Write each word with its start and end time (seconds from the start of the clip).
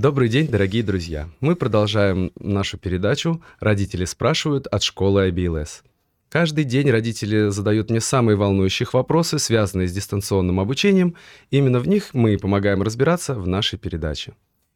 Добрый 0.00 0.30
день, 0.30 0.48
дорогие 0.48 0.82
друзья. 0.82 1.28
Мы 1.40 1.54
продолжаем 1.54 2.32
нашу 2.40 2.78
передачу 2.78 3.42
«Родители 3.58 4.06
спрашивают» 4.06 4.66
от 4.66 4.82
школы 4.82 5.28
IBLS. 5.28 5.82
Каждый 6.30 6.64
день 6.64 6.90
родители 6.90 7.50
задают 7.50 7.90
мне 7.90 8.00
самые 8.00 8.36
волнующие 8.36 8.88
вопросы, 8.90 9.38
связанные 9.38 9.88
с 9.88 9.92
дистанционным 9.92 10.58
обучением. 10.58 11.16
Именно 11.50 11.80
в 11.80 11.86
них 11.86 12.14
мы 12.14 12.32
и 12.32 12.38
помогаем 12.38 12.80
разбираться 12.80 13.34
в 13.34 13.46
нашей 13.46 13.78
передаче. 13.78 14.32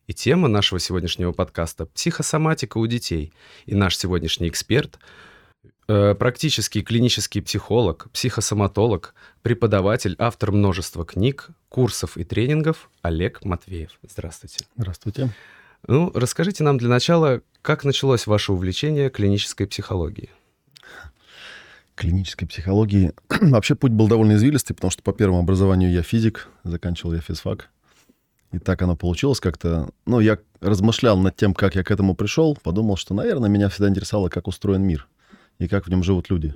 И 0.06 0.12
тема 0.12 0.46
нашего 0.48 0.78
сегодняшнего 0.78 1.32
подкаста– 1.32 1.86
психосоматика 1.94 2.76
у 2.76 2.86
детей. 2.86 3.32
И 3.64 3.74
наш 3.74 3.96
сегодняшний 3.96 4.48
эксперт– 4.48 4.98
практический 5.86 6.82
клинический 6.82 7.42
психолог, 7.42 8.08
психосоматолог, 8.12 9.14
преподаватель, 9.42 10.16
автор 10.18 10.52
множества 10.52 11.04
книг, 11.04 11.48
курсов 11.68 12.16
и 12.16 12.24
тренингов 12.24 12.90
Олег 13.02 13.44
Матвеев. 13.44 13.98
Здравствуйте. 14.08 14.64
Здравствуйте. 14.76 15.30
Ну, 15.86 16.10
расскажите 16.14 16.64
нам 16.64 16.78
для 16.78 16.88
начала, 16.88 17.42
как 17.60 17.84
началось 17.84 18.26
ваше 18.26 18.52
увлечение 18.52 19.10
клинической 19.10 19.66
психологией? 19.66 20.30
Клинической 21.94 22.48
психологии. 22.48 23.12
Вообще 23.28 23.74
путь 23.74 23.92
был 23.92 24.08
довольно 24.08 24.32
извилистый, 24.32 24.74
потому 24.74 24.90
что 24.90 25.02
по 25.02 25.12
первому 25.12 25.40
образованию 25.40 25.92
я 25.92 26.02
физик, 26.02 26.48
заканчивал 26.64 27.14
я 27.14 27.20
физфак. 27.20 27.68
И 28.52 28.58
так 28.58 28.80
оно 28.82 28.96
получилось 28.96 29.40
как-то. 29.40 29.90
Ну, 30.06 30.20
я 30.20 30.38
размышлял 30.60 31.18
над 31.18 31.36
тем, 31.36 31.54
как 31.54 31.74
я 31.74 31.84
к 31.84 31.90
этому 31.90 32.14
пришел, 32.14 32.56
подумал, 32.62 32.96
что, 32.96 33.12
наверное, 33.12 33.50
меня 33.50 33.68
всегда 33.68 33.88
интересовало, 33.88 34.28
как 34.28 34.46
устроен 34.46 34.82
мир 34.82 35.08
и 35.58 35.68
как 35.68 35.86
в 35.86 35.90
нем 35.90 36.02
живут 36.02 36.30
люди. 36.30 36.54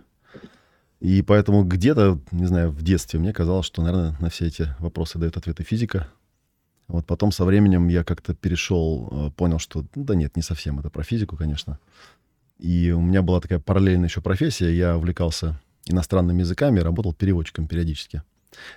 И 1.00 1.22
поэтому 1.22 1.64
где-то, 1.64 2.20
не 2.32 2.46
знаю, 2.46 2.70
в 2.70 2.82
детстве 2.82 3.20
мне 3.20 3.32
казалось, 3.32 3.66
что, 3.66 3.82
наверное, 3.82 4.16
на 4.20 4.30
все 4.30 4.46
эти 4.46 4.74
вопросы 4.80 5.18
дает 5.18 5.36
ответы 5.36 5.62
физика. 5.62 6.08
Вот 6.88 7.06
потом 7.06 7.30
со 7.30 7.44
временем 7.44 7.88
я 7.88 8.02
как-то 8.02 8.34
перешел, 8.34 9.08
э, 9.10 9.30
понял, 9.36 9.58
что, 9.58 9.84
ну, 9.94 10.04
да 10.04 10.14
нет, 10.14 10.36
не 10.36 10.42
совсем 10.42 10.80
это 10.80 10.90
про 10.90 11.04
физику, 11.04 11.36
конечно. 11.36 11.78
И 12.58 12.90
у 12.90 13.00
меня 13.00 13.22
была 13.22 13.40
такая 13.40 13.60
параллельная 13.60 14.08
еще 14.08 14.20
профессия. 14.20 14.74
Я 14.74 14.96
увлекался 14.96 15.60
иностранными 15.86 16.40
языками, 16.40 16.80
работал 16.80 17.12
переводчиком 17.12 17.68
периодически. 17.68 18.22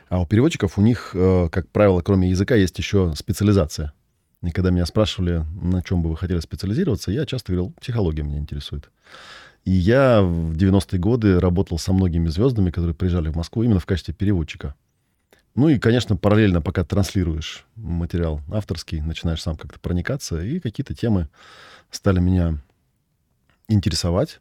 А 0.10 0.22
у 0.22 0.28
переводчиков 0.28 0.78
у 0.78 0.82
них, 0.82 1.12
э, 1.14 1.50
как 1.50 1.70
правило, 1.70 2.02
кроме 2.02 2.30
языка, 2.30 2.56
есть 2.56 2.78
еще 2.78 3.14
специализация. 3.16 3.94
И 4.44 4.52
когда 4.52 4.72
меня 4.72 4.86
спрашивали, 4.86 5.46
на 5.62 5.82
чем 5.82 6.04
бы 6.04 6.10
вы 6.10 6.18
хотели 6.18 6.40
специализироваться, 6.40 7.12
я 7.12 7.26
часто 7.26 7.54
говорил, 7.54 7.74
психология 7.80 8.24
меня 8.24 8.40
интересует. 8.40 8.90
И 9.66 9.72
я 9.72 10.22
в 10.22 10.54
90-е 10.54 11.00
годы 11.00 11.40
работал 11.40 11.78
со 11.78 11.94
многими 11.94 12.28
звездами, 12.30 12.72
которые 12.72 12.96
приезжали 12.96 13.30
в 13.30 13.36
Москву 13.36 13.64
именно 13.64 13.80
в 13.80 13.86
качестве 13.86 14.14
переводчика. 14.14 14.76
Ну 15.54 15.68
и, 15.68 15.78
конечно, 15.80 16.16
параллельно, 16.16 16.62
пока 16.62 16.84
транслируешь 16.84 17.66
материал 17.76 18.42
авторский, 18.52 19.02
начинаешь 19.02 19.42
сам 19.42 19.58
как-то 19.58 19.80
проникаться, 19.80 20.42
и 20.42 20.60
какие-то 20.60 20.96
темы 20.96 21.28
стали 21.92 22.20
меня 22.20 22.58
интересовать. 23.68 24.40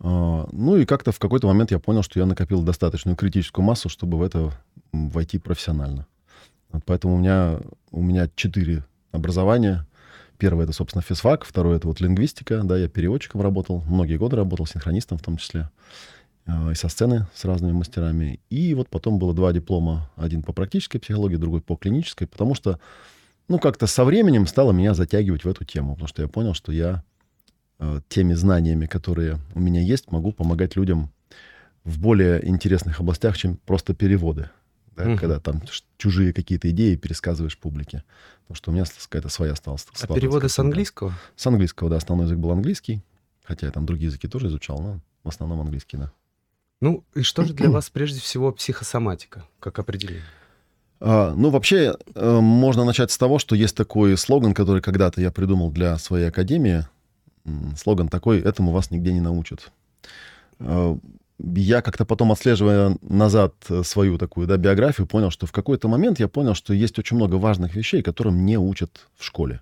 А, 0.00 0.48
ну 0.50 0.76
и 0.76 0.86
как-то 0.86 1.12
в 1.12 1.18
какой-то 1.18 1.46
момент 1.46 1.70
я 1.70 1.78
понял, 1.78 2.02
что 2.02 2.18
я 2.18 2.26
накопил 2.26 2.62
достаточную 2.62 3.14
критическую 3.14 3.64
массу, 3.64 3.88
чтобы 3.88 4.18
в 4.18 4.22
это 4.22 4.52
войти 4.90 5.38
профессионально. 5.38 6.06
Поэтому 6.86 7.14
у 7.14 7.18
меня, 7.18 7.60
у 7.90 8.02
меня 8.02 8.28
четыре 8.34 8.84
образования. 9.12 9.86
Первое— 10.42 10.64
это, 10.66 10.72
собственно, 10.72 11.02
физфак, 11.02 11.44
второе— 11.44 11.76
это 11.78 11.86
вот 11.86 12.00
лингвистика, 12.00 12.62
да, 12.64 12.76
я 12.76 12.88
переводчиком 12.88 13.42
работал, 13.42 13.84
многие 13.86 14.16
годы 14.16 14.34
работал, 14.34 14.66
синхронистом 14.66 15.16
в 15.16 15.22
том 15.22 15.36
числе, 15.36 15.70
э, 16.46 16.72
и 16.72 16.74
со 16.74 16.88
сцены 16.88 17.28
с 17.32 17.44
разными 17.44 17.70
мастерами. 17.70 18.40
И 18.50 18.74
вот 18.74 18.88
потом 18.88 19.20
было 19.20 19.34
два 19.34 19.52
диплома, 19.52 20.10
один 20.16 20.42
по 20.42 20.52
практической 20.52 20.98
психологии, 20.98 21.36
другой 21.36 21.60
по 21.60 21.76
клинической, 21.76 22.26
потому 22.26 22.56
что, 22.56 22.80
ну, 23.46 23.60
как-то 23.60 23.86
со 23.86 24.04
временем 24.04 24.48
стало 24.48 24.72
меня 24.72 24.94
затягивать 24.94 25.44
в 25.44 25.48
эту 25.48 25.64
тему, 25.64 25.92
потому 25.92 26.08
что 26.08 26.22
я 26.22 26.26
понял, 26.26 26.54
что 26.54 26.72
я 26.72 27.04
э, 27.78 28.00
теми 28.08 28.34
знаниями, 28.34 28.86
которые 28.86 29.38
у 29.54 29.60
меня 29.60 29.80
есть, 29.80 30.10
могу 30.10 30.32
помогать 30.32 30.74
людям 30.74 31.12
в 31.84 32.00
более 32.00 32.44
интересных 32.48 32.98
областях, 32.98 33.38
чем 33.38 33.58
просто 33.58 33.94
переводы 33.94 34.50
да, 34.96 35.08
угу. 35.08 35.18
когда 35.18 35.40
там 35.40 35.62
чужие 35.98 36.32
какие-то 36.32 36.70
идеи 36.70 36.96
пересказываешь 36.96 37.58
публике. 37.58 38.04
Потому 38.42 38.56
что 38.56 38.70
у 38.70 38.74
меня 38.74 38.84
какая-то 38.84 39.28
своя 39.28 39.52
осталась. 39.52 39.86
А 40.00 40.06
переводы 40.06 40.48
с 40.48 40.58
английского? 40.58 41.14
С 41.36 41.46
английского, 41.46 41.90
да. 41.90 41.96
Основной 41.96 42.26
язык 42.26 42.38
был 42.38 42.50
английский. 42.50 43.02
Хотя 43.44 43.66
я 43.66 43.72
там 43.72 43.86
другие 43.86 44.08
языки 44.08 44.28
тоже 44.28 44.48
изучал, 44.48 44.80
но 44.80 45.00
в 45.24 45.28
основном 45.28 45.60
английский, 45.60 45.96
да. 45.96 46.12
Ну, 46.80 47.04
и 47.14 47.22
что 47.22 47.44
же 47.44 47.54
для 47.54 47.70
вас 47.70 47.90
прежде 47.90 48.20
всего 48.20 48.52
психосоматика, 48.52 49.44
как 49.60 49.78
определение? 49.78 50.24
А, 51.00 51.34
ну, 51.34 51.50
вообще, 51.50 51.96
э, 52.14 52.40
можно 52.40 52.84
начать 52.84 53.10
с 53.10 53.18
того, 53.18 53.38
что 53.38 53.56
есть 53.56 53.76
такой 53.76 54.16
слоган, 54.16 54.54
который 54.54 54.82
когда-то 54.82 55.20
я 55.20 55.32
придумал 55.32 55.70
для 55.70 55.98
своей 55.98 56.28
академии. 56.28 56.86
Слоган 57.76 58.08
такой 58.08 58.40
«Этому 58.40 58.70
вас 58.70 58.92
нигде 58.92 59.12
не 59.12 59.20
научат». 59.20 59.72
А, 60.60 60.96
я 61.42 61.82
как-то 61.82 62.04
потом, 62.04 62.32
отслеживая 62.32 62.96
назад 63.02 63.54
э, 63.68 63.82
свою 63.84 64.18
такую 64.18 64.46
да, 64.46 64.56
биографию, 64.56 65.06
понял, 65.06 65.30
что 65.30 65.46
в 65.46 65.52
какой-то 65.52 65.88
момент 65.88 66.20
я 66.20 66.28
понял, 66.28 66.54
что 66.54 66.72
есть 66.72 66.98
очень 66.98 67.16
много 67.16 67.34
важных 67.34 67.74
вещей, 67.74 68.02
которым 68.02 68.44
не 68.46 68.56
учат 68.56 69.08
в 69.16 69.24
школе. 69.24 69.60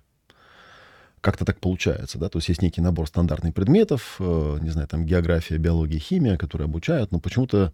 Как-то 1.21 1.45
так 1.45 1.59
получается, 1.59 2.17
да, 2.17 2.29
то 2.29 2.37
есть 2.37 2.49
есть 2.49 2.61
некий 2.61 2.81
набор 2.81 3.07
стандартных 3.07 3.53
предметов, 3.53 4.17
э, 4.19 4.57
не 4.61 4.69
знаю, 4.69 4.87
там 4.87 5.05
география, 5.05 5.57
биология, 5.57 5.99
химия, 5.99 6.37
которые 6.37 6.65
обучают, 6.65 7.11
но 7.11 7.19
почему-то 7.19 7.73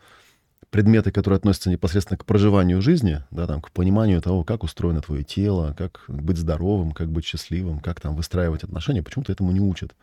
предметы, 0.70 1.12
которые 1.12 1.38
относятся 1.38 1.70
непосредственно 1.70 2.18
к 2.18 2.26
проживанию 2.26 2.82
жизни, 2.82 3.24
да, 3.32 3.48
там, 3.48 3.62
к 3.62 3.72
пониманию 3.72 4.22
того, 4.22 4.44
как 4.44 4.64
устроено 4.64 5.02
твое 5.02 5.24
тело, 5.24 5.74
как 5.78 6.04
быть 6.08 6.38
здоровым, 6.38 6.92
как 6.92 7.10
быть 7.10 7.26
счастливым, 7.26 7.80
как 7.80 8.00
там 8.02 8.16
выстраивать 8.16 8.64
отношения, 8.64 9.04
почему-то 9.04 9.32
этому 9.32 9.52
не 9.52 9.62
учат. 9.62 9.96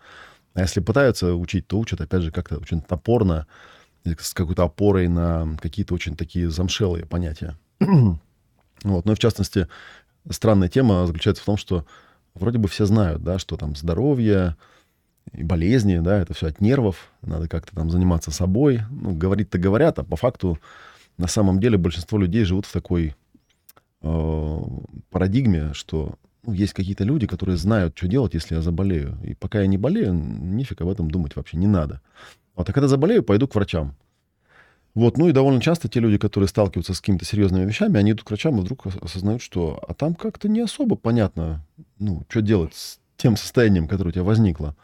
А 0.55 0.61
если 0.61 0.81
пытаются 0.81 1.35
учить, 1.35 1.67
то 1.67 1.79
учат, 1.79 2.01
опять 2.01 2.23
же, 2.23 2.31
как-то 2.31 2.59
очень 2.59 2.81
топорно, 2.81 3.47
с 4.05 4.35
какой-то 4.35 4.65
опорой 4.65 5.09
на 5.09 5.57
какие-то 5.61 5.95
очень 5.95 6.17
такие 6.17 6.51
замшелые 6.51 7.07
понятия. 7.07 7.57
вот. 7.81 9.07
И 9.07 9.15
в 9.15 9.19
частности, 9.19 9.69
странная 10.31 10.69
тема 10.69 11.07
заключается 11.07 11.43
в 11.43 11.47
том, 11.47 11.57
что 11.57 11.87
вроде 12.35 12.59
бы 12.59 12.69
все 12.69 12.87
знают, 12.87 13.23
да, 13.23 13.39
что 13.39 13.57
там 13.57 13.75
здоровье 13.77 14.57
и 15.33 15.43
болезни, 15.43 15.99
да, 15.99 16.19
это 16.19 16.35
все 16.35 16.49
от 16.49 16.61
нервов, 16.61 17.11
надо 17.23 17.49
как-то 17.49 17.75
там 17.75 17.91
заниматься 17.91 18.31
собой. 18.31 18.83
Ну, 18.91 19.15
говорить-то 19.15 19.59
говорят, 19.59 19.99
а 19.99 20.05
по 20.05 20.17
факту 20.17 20.59
на 21.17 21.27
самом 21.27 21.61
деле 21.61 21.79
большинство 21.79 22.19
людей 22.19 22.45
живут 22.45 22.67
в 22.67 22.73
такой 22.73 23.15
э, 24.03 24.59
парадигме, 25.11 25.73
что 25.73 26.15
ну, 26.43 26.53
есть 26.53 26.75
какие-то 26.75 27.05
люди, 27.05 27.27
которые 27.27 27.57
знают, 27.57 27.97
что 27.97 28.07
делать, 28.07 28.35
если 28.35 28.55
я 28.55 28.61
заболею. 28.61 29.17
И 29.25 29.35
пока 29.35 29.61
я 29.61 29.67
не 29.67 29.79
болею, 29.79 30.13
нифиг 30.13 30.81
об 30.83 30.89
этом 30.89 31.11
думать 31.11 31.37
вообще 31.37 31.57
не 31.57 31.67
надо. 31.67 32.01
Вот, 32.55 32.69
а 32.69 32.73
когда 32.73 32.89
заболею, 32.89 33.23
пойду 33.23 33.49
к 33.49 33.55
врачам. 33.55 33.97
Вот, 34.95 35.19
ну 35.19 35.29
и 35.29 35.33
довольно 35.33 35.61
часто 35.61 35.89
те 35.89 35.99
люди, 35.99 36.19
которые 36.19 36.49
сталкиваются 36.49 36.95
с 36.95 37.01
какими-то 37.01 37.25
серьезными 37.25 37.67
вещами, 37.67 37.99
они 37.99 38.13
идут 38.13 38.25
к 38.25 38.31
врачам 38.31 38.59
и 38.59 38.61
вдруг 38.61 38.87
осознают, 39.03 39.43
что 39.43 39.83
а 39.89 39.93
там 39.93 40.15
как-то 40.15 40.49
не 40.49 40.61
особо 40.61 40.95
понятно, 40.95 41.65
ну, 41.99 42.23
что 42.29 42.43
делать 42.43 42.75
с 42.75 43.01
тем 43.17 43.37
состоянием, 43.37 43.89
которое 43.89 44.11
у 44.11 44.13
тебя 44.13 44.23
возникло. 44.23 44.77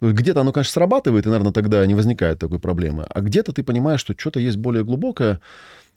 Где-то 0.00 0.40
оно, 0.40 0.52
конечно, 0.52 0.72
срабатывает, 0.72 1.24
и, 1.24 1.28
наверное, 1.28 1.52
тогда 1.52 1.86
не 1.86 1.94
возникает 1.94 2.40
такой 2.40 2.58
проблемы. 2.58 3.06
А 3.08 3.20
где-то 3.20 3.52
ты 3.52 3.62
понимаешь, 3.62 4.00
что 4.00 4.14
что-то 4.18 4.40
есть 4.40 4.56
более 4.56 4.84
глубокое, 4.84 5.40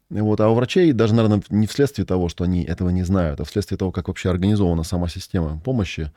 вот, 0.10 0.40
а 0.40 0.50
у 0.50 0.56
врачей 0.56 0.94
даже, 0.94 1.14
наверное, 1.14 1.44
не 1.50 1.68
вследствие 1.68 2.06
того, 2.06 2.30
что 2.30 2.46
они 2.46 2.64
этого 2.64 2.90
не 2.90 3.04
знают, 3.04 3.42
а 3.42 3.44
вследствие 3.44 3.78
того, 3.78 3.92
как 3.92 4.08
вообще 4.08 4.30
организована 4.30 4.84
сама 4.84 5.10
система 5.10 5.60
помощи, 5.60 6.12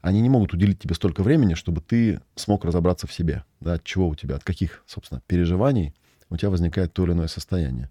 они 0.00 0.20
не 0.20 0.28
могут 0.28 0.52
уделить 0.52 0.80
тебе 0.80 0.94
столько 0.96 1.22
времени, 1.22 1.54
чтобы 1.54 1.80
ты 1.80 2.20
смог 2.34 2.64
разобраться 2.64 3.06
в 3.06 3.12
себе. 3.12 3.44
Да, 3.60 3.74
от 3.74 3.84
чего 3.84 4.08
у 4.08 4.14
тебя, 4.16 4.36
от 4.36 4.44
каких, 4.44 4.82
собственно, 4.86 5.22
переживаний 5.26 5.94
у 6.28 6.36
тебя 6.36 6.50
возникает 6.50 6.92
то 6.92 7.04
или 7.04 7.12
иное 7.12 7.28
состояние. 7.28 7.90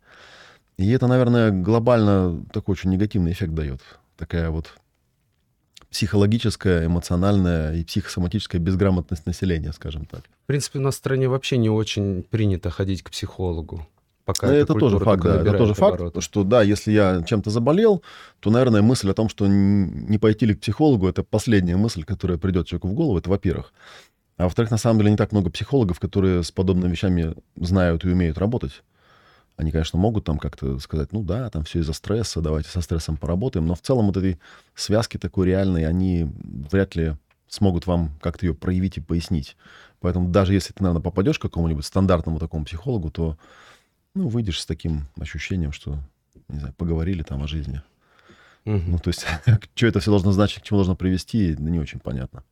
И 0.77 0.89
это, 0.91 1.07
наверное, 1.07 1.51
глобально 1.51 2.43
такой 2.51 2.73
очень 2.73 2.89
негативный 2.89 3.31
эффект 3.31 3.53
дает. 3.53 3.79
Такая 4.17 4.49
вот 4.49 4.73
психологическая, 5.89 6.87
эмоциональная 6.87 7.75
и 7.75 7.85
психосоматическая 7.85 8.59
безграмотность 8.59 9.25
населения, 9.25 9.71
скажем 9.71 10.05
так. 10.05 10.23
В 10.43 10.47
принципе, 10.47 10.79
у 10.79 10.81
нас 10.81 10.95
в 10.95 10.97
стране 10.97 11.29
вообще 11.29 11.55
не 11.55 11.69
очень 11.69 12.23
принято 12.23 12.69
ходить 12.69 13.03
к 13.03 13.11
психологу. 13.11 13.87
Пока 14.25 14.51
это 14.51 14.73
тоже 14.73 14.97
факт, 14.97 15.23
да. 15.23 15.41
Это 15.41 15.57
тоже 15.57 15.73
обороты. 15.73 16.11
факт, 16.11 16.23
что 16.23 16.43
да, 16.43 16.63
если 16.63 16.91
я 16.91 17.23
чем-то 17.23 17.51
заболел, 17.51 18.01
то, 18.39 18.49
наверное, 18.49 18.81
мысль 18.81 19.09
о 19.11 19.13
том, 19.13 19.29
что 19.29 19.45
не 19.47 20.17
пойти 20.17 20.47
ли 20.47 20.55
к 20.55 20.61
психологу, 20.61 21.07
это 21.07 21.23
последняя 21.23 21.77
мысль, 21.77 22.03
которая 22.03 22.39
придет 22.39 22.67
человеку 22.67 22.87
в 22.87 22.93
голову, 22.93 23.19
это 23.19 23.29
во-первых. 23.29 23.71
А 24.37 24.43
во-вторых, 24.45 24.71
на 24.71 24.77
самом 24.77 24.99
деле 24.99 25.11
не 25.11 25.17
так 25.17 25.31
много 25.31 25.51
психологов, 25.51 25.99
которые 25.99 26.43
с 26.43 26.51
подобными 26.51 26.91
вещами 26.91 27.35
знают 27.55 28.03
и 28.03 28.09
умеют 28.09 28.39
работать. 28.39 28.83
Они, 29.57 29.71
конечно, 29.71 29.97
могут 29.97 30.25
там 30.25 30.37
как-то 30.37 30.79
сказать, 30.79 31.13
ну 31.13 31.23
да, 31.23 31.49
там 31.49 31.63
все 31.63 31.79
из-за 31.79 31.93
стресса, 31.93 32.41
давайте 32.41 32.69
со 32.69 32.81
стрессом 32.81 33.15
поработаем. 33.15 33.67
Но 33.67 33.75
в 33.75 33.81
целом 33.81 34.07
вот 34.07 34.17
этой 34.17 34.39
связки 34.73 35.17
такой 35.17 35.47
реальной, 35.47 35.87
они 35.87 36.29
вряд 36.71 36.95
ли 36.95 37.15
смогут 37.47 37.87
вам 37.87 38.11
как-то 38.21 38.47
ее 38.47 38.53
проявить 38.53 38.97
и 38.97 39.01
пояснить. 39.01 39.55
Поэтому 40.01 40.29
даже 40.29 40.53
если 40.53 40.73
ты, 40.73 40.83
наверное, 40.83 41.01
попадешь 41.01 41.39
к 41.39 41.43
какому-нибудь 41.43 41.85
стандартному 41.85 42.39
такому 42.39 42.65
психологу, 42.65 43.11
то 43.11 43.37
ну, 44.15 44.27
выйдешь 44.27 44.61
с 44.61 44.65
таким 44.65 45.07
ощущением, 45.19 45.71
что, 45.71 45.99
не 46.47 46.59
знаю, 46.59 46.73
поговорили 46.73 47.21
там 47.21 47.43
о 47.43 47.47
жизни. 47.47 47.81
Угу. 48.65 48.81
Ну, 48.87 48.97
то 48.99 49.09
есть, 49.09 49.25
что 49.75 49.87
это 49.87 49.99
все 49.99 50.09
должно 50.09 50.31
значить, 50.31 50.61
к 50.61 50.65
чему 50.65 50.79
должно 50.79 50.95
привести, 50.95 51.55
не 51.59 51.79
очень 51.79 51.99
понятно. 51.99 52.43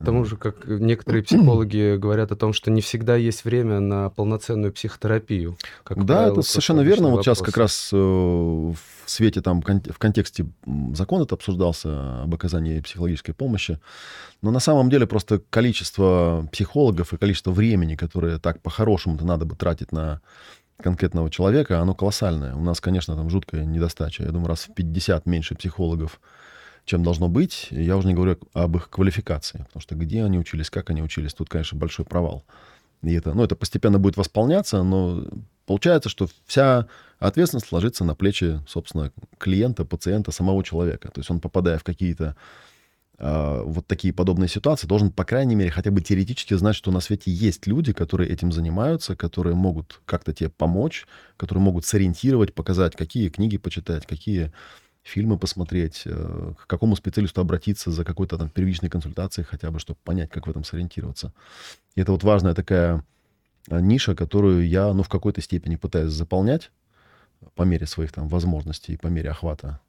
К 0.00 0.04
тому 0.06 0.24
же, 0.24 0.38
как 0.38 0.66
некоторые 0.66 1.22
психологи 1.22 1.96
говорят 1.96 2.32
о 2.32 2.36
том, 2.36 2.54
что 2.54 2.70
не 2.70 2.80
всегда 2.80 3.16
есть 3.16 3.44
время 3.44 3.80
на 3.80 4.08
полноценную 4.08 4.72
психотерапию. 4.72 5.58
Как 5.84 5.98
да, 6.06 6.14
правило, 6.14 6.32
это 6.32 6.42
совершенно 6.42 6.80
верно. 6.80 7.10
Вот 7.10 7.22
сейчас 7.22 7.40
как 7.40 7.58
раз 7.58 7.90
э, 7.92 7.96
в 7.96 8.76
свете 9.04 9.42
там 9.42 9.60
в 9.60 9.98
контексте 9.98 10.46
закон 10.94 11.20
это 11.20 11.34
обсуждался 11.34 12.22
об 12.22 12.34
оказании 12.34 12.80
психологической 12.80 13.34
помощи. 13.34 13.78
Но 14.40 14.50
на 14.50 14.60
самом 14.60 14.88
деле 14.88 15.06
просто 15.06 15.42
количество 15.50 16.48
психологов 16.50 17.12
и 17.12 17.18
количество 17.18 17.50
времени, 17.50 17.94
которое 17.94 18.38
так 18.38 18.62
по-хорошему-то 18.62 19.26
надо 19.26 19.44
бы 19.44 19.54
тратить 19.54 19.92
на 19.92 20.22
конкретного 20.82 21.28
человека, 21.28 21.78
оно 21.78 21.94
колоссальное. 21.94 22.54
У 22.54 22.62
нас, 22.62 22.80
конечно, 22.80 23.16
там 23.16 23.28
жуткая 23.28 23.66
недостача. 23.66 24.22
Я 24.22 24.30
думаю, 24.30 24.48
раз 24.48 24.60
в 24.60 24.72
50 24.72 25.26
меньше 25.26 25.54
психологов 25.56 26.20
чем 26.90 27.04
должно 27.04 27.28
быть. 27.28 27.68
Я 27.70 27.96
уже 27.96 28.08
не 28.08 28.14
говорю 28.14 28.36
об 28.52 28.76
их 28.76 28.90
квалификации, 28.90 29.58
потому 29.68 29.80
что 29.80 29.94
где 29.94 30.24
они 30.24 30.38
учились, 30.38 30.70
как 30.70 30.90
они 30.90 31.02
учились, 31.02 31.34
тут, 31.34 31.48
конечно, 31.48 31.78
большой 31.78 32.04
провал. 32.04 32.44
И 33.02 33.14
это, 33.14 33.32
ну, 33.32 33.44
это 33.44 33.54
постепенно 33.54 34.00
будет 34.00 34.16
восполняться, 34.16 34.82
но 34.82 35.24
получается, 35.66 36.08
что 36.08 36.28
вся 36.46 36.88
ответственность 37.20 37.70
ложится 37.70 38.04
на 38.04 38.16
плечи, 38.16 38.60
собственно, 38.66 39.12
клиента, 39.38 39.84
пациента, 39.84 40.32
самого 40.32 40.64
человека. 40.64 41.10
То 41.12 41.20
есть 41.20 41.30
он, 41.30 41.38
попадая 41.38 41.78
в 41.78 41.84
какие-то 41.84 42.34
э, 43.18 43.62
вот 43.64 43.86
такие 43.86 44.12
подобные 44.12 44.48
ситуации, 44.48 44.88
должен, 44.88 45.12
по 45.12 45.24
крайней 45.24 45.54
мере, 45.54 45.70
хотя 45.70 45.92
бы 45.92 46.00
теоретически 46.00 46.54
знать, 46.54 46.74
что 46.74 46.90
на 46.90 46.98
свете 46.98 47.30
есть 47.30 47.68
люди, 47.68 47.92
которые 47.92 48.28
этим 48.30 48.50
занимаются, 48.50 49.14
которые 49.14 49.54
могут 49.54 50.00
как-то 50.06 50.34
тебе 50.34 50.50
помочь, 50.50 51.06
которые 51.36 51.62
могут 51.62 51.86
сориентировать, 51.86 52.52
показать, 52.52 52.96
какие 52.96 53.28
книги 53.28 53.58
почитать, 53.58 54.06
какие 54.06 54.52
фильмы 55.02 55.38
посмотреть, 55.38 56.02
э, 56.04 56.52
к 56.58 56.66
какому 56.66 56.96
специалисту 56.96 57.40
обратиться 57.40 57.90
за 57.90 58.04
какой-то 58.04 58.38
там 58.38 58.48
первичной 58.48 58.90
консультацией 58.90 59.46
хотя 59.46 59.70
бы, 59.70 59.78
чтобы 59.78 59.98
понять, 60.04 60.30
как 60.30 60.46
в 60.46 60.50
этом 60.50 60.64
сориентироваться. 60.64 61.32
И 61.94 62.00
это 62.00 62.12
вот 62.12 62.22
важная 62.22 62.54
такая 62.54 63.04
э, 63.68 63.80
ниша, 63.80 64.14
которую 64.14 64.68
я, 64.68 64.92
ну, 64.92 65.02
в 65.02 65.08
какой-то 65.08 65.40
степени 65.40 65.76
пытаюсь 65.76 66.12
заполнять 66.12 66.70
по 67.54 67.62
мере 67.62 67.86
своих 67.86 68.12
там 68.12 68.28
возможностей, 68.28 68.96
по 68.96 69.06
мере 69.06 69.30
охвата 69.30 69.80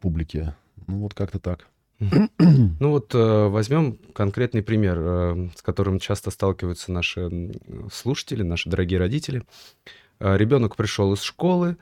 публики. 0.00 0.54
Ну, 0.86 1.00
вот 1.00 1.14
как-то 1.14 1.38
так. 1.38 1.66
Ну 1.98 2.90
вот 2.90 3.14
э, 3.14 3.48
возьмем 3.48 3.98
конкретный 4.12 4.62
пример, 4.62 5.50
с 5.56 5.62
которым 5.62 5.98
часто 5.98 6.30
сталкиваются 6.30 6.92
наши 6.92 7.52
слушатели, 7.90 8.42
наши 8.42 8.68
дорогие 8.68 8.98
родители. 8.98 9.42
Ребенок 10.20 10.76
пришел 10.76 11.14
из 11.14 11.22
школы, 11.22 11.78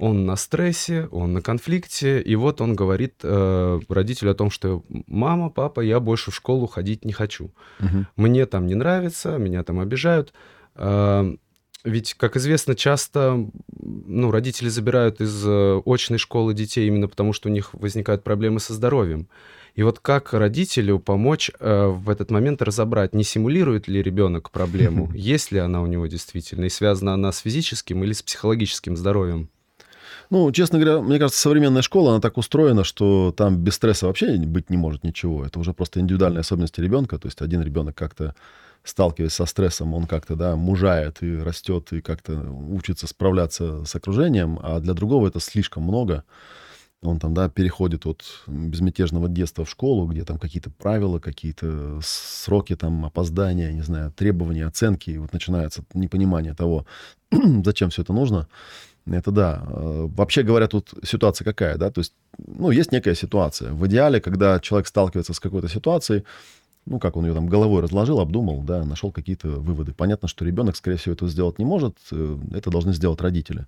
он 0.00 0.24
на 0.24 0.36
стрессе, 0.36 1.08
он 1.12 1.34
на 1.34 1.42
конфликте, 1.42 2.22
и 2.22 2.34
вот 2.34 2.60
он 2.60 2.74
говорит 2.74 3.16
э, 3.22 3.80
родителю 3.88 4.30
о 4.30 4.34
том, 4.34 4.50
что 4.50 4.82
мама, 5.06 5.50
папа, 5.50 5.80
я 5.80 6.00
больше 6.00 6.30
в 6.30 6.34
школу 6.34 6.66
ходить 6.66 7.04
не 7.04 7.12
хочу. 7.12 7.50
Угу. 7.80 8.06
Мне 8.16 8.46
там 8.46 8.66
не 8.66 8.74
нравится, 8.74 9.36
меня 9.36 9.62
там 9.62 9.78
обижают. 9.78 10.32
Э, 10.74 11.36
ведь, 11.84 12.14
как 12.14 12.36
известно, 12.36 12.74
часто 12.74 13.46
ну, 13.78 14.30
родители 14.30 14.68
забирают 14.70 15.20
из 15.20 15.44
э, 15.46 15.82
очной 15.84 16.18
школы 16.18 16.54
детей 16.54 16.86
именно 16.86 17.06
потому, 17.06 17.34
что 17.34 17.50
у 17.50 17.52
них 17.52 17.74
возникают 17.74 18.24
проблемы 18.24 18.58
со 18.58 18.72
здоровьем. 18.72 19.28
И 19.74 19.82
вот 19.82 19.98
как 19.98 20.32
родителю 20.32 20.98
помочь 20.98 21.50
э, 21.60 21.86
в 21.86 22.08
этот 22.08 22.30
момент 22.30 22.62
разобрать, 22.62 23.14
не 23.14 23.22
симулирует 23.22 23.86
ли 23.86 24.02
ребенок 24.02 24.50
проблему, 24.50 25.10
есть 25.14 25.52
ли 25.52 25.58
она 25.58 25.82
у 25.82 25.86
него 25.86 26.06
действительно, 26.06 26.64
и 26.64 26.70
связана 26.70 27.12
она 27.12 27.32
с 27.32 27.38
физическим 27.38 28.02
или 28.02 28.14
с 28.14 28.22
психологическим 28.22 28.96
здоровьем? 28.96 29.50
Ну, 30.30 30.52
честно 30.52 30.78
говоря, 30.78 31.00
мне 31.00 31.18
кажется, 31.18 31.40
современная 31.40 31.82
школа, 31.82 32.12
она 32.12 32.20
так 32.20 32.38
устроена, 32.38 32.84
что 32.84 33.34
там 33.36 33.58
без 33.58 33.74
стресса 33.74 34.06
вообще 34.06 34.36
быть 34.36 34.70
не 34.70 34.76
может 34.76 35.02
ничего. 35.02 35.44
Это 35.44 35.58
уже 35.58 35.72
просто 35.72 35.98
индивидуальные 35.98 36.40
особенности 36.40 36.80
ребенка. 36.80 37.18
То 37.18 37.26
есть 37.26 37.42
один 37.42 37.62
ребенок 37.62 37.96
как-то 37.96 38.34
сталкиваясь 38.84 39.32
со 39.34 39.44
стрессом, 39.44 39.92
он 39.92 40.06
как-то, 40.06 40.36
да, 40.36 40.56
мужает 40.56 41.22
и 41.22 41.36
растет, 41.36 41.92
и 41.92 42.00
как-то 42.00 42.32
учится 42.70 43.06
справляться 43.06 43.84
с 43.84 43.94
окружением, 43.94 44.58
а 44.62 44.80
для 44.80 44.94
другого 44.94 45.28
это 45.28 45.40
слишком 45.40 45.82
много. 45.82 46.24
Он 47.02 47.18
там, 47.18 47.32
да, 47.32 47.48
переходит 47.48 48.04
от 48.04 48.22
безмятежного 48.46 49.28
детства 49.28 49.64
в 49.64 49.70
школу, 49.70 50.06
где 50.06 50.24
там 50.24 50.38
какие-то 50.38 50.70
правила, 50.70 51.18
какие-то 51.18 51.98
сроки 52.02 52.76
там 52.76 53.06
опоздания, 53.06 53.72
не 53.72 53.80
знаю, 53.80 54.12
требования, 54.12 54.66
оценки, 54.66 55.10
и 55.10 55.18
вот 55.18 55.32
начинается 55.32 55.82
непонимание 55.94 56.54
того, 56.54 56.84
зачем 57.64 57.88
все 57.88 58.02
это 58.02 58.12
нужно. 58.12 58.48
Это 59.10 59.30
да. 59.32 59.62
Э, 59.66 60.08
вообще 60.08 60.42
говоря, 60.42 60.68
тут 60.68 60.94
ситуация 61.02 61.44
какая, 61.44 61.76
да? 61.76 61.90
То 61.90 62.00
есть, 62.00 62.14
ну, 62.38 62.70
есть 62.70 62.92
некая 62.92 63.14
ситуация. 63.14 63.72
В 63.72 63.86
идеале, 63.86 64.20
когда 64.20 64.60
человек 64.60 64.86
сталкивается 64.86 65.34
с 65.34 65.40
какой-то 65.40 65.68
ситуацией, 65.68 66.24
ну, 66.86 66.98
как 66.98 67.16
он 67.16 67.26
ее 67.26 67.34
там 67.34 67.46
головой 67.48 67.82
разложил, 67.82 68.20
обдумал, 68.20 68.62
да, 68.62 68.84
нашел 68.84 69.12
какие-то 69.12 69.48
выводы. 69.48 69.92
Понятно, 69.92 70.28
что 70.28 70.44
ребенок, 70.44 70.76
скорее 70.76 70.96
всего, 70.96 71.14
этого 71.14 71.30
сделать 71.30 71.58
не 71.58 71.64
может. 71.64 71.96
Э, 72.12 72.38
это 72.52 72.70
должны 72.70 72.92
сделать 72.92 73.20
родители. 73.20 73.66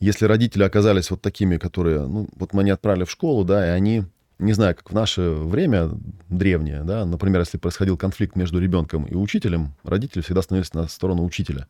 Если 0.00 0.26
родители 0.26 0.62
оказались 0.62 1.10
вот 1.10 1.22
такими, 1.22 1.56
которые, 1.56 2.06
ну, 2.06 2.28
вот 2.36 2.52
мы 2.52 2.62
не 2.62 2.70
отправили 2.70 3.04
в 3.04 3.10
школу, 3.10 3.44
да, 3.44 3.66
и 3.66 3.70
они, 3.70 4.04
не 4.38 4.52
знаю, 4.52 4.76
как 4.76 4.90
в 4.90 4.94
наше 4.94 5.30
время 5.30 5.90
древнее, 6.28 6.82
да, 6.84 7.04
например, 7.06 7.40
если 7.40 7.58
происходил 7.58 7.96
конфликт 7.96 8.36
между 8.36 8.60
ребенком 8.60 9.06
и 9.06 9.14
учителем, 9.14 9.72
родители 9.82 10.20
всегда 10.20 10.42
становились 10.42 10.74
на 10.74 10.86
сторону 10.88 11.24
учителя, 11.24 11.66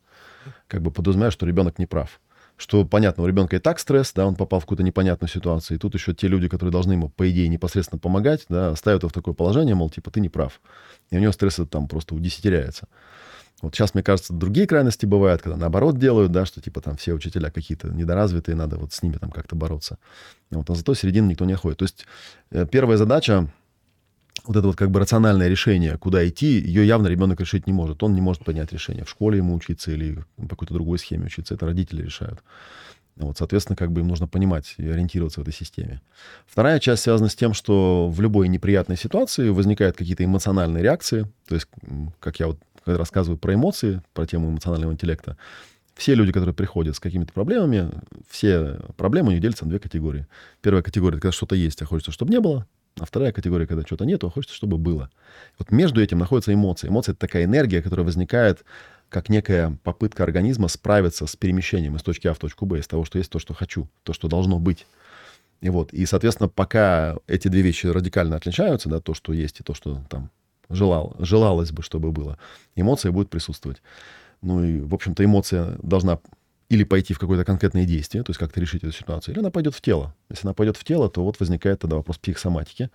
как 0.67 0.83
бы 0.83 0.91
подразумевая, 0.91 1.31
что 1.31 1.47
ребенок 1.47 1.79
не 1.79 1.87
прав 1.87 2.21
что, 2.59 2.85
понятно, 2.85 3.23
у 3.23 3.27
ребенка 3.27 3.57
и 3.57 3.59
так 3.61 3.79
стресс, 3.79 4.13
да, 4.13 4.27
он 4.27 4.35
попал 4.35 4.59
в 4.59 4.65
какую-то 4.65 4.83
непонятную 4.83 5.31
ситуацию, 5.31 5.77
и 5.77 5.81
тут 5.81 5.95
еще 5.95 6.13
те 6.13 6.27
люди, 6.27 6.49
которые 6.49 6.73
должны 6.73 6.93
ему, 6.93 7.09
по 7.09 7.31
идее, 7.31 7.49
непосредственно 7.49 8.01
помогать, 8.01 8.45
да, 8.49 8.75
ставят 8.77 9.03
его 9.03 9.09
в 9.09 9.13
такое 9.13 9.33
положение, 9.33 9.77
мол, 9.77 9.89
типа, 9.89 10.11
ты 10.11 10.21
не 10.21 10.29
прав. 10.29 10.61
И 11.11 11.17
у 11.17 11.21
него 11.21 11.33
стресс 11.33 11.61
там 11.71 11.89
просто 11.89 12.15
удесятеряется. 12.15 12.89
Вот 13.63 13.75
сейчас, 13.75 13.95
мне 13.95 14.03
кажется, 14.03 14.33
другие 14.33 14.67
крайности 14.67 15.07
бывают, 15.07 15.43
когда 15.43 15.57
наоборот 15.57 15.99
делают, 15.99 16.31
да, 16.31 16.47
что 16.47 16.61
типа 16.61 16.81
там 16.81 16.97
все 16.97 17.13
учителя 17.13 17.51
какие-то 17.51 17.89
недоразвитые, 17.89 18.55
надо 18.55 18.77
вот 18.77 18.93
с 18.93 19.03
ними 19.03 19.15
там 19.15 19.31
как-то 19.31 19.57
бороться. 19.57 19.99
Вот, 20.51 20.71
а 20.71 20.75
зато 20.75 20.95
середины 20.95 21.31
никто 21.31 21.45
не 21.45 21.57
ходит. 21.57 21.79
То 21.79 21.85
есть 21.85 22.07
э, 22.53 22.67
первая 22.71 22.97
задача 22.97 23.49
вот 24.49 24.57
это 24.57 24.67
вот 24.67 24.77
как 24.77 24.91
бы 24.91 24.99
рациональное 24.99 25.47
решение, 25.47 25.99
куда 25.99 26.27
идти, 26.27 26.59
ее 26.59 26.87
явно 26.87 27.07
ребенок 27.07 27.39
решить 27.39 27.67
не 27.67 27.73
может. 27.75 28.03
Он 28.03 28.15
не 28.15 28.23
может 28.23 28.45
понять 28.45 28.73
решение. 28.73 29.05
В 29.05 29.11
школе 29.11 29.37
ему 29.37 29.55
учиться 29.55 29.93
или 29.93 30.25
по 30.37 30.49
какой-то 30.49 30.73
другой 30.73 30.99
схеме 30.99 31.27
учиться. 31.27 31.53
Это 31.53 31.67
родители 31.67 32.03
решают. 32.03 32.43
Вот, 33.17 33.37
соответственно, 33.37 33.77
как 33.77 33.93
бы 33.93 34.01
им 34.01 34.09
нужно 34.09 34.27
понимать 34.27 34.75
и 34.79 34.89
ориентироваться 34.89 35.41
в 35.41 35.43
этой 35.43 35.53
системе. 35.53 36.01
Вторая 36.47 36.81
часть 36.81 37.03
связана 37.03 37.29
с 37.29 37.35
тем, 37.35 37.53
что 37.53 38.09
в 38.09 38.23
любой 38.23 38.49
неприятной 38.49 38.97
ситуации 38.97 39.51
возникают 39.51 39.97
какие-то 39.97 40.25
эмоциональные 40.25 40.83
реакции. 40.83 41.27
То 41.47 41.55
есть, 41.55 41.67
как 42.19 42.41
я 42.41 42.47
вот 42.47 42.59
рассказываю 42.87 43.37
про 43.37 43.53
эмоции, 43.53 44.03
про 44.15 44.27
тему 44.27 44.49
эмоционального 44.49 44.93
интеллекта, 44.93 45.37
все 45.95 46.15
люди, 46.15 46.33
которые 46.33 46.55
приходят 46.55 46.97
с 46.97 47.01
какими-то 47.01 47.35
проблемами, 47.35 47.91
все 48.31 48.79
проблемы 48.97 49.29
у 49.29 49.33
них 49.33 49.43
делятся 49.43 49.65
на 49.65 49.71
две 49.71 49.79
категории. 49.79 50.27
Первая 50.63 50.83
категория— 50.83 51.17
это 51.19 51.23
когда 51.23 51.33
что-то 51.33 51.55
есть, 51.55 51.83
а 51.83 51.85
хочется, 51.85 52.13
чтобы 52.13 52.33
не 52.33 52.41
было. 52.41 52.67
А 53.01 53.05
вторая 53.05 53.33
категория, 53.33 53.67
когда 53.67 53.83
что-то 53.83 54.05
нету, 54.05 54.27
а 54.27 54.31
хочется, 54.31 54.57
чтобы 54.57 54.77
было. 54.77 55.11
Вот 55.59 55.71
между 55.71 56.03
этим 56.03 56.19
находятся 56.19 56.53
эмоции. 56.53 56.89
Эмоции— 56.89 57.13
это 57.13 57.21
такая 57.21 57.45
энергия, 57.45 57.83
которая 57.83 58.05
возникает 58.05 58.65
как 59.09 59.29
некая 59.29 59.79
попытка 59.85 60.23
организма 60.23 60.69
справиться 60.69 61.27
с 61.27 61.37
перемещением 61.37 61.97
из 61.97 62.03
точки 62.03 62.27
А 62.27 62.35
в 62.35 62.39
точку 62.39 62.67
Б, 62.67 62.79
из 62.79 62.87
того, 62.87 63.05
что 63.05 63.19
есть 63.19 63.31
то, 63.31 63.39
что 63.39 63.55
хочу, 63.55 63.89
то, 64.03 64.13
что 64.13 64.29
должно 64.29 64.59
быть. 64.59 64.87
И 65.61 65.71
вот, 65.71 65.93
и, 65.93 66.07
соответственно, 66.07 66.49
пока 66.49 67.17
эти 67.27 67.49
две 67.49 67.63
вещи 67.63 67.87
радикально 67.87 68.37
отличаются, 68.37 68.89
да, 68.89 69.01
то, 69.01 69.15
что 69.15 69.33
есть 69.33 69.61
и 69.61 69.63
то, 69.63 69.75
что 69.75 70.03
там 70.09 70.31
желал, 70.69 71.17
желалось 71.19 71.73
бы, 71.73 71.83
чтобы 71.83 72.13
было, 72.13 72.39
эмоция 72.77 73.11
будет 73.11 73.31
присутствовать. 73.31 73.83
Ну 74.43 74.63
и, 74.63 74.81
в 74.81 74.95
общем-то, 74.95 75.25
эмоция 75.25 75.77
должна 75.83 76.19
или 76.69 76.85
пойти 76.85 77.15
в 77.15 77.19
какое-то 77.19 77.45
конкретное 77.45 77.87
действие, 77.87 78.23
то 78.23 78.31
есть 78.31 78.39
как-то 78.39 78.61
решить 78.61 78.85
эту 78.85 78.93
ситуацию, 78.93 79.35
или 79.35 79.41
она 79.41 79.51
пойдет 79.51 79.75
в 79.75 79.81
тело. 79.81 80.15
Если 80.29 80.47
она 80.47 80.55
пойдет 80.55 80.77
в 80.77 80.85
тело, 80.85 81.09
то 81.09 81.25
вот 81.25 81.41
возникает 81.41 81.81
тогда 81.81 81.97
вопрос 81.97 82.19
психосоматики, 82.19 82.91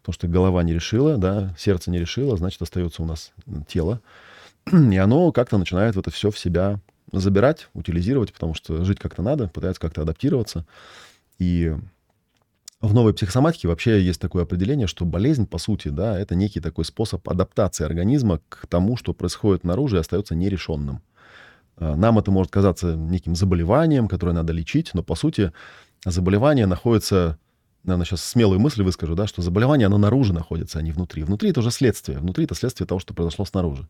потому 0.00 0.14
что 0.14 0.26
голова 0.26 0.62
не 0.62 0.74
решила, 0.74 1.16
да, 1.16 1.54
сердце 1.56 1.90
не 1.90 1.98
решило, 1.98 2.36
значит, 2.36 2.60
остается 2.62 3.02
у 3.02 3.06
нас 3.06 3.32
тело, 3.68 4.00
и 4.72 4.96
оно 4.96 5.30
как-то 5.30 5.58
начинает 5.58 5.96
это 5.96 6.10
все 6.10 6.30
в 6.30 6.38
себя 6.38 6.80
забирать, 7.12 7.68
утилизировать, 7.74 8.32
потому 8.32 8.54
что 8.54 8.84
жить 8.84 8.98
как-то 8.98 9.22
надо, 9.22 9.48
пытается 9.48 9.80
как-то 9.80 10.02
адаптироваться. 10.02 10.66
И 11.38 11.74
в 12.80 12.94
новой 12.94 13.14
психосоматике 13.14 13.68
вообще 13.68 14.02
есть 14.02 14.20
такое 14.20 14.42
определение, 14.42 14.88
что 14.88 15.04
болезнь, 15.04 15.46
по 15.46 15.58
сути, 15.58 15.88
да, 15.88 16.18
это 16.18 16.34
некий 16.34 16.60
такой 16.60 16.84
способ 16.84 17.28
адаптации 17.28 17.84
организма 17.84 18.40
к 18.48 18.66
тому, 18.66 18.96
что 18.96 19.12
происходит 19.12 19.62
наружу 19.62 19.96
и 19.96 20.00
остается 20.00 20.34
нерешенным. 20.34 21.02
А, 21.76 21.96
нам 21.96 22.18
это 22.18 22.30
может 22.30 22.52
казаться 22.52 22.94
неким 22.94 23.34
заболеванием, 23.34 24.08
которое 24.08 24.32
надо 24.32 24.52
лечить, 24.52 24.90
но 24.94 25.02
по 25.02 25.14
сути 25.14 25.52
заболевание 26.04 26.66
находится, 26.66 27.38
наверное, 27.84 28.06
сейчас 28.06 28.24
смелую 28.24 28.60
мысль 28.60 28.82
выскажу, 28.82 29.14
да, 29.14 29.26
что 29.26 29.42
заболевание, 29.42 29.86
оно 29.86 29.98
наружу 29.98 30.32
находится, 30.32 30.78
а 30.78 30.82
не 30.82 30.92
внутри. 30.92 31.22
Внутри 31.22 31.50
это 31.50 31.60
уже 31.60 31.70
следствие, 31.70 32.18
внутри 32.18 32.44
это 32.44 32.54
следствие 32.54 32.86
того, 32.86 33.00
что 33.00 33.14
произошло 33.14 33.44
снаружи. 33.44 33.88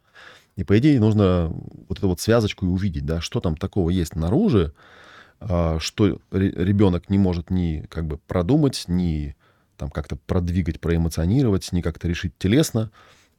И 0.56 0.64
по 0.64 0.78
идее 0.78 1.00
нужно 1.00 1.52
вот 1.88 1.98
эту 1.98 2.08
вот 2.08 2.20
связочку 2.20 2.66
и 2.66 2.68
увидеть, 2.68 3.06
да, 3.06 3.20
что 3.20 3.40
там 3.40 3.56
такого 3.56 3.90
есть 3.90 4.14
наружу, 4.16 4.72
а, 5.40 5.78
что 5.80 6.18
ребенок 6.30 7.10
не 7.10 7.18
может 7.18 7.50
ни 7.50 7.86
как 7.88 8.06
бы 8.06 8.18
продумать, 8.18 8.84
ни 8.86 9.34
там 9.76 9.90
как-то 9.90 10.16
продвигать, 10.16 10.80
проэмоционировать, 10.80 11.72
ни 11.72 11.80
как-то 11.80 12.06
решить 12.06 12.32
телесно, 12.38 12.90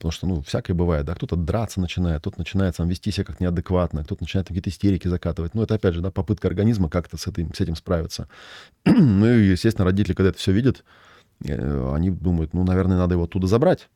потому 0.04 0.12
что, 0.12 0.28
ну, 0.28 0.42
всякое 0.42 0.74
бывает, 0.74 1.06
да, 1.06 1.16
кто-то 1.16 1.38
драться 1.38 1.80
начинает, 1.80 2.20
кто-то 2.20 2.38
начинает 2.38 2.76
сам 2.76 2.90
вести 2.90 3.10
себя 3.10 3.24
как 3.24 3.40
неадекватно, 3.40 4.04
кто-то 4.04 4.24
начинает 4.24 4.48
какие-то 4.48 4.70
истерики 4.70 5.08
закатывать. 5.08 5.54
Ну, 5.54 5.64
это, 5.64 5.76
опять 5.76 5.94
же, 5.94 6.02
да, 6.02 6.12
попытка 6.12 6.50
организма 6.50 6.90
как-то 6.90 7.16
с 7.16 7.26
этим, 7.26 7.54
с 7.54 7.62
этим 7.62 7.78
справиться. 7.78 8.28
ну, 8.86 9.26
и, 9.26 9.52
естественно, 9.52 9.86
родители, 9.86 10.14
когда 10.14 10.32
это 10.32 10.40
все 10.40 10.52
видят, 10.52 10.84
э, 11.46 11.94
они 11.96 12.10
думают, 12.10 12.54
ну, 12.54 12.66
наверное, 12.66 12.98
надо 12.98 13.14
его 13.14 13.24
оттуда 13.24 13.48
забрать, 13.48 13.88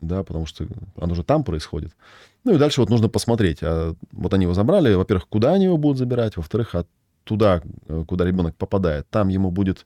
да, 0.00 0.22
потому 0.22 0.46
что 0.46 0.68
оно 0.96 1.16
же 1.16 1.24
там 1.24 1.42
происходит. 1.42 1.96
Ну, 2.44 2.54
и 2.54 2.58
дальше 2.58 2.80
вот 2.80 2.88
нужно 2.88 3.08
посмотреть. 3.08 3.58
А 3.62 3.96
вот 4.12 4.32
они 4.32 4.44
его 4.44 4.54
забрали, 4.54 4.94
во-первых, 4.94 5.26
куда 5.28 5.54
они 5.54 5.64
его 5.64 5.78
будут 5.78 5.98
забирать, 5.98 6.36
во-вторых, 6.36 6.76
от 6.76 6.86
туда, 7.24 7.60
э, 7.88 8.04
куда 8.06 8.24
ребенок 8.24 8.54
попадает, 8.54 9.10
там 9.10 9.26
ему 9.26 9.50
будет 9.50 9.84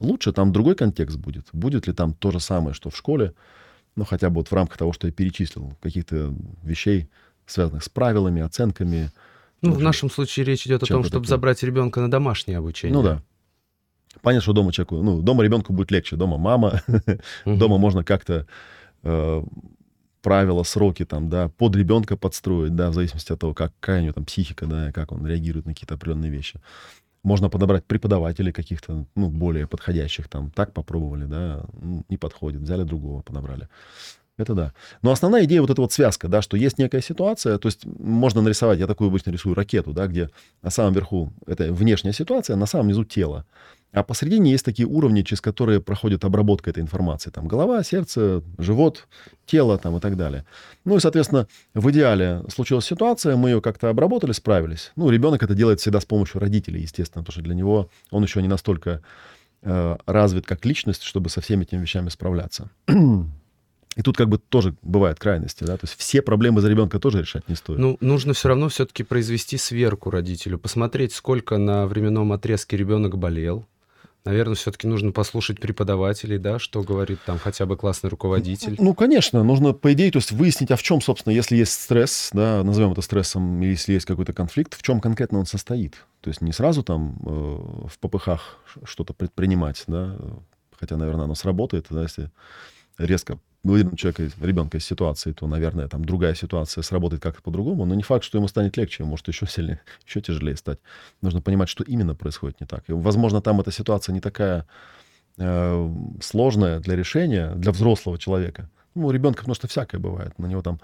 лучше, 0.00 0.32
там 0.32 0.52
другой 0.52 0.74
контекст 0.74 1.18
будет. 1.18 1.46
Будет 1.52 1.86
ли 1.86 1.92
там 1.92 2.14
то 2.14 2.32
же 2.32 2.40
самое, 2.40 2.74
что 2.74 2.90
в 2.90 2.96
школе, 2.96 3.32
ну, 3.96 4.04
хотя 4.04 4.30
бы 4.30 4.36
вот 4.36 4.48
в 4.48 4.52
рамках 4.52 4.76
того, 4.76 4.92
что 4.92 5.06
я 5.06 5.12
перечислил, 5.12 5.76
каких-то 5.80 6.34
вещей, 6.62 7.08
связанных 7.46 7.84
с 7.84 7.88
правилами, 7.88 8.42
оценками. 8.42 9.10
Ну, 9.62 9.72
в 9.72 9.80
нашем 9.80 10.10
случае 10.10 10.44
речь 10.44 10.66
идет 10.66 10.82
о 10.82 10.86
том, 10.86 11.04
чтобы 11.04 11.24
такое. 11.24 11.28
забрать 11.28 11.62
ребенка 11.62 12.00
на 12.00 12.10
домашнее 12.10 12.58
обучение. 12.58 12.94
Ну 12.94 13.02
да. 13.02 13.22
Понятно, 14.22 14.42
что 14.42 14.52
дома 14.52 14.72
человеку, 14.72 14.96
ну, 15.02 15.22
дома 15.22 15.42
ребенку 15.42 15.72
будет 15.72 15.90
легче, 15.90 16.16
дома 16.16 16.38
мама, 16.38 16.82
дома 17.44 17.78
можно 17.78 18.04
как-то 18.04 18.46
э, 19.02 19.42
правила, 20.22 20.62
сроки 20.62 21.04
там, 21.04 21.28
да, 21.28 21.48
под 21.48 21.76
ребенка 21.76 22.16
подстроить, 22.16 22.74
да, 22.74 22.90
в 22.90 22.94
зависимости 22.94 23.32
от 23.32 23.40
того, 23.40 23.54
как, 23.54 23.72
какая 23.80 24.00
у 24.00 24.04
него 24.04 24.12
там 24.14 24.24
психика, 24.24 24.66
да, 24.66 24.92
как 24.92 25.12
он 25.12 25.26
реагирует 25.26 25.66
на 25.66 25.74
какие-то 25.74 25.94
определенные 25.94 26.30
вещи. 26.30 26.60
Можно 27.24 27.48
подобрать 27.48 27.84
преподавателей 27.84 28.52
каких-то, 28.52 29.06
ну, 29.16 29.28
более 29.28 29.66
подходящих 29.66 30.28
там. 30.28 30.50
Так 30.50 30.72
попробовали, 30.72 31.24
да, 31.24 31.64
ну, 31.80 32.04
не 32.08 32.16
подходит, 32.16 32.60
взяли 32.60 32.84
другого, 32.84 33.22
подобрали. 33.22 33.68
Это 34.36 34.54
да. 34.54 34.72
Но 35.02 35.10
основная 35.10 35.44
идея 35.44 35.60
вот 35.60 35.70
эта 35.70 35.80
вот 35.80 35.92
связка, 35.92 36.28
да, 36.28 36.42
что 36.42 36.56
есть 36.56 36.78
некая 36.78 37.00
ситуация, 37.00 37.56
то 37.56 37.66
есть 37.66 37.86
можно 37.86 38.42
нарисовать, 38.42 38.78
я 38.78 38.86
такую 38.86 39.08
обычно 39.08 39.30
рисую 39.30 39.54
ракету, 39.54 39.92
да, 39.92 40.06
где 40.06 40.28
на 40.60 40.70
самом 40.70 40.92
верху 40.92 41.32
это 41.46 41.72
внешняя 41.72 42.12
ситуация, 42.12 42.56
на 42.56 42.66
самом 42.66 42.88
низу 42.88 43.04
тело. 43.04 43.46
А 43.94 44.02
посередине 44.02 44.50
есть 44.50 44.64
такие 44.64 44.88
уровни, 44.88 45.22
через 45.22 45.40
которые 45.40 45.80
проходит 45.80 46.24
обработка 46.24 46.70
этой 46.70 46.82
информации. 46.82 47.30
Там 47.30 47.46
голова, 47.46 47.82
сердце, 47.84 48.42
живот, 48.58 49.06
тело 49.46 49.78
там, 49.78 49.96
и 49.96 50.00
так 50.00 50.16
далее. 50.16 50.44
Ну 50.84 50.96
и, 50.96 51.00
соответственно, 51.00 51.46
в 51.74 51.90
идеале 51.92 52.42
случилась 52.52 52.84
ситуация, 52.84 53.36
мы 53.36 53.50
ее 53.50 53.60
как-то 53.60 53.90
обработали, 53.90 54.32
справились. 54.32 54.90
Ну, 54.96 55.10
ребенок 55.10 55.44
это 55.44 55.54
делает 55.54 55.80
всегда 55.80 56.00
с 56.00 56.04
помощью 56.04 56.40
родителей, 56.40 56.82
естественно, 56.82 57.22
потому 57.22 57.34
что 57.34 57.42
для 57.42 57.54
него 57.54 57.88
он 58.10 58.24
еще 58.24 58.42
не 58.42 58.48
настолько 58.48 59.00
э, 59.62 59.96
развит 60.06 60.44
как 60.44 60.64
личность, 60.66 61.02
чтобы 61.04 61.30
со 61.30 61.40
всеми 61.40 61.62
этими 61.62 61.80
вещами 61.80 62.08
справляться. 62.08 62.70
И 62.88 64.02
тут 64.02 64.16
как 64.16 64.28
бы 64.28 64.38
тоже 64.38 64.74
бывают 64.82 65.20
крайности, 65.20 65.62
да, 65.62 65.76
то 65.76 65.84
есть 65.84 65.96
все 65.96 66.20
проблемы 66.20 66.60
за 66.60 66.68
ребенка 66.68 66.98
тоже 66.98 67.20
решать 67.20 67.48
не 67.48 67.54
стоит. 67.54 67.78
Ну, 67.78 67.96
нужно 68.00 68.32
все 68.32 68.48
равно 68.48 68.68
все-таки 68.68 69.04
произвести 69.04 69.56
сверку 69.56 70.10
родителю, 70.10 70.58
посмотреть, 70.58 71.12
сколько 71.12 71.58
на 71.58 71.86
временном 71.86 72.32
отрезке 72.32 72.76
ребенок 72.76 73.16
болел, 73.16 73.68
Наверное, 74.24 74.54
все-таки 74.54 74.86
нужно 74.86 75.12
послушать 75.12 75.60
преподавателей, 75.60 76.38
да, 76.38 76.58
что 76.58 76.82
говорит 76.82 77.18
там 77.26 77.38
хотя 77.38 77.66
бы 77.66 77.76
классный 77.76 78.08
руководитель. 78.08 78.74
Ну, 78.78 78.94
конечно, 78.94 79.44
нужно, 79.44 79.74
по 79.74 79.92
идее, 79.92 80.10
то 80.10 80.16
есть 80.16 80.32
выяснить, 80.32 80.70
а 80.70 80.76
в 80.76 80.82
чем, 80.82 81.02
собственно, 81.02 81.34
если 81.34 81.56
есть 81.56 81.72
стресс, 81.72 82.30
да, 82.32 82.62
назовем 82.64 82.92
это 82.92 83.02
стрессом, 83.02 83.62
или 83.62 83.72
если 83.72 83.92
есть 83.92 84.06
какой-то 84.06 84.32
конфликт, 84.32 84.78
в 84.78 84.82
чем 84.82 85.02
конкретно 85.02 85.40
он 85.40 85.46
состоит. 85.46 85.96
То 86.22 86.30
есть 86.30 86.40
не 86.40 86.52
сразу 86.52 86.82
там 86.82 87.18
э, 87.22 87.28
в 87.28 87.98
попыхах 88.00 88.58
что-то 88.84 89.12
предпринимать, 89.12 89.84
да, 89.86 90.16
хотя, 90.80 90.96
наверное, 90.96 91.24
оно 91.24 91.34
сработает, 91.34 91.86
да, 91.90 92.02
если 92.02 92.30
резко 92.96 93.38
выдернуть 93.64 93.98
человека, 93.98 94.30
ребенка 94.40 94.76
из 94.76 94.84
ситуации, 94.84 95.32
то, 95.32 95.46
наверное, 95.46 95.88
там 95.88 96.04
другая 96.04 96.34
ситуация 96.34 96.82
сработает 96.82 97.22
как-то 97.22 97.42
по-другому, 97.42 97.86
но 97.86 97.94
не 97.94 98.02
факт, 98.02 98.22
что 98.22 98.38
ему 98.38 98.46
станет 98.46 98.76
легче, 98.76 99.04
может 99.04 99.26
еще 99.26 99.46
сильнее, 99.46 99.80
еще 100.06 100.20
тяжелее 100.20 100.56
стать. 100.56 100.78
Нужно 101.22 101.40
понимать, 101.40 101.70
что 101.70 101.82
именно 101.82 102.14
происходит 102.14 102.60
не 102.60 102.66
так. 102.66 102.84
И, 102.88 102.92
возможно, 102.92 103.40
там 103.40 103.60
эта 103.60 103.72
ситуация 103.72 104.12
не 104.12 104.20
такая 104.20 104.66
э, 105.38 105.90
сложная 106.22 106.78
для 106.80 106.94
решения, 106.94 107.54
для 107.54 107.72
взрослого 107.72 108.18
человека. 108.18 108.70
Ну, 108.94 109.06
у 109.06 109.10
ребенка, 109.10 109.38
потому 109.38 109.54
что 109.54 109.66
всякое 109.66 109.98
бывает. 109.98 110.38
На 110.38 110.46
него 110.46 110.60
там, 110.60 110.78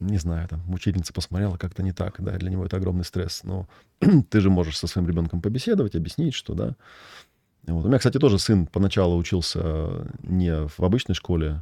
не 0.00 0.16
знаю, 0.16 0.48
там, 0.48 0.62
учительница 0.72 1.12
посмотрела 1.12 1.58
как-то 1.58 1.82
не 1.82 1.92
так, 1.92 2.16
да, 2.18 2.32
для 2.38 2.50
него 2.50 2.64
это 2.64 2.78
огромный 2.78 3.04
стресс. 3.04 3.42
Но 3.44 3.68
ты 4.30 4.40
же 4.40 4.48
можешь 4.48 4.78
со 4.78 4.86
своим 4.86 5.06
ребенком 5.06 5.42
побеседовать, 5.42 5.94
объяснить, 5.94 6.32
что, 6.32 6.54
да. 6.54 6.74
Вот. 7.66 7.84
У 7.84 7.88
меня, 7.88 7.98
кстати, 7.98 8.18
тоже 8.18 8.38
сын 8.38 8.66
поначалу 8.66 9.16
учился 9.18 10.06
не 10.22 10.66
в 10.66 10.80
обычной 10.80 11.14
школе, 11.14 11.60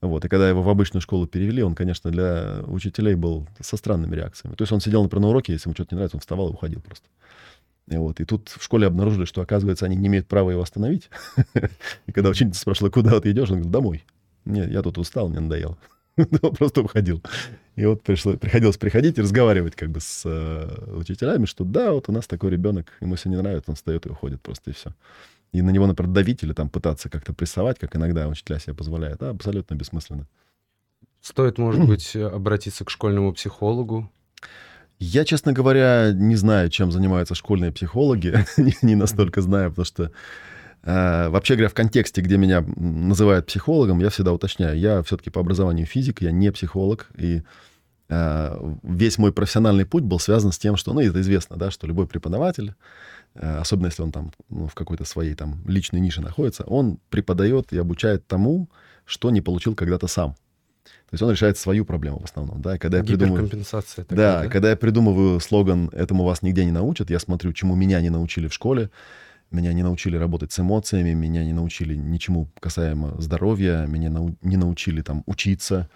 вот. 0.00 0.24
И 0.24 0.28
когда 0.28 0.48
его 0.48 0.62
в 0.62 0.68
обычную 0.68 1.02
школу 1.02 1.26
перевели, 1.26 1.62
он, 1.62 1.74
конечно, 1.74 2.10
для 2.10 2.60
учителей 2.66 3.14
был 3.14 3.48
со 3.60 3.76
странными 3.76 4.14
реакциями. 4.14 4.54
То 4.54 4.62
есть 4.62 4.72
он 4.72 4.80
сидел, 4.80 5.02
например, 5.02 5.22
на 5.22 5.28
уроке, 5.30 5.52
если 5.52 5.68
ему 5.68 5.74
что-то 5.74 5.94
не 5.94 5.96
нравится, 5.96 6.16
он 6.16 6.20
вставал 6.20 6.50
и 6.50 6.52
уходил 6.52 6.80
просто. 6.80 7.08
И, 7.88 7.96
вот. 7.96 8.20
и 8.20 8.24
тут 8.24 8.48
в 8.50 8.62
школе 8.62 8.86
обнаружили, 8.86 9.24
что, 9.24 9.40
оказывается, 9.40 9.86
они 9.86 9.96
не 9.96 10.08
имеют 10.08 10.28
права 10.28 10.50
его 10.50 10.62
остановить. 10.62 11.08
И 12.06 12.12
когда 12.12 12.28
учительница 12.28 12.60
спрашивала, 12.60 12.90
куда 12.90 13.18
ты 13.18 13.30
идешь, 13.30 13.48
он 13.48 13.56
говорит, 13.56 13.72
домой. 13.72 14.04
Нет, 14.44 14.70
я 14.70 14.82
тут 14.82 14.98
устал, 14.98 15.28
мне 15.28 15.40
надоело. 15.40 15.78
Он 16.16 16.54
просто 16.54 16.82
уходил. 16.82 17.22
И 17.76 17.86
вот 17.86 18.02
пришло, 18.02 18.34
приходилось 18.34 18.76
приходить 18.76 19.18
и 19.18 19.22
разговаривать 19.22 19.74
как 19.74 19.90
бы 19.90 20.00
с 20.00 20.22
э, 20.24 20.94
учителями, 20.96 21.46
что 21.46 21.64
да, 21.64 21.92
вот 21.92 22.08
у 22.08 22.12
нас 22.12 22.26
такой 22.26 22.50
ребенок, 22.50 22.92
ему 23.00 23.14
все 23.14 23.28
не 23.28 23.36
нравится, 23.36 23.70
он 23.70 23.76
встает 23.76 24.04
и 24.06 24.10
уходит 24.10 24.42
просто, 24.42 24.70
и 24.70 24.74
все 24.74 24.92
и 25.52 25.62
на 25.62 25.70
него, 25.70 25.86
например, 25.86 26.12
давить 26.12 26.42
или 26.42 26.52
там 26.52 26.68
пытаться 26.68 27.08
как-то 27.08 27.32
прессовать, 27.32 27.78
как 27.78 27.96
иногда 27.96 28.28
учителя 28.28 28.58
себе 28.58 28.74
позволяют, 28.74 29.20
да, 29.20 29.30
абсолютно 29.30 29.74
бессмысленно. 29.74 30.26
Стоит, 31.20 31.58
может 31.58 31.86
быть, 31.86 32.14
обратиться 32.14 32.84
к 32.84 32.90
школьному 32.90 33.32
психологу? 33.32 34.10
Я, 34.98 35.24
честно 35.24 35.52
говоря, 35.52 36.12
не 36.12 36.36
знаю, 36.36 36.70
чем 36.70 36.90
занимаются 36.90 37.34
школьные 37.34 37.72
психологи, 37.72 38.44
не 38.82 38.94
настолько 38.94 39.40
знаю, 39.40 39.70
потому 39.70 39.84
что 39.86 40.10
э, 40.82 41.28
вообще 41.28 41.54
говоря, 41.54 41.68
в 41.68 41.74
контексте, 41.74 42.20
где 42.20 42.36
меня 42.36 42.64
называют 42.76 43.46
психологом, 43.46 44.00
я 44.00 44.10
всегда 44.10 44.32
уточняю, 44.32 44.78
я 44.78 45.02
все-таки 45.02 45.30
по 45.30 45.40
образованию 45.40 45.86
физик, 45.86 46.20
я 46.20 46.32
не 46.32 46.50
психолог, 46.50 47.08
и 47.16 47.42
весь 48.82 49.18
мой 49.18 49.32
профессиональный 49.32 49.84
путь 49.84 50.04
был 50.04 50.18
связан 50.18 50.52
с 50.52 50.58
тем, 50.58 50.76
что, 50.76 50.92
ну, 50.94 51.00
это 51.00 51.20
известно, 51.20 51.56
да, 51.56 51.70
что 51.70 51.86
любой 51.86 52.06
преподаватель, 52.06 52.74
Э, 53.34 53.58
особенно 53.58 53.86
если 53.86 54.02
он 54.02 54.10
там 54.10 54.32
ну, 54.48 54.66
в 54.66 54.74
какой-то 54.74 55.04
своей 55.04 55.34
там 55.34 55.60
личной 55.66 56.00
нише 56.00 56.20
находится, 56.20 56.64
он 56.64 56.98
преподает 57.10 57.72
и 57.72 57.78
обучает 57.78 58.26
тому, 58.26 58.68
что 59.04 59.30
не 59.30 59.40
получил 59.40 59.74
когда-то 59.74 60.06
сам. 60.08 60.32
То 60.84 61.14
есть 61.14 61.22
он 61.22 61.30
решает 61.30 61.56
свою 61.58 61.84
проблему 61.84 62.18
в 62.18 62.24
основном, 62.24 62.60
да. 62.60 62.78
Когда 62.78 62.98
я 62.98 63.04
придумываю, 63.18 63.48
такая, 64.04 64.16
да, 64.16 64.42
да, 64.42 64.48
когда 64.48 64.70
я 64.70 64.76
придумываю 64.76 65.40
слоган 65.40 65.88
"этому 65.92 66.24
вас 66.24 66.42
нигде 66.42 66.64
не 66.64 66.72
научат", 66.72 67.10
я 67.10 67.18
смотрю, 67.18 67.52
чему 67.52 67.74
меня 67.76 68.00
не 68.00 68.10
научили 68.10 68.48
в 68.48 68.54
школе, 68.54 68.90
меня 69.50 69.72
не 69.72 69.82
научили 69.82 70.16
работать 70.16 70.52
с 70.52 70.58
эмоциями, 70.58 71.12
меня 71.14 71.44
не 71.44 71.52
научили 71.52 71.94
ничему 71.94 72.48
касаемо 72.60 73.14
здоровья, 73.20 73.86
меня 73.86 74.10
нау- 74.10 74.36
не 74.42 74.56
научили 74.56 75.00
там 75.02 75.22
учиться, 75.26 75.88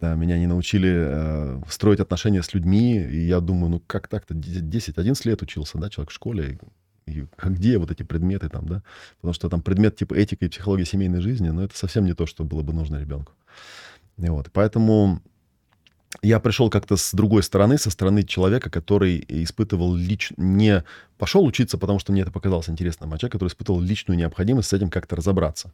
да, 0.00 0.14
меня 0.14 0.38
не 0.38 0.46
научили 0.46 0.90
э, 0.90 1.62
строить 1.68 2.00
отношения 2.00 2.42
с 2.42 2.54
людьми. 2.54 2.96
И 2.98 3.26
я 3.26 3.40
думаю, 3.40 3.70
ну 3.70 3.82
как 3.86 4.08
так-то? 4.08 4.34
10-11 4.34 5.20
лет 5.24 5.42
учился, 5.42 5.78
да, 5.78 5.90
человек 5.90 6.10
в 6.10 6.14
школе. 6.14 6.58
И, 7.06 7.12
и 7.12 7.26
а 7.36 7.50
где 7.50 7.78
вот 7.78 7.90
эти 7.90 8.02
предметы 8.02 8.48
там, 8.48 8.66
да? 8.66 8.82
Потому 9.16 9.34
что 9.34 9.48
там 9.48 9.60
предмет 9.60 9.96
типа 9.96 10.14
этика 10.14 10.46
и 10.46 10.48
психология 10.48 10.86
семейной 10.86 11.20
жизни, 11.20 11.50
но 11.50 11.64
это 11.64 11.76
совсем 11.76 12.04
не 12.04 12.14
то, 12.14 12.26
что 12.26 12.44
было 12.44 12.62
бы 12.62 12.72
нужно 12.72 12.96
ребенку. 13.00 13.32
И 14.16 14.28
вот, 14.28 14.50
поэтому 14.52 15.20
я 16.22 16.40
пришел 16.40 16.70
как-то 16.70 16.96
с 16.96 17.12
другой 17.14 17.42
стороны, 17.42 17.78
со 17.78 17.90
стороны 17.90 18.22
человека, 18.22 18.68
который 18.68 19.24
испытывал 19.28 19.94
лич... 19.94 20.32
не 20.36 20.84
пошел 21.18 21.44
учиться, 21.44 21.78
потому 21.78 21.98
что 21.98 22.12
мне 22.12 22.22
это 22.22 22.32
показалось 22.32 22.68
интересным, 22.68 23.12
а 23.12 23.18
человек, 23.18 23.32
который 23.32 23.48
испытывал 23.48 23.80
личную 23.80 24.18
необходимость 24.18 24.70
с 24.70 24.72
этим 24.72 24.90
как-то 24.90 25.16
разобраться. 25.16 25.72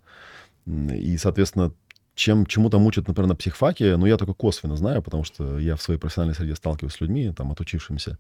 И, 0.67 1.17
соответственно, 1.17 1.73
чем 2.17 2.47
чему-то 2.47 2.79
мучат, 2.79 3.07
например, 3.07 3.29
на 3.29 3.37
психфаке, 3.37 3.97
ну, 3.97 4.07
я 4.07 4.17
только 4.17 4.33
косвенно 4.33 4.75
знаю, 4.75 5.03
потому 5.03 5.23
что 5.23 5.59
я 5.59 5.77
в 5.77 5.83
своей 5.83 6.01
профессиональной 6.01 6.35
среде 6.35 6.57
сталкиваюсь 6.57 6.95
с 6.95 7.01
людьми, 7.01 7.31
там, 7.37 7.53
отучившимися 7.53 8.19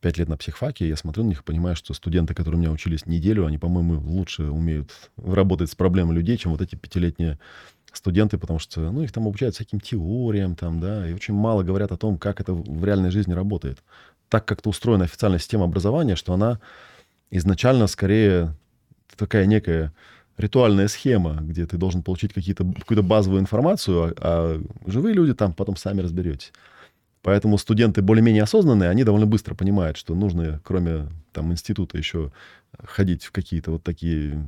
пять 0.00 0.18
лет 0.18 0.28
на 0.28 0.36
психфаке, 0.36 0.88
я 0.88 0.96
смотрю 0.96 1.24
на 1.24 1.28
них 1.30 1.40
и 1.40 1.42
понимаю, 1.44 1.74
что 1.74 1.94
студенты, 1.94 2.32
которые 2.32 2.58
у 2.58 2.60
меня 2.60 2.70
учились 2.70 3.06
неделю, 3.06 3.44
они, 3.44 3.58
по-моему, 3.58 4.00
лучше 4.00 4.44
умеют 4.44 5.10
работать 5.16 5.68
с 5.68 5.74
проблемой 5.74 6.14
людей, 6.14 6.36
чем 6.36 6.52
вот 6.52 6.60
эти 6.60 6.76
пятилетние 6.76 7.40
студенты, 7.92 8.38
потому 8.38 8.60
что, 8.60 8.92
ну, 8.92 9.02
их 9.02 9.10
там 9.10 9.26
обучают 9.26 9.56
всяким 9.56 9.80
теориям, 9.80 10.54
там, 10.54 10.78
да, 10.78 11.08
и 11.08 11.12
очень 11.12 11.34
мало 11.34 11.64
говорят 11.64 11.90
о 11.90 11.96
том, 11.96 12.18
как 12.18 12.40
это 12.40 12.54
в 12.54 12.84
реальной 12.84 13.10
жизни 13.10 13.32
работает. 13.32 13.82
Так 14.28 14.44
как-то 14.44 14.70
устроена 14.70 15.04
официальная 15.04 15.40
система 15.40 15.64
образования, 15.64 16.14
что 16.14 16.34
она 16.34 16.60
изначально 17.30 17.88
скорее 17.88 18.54
такая 19.16 19.46
некая 19.46 19.92
ритуальная 20.36 20.88
схема, 20.88 21.38
где 21.40 21.66
ты 21.66 21.76
должен 21.76 22.02
получить 22.02 22.32
какую-то 22.32 23.02
базовую 23.02 23.40
информацию, 23.40 24.14
а, 24.18 24.60
а 24.60 24.90
живые 24.90 25.14
люди 25.14 25.34
там 25.34 25.52
потом 25.52 25.76
сами 25.76 26.00
разберетесь. 26.00 26.52
Поэтому 27.22 27.56
студенты 27.56 28.02
более-менее 28.02 28.42
осознанные, 28.42 28.90
они 28.90 29.02
довольно 29.02 29.26
быстро 29.26 29.54
понимают, 29.54 29.96
что 29.96 30.14
нужно, 30.14 30.60
кроме 30.62 31.08
там 31.32 31.52
института, 31.52 31.96
еще 31.96 32.32
ходить 32.82 33.24
в 33.24 33.32
какие-то 33.32 33.70
вот 33.70 33.82
такие 33.82 34.46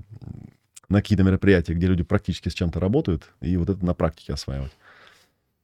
на 0.88 1.00
какие-то 1.00 1.24
мероприятия, 1.24 1.74
где 1.74 1.86
люди 1.86 2.02
практически 2.02 2.48
с 2.48 2.54
чем-то 2.54 2.78
работают, 2.78 3.32
и 3.40 3.56
вот 3.56 3.70
это 3.70 3.84
на 3.84 3.94
практике 3.94 4.34
осваивать. 4.34 4.72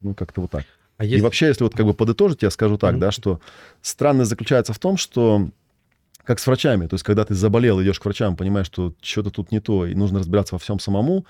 Ну, 0.01 0.15
как-то 0.15 0.41
вот 0.41 0.51
так. 0.51 0.65
А 0.97 1.05
есть... 1.05 1.19
И 1.19 1.23
вообще, 1.23 1.47
если 1.49 1.65
вот 1.65 1.75
как 1.75 1.87
бы 1.87 1.95
подытожить, 1.95 2.43
я 2.43 2.51
скажу 2.51 2.77
так, 2.77 2.95
mm-hmm. 2.95 3.01
да, 3.01 3.13
что 3.13 3.41
странность 3.83 4.31
заключается 4.31 4.73
в 4.73 4.79
том, 4.79 4.97
что 4.97 5.49
как 6.25 6.39
с 6.39 6.47
врачами, 6.47 6.87
то 6.87 6.95
есть 6.95 7.05
когда 7.05 7.25
ты 7.25 7.35
заболел, 7.35 7.83
идешь 7.83 7.99
к 7.99 8.05
врачам, 8.05 8.37
понимаешь, 8.37 8.67
что 8.67 8.95
что-то 9.01 9.31
тут 9.31 9.51
не 9.51 9.61
то, 9.61 9.87
и 9.87 9.95
нужно 9.95 10.21
разбираться 10.21 10.55
во 10.55 10.59
всем 10.59 10.79
самому, 10.79 11.27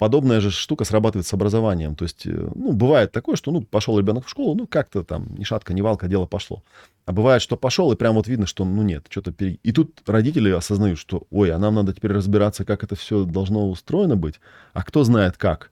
подобная 0.00 0.40
же 0.40 0.50
штука 0.50 0.84
срабатывает 0.84 1.26
с 1.26 1.34
образованием. 1.34 1.94
То 1.94 2.04
есть, 2.04 2.26
э, 2.26 2.30
ну, 2.54 2.72
бывает 2.72 3.12
такое, 3.12 3.36
что, 3.36 3.50
ну, 3.52 3.60
пошел 3.60 3.98
ребенок 3.98 4.24
в 4.24 4.30
школу, 4.30 4.54
ну, 4.54 4.66
как-то 4.66 5.04
там 5.04 5.26
ни 5.36 5.44
шатка, 5.44 5.74
ни 5.74 5.82
валка, 5.82 6.08
дело 6.08 6.24
пошло. 6.24 6.62
А 7.04 7.12
бывает, 7.12 7.42
что 7.42 7.58
пошел, 7.58 7.92
и 7.92 7.96
прям 7.96 8.14
вот 8.14 8.26
видно, 8.26 8.46
что, 8.46 8.64
ну, 8.64 8.82
нет, 8.82 9.06
что-то... 9.10 9.30
Пере... 9.30 9.58
И 9.62 9.72
тут 9.72 10.00
родители 10.06 10.50
осознают, 10.50 10.98
что, 10.98 11.26
ой, 11.30 11.50
а 11.50 11.58
нам 11.58 11.74
надо 11.74 11.92
теперь 11.92 12.12
разбираться, 12.12 12.64
как 12.64 12.82
это 12.82 12.96
все 12.96 13.24
должно 13.24 13.68
устроено 13.68 14.16
быть, 14.16 14.40
а 14.72 14.82
кто 14.84 15.04
знает 15.04 15.36
как. 15.36 15.70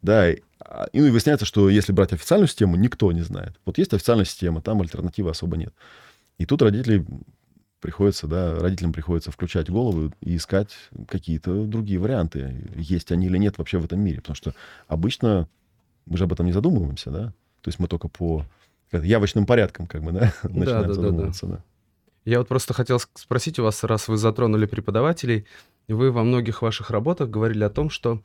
Да, 0.00 0.30
и, 0.30 0.40
а, 0.58 0.86
и 0.94 1.00
ну, 1.02 1.10
выясняется, 1.10 1.44
что 1.44 1.68
если 1.68 1.92
брать 1.92 2.14
официальную 2.14 2.48
систему, 2.48 2.76
никто 2.76 3.12
не 3.12 3.22
знает. 3.22 3.60
Вот 3.66 3.76
есть 3.76 3.92
официальная 3.92 4.24
система, 4.24 4.62
там 4.62 4.80
альтернативы 4.80 5.30
особо 5.30 5.58
нет. 5.58 5.74
И 6.38 6.46
тут 6.46 6.62
родители 6.62 7.04
приходится, 7.86 8.26
да, 8.26 8.58
родителям 8.58 8.92
приходится 8.92 9.30
включать 9.30 9.70
голову 9.70 10.12
и 10.20 10.36
искать 10.36 10.76
какие-то 11.06 11.66
другие 11.66 12.00
варианты, 12.00 12.68
есть 12.74 13.12
они 13.12 13.26
или 13.26 13.38
нет 13.38 13.58
вообще 13.58 13.78
в 13.78 13.84
этом 13.84 14.00
мире. 14.00 14.16
Потому 14.16 14.34
что 14.34 14.54
обычно 14.88 15.48
мы 16.04 16.16
же 16.16 16.24
об 16.24 16.32
этом 16.32 16.46
не 16.46 16.52
задумываемся, 16.52 17.12
да. 17.12 17.26
То 17.60 17.68
есть 17.68 17.78
мы 17.78 17.86
только 17.86 18.08
по 18.08 18.44
явочным 18.90 19.46
порядкам, 19.46 19.86
как 19.86 20.02
бы, 20.02 20.10
да, 20.10 20.32
начинаем 20.42 20.88
да, 20.88 20.94
задумываться, 20.94 21.46
да. 21.46 21.52
да. 21.54 21.62
Я 22.24 22.38
вот 22.40 22.48
просто 22.48 22.74
хотел 22.74 22.98
спросить 23.14 23.60
у 23.60 23.62
вас, 23.62 23.84
раз 23.84 24.08
вы 24.08 24.16
затронули 24.16 24.66
преподавателей, 24.66 25.46
вы 25.86 26.10
во 26.10 26.24
многих 26.24 26.62
ваших 26.62 26.90
работах 26.90 27.30
говорили 27.30 27.62
о 27.62 27.70
том, 27.70 27.88
что, 27.88 28.20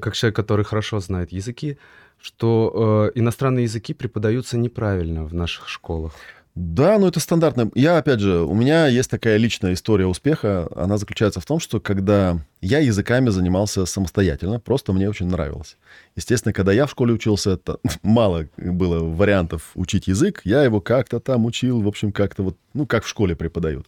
как 0.00 0.14
человек, 0.14 0.36
который 0.36 0.64
хорошо 0.64 1.00
знает 1.00 1.32
языки, 1.32 1.76
что 2.16 3.10
э, 3.14 3.18
иностранные 3.18 3.64
языки 3.64 3.92
преподаются 3.92 4.56
неправильно 4.56 5.22
в 5.26 5.34
наших 5.34 5.68
школах. 5.68 6.14
Да, 6.56 6.98
ну 6.98 7.06
это 7.06 7.20
стандартно. 7.20 7.70
Я, 7.74 7.98
опять 7.98 8.20
же, 8.20 8.40
у 8.40 8.54
меня 8.54 8.86
есть 8.86 9.10
такая 9.10 9.36
личная 9.36 9.74
история 9.74 10.06
успеха. 10.06 10.70
Она 10.74 10.96
заключается 10.96 11.38
в 11.38 11.44
том, 11.44 11.60
что 11.60 11.80
когда 11.80 12.38
я 12.62 12.78
языками 12.78 13.28
занимался 13.28 13.84
самостоятельно, 13.84 14.58
просто 14.58 14.94
мне 14.94 15.06
очень 15.06 15.26
нравилось. 15.26 15.76
Естественно, 16.16 16.54
когда 16.54 16.72
я 16.72 16.86
в 16.86 16.90
школе 16.90 17.12
учился, 17.12 17.50
это 17.50 17.76
мало 18.02 18.48
было 18.56 19.04
вариантов 19.04 19.72
учить 19.74 20.06
язык. 20.06 20.40
Я 20.44 20.62
его 20.62 20.80
как-то 20.80 21.20
там 21.20 21.44
учил, 21.44 21.82
в 21.82 21.88
общем, 21.88 22.10
как-то 22.10 22.42
вот, 22.42 22.56
ну, 22.72 22.86
как 22.86 23.04
в 23.04 23.08
школе 23.08 23.36
преподают. 23.36 23.86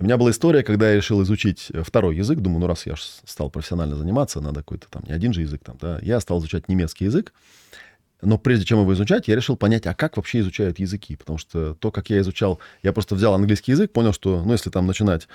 У 0.00 0.04
меня 0.04 0.16
была 0.16 0.32
история, 0.32 0.64
когда 0.64 0.90
я 0.90 0.96
решил 0.96 1.22
изучить 1.22 1.70
второй 1.84 2.16
язык. 2.16 2.40
Думаю, 2.40 2.62
ну, 2.62 2.66
раз 2.66 2.84
я 2.84 2.94
стал 2.96 3.48
профессионально 3.48 3.94
заниматься, 3.94 4.40
надо 4.40 4.58
какой-то 4.62 4.88
там, 4.90 5.04
не 5.06 5.12
один 5.12 5.32
же 5.32 5.42
язык 5.42 5.62
там, 5.62 5.78
да. 5.80 6.00
Я 6.02 6.18
стал 6.18 6.40
изучать 6.40 6.68
немецкий 6.68 7.04
язык. 7.04 7.32
Но 8.22 8.38
прежде 8.38 8.64
чем 8.64 8.80
его 8.80 8.94
изучать, 8.94 9.28
я 9.28 9.34
решил 9.34 9.56
понять, 9.56 9.86
а 9.86 9.94
как 9.94 10.16
вообще 10.16 10.40
изучают 10.40 10.78
языки. 10.78 11.16
Потому 11.16 11.38
что 11.38 11.74
то, 11.74 11.90
как 11.90 12.08
я 12.08 12.20
изучал... 12.20 12.60
Я 12.82 12.92
просто 12.92 13.14
взял 13.14 13.34
английский 13.34 13.72
язык, 13.72 13.92
понял, 13.92 14.12
что, 14.12 14.42
ну, 14.42 14.52
если 14.52 14.70
там 14.70 14.86
начинать 14.86 15.28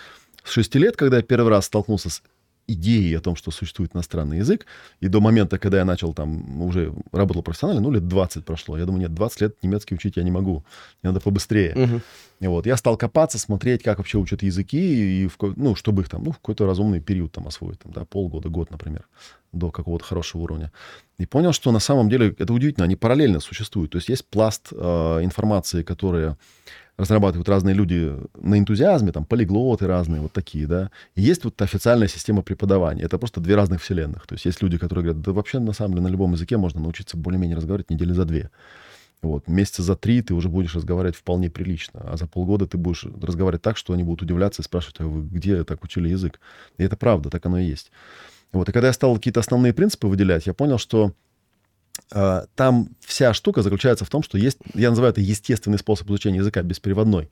с 0.44 0.52
6 0.52 0.76
лет, 0.76 0.96
когда 0.96 1.18
я 1.18 1.24
первый 1.24 1.50
раз 1.50 1.66
столкнулся 1.66 2.10
с 2.10 2.24
идеей 2.68 3.18
о 3.18 3.22
том, 3.22 3.36
что 3.36 3.52
существует 3.52 3.96
иностранный 3.96 4.40
язык, 4.40 4.66
и 5.00 5.08
до 5.08 5.22
момента, 5.22 5.58
когда 5.58 5.78
я 5.78 5.86
начал 5.86 6.14
там, 6.14 6.62
уже 6.62 6.94
работал 7.12 7.42
профессионально, 7.42 7.82
ну, 7.82 7.92
лет 7.92 8.08
20 8.08 8.46
прошло. 8.46 8.78
Я 8.78 8.86
думаю, 8.86 9.02
нет, 9.02 9.14
20 9.14 9.42
лет 9.42 9.56
немецкий 9.64 9.96
учить 9.96 10.18
я 10.18 10.24
не 10.24 10.32
могу. 10.32 10.64
Мне 11.02 11.12
надо 11.12 11.20
побыстрее. 11.22 11.74
Угу. 11.76 12.02
И 12.42 12.48
вот, 12.48 12.66
я 12.66 12.78
стал 12.78 12.98
копаться, 12.98 13.40
смотреть, 13.40 13.84
как 13.84 13.98
вообще 13.98 14.18
учат 14.18 14.44
языки, 14.44 15.24
и 15.24 15.28
в, 15.28 15.38
ну, 15.56 15.76
чтобы 15.76 16.02
их 16.02 16.10
там, 16.10 16.24
ну, 16.24 16.32
в 16.32 16.36
какой-то 16.36 16.66
разумный 16.66 17.00
период 17.00 17.32
там 17.32 17.48
освоить, 17.48 17.80
там, 17.80 17.92
да, 17.94 18.06
полгода, 18.06 18.50
год, 18.50 18.70
например, 18.70 19.08
до 19.54 19.72
какого-то 19.72 20.04
хорошего 20.04 20.42
уровня. 20.42 20.72
И 21.18 21.26
понял, 21.26 21.54
что 21.54 21.72
на 21.72 21.80
самом 21.80 22.10
деле 22.10 22.36
это 22.38 22.54
удивительно, 22.54 22.86
они 22.86 22.96
параллельно 22.96 23.40
существуют. 23.40 23.92
То 23.92 23.98
есть 23.98 24.10
есть 24.10 24.26
пласт 24.28 24.68
э, 24.72 24.76
информации, 25.24 25.84
которая 25.84 26.38
разрабатывают 26.98 27.48
разные 27.48 27.76
люди 27.76 28.12
на 28.36 28.58
энтузиазме, 28.58 29.12
там, 29.12 29.24
полиглоты 29.24 29.86
разные, 29.86 30.22
вот 30.22 30.34
такие, 30.34 30.66
да. 30.68 30.90
И 31.16 31.22
есть 31.22 31.44
вот 31.44 31.62
официальная 31.62 32.08
система 32.08 32.42
преподавания. 32.42 33.04
Это 33.04 33.18
просто 33.20 33.40
две 33.40 33.56
разных 33.56 33.82
вселенных. 33.82 34.26
То 34.26 34.34
есть 34.34 34.46
есть 34.46 34.62
люди, 34.64 34.78
которые 34.78 35.04
говорят, 35.06 35.22
да 35.22 35.32
вообще, 35.32 35.60
на 35.60 35.74
самом 35.74 35.96
деле, 35.96 36.04
на 36.08 36.12
любом 36.12 36.34
языке 36.34 36.58
можно 36.58 36.82
научиться 36.82 37.16
более-менее 37.16 37.56
разговаривать 37.56 37.92
недели 37.92 38.14
за 38.14 38.26
две. 38.26 38.50
Вот. 39.22 39.48
Месяца 39.48 39.84
за 39.84 39.96
три 39.96 40.22
ты 40.22 40.34
уже 40.34 40.50
будешь 40.50 40.76
разговаривать 40.76 41.16
вполне 41.16 41.50
прилично, 41.50 42.02
а 42.04 42.18
за 42.18 42.28
полгода 42.28 42.68
ты 42.68 42.78
будешь 42.78 43.04
разговаривать 43.04 43.62
так, 43.62 43.78
что 43.78 43.94
они 43.94 44.04
будут 44.04 44.24
удивляться 44.24 44.62
и 44.62 44.66
спрашивать, 44.66 45.00
а 45.00 45.06
вы 45.06 45.24
где 45.24 45.64
так 45.64 45.84
учили 45.84 46.10
язык? 46.10 46.40
И 46.78 46.84
это 46.84 46.98
правда, 46.98 47.30
так 47.30 47.46
оно 47.46 47.60
и 47.60 47.66
есть. 47.66 47.92
Вот. 48.54 48.70
И 48.70 48.72
когда 48.72 48.88
я 48.88 48.94
стал 48.94 49.16
какие-то 49.16 49.40
основные 49.40 49.74
принципы 49.74 50.08
выделять, 50.08 50.46
я 50.48 50.54
понял, 50.54 50.78
что 50.78 51.14
там 52.10 52.90
вся 53.00 53.34
штука 53.34 53.62
заключается 53.62 54.06
в 54.06 54.10
том, 54.10 54.24
что 54.24 54.38
есть, 54.38 54.58
я 54.74 54.90
называю 54.90 55.12
это 55.12 55.22
естественный 55.22 55.78
способ 55.78 56.10
изучения 56.10 56.38
языка, 56.38 56.62
беспереводной, 56.62 57.30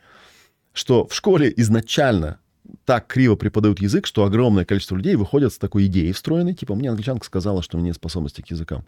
что 0.73 1.07
в 1.07 1.13
школе 1.13 1.53
изначально 1.57 2.39
так 2.85 3.07
криво 3.07 3.35
преподают 3.35 3.79
язык, 3.79 4.05
что 4.05 4.23
огромное 4.25 4.65
количество 4.65 4.95
людей 4.95 5.15
выходят 5.15 5.53
с 5.53 5.57
такой 5.57 5.85
идеей 5.85 6.11
встроенной, 6.11 6.53
типа, 6.53 6.75
мне 6.75 6.89
англичанка 6.89 7.25
сказала, 7.25 7.61
что 7.61 7.77
у 7.77 7.79
меня 7.79 7.89
нет 7.89 7.95
способности 7.95 8.41
к 8.41 8.49
языкам. 8.49 8.85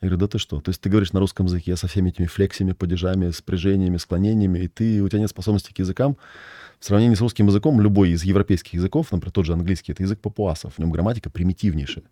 Я 0.00 0.08
говорю, 0.08 0.20
да 0.20 0.28
ты 0.28 0.38
что? 0.38 0.60
То 0.60 0.70
есть 0.70 0.80
ты 0.80 0.90
говоришь 0.90 1.12
на 1.12 1.20
русском 1.20 1.46
языке 1.46 1.76
со 1.76 1.86
всеми 1.86 2.10
этими 2.10 2.26
флексиями, 2.26 2.72
падежами, 2.72 3.30
спряжениями, 3.30 3.96
склонениями, 3.96 4.60
и 4.60 4.68
ты, 4.68 5.02
у 5.02 5.08
тебя 5.08 5.20
нет 5.20 5.30
способности 5.30 5.72
к 5.72 5.78
языкам. 5.78 6.16
В 6.80 6.84
сравнении 6.84 7.14
с 7.14 7.20
русским 7.20 7.46
языком, 7.46 7.80
любой 7.80 8.10
из 8.10 8.24
европейских 8.24 8.74
языков, 8.74 9.12
например, 9.12 9.32
тот 9.32 9.46
же 9.46 9.52
английский, 9.52 9.92
это 9.92 10.02
язык 10.02 10.20
папуасов, 10.20 10.74
в 10.74 10.78
нем 10.78 10.90
грамматика 10.90 11.30
примитивнейшая 11.30 12.04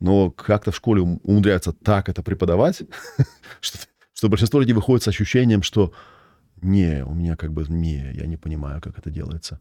но 0.00 0.30
как-то 0.30 0.72
в 0.72 0.76
школе 0.76 1.02
умудряются 1.02 1.72
так 1.72 2.08
это 2.08 2.22
преподавать, 2.22 2.82
что, 3.60 3.78
что 4.12 4.28
большинство 4.28 4.60
людей 4.60 4.74
выходит 4.74 5.04
с 5.04 5.08
ощущением, 5.08 5.62
что 5.62 5.92
не, 6.62 7.04
у 7.04 7.14
меня 7.14 7.36
как 7.36 7.52
бы 7.52 7.64
не, 7.68 8.12
я 8.12 8.26
не 8.26 8.36
понимаю, 8.36 8.80
как 8.80 8.98
это 8.98 9.10
делается. 9.10 9.60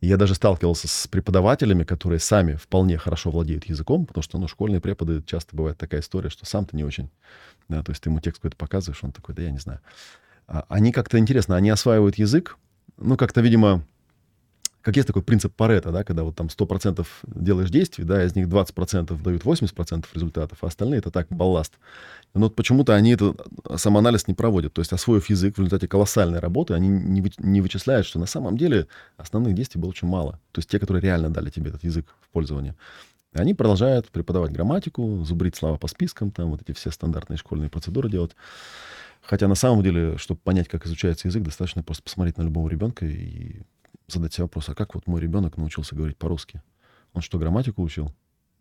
Я 0.00 0.16
даже 0.16 0.34
сталкивался 0.34 0.88
с 0.88 1.06
преподавателями, 1.06 1.84
которые 1.84 2.18
сами 2.18 2.54
вполне 2.54 2.98
хорошо 2.98 3.30
владеют 3.30 3.66
языком, 3.66 4.04
потому 4.04 4.22
что, 4.22 4.38
ну, 4.38 4.48
школьные 4.48 4.80
преподы 4.80 5.22
часто 5.22 5.54
бывает 5.54 5.78
такая 5.78 6.00
история, 6.00 6.28
что 6.28 6.44
сам 6.44 6.64
ты 6.64 6.76
не 6.76 6.82
очень, 6.82 7.08
да, 7.68 7.84
то 7.84 7.92
есть 7.92 8.02
ты 8.02 8.10
ему 8.10 8.18
текст 8.18 8.38
какой-то 8.40 8.56
показываешь, 8.56 9.04
он 9.04 9.12
такой, 9.12 9.36
да 9.36 9.42
я 9.42 9.52
не 9.52 9.60
знаю. 9.60 9.80
А 10.48 10.64
они 10.68 10.90
как-то 10.90 11.18
интересно, 11.18 11.54
они 11.54 11.70
осваивают 11.70 12.16
язык, 12.16 12.58
ну, 12.96 13.16
как-то, 13.16 13.40
видимо, 13.42 13.84
как 14.82 14.96
есть 14.96 15.06
такой 15.06 15.22
принцип 15.22 15.54
Парета, 15.54 15.92
да, 15.92 16.04
когда 16.04 16.24
вот 16.24 16.36
там 16.36 16.48
100% 16.48 17.06
делаешь 17.24 17.70
действий, 17.70 18.04
да, 18.04 18.24
из 18.24 18.34
них 18.34 18.48
20% 18.48 19.22
дают 19.22 19.42
80% 19.44 20.04
результатов, 20.12 20.58
а 20.60 20.66
остальные 20.66 20.98
это 20.98 21.10
так, 21.10 21.28
балласт. 21.30 21.74
Но 22.34 22.42
вот 22.42 22.56
почему-то 22.56 22.94
они 22.94 23.12
этот 23.12 23.40
самоанализ 23.76 24.26
не 24.26 24.34
проводят. 24.34 24.72
То 24.72 24.80
есть, 24.80 24.92
освоив 24.92 25.30
язык 25.30 25.54
в 25.54 25.58
результате 25.58 25.86
колоссальной 25.86 26.40
работы, 26.40 26.74
они 26.74 26.88
не, 26.88 27.20
вы, 27.20 27.30
не 27.38 27.60
вычисляют, 27.60 28.06
что 28.06 28.18
на 28.18 28.26
самом 28.26 28.58
деле 28.58 28.88
основных 29.16 29.54
действий 29.54 29.80
было 29.80 29.90
очень 29.90 30.08
мало. 30.08 30.40
То 30.50 30.58
есть, 30.58 30.68
те, 30.68 30.78
которые 30.78 31.02
реально 31.02 31.30
дали 31.30 31.50
тебе 31.50 31.70
этот 31.70 31.84
язык 31.84 32.06
в 32.20 32.28
пользование. 32.30 32.74
Они 33.34 33.54
продолжают 33.54 34.10
преподавать 34.10 34.52
грамматику, 34.52 35.24
зубрить 35.24 35.56
слова 35.56 35.78
по 35.78 35.88
спискам, 35.88 36.30
там 36.30 36.50
вот 36.50 36.60
эти 36.62 36.76
все 36.76 36.90
стандартные 36.90 37.38
школьные 37.38 37.70
процедуры 37.70 38.10
делать. 38.10 38.32
Хотя 39.22 39.46
на 39.46 39.54
самом 39.54 39.82
деле, 39.82 40.18
чтобы 40.18 40.40
понять, 40.40 40.68
как 40.68 40.84
изучается 40.86 41.28
язык, 41.28 41.44
достаточно 41.44 41.82
просто 41.82 42.02
посмотреть 42.02 42.38
на 42.38 42.42
любого 42.42 42.68
ребенка 42.68 43.06
и 43.06 43.62
задать 44.08 44.32
себе 44.32 44.44
вопрос, 44.44 44.68
а 44.68 44.74
как 44.74 44.94
вот 44.94 45.06
мой 45.06 45.20
ребенок 45.20 45.56
научился 45.56 45.94
говорить 45.94 46.16
по-русски? 46.16 46.62
Он 47.12 47.22
что, 47.22 47.38
грамматику 47.38 47.82
учил? 47.82 48.12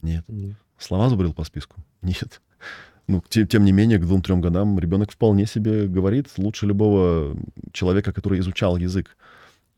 Нет. 0.01 0.25
Нет. 0.27 0.57
Слова 0.77 1.09
забрил 1.09 1.33
по 1.33 1.43
списку? 1.43 1.83
Нет. 2.01 2.41
Ну, 3.07 3.23
тем, 3.29 3.47
тем 3.47 3.65
не 3.65 3.71
менее, 3.71 3.97
к 3.97 4.05
двум-трем 4.05 4.41
годам 4.41 4.79
ребенок 4.79 5.11
вполне 5.11 5.45
себе 5.45 5.87
говорит 5.87 6.29
лучше 6.37 6.65
любого 6.65 7.35
человека, 7.73 8.13
который 8.13 8.39
изучал 8.39 8.77
язык 8.77 9.17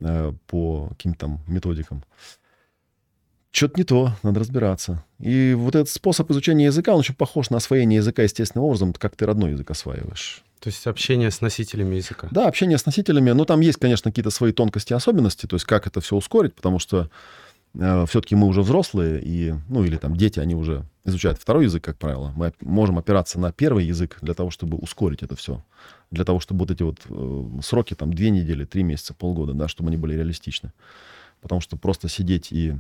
э, 0.02 0.34
по 0.48 0.90
каким-то 0.90 1.20
там 1.20 1.40
методикам. 1.48 2.04
Что-то 3.52 3.80
не 3.80 3.84
то, 3.84 4.12
надо 4.24 4.40
разбираться. 4.40 5.04
И 5.20 5.54
вот 5.56 5.76
этот 5.76 5.90
способ 5.90 6.30
изучения 6.32 6.66
языка, 6.66 6.94
он 6.94 7.00
очень 7.00 7.16
похож 7.16 7.50
на 7.50 7.58
освоение 7.58 7.98
языка 7.98 8.24
естественным 8.24 8.66
образом, 8.66 8.94
как 8.94 9.16
ты 9.16 9.26
родной 9.26 9.52
язык 9.52 9.70
осваиваешь. 9.70 10.44
То 10.64 10.70
есть 10.70 10.88
общение 10.88 11.30
с 11.30 11.42
носителями 11.42 11.96
языка. 11.96 12.30
Да, 12.32 12.48
общение 12.48 12.78
с 12.78 12.86
носителями. 12.86 13.32
Но 13.32 13.44
там 13.44 13.60
есть, 13.60 13.80
конечно, 13.80 14.12
какие-то 14.12 14.30
свои 14.30 14.54
тонкости 14.54 14.94
особенности, 14.94 15.46
то 15.46 15.58
есть 15.58 15.66
как 15.66 15.88
это 15.88 16.00
все 16.00 16.16
ускорить, 16.16 16.56
потому 16.56 16.80
что 16.80 17.10
э, 17.74 18.06
все-таки 18.08 18.36
мы 18.36 18.48
уже 18.48 18.62
взрослые, 18.62 19.22
и, 19.22 19.54
ну, 19.68 19.84
или 19.84 19.98
там 19.98 20.16
дети, 20.16 20.40
они 20.40 20.56
уже 20.56 20.86
изучают 21.04 21.38
второй 21.38 21.66
язык, 21.66 21.84
как 21.84 21.98
правило. 21.98 22.32
Мы 22.38 22.54
можем 22.62 22.98
опираться 22.98 23.42
на 23.42 23.52
первый 23.52 23.84
язык 23.86 24.20
для 24.22 24.34
того, 24.34 24.52
чтобы 24.52 24.78
ускорить 24.78 25.22
это 25.22 25.36
все. 25.36 25.62
Для 26.12 26.24
того, 26.24 26.40
чтобы 26.40 26.62
вот 26.62 26.72
эти 26.72 26.84
вот 26.84 27.00
э, 27.10 27.60
сроки, 27.62 27.94
там, 27.94 28.14
две 28.14 28.30
недели, 28.30 28.64
три 28.64 28.84
месяца, 28.84 29.14
полгода, 29.14 29.52
да, 29.54 29.68
чтобы 29.68 29.90
они 29.90 29.98
были 29.98 30.16
реалистичны. 30.16 30.72
Потому 31.42 31.60
что 31.60 31.76
просто 31.76 32.08
сидеть 32.08 32.54
и 32.54 32.78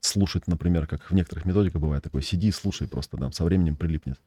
слушать, 0.00 0.48
например, 0.48 0.88
как 0.88 1.08
в 1.08 1.14
некоторых 1.14 1.44
методиках 1.44 1.80
бывает 1.80 2.02
такое, 2.02 2.22
сиди 2.22 2.48
и 2.48 2.52
слушай 2.52 2.88
просто, 2.88 3.16
да, 3.16 3.30
со 3.30 3.44
временем 3.44 3.76
прилипнет. 3.76 4.18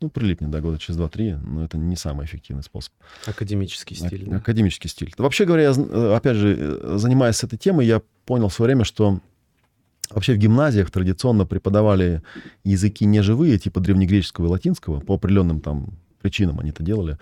Ну, 0.00 0.10
прилипнет, 0.10 0.50
да, 0.50 0.60
года 0.60 0.78
через 0.78 0.98
2-3, 0.98 1.40
но 1.44 1.64
это 1.64 1.76
не 1.76 1.96
самый 1.96 2.26
эффективный 2.26 2.62
способ. 2.62 2.92
Академический 3.26 3.96
стиль. 3.96 4.28
А- 4.28 4.30
да? 4.30 4.36
Академический 4.36 4.88
стиль. 4.88 5.12
Вообще 5.18 5.44
говоря, 5.44 5.64
я, 5.64 5.74
э, 5.76 6.14
опять 6.14 6.36
же, 6.36 6.56
э, 6.56 6.96
занимаясь 6.98 7.42
этой 7.42 7.58
темой, 7.58 7.86
я 7.86 8.02
понял 8.24 8.48
в 8.48 8.54
свое 8.54 8.68
время, 8.68 8.84
что 8.84 9.20
вообще 10.10 10.34
в 10.34 10.36
гимназиях 10.36 10.90
традиционно 10.90 11.46
преподавали 11.46 12.22
языки 12.64 13.04
неживые, 13.06 13.58
типа 13.58 13.80
древнегреческого 13.80 14.46
и 14.46 14.48
латинского, 14.50 15.00
по 15.00 15.14
определенным 15.14 15.60
там 15.60 15.98
причинам 16.20 16.60
они 16.60 16.70
это 16.70 16.82
делали. 16.82 17.18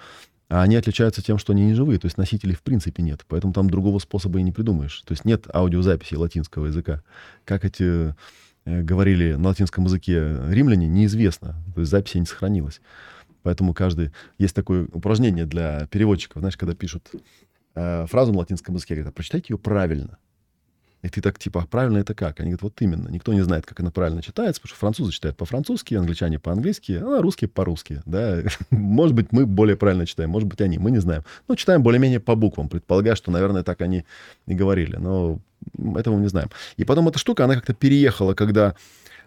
А 0.48 0.62
они 0.62 0.76
отличаются 0.76 1.22
тем, 1.22 1.38
что 1.38 1.52
они 1.52 1.64
не 1.64 1.74
живые, 1.74 1.98
то 1.98 2.06
есть 2.06 2.18
носителей 2.18 2.54
в 2.54 2.62
принципе 2.62 3.02
нет. 3.02 3.24
Поэтому 3.26 3.52
там 3.52 3.68
другого 3.68 3.98
способа 3.98 4.38
и 4.38 4.42
не 4.42 4.52
придумаешь. 4.52 5.02
То 5.04 5.12
есть 5.12 5.24
нет 5.24 5.46
аудиозаписи 5.52 6.14
латинского 6.14 6.66
языка. 6.66 7.02
Как 7.44 7.64
эти 7.64 8.14
говорили 8.66 9.34
на 9.34 9.48
латинском 9.48 9.84
языке 9.84 10.36
римляне, 10.48 10.86
неизвестно. 10.88 11.56
То 11.74 11.80
есть 11.80 11.90
записи 11.90 12.18
не 12.18 12.26
сохранилась. 12.26 12.80
Поэтому 13.42 13.74
каждый... 13.74 14.10
Есть 14.38 14.56
такое 14.56 14.88
упражнение 14.92 15.46
для 15.46 15.86
переводчиков, 15.86 16.40
знаешь, 16.40 16.56
когда 16.56 16.74
пишут 16.74 17.08
э, 17.76 18.06
фразу 18.06 18.32
на 18.32 18.40
латинском 18.40 18.74
языке, 18.74 18.94
говорят, 18.94 19.12
«А 19.12 19.14
прочитайте 19.14 19.54
ее 19.54 19.58
правильно. 19.58 20.18
И 21.02 21.08
ты 21.08 21.20
так, 21.20 21.38
типа, 21.38 21.62
а 21.62 21.66
правильно 21.66 21.98
это 21.98 22.14
как? 22.14 22.40
Они 22.40 22.50
говорят, 22.50 22.62
вот 22.62 22.82
именно. 22.82 23.08
Никто 23.08 23.32
не 23.32 23.42
знает, 23.42 23.64
как 23.64 23.78
она 23.78 23.92
правильно 23.92 24.22
читается, 24.22 24.60
потому 24.60 24.70
что 24.70 24.80
французы 24.80 25.12
читают 25.12 25.36
по-французски, 25.36 25.94
англичане 25.94 26.40
по-английски, 26.40 27.00
а 27.00 27.22
русские 27.22 27.48
по-русски. 27.48 28.02
Да? 28.06 28.42
Может 28.70 29.14
быть, 29.14 29.30
мы 29.30 29.46
более 29.46 29.76
правильно 29.76 30.06
читаем, 30.06 30.30
может 30.30 30.48
быть, 30.48 30.60
они, 30.60 30.78
мы 30.78 30.90
не 30.90 30.98
знаем. 30.98 31.22
Но 31.46 31.54
читаем 31.54 31.84
более-менее 31.84 32.18
по 32.18 32.34
буквам, 32.34 32.68
предполагая, 32.68 33.14
что, 33.14 33.30
наверное, 33.30 33.62
так 33.62 33.80
они 33.82 34.04
и 34.46 34.54
говорили. 34.54 34.96
Но 34.96 35.38
этого 35.96 36.16
мы 36.16 36.22
не 36.22 36.28
знаем. 36.28 36.50
И 36.76 36.84
потом 36.84 37.08
эта 37.08 37.18
штука, 37.18 37.44
она 37.44 37.54
как-то 37.54 37.74
переехала, 37.74 38.34
когда 38.34 38.74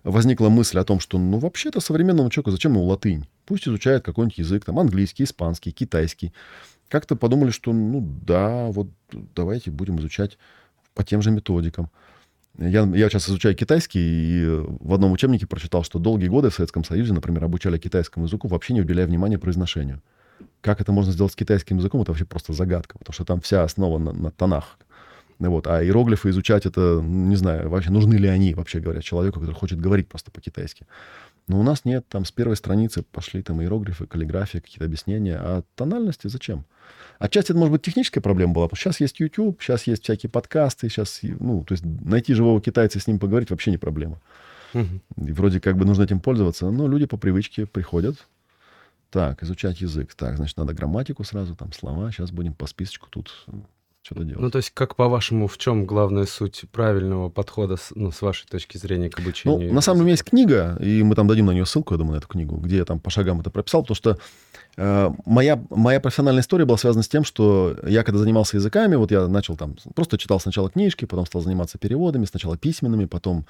возникла 0.03 0.49
мысль 0.49 0.79
о 0.79 0.83
том, 0.83 0.99
что, 0.99 1.17
ну, 1.17 1.39
вообще-то 1.39 1.79
современному 1.79 2.29
человеку 2.29 2.51
зачем 2.51 2.73
ему 2.73 2.85
латынь? 2.85 3.27
Пусть 3.45 3.67
изучает 3.67 4.03
какой-нибудь 4.03 4.37
язык, 4.37 4.65
там, 4.65 4.79
английский, 4.79 5.23
испанский, 5.23 5.71
китайский. 5.71 6.33
Как-то 6.87 7.15
подумали, 7.15 7.51
что, 7.51 7.73
ну, 7.73 8.01
да, 8.25 8.65
вот 8.67 8.87
давайте 9.35 9.71
будем 9.71 9.99
изучать 9.99 10.37
по 10.95 11.03
тем 11.03 11.21
же 11.21 11.31
методикам. 11.31 11.89
Я, 12.57 12.83
я 12.83 13.09
сейчас 13.09 13.29
изучаю 13.29 13.55
китайский, 13.55 13.99
и 13.99 14.45
в 14.81 14.93
одном 14.93 15.11
учебнике 15.11 15.47
прочитал, 15.47 15.83
что 15.83 15.99
долгие 15.99 16.27
годы 16.27 16.49
в 16.49 16.55
Советском 16.55 16.83
Союзе, 16.83 17.13
например, 17.13 17.43
обучали 17.45 17.77
китайскому 17.77 18.25
языку, 18.25 18.47
вообще 18.47 18.73
не 18.73 18.81
уделяя 18.81 19.07
внимания 19.07 19.37
произношению. 19.37 20.01
Как 20.61 20.81
это 20.81 20.91
можно 20.91 21.13
сделать 21.13 21.31
с 21.31 21.35
китайским 21.35 21.77
языком, 21.77 22.01
это 22.01 22.11
вообще 22.11 22.25
просто 22.25 22.53
загадка, 22.53 22.97
потому 22.97 23.13
что 23.13 23.23
там 23.23 23.39
вся 23.39 23.63
основа 23.63 23.97
на, 23.97 24.11
на 24.11 24.31
тонах. 24.31 24.77
Вот. 25.39 25.67
А 25.67 25.81
иероглифы 25.83 26.29
изучать 26.29 26.65
это, 26.65 27.01
не 27.01 27.35
знаю, 27.35 27.69
вообще 27.69 27.91
нужны 27.91 28.15
ли 28.15 28.27
они, 28.27 28.53
вообще 28.53 28.79
говоря, 28.79 29.01
человеку, 29.01 29.39
который 29.39 29.55
хочет 29.55 29.79
говорить 29.79 30.09
просто 30.09 30.31
по-китайски. 30.31 30.85
Но 31.47 31.59
у 31.59 31.63
нас 31.63 31.85
нет, 31.85 32.05
там 32.09 32.25
с 32.25 32.31
первой 32.31 32.55
страницы 32.55 33.03
пошли 33.03 33.41
там 33.41 33.61
иероглифы, 33.61 34.05
каллиграфия, 34.05 34.61
какие-то 34.61 34.85
объяснения. 34.85 35.37
А 35.39 35.63
тональности 35.75 36.27
зачем? 36.27 36.65
Отчасти 37.17 37.51
это, 37.51 37.59
может 37.59 37.71
быть, 37.71 37.81
техническая 37.81 38.21
проблема 38.21 38.53
была, 38.53 38.67
потому 38.67 38.77
что 38.77 38.89
сейчас 38.89 39.01
есть 39.01 39.19
YouTube, 39.19 39.61
сейчас 39.61 39.87
есть 39.87 40.03
всякие 40.03 40.29
подкасты, 40.29 40.89
сейчас, 40.89 41.19
ну, 41.23 41.63
то 41.63 41.73
есть 41.73 41.83
найти 41.83 42.33
живого 42.33 42.61
китайца 42.61 42.99
и 42.99 43.01
с 43.01 43.07
ним 43.07 43.17
поговорить 43.17 43.49
вообще 43.49 43.71
не 43.71 43.77
проблема. 43.77 44.21
Угу. 44.73 45.25
И 45.27 45.31
вроде 45.31 45.59
как 45.59 45.77
бы 45.77 45.85
нужно 45.85 46.03
этим 46.03 46.19
пользоваться, 46.19 46.69
но 46.69 46.87
люди 46.87 47.05
по 47.05 47.17
привычке 47.17 47.65
приходят. 47.65 48.27
Так, 49.09 49.41
изучать 49.41 49.81
язык. 49.81 50.13
Так, 50.13 50.37
значит, 50.37 50.55
надо 50.57 50.73
грамматику 50.73 51.23
сразу, 51.23 51.55
там 51.55 51.73
слова. 51.73 52.11
Сейчас 52.11 52.31
будем 52.31 52.53
по 52.53 52.67
списочку 52.67 53.07
тут 53.09 53.47
что-то 54.01 54.23
делать. 54.23 54.41
Ну, 54.41 54.49
то 54.49 54.57
есть, 54.57 54.71
как 54.71 54.95
по-вашему, 54.95 55.47
в 55.47 55.57
чем 55.57 55.85
главная 55.85 56.25
суть 56.25 56.63
правильного 56.71 57.29
подхода, 57.29 57.75
с, 57.75 57.91
ну, 57.95 58.11
с 58.11 58.21
вашей 58.21 58.47
точки 58.47 58.77
зрения, 58.77 59.09
к 59.09 59.19
обучению? 59.19 59.69
Ну, 59.69 59.73
на 59.73 59.81
самом 59.81 59.99
деле, 59.99 60.11
есть 60.11 60.23
книга, 60.23 60.77
и 60.79 61.03
мы 61.03 61.15
там 61.15 61.27
дадим 61.27 61.47
на 61.47 61.51
нее 61.51 61.65
ссылку, 61.65 61.93
я 61.93 61.97
думаю, 61.97 62.13
на 62.13 62.17
эту 62.17 62.27
книгу, 62.27 62.55
где 62.57 62.77
я 62.77 62.85
там 62.85 62.99
по 62.99 63.09
шагам 63.09 63.41
это 63.41 63.49
прописал, 63.49 63.81
потому 63.81 63.95
что 63.95 64.17
э, 64.77 65.09
моя, 65.25 65.61
моя 65.69 65.99
профессиональная 65.99 66.41
история 66.41 66.65
была 66.65 66.77
связана 66.77 67.03
с 67.03 67.09
тем, 67.09 67.23
что 67.23 67.77
я, 67.85 68.03
когда 68.03 68.19
занимался 68.19 68.57
языками, 68.57 68.95
вот 68.95 69.11
я 69.11 69.27
начал 69.27 69.57
там, 69.57 69.75
просто 69.95 70.17
читал 70.17 70.39
сначала 70.39 70.69
книжки, 70.69 71.05
потом 71.05 71.25
стал 71.25 71.41
заниматься 71.41 71.77
переводами, 71.77 72.25
сначала 72.25 72.57
письменными, 72.57 73.05
потом 73.05 73.45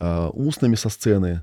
э, 0.00 0.30
устными 0.32 0.74
со 0.74 0.88
сцены, 0.88 1.42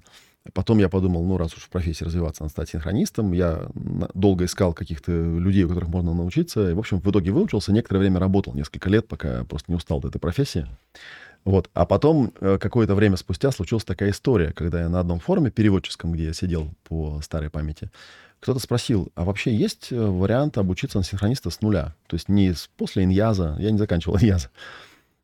Потом 0.53 0.79
я 0.79 0.89
подумал, 0.89 1.23
ну, 1.23 1.37
раз 1.37 1.55
уж 1.55 1.63
в 1.63 1.69
профессии 1.69 2.03
развиваться, 2.03 2.43
надо 2.43 2.51
стать 2.51 2.69
синхронистом. 2.69 3.33
Я 3.33 3.67
долго 4.13 4.45
искал 4.45 4.73
каких-то 4.73 5.11
людей, 5.11 5.63
у 5.63 5.69
которых 5.69 5.89
можно 5.89 6.13
научиться. 6.13 6.71
И, 6.71 6.73
в 6.73 6.79
общем, 6.79 6.99
в 7.01 7.09
итоге 7.09 7.31
выучился. 7.31 7.71
Некоторое 7.71 7.99
время 7.99 8.19
работал, 8.19 8.53
несколько 8.53 8.89
лет, 8.89 9.07
пока 9.07 9.43
просто 9.45 9.71
не 9.71 9.75
устал 9.75 9.99
от 9.99 10.05
этой 10.05 10.19
профессии. 10.19 10.67
Вот. 11.45 11.69
А 11.73 11.85
потом, 11.85 12.33
э, 12.41 12.57
какое-то 12.59 12.95
время 12.95 13.17
спустя, 13.17 13.51
случилась 13.51 13.83
такая 13.83 14.11
история, 14.11 14.51
когда 14.51 14.81
я 14.81 14.89
на 14.89 14.99
одном 14.99 15.19
форуме 15.19 15.51
переводческом, 15.51 16.11
где 16.11 16.25
я 16.25 16.33
сидел 16.33 16.73
по 16.83 17.21
старой 17.21 17.49
памяти, 17.49 17.89
кто-то 18.39 18.59
спросил, 18.59 19.11
а 19.15 19.25
вообще 19.25 19.53
есть 19.53 19.91
э, 19.91 19.99
вариант 19.99 20.57
обучиться 20.57 20.97
на 20.97 21.03
синхрониста 21.03 21.49
с 21.49 21.61
нуля? 21.61 21.95
То 22.07 22.15
есть 22.15 22.29
не 22.29 22.53
после 22.77 23.03
иньяза, 23.03 23.55
я 23.59 23.71
не 23.71 23.77
заканчивал 23.77 24.17
иньяза, 24.21 24.49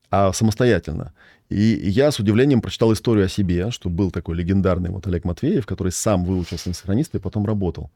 а 0.09 0.31
самостоятельно. 0.33 1.13
И 1.49 1.89
я 1.89 2.11
с 2.11 2.19
удивлением 2.19 2.61
прочитал 2.61 2.91
историю 2.93 3.25
о 3.25 3.29
себе, 3.29 3.69
что 3.69 3.89
был 3.89 4.09
такой 4.09 4.35
легендарный 4.35 4.89
вот 4.89 5.05
Олег 5.05 5.25
Матвеев, 5.25 5.65
который 5.65 5.91
сам 5.91 6.25
выучился 6.25 6.69
на 6.69 6.99
и 6.99 7.19
потом 7.19 7.45
работал. 7.45 7.91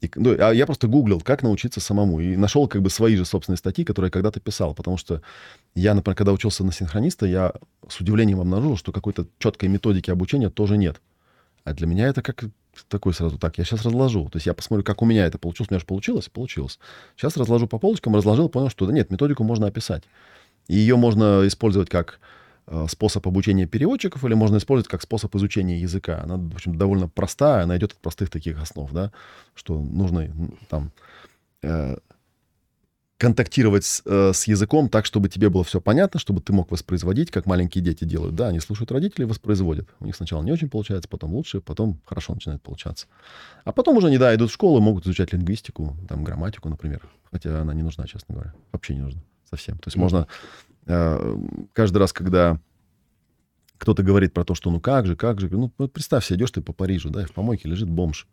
И, 0.00 0.10
ну, 0.14 0.34
а 0.38 0.52
я 0.52 0.66
просто 0.66 0.88
гуглил, 0.88 1.20
как 1.20 1.42
научиться 1.42 1.78
самому, 1.78 2.20
и 2.20 2.34
нашел 2.34 2.66
как 2.66 2.80
бы 2.80 2.88
свои 2.88 3.16
же 3.16 3.24
собственные 3.24 3.58
статьи, 3.58 3.84
которые 3.84 4.08
я 4.08 4.12
когда-то 4.12 4.40
писал, 4.40 4.74
потому 4.74 4.96
что 4.96 5.20
я, 5.74 5.94
например, 5.94 6.16
когда 6.16 6.32
учился 6.32 6.64
на 6.64 6.72
синхрониста, 6.72 7.26
я 7.26 7.52
с 7.86 8.00
удивлением 8.00 8.40
обнаружил, 8.40 8.78
что 8.78 8.92
какой-то 8.92 9.26
четкой 9.38 9.68
методики 9.68 10.10
обучения 10.10 10.48
тоже 10.48 10.78
нет. 10.78 11.00
А 11.64 11.74
для 11.74 11.86
меня 11.86 12.08
это 12.08 12.22
как 12.22 12.44
такой 12.88 13.12
сразу, 13.12 13.38
так, 13.38 13.58
я 13.58 13.64
сейчас 13.64 13.82
разложу. 13.84 14.28
То 14.30 14.36
есть 14.36 14.46
я 14.46 14.54
посмотрю, 14.54 14.84
как 14.84 15.02
у 15.02 15.04
меня 15.04 15.26
это 15.26 15.38
получилось. 15.38 15.68
У 15.70 15.74
меня 15.74 15.80
же 15.80 15.86
получилось, 15.86 16.28
получилось. 16.28 16.78
Сейчас 17.16 17.36
разложу 17.36 17.66
по 17.66 17.78
полочкам, 17.78 18.16
разложил, 18.16 18.48
понял, 18.48 18.70
что 18.70 18.86
да 18.86 18.92
нет, 18.92 19.10
методику 19.10 19.44
можно 19.44 19.66
описать. 19.66 20.04
И 20.68 20.76
ее 20.76 20.96
можно 20.96 21.46
использовать 21.46 21.90
как 21.90 22.20
способ 22.88 23.26
обучения 23.26 23.66
переводчиков 23.66 24.24
или 24.24 24.34
можно 24.34 24.58
использовать 24.58 24.88
как 24.88 25.02
способ 25.02 25.34
изучения 25.34 25.80
языка. 25.80 26.20
Она, 26.22 26.36
в 26.36 26.54
общем, 26.54 26.76
довольно 26.76 27.08
простая, 27.08 27.64
она 27.64 27.76
идет 27.76 27.92
от 27.92 27.98
простых 27.98 28.30
таких 28.30 28.60
основ, 28.60 28.90
да, 28.92 29.10
что 29.54 29.80
нужно 29.80 30.30
там 30.68 30.92
э, 31.62 31.96
контактировать 33.18 33.84
с, 33.84 34.02
э, 34.06 34.32
с 34.32 34.44
языком 34.44 34.88
так, 34.88 35.04
чтобы 35.04 35.28
тебе 35.28 35.50
было 35.50 35.62
все 35.62 35.80
понятно, 35.80 36.18
чтобы 36.20 36.40
ты 36.40 36.52
мог 36.52 36.70
воспроизводить, 36.70 37.30
как 37.30 37.44
маленькие 37.44 37.82
дети 37.84 38.04
делают. 38.04 38.34
Да, 38.34 38.48
они 38.48 38.60
слушают 38.60 38.90
родителей, 38.92 39.26
воспроизводят. 39.26 39.88
У 40.00 40.06
них 40.06 40.16
сначала 40.16 40.42
не 40.42 40.52
очень 40.52 40.70
получается, 40.70 41.08
потом 41.08 41.34
лучше, 41.34 41.60
потом 41.60 42.00
хорошо 42.06 42.34
начинает 42.34 42.62
получаться. 42.62 43.08
А 43.64 43.72
потом 43.72 43.96
уже, 43.96 44.10
не 44.10 44.16
да, 44.16 44.34
идут 44.34 44.50
в 44.50 44.54
школу, 44.54 44.80
могут 44.80 45.04
изучать 45.04 45.32
лингвистику, 45.32 45.96
там, 46.08 46.24
грамматику, 46.24 46.68
например. 46.68 47.02
Хотя 47.30 47.60
она 47.60 47.74
не 47.74 47.82
нужна, 47.82 48.06
честно 48.06 48.34
говоря. 48.34 48.54
Вообще 48.72 48.94
не 48.94 49.00
нужна 49.00 49.20
совсем. 49.50 49.76
То 49.78 49.88
есть 49.88 49.96
mm-hmm. 49.96 50.00
можно 50.00 50.26
Э, 50.26 50.69
каждый 51.72 51.98
раз, 51.98 52.12
когда 52.12 52.60
кто-то 53.78 54.02
говорит 54.02 54.34
про 54.34 54.44
то, 54.44 54.54
что 54.54 54.70
ну 54.70 54.80
как 54.80 55.06
же, 55.06 55.16
как 55.16 55.40
же, 55.40 55.48
ну 55.50 55.68
представь 55.70 56.24
себе, 56.26 56.38
идешь 56.38 56.50
ты 56.50 56.60
по 56.60 56.72
Парижу, 56.72 57.10
да, 57.10 57.22
и 57.22 57.26
в 57.26 57.32
помойке 57.32 57.68
лежит 57.68 57.88
бомж. 57.88 58.28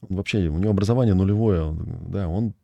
Он 0.00 0.16
вообще, 0.16 0.48
у 0.48 0.58
него 0.58 0.70
образование 0.70 1.14
нулевое, 1.14 1.76
да, 2.08 2.28
он 2.28 2.54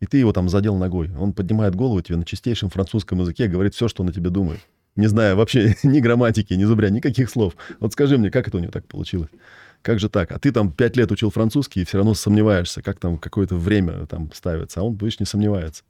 и 0.00 0.06
ты 0.06 0.18
его 0.18 0.32
там 0.32 0.48
задел 0.48 0.76
ногой. 0.76 1.10
Он 1.18 1.32
поднимает 1.32 1.74
голову 1.74 2.00
тебе 2.00 2.16
на 2.16 2.24
чистейшем 2.24 2.70
французском 2.70 3.20
языке, 3.20 3.48
говорит 3.48 3.74
все, 3.74 3.88
что 3.88 4.02
он 4.02 4.08
о 4.08 4.12
тебе 4.12 4.30
думает. 4.30 4.60
Не 4.96 5.06
зная 5.06 5.34
вообще 5.34 5.76
ни 5.82 6.00
грамматики, 6.00 6.54
ни 6.54 6.64
зубря, 6.64 6.90
никаких 6.90 7.30
слов. 7.30 7.54
Вот 7.80 7.92
скажи 7.92 8.18
мне, 8.18 8.30
как 8.30 8.48
это 8.48 8.56
у 8.56 8.60
него 8.60 8.70
так 8.70 8.86
получилось? 8.86 9.30
Как 9.82 10.00
же 10.00 10.08
так? 10.08 10.32
А 10.32 10.38
ты 10.38 10.50
там 10.52 10.72
пять 10.72 10.96
лет 10.96 11.10
учил 11.12 11.30
французский 11.30 11.82
и 11.82 11.84
все 11.84 11.98
равно 11.98 12.14
сомневаешься, 12.14 12.82
как 12.82 12.98
там 12.98 13.18
какое-то 13.18 13.56
время 13.56 14.06
там 14.06 14.32
ставится. 14.32 14.80
А 14.80 14.82
он, 14.82 14.96
видишь, 14.96 15.20
не 15.20 15.26
сомневается. 15.26 15.84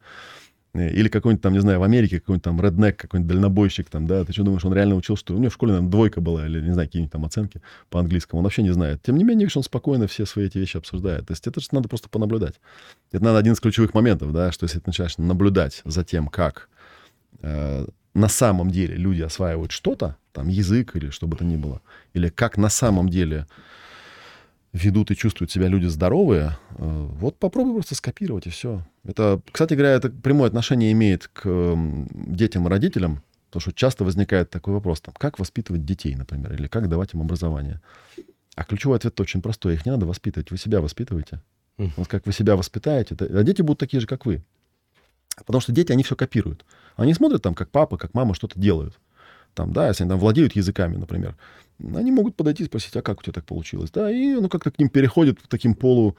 Э, 0.78 0.90
или 0.90 1.08
какой-нибудь 1.08 1.42
там, 1.42 1.52
не 1.52 1.60
знаю, 1.60 1.80
в 1.80 1.82
Америке 1.82 2.20
какой-нибудь 2.20 2.44
там 2.44 2.60
реднек, 2.60 2.96
какой-нибудь 2.96 3.32
дальнобойщик 3.32 3.90
там, 3.90 4.06
да, 4.06 4.24
ты 4.24 4.32
что 4.32 4.44
думаешь, 4.44 4.64
он 4.64 4.72
реально 4.72 4.94
учил, 4.94 5.16
что 5.16 5.34
у 5.34 5.38
него 5.38 5.50
в 5.50 5.54
школе, 5.54 5.72
наверное, 5.72 5.90
двойка 5.90 6.20
была, 6.20 6.46
или, 6.46 6.60
не 6.60 6.72
знаю, 6.72 6.88
какие-нибудь 6.88 7.12
там 7.12 7.24
оценки 7.24 7.60
по 7.90 8.00
английскому, 8.00 8.38
он 8.38 8.44
вообще 8.44 8.62
не 8.62 8.70
знает. 8.72 9.02
Тем 9.02 9.16
не 9.16 9.24
менее, 9.24 9.44
видишь, 9.44 9.56
он 9.56 9.62
спокойно 9.62 10.06
все 10.06 10.26
свои 10.26 10.46
эти 10.46 10.58
вещи 10.58 10.76
обсуждает. 10.76 11.26
То 11.26 11.32
есть 11.32 11.46
это 11.46 11.60
же 11.60 11.68
надо 11.72 11.88
просто 11.88 12.08
понаблюдать. 12.08 12.60
Это 13.12 13.24
надо 13.24 13.38
один 13.38 13.54
из 13.54 13.60
ключевых 13.60 13.94
моментов, 13.94 14.32
да, 14.32 14.52
что 14.52 14.64
если 14.64 14.78
ты 14.78 14.84
начинаешь 14.86 15.18
наблюдать 15.18 15.82
за 15.84 16.04
тем, 16.04 16.28
как 16.28 16.68
э, 17.40 17.86
на 18.14 18.28
самом 18.28 18.70
деле 18.70 18.96
люди 18.96 19.22
осваивают 19.22 19.72
что-то, 19.72 20.16
там, 20.32 20.48
язык 20.48 20.94
или 20.96 21.10
что 21.10 21.26
бы 21.26 21.36
то 21.36 21.44
ни 21.44 21.56
было, 21.56 21.80
или 22.14 22.28
как 22.28 22.56
на 22.56 22.68
самом 22.68 23.08
деле 23.08 23.46
ведут 24.84 25.10
и 25.10 25.16
чувствуют 25.16 25.50
себя 25.50 25.68
люди 25.68 25.86
здоровые, 25.86 26.56
э, 26.76 27.06
вот 27.20 27.38
попробуй 27.38 27.74
просто 27.74 27.94
скопировать 27.94 28.46
и 28.46 28.50
все. 28.50 28.86
Это, 29.04 29.40
кстати 29.50 29.74
говоря, 29.74 29.92
это 29.92 30.10
прямое 30.10 30.48
отношение 30.48 30.92
имеет 30.92 31.28
к 31.28 31.76
детям 32.12 32.66
и 32.66 32.70
родителям, 32.70 33.22
потому 33.46 33.60
что 33.60 33.72
часто 33.72 34.04
возникает 34.04 34.50
такой 34.50 34.74
вопрос, 34.74 35.00
там, 35.00 35.14
как 35.18 35.38
воспитывать 35.38 35.84
детей, 35.84 36.14
например, 36.14 36.52
или 36.54 36.66
как 36.66 36.88
давать 36.88 37.14
им 37.14 37.22
образование. 37.22 37.80
А 38.54 38.64
ключевой 38.64 38.96
ответ 38.96 39.18
очень 39.20 39.40
простой. 39.40 39.74
Их 39.74 39.86
не 39.86 39.92
надо 39.92 40.04
воспитывать, 40.06 40.50
вы 40.50 40.58
себя 40.58 40.80
воспитываете. 40.80 41.40
Вот 41.96 42.08
как 42.08 42.26
вы 42.26 42.32
себя 42.32 42.56
воспитаете, 42.56 43.14
а 43.20 43.42
дети 43.44 43.62
будут 43.62 43.78
такие 43.78 44.00
же, 44.00 44.06
как 44.06 44.26
вы. 44.26 44.42
Потому 45.46 45.60
что 45.60 45.70
дети, 45.70 45.92
они 45.92 46.02
все 46.02 46.16
копируют. 46.16 46.64
Они 46.96 47.14
смотрят 47.14 47.42
там, 47.42 47.54
как 47.54 47.70
папа, 47.70 47.96
как 47.96 48.14
мама 48.14 48.34
что-то 48.34 48.58
делают. 48.58 48.98
Там, 49.54 49.72
да, 49.72 49.88
если 49.88 50.02
они 50.02 50.10
там 50.10 50.18
владеют 50.18 50.56
языками, 50.56 50.96
например, 50.96 51.36
они 51.80 52.10
могут 52.10 52.36
подойти 52.36 52.64
и 52.64 52.66
спросить, 52.66 52.96
а 52.96 53.02
как 53.02 53.20
у 53.20 53.22
тебя 53.22 53.32
так 53.32 53.44
получилось? 53.44 53.90
Да, 53.90 54.10
и 54.10 54.34
ну 54.34 54.48
как-то 54.48 54.70
к 54.70 54.78
ним 54.78 54.88
переходит 54.88 55.38
таким 55.48 55.74
полу 55.74 56.16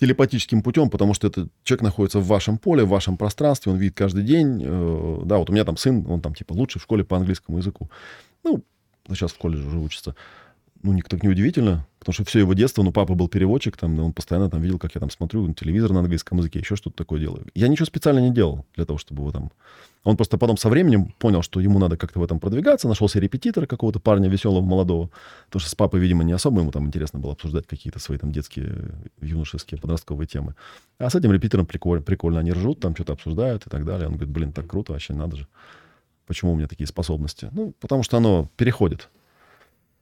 телепатическим 0.00 0.62
путем, 0.62 0.90
потому 0.90 1.14
что 1.14 1.28
этот 1.28 1.50
человек 1.62 1.82
находится 1.82 2.18
в 2.18 2.26
вашем 2.26 2.58
поле, 2.58 2.84
в 2.84 2.88
вашем 2.88 3.16
пространстве, 3.16 3.72
он 3.72 3.78
видит 3.78 3.96
каждый 3.96 4.24
день. 4.24 4.62
Э, 4.64 5.22
да, 5.24 5.38
вот 5.38 5.50
у 5.50 5.52
меня 5.52 5.64
там 5.64 5.76
сын, 5.76 6.04
он 6.08 6.20
там 6.20 6.34
типа 6.34 6.52
лучший 6.52 6.80
в 6.80 6.82
школе 6.82 7.04
по 7.04 7.16
английскому 7.16 7.58
языку. 7.58 7.90
Ну, 8.42 8.62
сейчас 9.08 9.32
в 9.32 9.38
колледже 9.38 9.66
уже 9.66 9.78
учится 9.78 10.16
ну, 10.84 10.92
не, 10.92 11.00
так 11.00 11.22
неудивительно, 11.22 11.86
потому 11.98 12.12
что 12.12 12.24
все 12.24 12.40
его 12.40 12.52
детство, 12.52 12.82
ну, 12.82 12.92
папа 12.92 13.14
был 13.14 13.26
переводчик, 13.26 13.74
там, 13.74 13.98
он 13.98 14.12
постоянно 14.12 14.50
там 14.50 14.60
видел, 14.60 14.78
как 14.78 14.94
я 14.94 15.00
там 15.00 15.08
смотрю 15.08 15.50
телевизор 15.54 15.92
на 15.92 16.00
английском 16.00 16.36
языке, 16.38 16.58
еще 16.58 16.76
что-то 16.76 16.94
такое 16.94 17.20
делаю. 17.20 17.46
Я 17.54 17.68
ничего 17.68 17.86
специально 17.86 18.18
не 18.18 18.30
делал 18.30 18.66
для 18.76 18.84
того, 18.84 18.98
чтобы 18.98 19.22
его 19.22 19.32
там... 19.32 19.50
Он 20.02 20.18
просто 20.18 20.36
потом 20.36 20.58
со 20.58 20.68
временем 20.68 21.14
понял, 21.18 21.40
что 21.40 21.60
ему 21.60 21.78
надо 21.78 21.96
как-то 21.96 22.20
в 22.20 22.22
этом 22.22 22.38
продвигаться, 22.38 22.86
нашелся 22.86 23.18
репетитора 23.18 23.64
какого-то 23.64 23.98
парня 23.98 24.28
веселого, 24.28 24.60
молодого, 24.60 25.08
потому 25.46 25.60
что 25.60 25.70
с 25.70 25.74
папой, 25.74 26.00
видимо, 26.00 26.22
не 26.22 26.34
особо 26.34 26.60
ему 26.60 26.70
там 26.70 26.86
интересно 26.88 27.18
было 27.18 27.32
обсуждать 27.32 27.66
какие-то 27.66 27.98
свои 27.98 28.18
там 28.18 28.30
детские, 28.30 28.90
юношеские, 29.22 29.80
подростковые 29.80 30.26
темы. 30.26 30.54
А 30.98 31.08
с 31.08 31.14
этим 31.14 31.32
репетитором 31.32 31.64
прикольно, 31.64 32.02
прикольно, 32.02 32.40
они 32.40 32.52
ржут, 32.52 32.80
там 32.80 32.94
что-то 32.94 33.14
обсуждают 33.14 33.66
и 33.66 33.70
так 33.70 33.86
далее. 33.86 34.06
Он 34.06 34.16
говорит, 34.16 34.34
блин, 34.34 34.52
так 34.52 34.66
круто, 34.66 34.92
вообще 34.92 35.14
надо 35.14 35.36
же. 35.36 35.46
Почему 36.26 36.52
у 36.52 36.56
меня 36.56 36.68
такие 36.68 36.86
способности? 36.86 37.48
Ну, 37.52 37.72
потому 37.80 38.02
что 38.02 38.18
оно 38.18 38.50
переходит. 38.58 39.08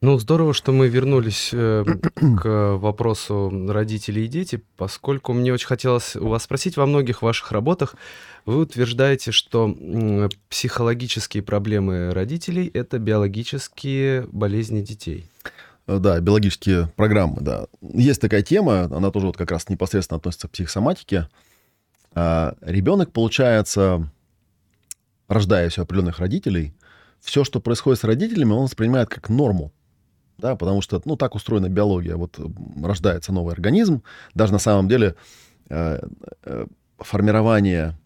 Ну, 0.03 0.19
здорово, 0.19 0.53
что 0.53 0.73
мы 0.73 0.89
вернулись 0.89 1.51
э, 1.53 1.85
к 2.41 2.77
вопросу 2.77 3.53
родителей 3.69 4.25
и 4.25 4.29
дети, 4.29 4.61
поскольку 4.77 5.33
мне 5.33 5.53
очень 5.53 5.69
хотелось 5.69 6.17
у 6.17 6.27
вас 6.27 6.43
спросить, 6.43 6.77
во 6.77 6.87
многих 6.87 7.23
ваших 7.23 7.53
работах 7.53 7.95
вы 8.45 8.63
утверждаете, 8.63 9.31
что 9.31 9.73
э, 9.73 10.29
психологические 10.49 11.45
проблемы 11.45 12.11
родителей— 12.11 12.67
это 12.75 12.99
биологические 12.99 14.27
болезни 14.33 14.81
детей. 14.81 15.31
Э, 15.87 15.99
да, 16.01 16.19
биологические 16.19 16.93
программы, 16.97 17.37
да. 17.41 17.67
Есть 17.81 18.21
такая 18.21 18.43
тема, 18.43 18.87
она 18.93 19.13
тоже 19.13 19.27
вот 19.27 19.37
как 19.37 19.53
раз 19.53 19.69
непосредственно 19.69 20.19
относится 20.19 20.49
к 20.49 20.51
психосоматике. 20.51 21.29
А, 22.13 22.57
ребенок, 22.61 23.13
получается, 23.13 24.11
рождаясь 25.29 25.79
у 25.79 25.83
определенных 25.83 26.19
родителей, 26.19 26.75
все, 27.21 27.45
что 27.45 27.61
происходит 27.61 28.01
с 28.01 28.05
родителями, 28.05 28.51
он 28.51 28.65
воспринимает 28.65 29.09
как 29.09 29.29
норму 29.29 29.73
да, 30.39 30.57
потому 30.57 30.83
что, 30.83 31.01
ну, 31.05 31.17
так 31.17 31.35
устроена 31.35 31.69
биология. 31.69 32.17
Вот 32.17 32.39
рождается 32.83 33.33
новый 33.33 33.53
организм, 33.53 34.03
даже 34.35 34.53
на 34.53 34.59
самом 34.59 34.89
деле 34.89 35.15
э, 35.69 36.01
э, 36.45 36.67
формирование 36.99 37.97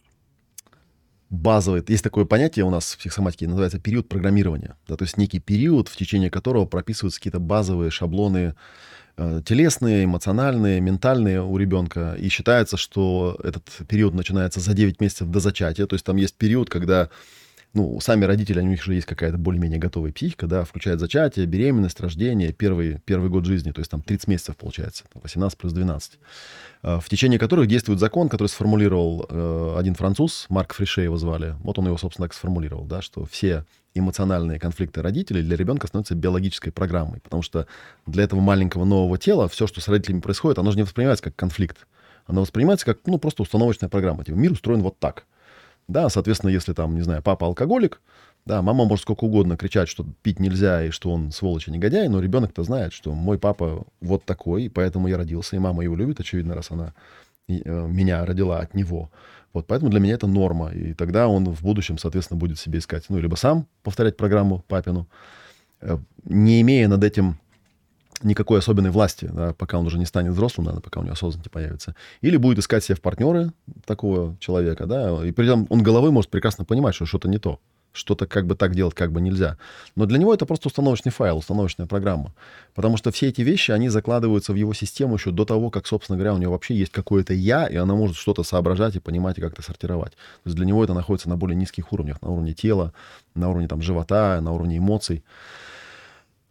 базовое, 1.30 1.84
есть 1.88 2.04
такое 2.04 2.24
понятие 2.24 2.64
у 2.64 2.70
нас 2.70 2.92
в 2.92 2.98
психосоматике, 2.98 3.48
называется 3.48 3.80
период 3.80 4.08
программирования, 4.08 4.76
да, 4.86 4.96
то 4.96 5.04
есть 5.04 5.16
некий 5.16 5.40
период, 5.40 5.88
в 5.88 5.96
течение 5.96 6.30
которого 6.30 6.66
прописываются 6.66 7.18
какие-то 7.18 7.40
базовые 7.40 7.90
шаблоны 7.90 8.54
э, 9.16 9.42
телесные, 9.44 10.04
эмоциональные, 10.04 10.80
ментальные 10.80 11.42
у 11.42 11.56
ребенка, 11.56 12.14
и 12.18 12.28
считается, 12.28 12.76
что 12.76 13.38
этот 13.42 13.64
период 13.88 14.14
начинается 14.14 14.60
за 14.60 14.72
9 14.72 15.00
месяцев 15.00 15.28
до 15.28 15.40
зачатия, 15.40 15.86
то 15.86 15.94
есть 15.94 16.04
там 16.04 16.16
есть 16.16 16.36
период, 16.36 16.70
когда 16.70 17.10
ну, 17.76 18.00
сами 18.00 18.24
родители, 18.24 18.60
у 18.60 18.64
них 18.64 18.82
же 18.82 18.94
есть 18.94 19.06
какая-то 19.06 19.36
более-менее 19.36 19.78
готовая 19.78 20.10
психика, 20.10 20.46
да, 20.46 20.64
включает 20.64 20.98
зачатие, 20.98 21.46
беременность, 21.46 22.00
рождение, 22.00 22.52
первый, 22.52 23.00
первый 23.04 23.28
год 23.28 23.44
жизни, 23.44 23.70
то 23.70 23.80
есть 23.80 23.90
там 23.90 24.00
30 24.00 24.28
месяцев 24.28 24.56
получается, 24.56 25.04
18 25.14 25.58
плюс 25.58 25.72
12, 25.72 26.18
а, 26.82 27.00
в 27.00 27.08
течение 27.08 27.38
которых 27.38 27.68
действует 27.68 28.00
закон, 28.00 28.30
который 28.30 28.48
сформулировал 28.48 29.26
э, 29.28 29.76
один 29.78 29.94
француз, 29.94 30.46
Марк 30.48 30.72
Фрише 30.72 31.02
его 31.02 31.18
звали, 31.18 31.54
вот 31.60 31.78
он 31.78 31.86
его, 31.86 31.98
собственно, 31.98 32.26
так 32.26 32.34
сформулировал, 32.34 32.86
да, 32.86 33.02
что 33.02 33.26
все 33.26 33.64
эмоциональные 33.94 34.58
конфликты 34.58 35.02
родителей 35.02 35.42
для 35.42 35.56
ребенка 35.56 35.86
становятся 35.86 36.14
биологической 36.14 36.70
программой, 36.70 37.20
потому 37.20 37.42
что 37.42 37.66
для 38.06 38.24
этого 38.24 38.40
маленького 38.40 38.84
нового 38.84 39.18
тела 39.18 39.48
все, 39.48 39.66
что 39.66 39.82
с 39.82 39.88
родителями 39.88 40.20
происходит, 40.20 40.58
оно 40.58 40.70
же 40.70 40.78
не 40.78 40.82
воспринимается 40.82 41.24
как 41.24 41.36
конфликт, 41.36 41.86
оно 42.26 42.40
воспринимается 42.40 42.86
как, 42.86 43.00
ну, 43.06 43.18
просто 43.18 43.42
установочная 43.42 43.88
программа. 43.88 44.24
Типа, 44.24 44.36
мир 44.36 44.52
устроен 44.52 44.82
вот 44.82 44.98
так. 44.98 45.26
Да, 45.88 46.08
соответственно, 46.08 46.50
если 46.50 46.72
там, 46.72 46.94
не 46.94 47.02
знаю, 47.02 47.22
папа 47.22 47.46
алкоголик, 47.46 48.00
да, 48.44 48.62
мама 48.62 48.84
может 48.84 49.02
сколько 49.02 49.24
угодно 49.24 49.56
кричать, 49.56 49.88
что 49.88 50.06
пить 50.22 50.40
нельзя 50.40 50.84
и 50.84 50.90
что 50.90 51.10
он 51.10 51.32
сволочь 51.32 51.68
и 51.68 51.70
негодяй, 51.70 52.08
но 52.08 52.20
ребенок-то 52.20 52.62
знает, 52.62 52.92
что 52.92 53.12
мой 53.12 53.38
папа 53.38 53.84
вот 54.00 54.24
такой, 54.24 54.64
и 54.64 54.68
поэтому 54.68 55.08
я 55.08 55.16
родился, 55.16 55.56
и 55.56 55.58
мама 55.58 55.82
его 55.82 55.96
любит, 55.96 56.20
очевидно, 56.20 56.54
раз 56.54 56.70
она 56.70 56.94
э, 57.48 57.52
меня 57.88 58.24
родила 58.24 58.58
от 58.58 58.74
него. 58.74 59.10
Вот, 59.52 59.66
поэтому 59.66 59.90
для 59.90 60.00
меня 60.00 60.14
это 60.14 60.26
норма. 60.26 60.70
И 60.72 60.92
тогда 60.92 61.28
он 61.28 61.46
в 61.46 61.62
будущем, 61.62 61.98
соответственно, 61.98 62.38
будет 62.38 62.58
себе 62.58 62.78
искать, 62.78 63.04
ну, 63.08 63.18
либо 63.18 63.36
сам 63.36 63.66
повторять 63.82 64.16
программу 64.16 64.64
папину, 64.68 65.08
э, 65.80 65.98
не 66.24 66.60
имея 66.60 66.88
над 66.88 67.02
этим 67.02 67.38
никакой 68.22 68.58
особенной 68.58 68.90
власти, 68.90 69.28
да, 69.32 69.54
пока 69.54 69.78
он 69.78 69.86
уже 69.86 69.98
не 69.98 70.06
станет 70.06 70.32
взрослым, 70.32 70.66
наверное, 70.66 70.82
пока 70.82 71.00
у 71.00 71.02
него 71.02 71.12
осознанность 71.12 71.50
появится. 71.50 71.94
Или 72.20 72.36
будет 72.36 72.58
искать 72.58 72.84
себе 72.84 72.96
в 72.96 73.00
партнеры 73.00 73.52
такого 73.84 74.36
человека, 74.40 74.86
да, 74.86 75.26
и 75.26 75.32
при 75.32 75.46
этом 75.46 75.66
он 75.70 75.82
головой 75.82 76.10
может 76.10 76.30
прекрасно 76.30 76.64
понимать, 76.64 76.94
что 76.94 77.06
что-то 77.06 77.28
не 77.28 77.38
то, 77.38 77.60
что-то 77.96 78.26
как 78.26 78.46
бы 78.46 78.54
так 78.54 78.74
делать 78.74 78.94
как 78.94 79.10
бы 79.10 79.20
нельзя. 79.20 79.56
Но 79.96 80.06
для 80.06 80.18
него 80.18 80.32
это 80.32 80.46
просто 80.46 80.68
установочный 80.68 81.10
файл, 81.10 81.38
установочная 81.38 81.86
программа. 81.86 82.34
Потому 82.74 82.96
что 82.96 83.10
все 83.10 83.28
эти 83.28 83.40
вещи, 83.40 83.70
они 83.70 83.88
закладываются 83.88 84.52
в 84.52 84.56
его 84.56 84.74
систему 84.74 85.14
еще 85.14 85.30
до 85.30 85.44
того, 85.44 85.70
как, 85.70 85.86
собственно 85.86 86.16
говоря, 86.16 86.34
у 86.34 86.38
него 86.38 86.52
вообще 86.52 86.74
есть 86.74 86.92
какое-то 86.92 87.32
«я», 87.32 87.66
и 87.66 87.76
она 87.76 87.94
может 87.94 88.16
что-то 88.16 88.42
соображать 88.42 88.96
и 88.96 89.00
понимать, 89.00 89.38
и 89.38 89.40
как-то 89.40 89.62
сортировать. 89.62 90.12
То 90.12 90.46
есть 90.46 90.56
для 90.56 90.66
него 90.66 90.84
это 90.84 90.94
находится 90.94 91.28
на 91.28 91.36
более 91.36 91.56
низких 91.56 91.92
уровнях, 91.92 92.20
на 92.20 92.28
уровне 92.28 92.52
тела, 92.52 92.92
на 93.34 93.48
уровне 93.48 93.66
там, 93.66 93.82
живота, 93.82 94.40
на 94.40 94.52
уровне 94.52 94.78
эмоций. 94.78 95.24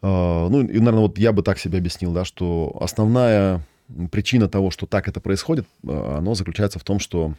А, 0.08 0.50
ну, 0.50 0.62
и, 0.62 0.78
наверное, 0.78 1.02
вот 1.02 1.18
я 1.18 1.32
бы 1.32 1.42
так 1.42 1.58
себе 1.58 1.80
объяснил, 1.80 2.14
да, 2.14 2.26
что 2.26 2.78
основная 2.80 3.66
причина 4.12 4.48
того, 4.48 4.70
что 4.70 4.86
так 4.86 5.08
это 5.08 5.20
происходит, 5.20 5.66
а, 5.84 6.20
оно 6.20 6.36
заключается 6.36 6.78
в 6.78 6.84
том, 6.84 7.00
что, 7.00 7.34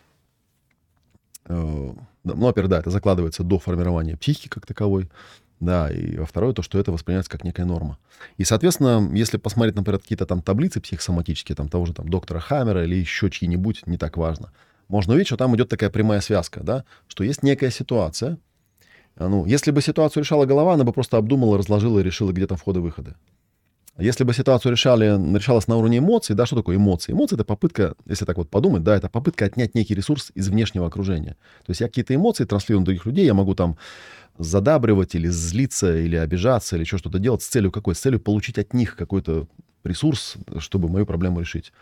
э, 1.45 1.55
ну, 1.55 2.35
во-первых, 2.35 2.71
да, 2.71 2.81
это 2.81 2.91
закладывается 2.91 3.45
до 3.45 3.61
формирования 3.61 4.17
психики 4.17 4.49
как 4.49 4.67
таковой, 4.67 5.09
да, 5.61 5.89
и 5.93 6.17
во 6.17 6.27
второе, 6.27 6.55
то, 6.55 6.63
что 6.63 6.81
это 6.81 6.91
воспринимается 6.91 7.31
как 7.31 7.45
некая 7.45 7.67
норма. 7.67 7.99
И, 8.37 8.43
соответственно, 8.43 9.15
если 9.15 9.37
посмотреть, 9.37 9.77
например, 9.77 10.01
какие-то 10.01 10.27
там 10.27 10.43
таблицы 10.43 10.81
психосоматические, 10.81 11.55
там 11.55 11.69
того 11.69 11.87
же 11.87 11.95
там 11.95 12.09
доктора 12.09 12.41
Хаммера 12.41 12.85
или 12.85 12.97
еще 12.97 13.31
чьи-нибудь, 13.31 13.87
не 13.87 13.97
так 13.97 14.17
важно, 14.17 14.51
можно 14.89 15.13
увидеть, 15.13 15.29
что 15.29 15.37
там 15.37 15.55
идет 15.55 15.69
такая 15.69 15.91
прямая 15.91 16.21
связка, 16.21 16.65
да, 16.65 16.85
что 17.07 17.23
есть 17.23 17.45
некая 17.45 17.71
ситуация, 17.71 18.39
ну, 19.19 19.47
если 19.47 19.71
бы 19.71 19.81
ситуацию 19.81 20.23
решала 20.23 20.45
голова, 20.45 20.75
она 20.75 20.85
бы 20.85 20.93
просто 20.93 21.17
обдумала, 21.17 21.59
разложила 21.59 22.01
и 22.01 22.03
решила, 22.03 22.33
где 22.33 22.47
там 22.47 22.59
входы-выходы. 22.59 23.15
Если 23.99 24.25
бы 24.25 24.35
ситуацию 24.35 24.73
решали, 24.73 25.07
решалась 25.35 25.69
на 25.69 25.77
уровне 25.77 25.99
эмоций, 25.99 26.37
да, 26.37 26.45
что 26.45 26.57
такое 26.57 26.77
эмоции? 26.77 27.13
Эмоции— 27.13 27.35
это 27.37 27.45
попытка, 27.45 27.95
если 28.05 28.27
так 28.27 28.37
вот 28.37 28.51
подумать, 28.51 28.83
да, 28.83 28.95
это 28.95 29.09
попытка 29.09 29.47
отнять 29.47 29.75
некий 29.75 29.95
ресурс 29.95 30.33
из 30.35 30.49
внешнего 30.49 30.87
окружения. 30.87 31.37
То 31.65 31.71
есть 31.71 31.81
я 31.81 31.87
какие-то 31.87 32.15
эмоции 32.15 32.45
транслирую 32.45 32.81
на 32.81 32.85
других 32.85 33.07
людей, 33.07 33.25
я 33.25 33.33
могу 33.33 33.55
там 33.55 33.79
задабривать 34.37 35.15
или 35.15 35.29
злиться, 35.29 35.97
или 35.97 36.15
обижаться, 36.15 36.77
или 36.77 36.83
еще 36.83 36.99
что-то 36.99 37.19
делать 37.19 37.41
с 37.41 37.47
целью 37.47 37.73
какой? 37.73 37.95
С 37.95 38.01
целью 38.01 38.21
получить 38.21 38.59
от 38.59 38.75
них 38.75 38.97
какой-то 38.97 39.49
ресурс, 39.83 40.35
чтобы 40.59 40.91
мою 40.91 41.07
проблему 41.07 41.41
решить. 41.41 41.73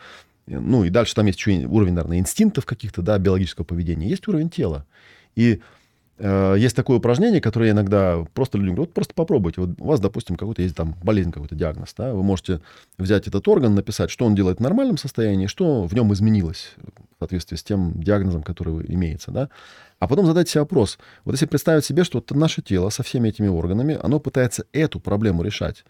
Ну 0.47 0.85
и 0.85 0.91
дальше 0.91 1.17
там 1.17 1.27
есть 1.27 1.41
еще 1.41 1.67
уровень, 1.67 1.95
наверное, 1.95 2.19
инстинктов 2.19 2.65
каких-то, 2.65 3.03
да, 3.03 3.19
биологического 3.19 3.65
поведения. 3.65 4.09
Есть 4.09 4.29
уровень 4.29 4.51
тела. 4.51 4.87
И 5.35 5.55
Э, 5.55 5.59
есть 6.19 6.77
такое 6.77 6.99
упражнение, 6.99 7.41
которое 7.41 7.67
я 7.67 7.73
иногда 7.73 8.25
просто 8.35 8.57
людям 8.57 8.77
говорю, 8.77 8.89
вот 8.89 8.95
просто 8.95 9.15
попробуйте. 9.15 9.61
Вот 9.61 9.71
у 9.81 9.85
вас, 9.85 9.99
допустим, 9.99 10.37
какой-то 10.37 10.63
есть 10.63 10.77
там 10.77 10.95
болезнь, 11.03 11.33
какой-то 11.33 11.57
диагноз, 11.57 11.93
да, 11.97 12.15
вы 12.15 12.23
можете 12.23 12.61
взять 12.99 13.27
этот 13.27 13.47
орган, 13.49 13.75
написать, 13.75 14.11
что 14.11 14.25
он 14.25 14.37
делает 14.37 14.59
в 14.59 14.63
нормальном 14.63 14.97
состоянии, 14.97 15.49
что 15.49 15.85
в 15.85 15.93
нем 15.93 16.13
изменилось 16.13 16.75
в 16.77 17.19
соответствии 17.19 17.57
с 17.57 17.65
тем 17.65 18.01
диагнозом, 18.01 18.45
который 18.45 18.85
имеется, 18.93 19.33
да. 19.33 19.49
А 19.99 20.07
потом 20.07 20.27
задать 20.27 20.49
себе 20.49 20.61
вопрос. 20.61 20.99
Вот 21.25 21.33
если 21.33 21.47
представить 21.47 21.85
себе, 21.85 22.05
что 22.05 22.19
вот 22.19 22.31
наше 22.31 22.63
тело 22.63 22.91
со 22.91 23.03
всеми 23.03 23.29
этими 23.29 23.49
органами, 23.49 23.99
оно 24.01 24.21
пытается 24.21 24.67
эту 24.73 25.01
проблему 25.01 25.43
решать. 25.43 25.85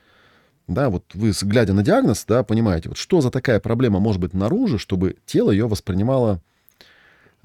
Да, 0.69 0.89
вот 0.89 1.05
вы, 1.13 1.33
глядя 1.43 1.75
на 1.75 1.83
диагноз, 1.83 2.25
да, 2.27 2.43
понимаете, 2.45 2.89
вот 2.89 2.97
что 2.97 3.21
за 3.21 3.31
такая 3.31 3.61
проблема 3.61 4.01
может 4.01 4.23
быть 4.23 4.33
наружу, 4.33 4.79
чтобы 4.79 5.17
тело 5.27 5.51
ее 5.51 5.69
воспринимало 5.69 6.41
Э, 6.41 6.54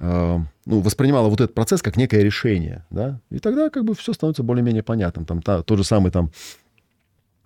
ну, 0.02 0.46
воспринимала 0.66 1.28
вот 1.28 1.42
этот 1.42 1.54
процесс 1.54 1.82
как 1.82 1.98
некое 1.98 2.24
решение, 2.24 2.86
да, 2.90 3.20
и 3.30 3.40
тогда 3.40 3.70
как 3.70 3.84
бы 3.84 3.96
все 3.96 4.14
становится 4.14 4.44
более-менее 4.44 4.84
понятным. 4.84 5.26
Там 5.26 5.42
та, 5.42 5.62
тот 5.62 5.78
же 5.78 5.84
самый 5.84 6.12
там, 6.12 6.32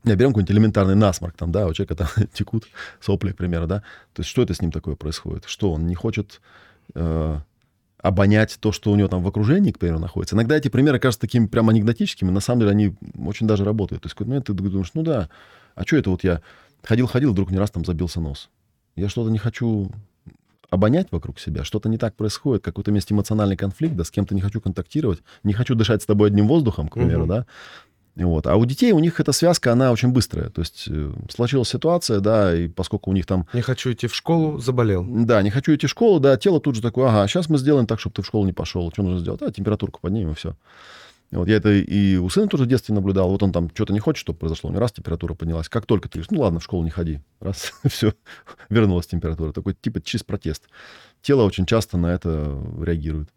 не, 0.04 0.16
берем 0.16 0.32
какой-нибудь 0.32 0.52
элементарный 0.52 0.96
насморк, 0.96 1.36
там, 1.36 1.52
да, 1.52 1.66
у 1.68 1.74
человека 1.74 1.96
там 1.96 2.08
текут 2.34 2.66
сопли, 3.00 3.32
к 3.32 3.38
примеру, 3.38 3.68
да, 3.68 3.80
то 4.14 4.22
есть 4.22 4.30
что 4.30 4.44
это 4.44 4.54
с 4.54 4.62
ним 4.62 4.72
такое 4.72 4.96
происходит? 4.96 5.46
Что 5.46 5.72
он 5.72 5.88
не 5.88 5.96
хочет 5.96 6.42
э, 6.94 7.40
обонять 8.00 8.58
то, 8.60 8.72
что 8.72 8.92
у 8.92 8.96
него 8.96 9.08
там 9.08 9.24
в 9.24 9.28
окружении, 9.28 9.72
к 9.72 9.80
примеру, 9.80 10.00
находится. 10.00 10.36
Иногда 10.36 10.58
эти 10.58 10.68
примеры 10.68 11.00
кажутся 11.00 11.22
такими 11.22 11.48
прям 11.48 11.70
анекдотическими, 11.70 12.30
на 12.30 12.42
самом 12.42 12.60
деле 12.60 12.72
они 12.72 12.96
очень 13.18 13.48
даже 13.48 13.64
работают. 13.64 14.04
То 14.04 14.08
есть 14.08 14.20
момент 14.20 14.48
ты 14.48 14.54
думаешь, 14.54 14.92
ну 14.94 15.04
да, 15.04 15.30
а 15.74 15.84
что 15.86 15.96
это 15.96 16.10
вот 16.10 16.24
я 16.24 16.42
ходил-ходил, 16.84 17.32
вдруг 17.32 17.50
не 17.50 17.58
раз 17.58 17.72
там 17.72 17.86
забился 17.86 18.20
нос. 18.20 18.50
Я 18.96 19.10
что-то 19.10 19.32
не 19.32 19.40
хочу 19.40 19.90
обонять 20.74 21.08
вокруг 21.12 21.40
себя, 21.40 21.64
что-то 21.64 21.88
не 21.90 21.98
так 21.98 22.16
происходит, 22.16 22.64
какой-то 22.64 22.92
есть 22.92 23.12
эмоциональный 23.12 23.56
конфликт, 23.56 23.96
да, 23.96 24.04
с 24.04 24.12
кем-то 24.12 24.34
не 24.34 24.42
хочу 24.42 24.60
контактировать, 24.60 25.20
не 25.44 25.54
хочу 25.54 25.76
дышать 25.76 26.02
с 26.02 26.06
тобой 26.06 26.30
одним 26.30 26.48
воздухом, 26.48 26.90
к 26.90 26.96
примеру, 26.96 27.24
угу. 27.24 27.30
да. 27.30 27.46
Вот. 28.16 28.46
А 28.46 28.56
у 28.56 28.66
детей 28.66 28.92
у 28.92 29.00
них 29.00 29.20
эта 29.20 29.32
связка, 29.32 29.72
она 29.72 29.92
очень 29.92 30.10
быстрая. 30.10 30.50
То 30.50 30.62
есть 30.62 30.86
э, 30.88 31.12
случилась 31.30 31.70
ситуация, 31.70 32.20
да, 32.20 32.56
и 32.56 32.68
поскольку 32.68 33.10
у 33.10 33.14
них 33.14 33.26
там... 33.26 33.48
Не 33.54 33.62
хочу 33.62 33.92
идти 33.92 34.06
в 34.06 34.14
школу, 34.14 34.60
заболел. 34.60 35.04
Да, 35.04 35.42
не 35.42 35.50
хочу 35.50 35.74
идти 35.74 35.88
в 35.88 35.90
школу, 35.90 36.20
да, 36.20 36.38
тело 36.38 36.60
тут 36.60 36.76
же 36.76 36.82
такое, 36.82 37.10
ага, 37.10 37.28
сейчас 37.28 37.50
мы 37.50 37.58
сделаем 37.58 37.88
так, 37.88 38.00
чтобы 38.00 38.14
ты 38.14 38.22
в 38.22 38.28
школу 38.28 38.46
не 38.46 38.54
пошел. 38.54 38.92
Что 38.92 39.02
нужно 39.02 39.20
сделать? 39.20 39.42
А, 39.42 39.52
температурку 39.52 40.00
поднимем, 40.00 40.32
и 40.32 40.36
все. 40.36 40.56
Вот 41.40 41.48
я 41.48 41.56
это 41.56 41.72
и 41.72 42.18
у 42.18 42.30
сына 42.30 42.48
тоже 42.48 42.66
в 42.66 42.68
детстве 42.68 42.94
наблюдал. 42.94 43.30
Вот 43.30 43.42
он 43.44 43.52
там 43.52 43.70
что-то 43.74 43.94
не 43.94 44.00
хочет, 44.00 44.20
чтобы 44.20 44.40
произошло. 44.40 44.70
У 44.70 44.74
него 44.74 44.82
раз 44.82 44.92
температура 44.92 45.34
поднялась. 45.34 45.70
Как 45.70 45.86
только 45.86 46.08
ты 46.08 46.20
говоришь, 46.20 46.32
ну 46.32 46.42
ладно, 46.42 46.60
в 46.60 46.64
школу 46.64 46.84
не 46.84 46.90
ходи. 46.90 47.22
Раз, 47.40 47.74
все, 47.88 48.14
вернулась 48.70 49.08
температура. 49.08 49.52
Такой 49.52 49.74
типа 49.74 50.02
чист 50.02 50.26
протест. 50.26 50.70
Тело 51.22 51.44
очень 51.44 51.66
часто 51.66 51.98
на 51.98 52.08
это 52.08 52.62
реагирует. 52.82 53.30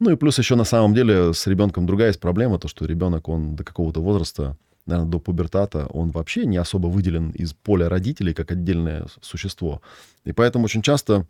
Ну 0.00 0.10
и 0.10 0.16
плюс 0.16 0.38
еще 0.38 0.56
на 0.56 0.64
самом 0.64 0.94
деле 0.94 1.32
с 1.32 1.46
ребенком 1.46 1.86
другая 1.86 2.08
есть 2.08 2.20
проблема, 2.20 2.58
то 2.58 2.68
что 2.68 2.86
ребенок, 2.86 3.28
он 3.28 3.54
до 3.54 3.64
какого-то 3.64 4.00
возраста, 4.00 4.56
наверное, 4.86 5.10
до 5.10 5.18
пубертата, 5.18 5.86
он 5.86 6.10
вообще 6.10 6.46
не 6.46 6.56
особо 6.56 6.88
выделен 6.88 7.30
из 7.30 7.52
поля 7.52 7.88
родителей 7.88 8.34
как 8.34 8.50
отдельное 8.50 9.06
существо. 9.20 9.82
И 10.24 10.32
поэтому 10.32 10.64
очень 10.64 10.82
часто 10.82 11.26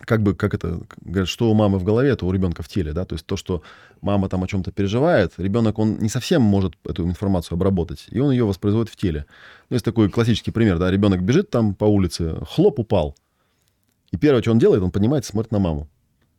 как 0.00 0.22
бы, 0.22 0.34
как 0.34 0.54
это, 0.54 0.80
говорят, 1.00 1.28
что 1.28 1.50
у 1.50 1.54
мамы 1.54 1.78
в 1.78 1.84
голове, 1.84 2.14
то 2.16 2.26
у 2.26 2.32
ребенка 2.32 2.62
в 2.62 2.68
теле, 2.68 2.92
да, 2.92 3.04
то 3.04 3.14
есть 3.14 3.26
то, 3.26 3.36
что 3.36 3.62
мама 4.00 4.28
там 4.28 4.44
о 4.44 4.46
чем-то 4.46 4.70
переживает, 4.72 5.34
ребенок, 5.38 5.78
он 5.78 5.98
не 5.98 6.08
совсем 6.08 6.42
может 6.42 6.74
эту 6.84 7.04
информацию 7.04 7.56
обработать, 7.56 8.06
и 8.10 8.20
он 8.20 8.30
ее 8.30 8.44
воспроизводит 8.44 8.92
в 8.92 8.96
теле. 8.96 9.26
Ну, 9.70 9.74
есть 9.74 9.84
такой 9.84 10.08
классический 10.08 10.50
пример, 10.50 10.78
да, 10.78 10.90
ребенок 10.90 11.22
бежит 11.22 11.50
там 11.50 11.74
по 11.74 11.84
улице, 11.84 12.36
хлоп, 12.48 12.78
упал, 12.78 13.16
и 14.10 14.16
первое, 14.16 14.42
что 14.42 14.52
он 14.52 14.58
делает, 14.58 14.82
он 14.82 14.90
поднимается, 14.90 15.32
смотрит 15.32 15.52
на 15.52 15.58
маму, 15.58 15.88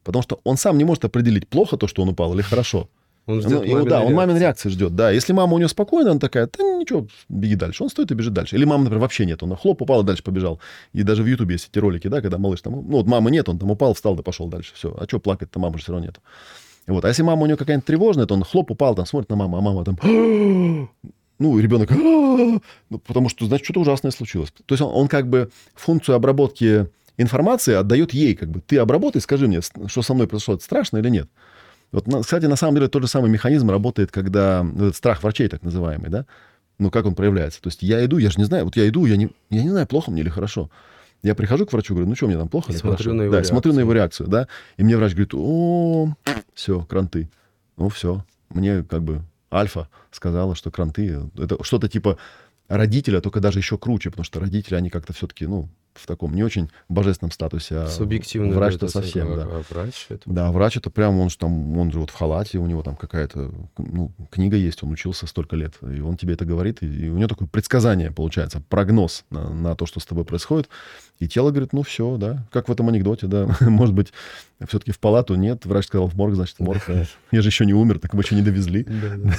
потому 0.03 0.23
что 0.23 0.39
он 0.43 0.57
сам 0.57 0.77
не 0.77 0.85
может 0.85 1.05
определить, 1.05 1.47
плохо 1.47 1.77
то, 1.77 1.87
что 1.87 2.01
он 2.01 2.09
упал, 2.09 2.33
или 2.33 2.41
хорошо. 2.41 2.89
Он 3.29 3.41
ждет 3.41 3.63
ну, 3.67 3.85
да, 3.85 4.01
он 4.01 4.13
мамин 4.13 4.37
реакции 4.37 4.69
ждет, 4.69 4.95
да. 4.95 5.11
Если 5.11 5.33
мама 5.33 5.53
у 5.53 5.59
него 5.59 5.67
спокойная, 5.67 6.11
она 6.11 6.19
такая, 6.19 6.47
да 6.47 6.63
ничего, 6.63 7.05
беги 7.29 7.55
дальше. 7.55 7.83
Он 7.83 7.89
стоит 7.89 8.11
и 8.11 8.15
бежит 8.15 8.33
дальше. 8.33 8.55
Или 8.55 8.65
мама, 8.65 8.85
например, 8.85 9.01
вообще 9.01 9.27
нет, 9.27 9.43
он 9.43 9.55
хлоп, 9.55 9.83
упал 9.83 10.01
и 10.01 10.03
дальше 10.03 10.23
побежал. 10.23 10.59
И 10.93 11.03
даже 11.03 11.21
в 11.21 11.27
Ютубе 11.27 11.53
есть 11.53 11.69
эти 11.71 11.77
ролики, 11.77 12.07
да, 12.07 12.21
когда 12.21 12.39
малыш 12.39 12.61
там, 12.61 12.73
ну 12.73 12.97
вот 12.97 13.05
мамы 13.05 13.29
нет, 13.29 13.47
он 13.47 13.59
там 13.59 13.69
упал, 13.69 13.93
встал, 13.93 14.15
да 14.15 14.23
пошел 14.23 14.47
дальше. 14.47 14.73
Все. 14.73 14.95
А 14.99 15.03
что 15.05 15.19
плакать-то, 15.19 15.59
мамы 15.59 15.77
же 15.77 15.83
все 15.83 15.91
равно 15.91 16.07
нет. 16.07 16.19
Вот. 16.87 17.05
А 17.05 17.07
если 17.07 17.21
мама 17.21 17.43
у 17.43 17.45
него 17.45 17.57
какая-нибудь 17.57 17.85
тревожная, 17.85 18.25
то 18.25 18.33
он 18.33 18.43
хлоп, 18.43 18.71
упал, 18.71 18.95
там 18.95 19.05
смотрит 19.05 19.29
на 19.29 19.35
маму, 19.35 19.57
а 19.57 19.61
мама 19.61 19.85
там 19.85 19.99
ну, 21.39 21.57
и 21.57 21.61
ребенок, 21.61 21.89
ну, 21.91 22.99
потому 23.05 23.29
что, 23.29 23.45
значит, 23.45 23.63
что-то 23.63 23.79
ужасное 23.79 24.11
случилось. 24.11 24.51
То 24.65 24.73
есть 24.73 24.81
он, 24.81 24.93
он 24.93 25.07
как 25.07 25.29
бы 25.29 25.49
функцию 25.73 26.15
обработки 26.15 26.87
информации 27.17 27.75
отдает 27.75 28.13
ей, 28.13 28.35
как 28.35 28.49
бы, 28.49 28.61
ты 28.61 28.77
обработай, 28.77 29.21
скажи 29.21 29.47
мне, 29.47 29.61
что 29.61 30.01
со 30.01 30.13
мной 30.13 30.27
произошло, 30.27 30.55
это 30.55 30.63
страшно 30.63 30.97
или 30.97 31.09
нет. 31.09 31.29
Вот, 31.91 32.05
кстати, 32.21 32.45
на 32.45 32.55
самом 32.55 32.75
деле 32.75 32.87
тот 32.87 33.01
же 33.01 33.07
самый 33.07 33.31
механизм 33.31 33.69
работает, 33.69 34.11
когда 34.11 34.63
ну, 34.63 34.85
этот 34.85 34.95
страх 34.95 35.23
врачей 35.23 35.47
так 35.47 35.63
называемый, 35.63 36.09
да, 36.09 36.25
ну, 36.77 36.91
как 36.91 37.05
он 37.05 37.15
проявляется. 37.15 37.61
То 37.61 37.67
есть 37.67 37.81
я 37.81 38.03
иду, 38.05 38.17
я 38.17 38.29
же 38.29 38.37
не 38.37 38.45
знаю, 38.45 38.65
вот 38.65 38.75
я 38.75 38.87
иду, 38.87 39.05
я 39.05 39.17
не, 39.17 39.29
я 39.49 39.63
не 39.63 39.69
знаю, 39.69 39.87
плохо 39.87 40.11
мне 40.11 40.21
или 40.21 40.29
хорошо. 40.29 40.69
Я 41.23 41.35
прихожу 41.35 41.65
к 41.65 41.73
врачу, 41.73 41.93
говорю, 41.93 42.07
ну 42.09 42.15
что, 42.15 42.27
мне 42.27 42.37
там 42.37 42.47
плохо 42.47 42.71
и 42.71 42.73
или 42.73 42.79
смотрю 42.79 42.97
хорошо? 42.97 43.13
На 43.13 43.21
его 43.23 43.31
да, 43.31 43.37
реакцию. 43.37 43.53
смотрю 43.53 43.73
на 43.73 43.79
его 43.79 43.93
реакцию, 43.93 44.27
да, 44.29 44.47
и 44.77 44.83
мне 44.83 44.95
врач 44.95 45.11
говорит, 45.11 45.33
о, 45.33 46.13
все, 46.53 46.81
кранты. 46.83 47.29
Ну, 47.75 47.89
все, 47.89 48.23
мне 48.49 48.83
как 48.83 49.03
бы 49.03 49.21
альфа 49.51 49.89
сказала, 50.11 50.55
что 50.55 50.71
кранты, 50.71 51.19
это 51.37 51.61
что-то 51.63 51.89
типа 51.89 52.17
родителя, 52.67 53.19
только 53.19 53.41
даже 53.41 53.59
еще 53.59 53.77
круче, 53.77 54.11
потому 54.11 54.23
что 54.23 54.39
родители, 54.39 54.75
они 54.75 54.89
как-то 54.89 55.11
все-таки, 55.11 55.45
ну, 55.47 55.67
в 55.93 56.05
таком 56.07 56.33
не 56.35 56.43
очень 56.43 56.69
божественном 56.87 57.31
статусе. 57.31 57.77
А 57.77 57.87
Субъективно. 57.87 58.55
Врач-то 58.55 58.87
совсем, 58.87 59.35
да. 59.35 59.43
А 59.43 59.63
врач 59.69 60.05
это... 60.09 60.21
Да, 60.25 60.51
врач 60.51 60.77
это 60.77 60.89
прям, 60.89 61.19
он 61.19 61.29
же 61.29 61.37
там, 61.37 61.77
он 61.77 61.91
же 61.91 61.99
вот 61.99 62.09
в 62.09 62.13
халате, 62.13 62.59
у 62.59 62.65
него 62.65 62.83
там 62.83 62.95
какая-то, 62.95 63.51
ну, 63.77 64.11
книга 64.29 64.55
есть, 64.55 64.83
он 64.83 64.91
учился 64.91 65.27
столько 65.27 65.55
лет, 65.55 65.75
и 65.81 65.99
он 65.99 66.17
тебе 66.17 66.33
это 66.33 66.45
говорит, 66.45 66.81
и, 66.81 67.05
и 67.05 67.09
у 67.09 67.17
него 67.17 67.27
такое 67.27 67.47
предсказание 67.47 68.11
получается, 68.11 68.61
прогноз 68.67 69.23
на, 69.29 69.49
на 69.49 69.75
то, 69.75 69.85
что 69.85 69.99
с 69.99 70.05
тобой 70.05 70.25
происходит, 70.25 70.69
и 71.19 71.27
тело 71.27 71.51
говорит, 71.51 71.73
ну 71.73 71.83
все, 71.83 72.17
да, 72.17 72.45
как 72.51 72.67
в 72.67 72.71
этом 72.71 72.89
анекдоте, 72.89 73.27
да, 73.27 73.47
может 73.61 73.95
быть, 73.95 74.11
все-таки 74.67 74.91
в 74.91 74.99
палату 74.99 75.35
нет, 75.35 75.65
врач 75.65 75.85
сказал 75.85 76.07
в 76.07 76.15
морг, 76.15 76.35
значит 76.35 76.57
в 76.57 76.61
морг, 76.61 76.83
я 77.31 77.41
же 77.41 77.47
еще 77.47 77.65
не 77.65 77.73
умер, 77.73 77.99
так 77.99 78.13
мы 78.13 78.21
еще 78.21 78.35
не 78.35 78.41
довезли, 78.41 78.85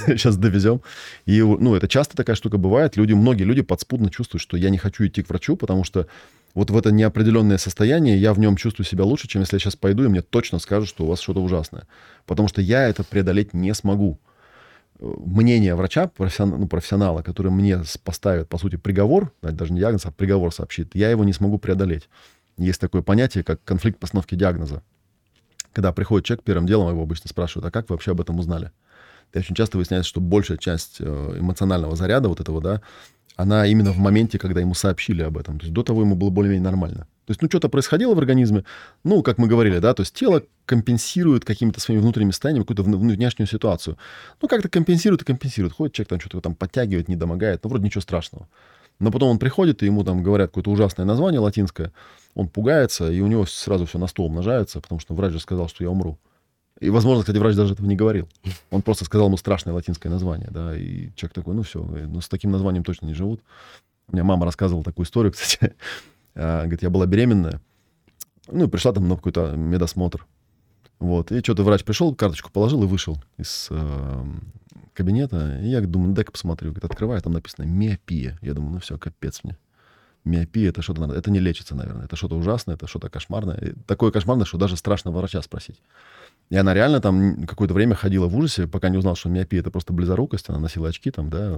сейчас 0.07 0.37
довезем. 0.37 0.81
И, 1.25 1.41
ну, 1.41 1.75
это 1.75 1.87
часто 1.87 2.17
такая 2.17 2.35
штука 2.35 2.57
бывает, 2.57 2.97
люди, 2.97 3.13
многие 3.13 3.43
люди 3.43 3.61
подспудно 3.61 4.09
чувствуют, 4.09 4.41
что 4.41 4.57
я 4.57 4.69
не 4.69 4.77
хочу 4.77 5.05
идти 5.05 5.21
к 5.21 5.29
врачу, 5.29 5.55
потому 5.55 5.83
что 5.83 6.07
вот 6.53 6.69
в 6.69 6.77
это 6.77 6.91
неопределенное 6.91 7.57
состояние 7.57 8.17
я 8.17 8.33
в 8.33 8.39
нем 8.39 8.55
чувствую 8.55 8.85
себя 8.85 9.05
лучше, 9.05 9.27
чем 9.27 9.41
если 9.41 9.55
я 9.55 9.59
сейчас 9.59 9.75
пойду, 9.75 10.03
и 10.03 10.07
мне 10.07 10.21
точно 10.21 10.59
скажут, 10.59 10.89
что 10.89 11.05
у 11.05 11.07
вас 11.07 11.19
что-то 11.21 11.41
ужасное. 11.41 11.87
Потому 12.25 12.47
что 12.47 12.61
я 12.61 12.87
это 12.87 13.03
преодолеть 13.03 13.53
не 13.53 13.73
смогу. 13.73 14.19
Мнение 14.99 15.73
врача, 15.75 16.07
профессионала, 16.07 16.59
ну, 16.59 16.67
профессионала, 16.67 17.21
который 17.21 17.51
мне 17.51 17.81
поставит, 18.03 18.49
по 18.49 18.57
сути, 18.57 18.75
приговор, 18.75 19.31
даже 19.41 19.73
не 19.73 19.79
диагноз, 19.79 20.05
а 20.05 20.11
приговор 20.11 20.53
сообщит, 20.53 20.93
я 20.93 21.09
его 21.09 21.23
не 21.23 21.33
смогу 21.33 21.57
преодолеть. 21.57 22.09
Есть 22.57 22.81
такое 22.81 23.01
понятие, 23.01 23.43
как 23.43 23.63
конфликт 23.63 23.97
постановки 23.97 24.35
диагноза. 24.35 24.83
Когда 25.73 25.91
приходит 25.93 26.25
человек, 26.25 26.43
первым 26.43 26.67
делом 26.67 26.89
его 26.89 27.03
обычно 27.03 27.29
спрашивают, 27.29 27.65
а 27.65 27.71
как 27.71 27.89
вы 27.89 27.95
вообще 27.95 28.11
об 28.11 28.21
этом 28.21 28.39
узнали? 28.39 28.71
И 29.33 29.37
очень 29.39 29.55
часто 29.55 29.77
выясняется, 29.77 30.09
что 30.09 30.19
большая 30.19 30.57
часть 30.57 30.97
э, 30.99 31.37
эмоционального 31.39 31.95
заряда 31.95 32.27
вот 32.27 32.39
этого, 32.39 32.61
да, 32.61 32.81
она 33.37 33.65
именно 33.65 33.91
в 33.91 33.97
моменте, 33.97 34.37
когда 34.37 34.59
ему 34.59 34.73
сообщили 34.73 35.21
об 35.21 35.37
этом. 35.37 35.57
То 35.57 35.65
есть 35.65 35.73
до 35.73 35.83
того 35.83 36.01
ему 36.01 36.15
было 36.15 36.29
более-менее 36.29 36.63
нормально. 36.63 37.07
То 37.25 37.31
есть, 37.31 37.41
ну, 37.41 37.47
что-то 37.47 37.69
происходило 37.69 38.13
в 38.13 38.19
организме, 38.19 38.65
ну, 39.03 39.23
как 39.23 39.37
мы 39.37 39.47
говорили, 39.47 39.79
да, 39.79 39.93
то 39.93 40.01
есть 40.01 40.13
тело 40.13 40.43
компенсирует 40.65 41.45
какими-то 41.45 41.79
своими 41.79 42.01
внутренними 42.01 42.31
состояниями 42.31 42.65
какую-то 42.65 42.83
внешнюю 42.83 43.47
ситуацию. 43.47 43.97
Ну, 44.41 44.47
как-то 44.47 44.67
компенсирует 44.69 45.21
и 45.21 45.25
компенсирует. 45.25 45.73
Ходит 45.73 45.93
человек 45.93 46.09
там 46.09 46.19
что-то 46.19 46.41
там 46.41 46.55
подтягивает, 46.55 47.07
не 47.07 47.15
домогает, 47.15 47.63
ну, 47.63 47.69
вроде 47.69 47.85
ничего 47.85 48.01
страшного. 48.01 48.47
Но 49.01 49.09
потом 49.09 49.29
он 49.29 49.39
приходит, 49.39 49.81
и 49.81 49.87
ему 49.87 50.03
там 50.03 50.21
говорят 50.21 50.51
какое-то 50.51 50.69
ужасное 50.69 51.07
название 51.07 51.39
латинское, 51.39 51.91
он 52.35 52.47
пугается, 52.47 53.11
и 53.11 53.19
у 53.19 53.25
него 53.25 53.47
сразу 53.47 53.87
все 53.87 53.97
на 53.97 54.05
100 54.05 54.23
умножается, 54.23 54.79
потому 54.79 54.99
что 54.99 55.15
врач 55.15 55.33
же 55.33 55.39
сказал, 55.39 55.67
что 55.67 55.83
я 55.83 55.89
умру. 55.89 56.19
И, 56.79 56.91
возможно, 56.91 57.23
кстати, 57.23 57.37
врач 57.37 57.55
даже 57.55 57.73
этого 57.73 57.87
не 57.87 57.95
говорил. 57.95 58.29
Он 58.69 58.83
просто 58.83 59.03
сказал 59.03 59.25
ему 59.25 59.37
страшное 59.37 59.73
латинское 59.73 60.11
название, 60.11 60.49
да, 60.51 60.77
и 60.77 61.09
человек 61.15 61.33
такой, 61.33 61.55
ну 61.55 61.63
все, 61.63 61.81
ну 61.81 62.21
с 62.21 62.29
таким 62.29 62.51
названием 62.51 62.83
точно 62.83 63.07
не 63.07 63.15
живут. 63.15 63.41
У 64.07 64.13
меня 64.13 64.23
мама 64.23 64.45
рассказывала 64.45 64.83
такую 64.83 65.07
историю, 65.07 65.31
кстати. 65.33 65.73
А, 66.35 66.61
говорит, 66.61 66.83
я 66.83 66.91
была 66.91 67.07
беременная, 67.07 67.59
ну 68.51 68.65
и 68.65 68.69
пришла 68.69 68.93
там 68.93 69.07
на 69.07 69.15
какой-то 69.15 69.55
медосмотр. 69.55 70.27
Вот, 71.01 71.31
и 71.31 71.39
что-то 71.39 71.63
врач 71.63 71.83
пришел, 71.83 72.13
карточку 72.13 72.51
положил 72.51 72.83
и 72.83 72.85
вышел 72.85 73.17
из 73.39 73.69
э, 73.71 74.23
кабинета. 74.93 75.59
И 75.59 75.67
я 75.67 75.81
думаю, 75.81 76.09
ну 76.09 76.13
дай-ка 76.13 76.31
посмотрю. 76.31 76.69
Говорит, 76.69 76.85
открываю, 76.85 77.19
там 77.21 77.33
написано 77.33 77.65
миопия. 77.65 78.37
Я 78.43 78.53
думаю, 78.53 78.73
ну 78.73 78.79
все, 78.79 78.99
капец 78.99 79.41
мне. 79.43 79.57
Миопия 80.23 80.69
это 80.69 80.81
что-то 80.81 81.01
надо. 81.01 81.15
Это 81.15 81.31
не 81.31 81.39
лечится, 81.39 81.75
наверное. 81.75 82.05
Это 82.05 82.15
что-то 82.15 82.35
ужасное, 82.35 82.75
это 82.75 82.87
что-то 82.87 83.09
кошмарное. 83.09 83.57
И 83.57 83.73
такое 83.87 84.11
кошмарное, 84.11 84.45
что 84.45 84.57
даже 84.57 84.77
страшно 84.77 85.11
врача 85.11 85.41
спросить. 85.41 85.81
И 86.51 86.57
она 86.57 86.73
реально 86.73 86.99
там 86.99 87.45
какое-то 87.47 87.73
время 87.73 87.95
ходила 87.95 88.27
в 88.27 88.35
ужасе, 88.37 88.67
пока 88.67 88.89
не 88.89 88.97
узнала, 88.97 89.15
что 89.15 89.29
миопия— 89.29 89.59
это 89.61 89.71
просто 89.71 89.93
близорукость, 89.93 90.49
она 90.49 90.59
носила 90.59 90.89
очки 90.89 91.09
там, 91.09 91.29
да. 91.29 91.57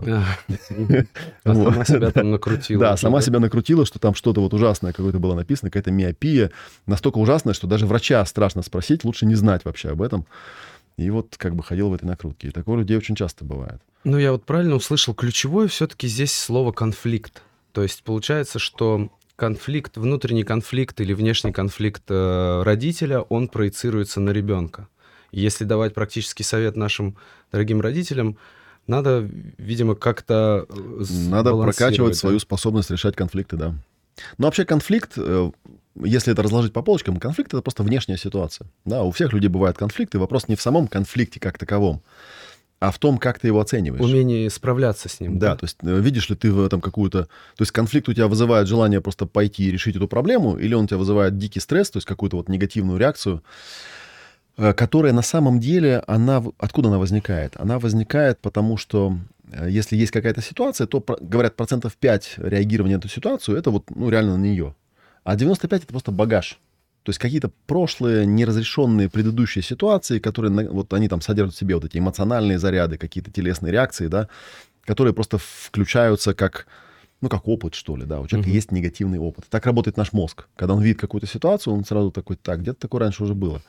А 1.43 1.55
сама 1.55 1.83
себя 1.83 2.11
там 2.11 2.29
накрутила. 2.29 2.79
Да, 2.79 2.97
сама 2.97 3.21
себя 3.21 3.39
накрутила, 3.39 3.87
что 3.87 3.97
там 3.97 4.13
что-то 4.13 4.39
вот 4.39 4.53
ужасное 4.53 4.93
какое-то 4.93 5.17
было 5.17 5.33
написано, 5.33 5.71
какая-то 5.71 5.89
миопия, 5.89 6.51
настолько 6.85 7.17
ужасная, 7.17 7.55
что 7.55 7.65
даже 7.65 7.87
врача 7.87 8.23
страшно 8.25 8.61
спросить, 8.61 9.03
лучше 9.03 9.25
не 9.25 9.33
знать 9.33 9.65
вообще 9.65 9.89
об 9.89 10.01
этом. 10.01 10.27
И 10.95 11.09
вот 11.09 11.37
как 11.37 11.55
бы 11.55 11.63
ходил 11.63 11.89
в 11.89 11.93
этой 11.95 12.05
накрутке. 12.05 12.49
И 12.49 12.51
такое 12.51 12.75
у 12.75 12.79
людей 12.79 12.95
очень 12.95 13.15
часто 13.15 13.43
бывает. 13.43 13.81
Ну, 14.03 14.19
я 14.19 14.31
вот 14.31 14.45
правильно 14.45 14.75
услышал, 14.75 15.15
ключевое 15.15 15.67
все-таки 15.67 16.07
здесь 16.07 16.33
слово 16.33 16.71
«конфликт». 16.71 17.41
То 17.73 17.83
есть 17.83 18.03
получается, 18.03 18.59
что 18.59 19.09
конфликт, 19.35 19.97
внутренний 19.97 20.43
конфликт 20.43 21.01
или 21.01 21.13
внешний 21.13 21.51
конфликт 21.51 22.03
э, 22.07 22.63
родителя, 22.63 23.21
он 23.21 23.47
проецируется 23.47 24.21
на 24.21 24.29
ребенка. 24.29 24.87
Если 25.31 25.65
давать 25.65 25.93
практический 25.93 26.43
совет 26.43 26.77
нашим 26.77 27.17
дорогим 27.51 27.81
родителям, 27.81 28.37
надо, 28.85 29.27
видимо, 29.57 29.95
как-то 29.95 30.67
э, 30.69 31.03
Надо 31.29 31.55
прокачивать 31.55 32.13
да? 32.13 32.19
свою 32.19 32.39
способность 32.39 32.91
решать 32.91 33.15
конфликты, 33.15 33.57
да. 33.57 33.73
Но 34.37 34.47
вообще 34.47 34.65
конфликт, 34.65 35.13
э, 35.17 35.51
если 35.95 36.33
это 36.33 36.43
разложить 36.43 36.73
по 36.73 36.83
полочкам, 36.83 37.17
конфликт— 37.17 37.53
это 37.53 37.63
просто 37.63 37.81
внешняя 37.81 38.17
ситуация. 38.17 38.67
Да, 38.85 39.01
у 39.01 39.11
всех 39.11 39.33
людей 39.33 39.47
бывают 39.47 39.77
конфликты. 39.77 40.19
Вопрос 40.19 40.47
не 40.47 40.55
в 40.55 40.61
самом 40.61 40.87
конфликте 40.87 41.39
как 41.39 41.57
таковом, 41.57 42.03
а 42.83 42.91
в 42.91 42.99
том, 42.99 43.17
как 43.17 43.39
ты 43.39 43.47
его 43.47 43.61
оцениваешь. 43.61 44.03
Умение 44.03 44.49
справляться 44.49 45.07
с 45.07 45.21
ним. 45.21 45.39
Да, 45.39 45.51
да, 45.51 45.55
то 45.55 45.63
есть 45.63 45.77
э, 45.83 45.99
видишь 46.01 46.29
ли 46.29 46.35
ты 46.35 46.51
в 46.51 46.65
этом 46.65 46.81
какую-то... 46.81 47.23
То 47.23 47.61
есть 47.61 47.71
конфликт 47.71 48.09
у 48.09 48.13
тебя 48.13 48.27
вызывает 48.27 48.67
желание 48.67 48.99
просто 48.99 49.25
пойти 49.25 49.69
и 49.69 49.71
решить 49.71 49.95
эту 49.95 50.09
проблему, 50.09 50.57
или 50.57 50.73
он 50.73 50.83
у 50.83 50.87
тебя 50.87 50.97
вызывает 50.97 51.37
дикий 51.37 51.61
стресс, 51.61 51.91
то 51.91 51.97
есть 51.97 52.05
какую-то 52.05 52.35
вот 52.35 52.49
негативную 52.49 52.99
реакцию, 52.99 53.41
э, 54.57 54.73
которая 54.73 55.13
на 55.13 55.21
самом 55.21 55.61
деле, 55.61 56.03
она... 56.07 56.43
Откуда 56.57 56.89
она 56.89 56.99
возникает? 56.99 57.53
Она 57.55 57.79
возникает 57.79 58.39
потому, 58.39 58.75
что 58.75 59.17
э, 59.49 59.69
если 59.69 59.95
есть 59.95 60.11
какая-то 60.11 60.41
ситуация, 60.41 60.85
то, 60.85 61.01
говорят, 61.21 61.55
процентов 61.55 61.95
5 61.95 62.33
реагирования 62.39 62.95
на 62.95 62.99
эту 62.99 63.07
ситуацию, 63.07 63.57
это 63.57 63.71
вот, 63.71 63.85
ну, 63.95 64.09
реально 64.09 64.35
на 64.35 64.41
нее. 64.41 64.75
А 65.23 65.37
95— 65.37 65.83
это 65.83 65.91
просто 65.93 66.11
багаж. 66.11 66.59
То 67.03 67.09
есть 67.09 67.19
какие-то 67.19 67.51
прошлые 67.67 68.25
неразрешенные 68.25 69.09
предыдущие 69.09 69.61
ситуации, 69.61 70.19
которые 70.19 70.69
вот 70.69 70.93
они 70.93 71.09
там 71.09 71.21
содержат 71.21 71.55
в 71.55 71.57
себе 71.59 71.75
вот 71.75 71.85
эти 71.85 71.97
эмоциональные 71.97 72.59
заряды, 72.59 72.97
какие-то 72.97 73.29
телесные 73.29 73.71
реакции, 73.71 74.07
да, 74.07 74.29
которые 74.85 75.13
просто 75.13 75.37
включаются 75.37 76.33
как 76.33 76.65
ну, 77.21 77.29
как 77.29 77.47
опыт, 77.47 77.73
что 77.73 77.95
ли, 77.95 78.03
да, 78.03 78.19
у 78.19 78.27
человека 78.27 78.49
uh-huh. 78.49 78.53
есть 78.53 78.73
негативный 78.73 79.17
опыт. 79.17 79.45
Так 79.49 79.65
работает 79.65 79.95
наш 79.95 80.11
мозг. 80.11 80.45
Когда 80.57 80.73
он 80.73 80.81
видит 80.81 80.99
какую-то 80.99 81.25
ситуацию, 81.25 81.73
он 81.73 81.85
сразу 81.85 82.11
такой, 82.11 82.35
так, 82.35 82.59
где-то 82.59 82.81
такое 82.81 82.99
раньше 82.99 83.23
уже 83.23 83.33
было. 83.33 83.61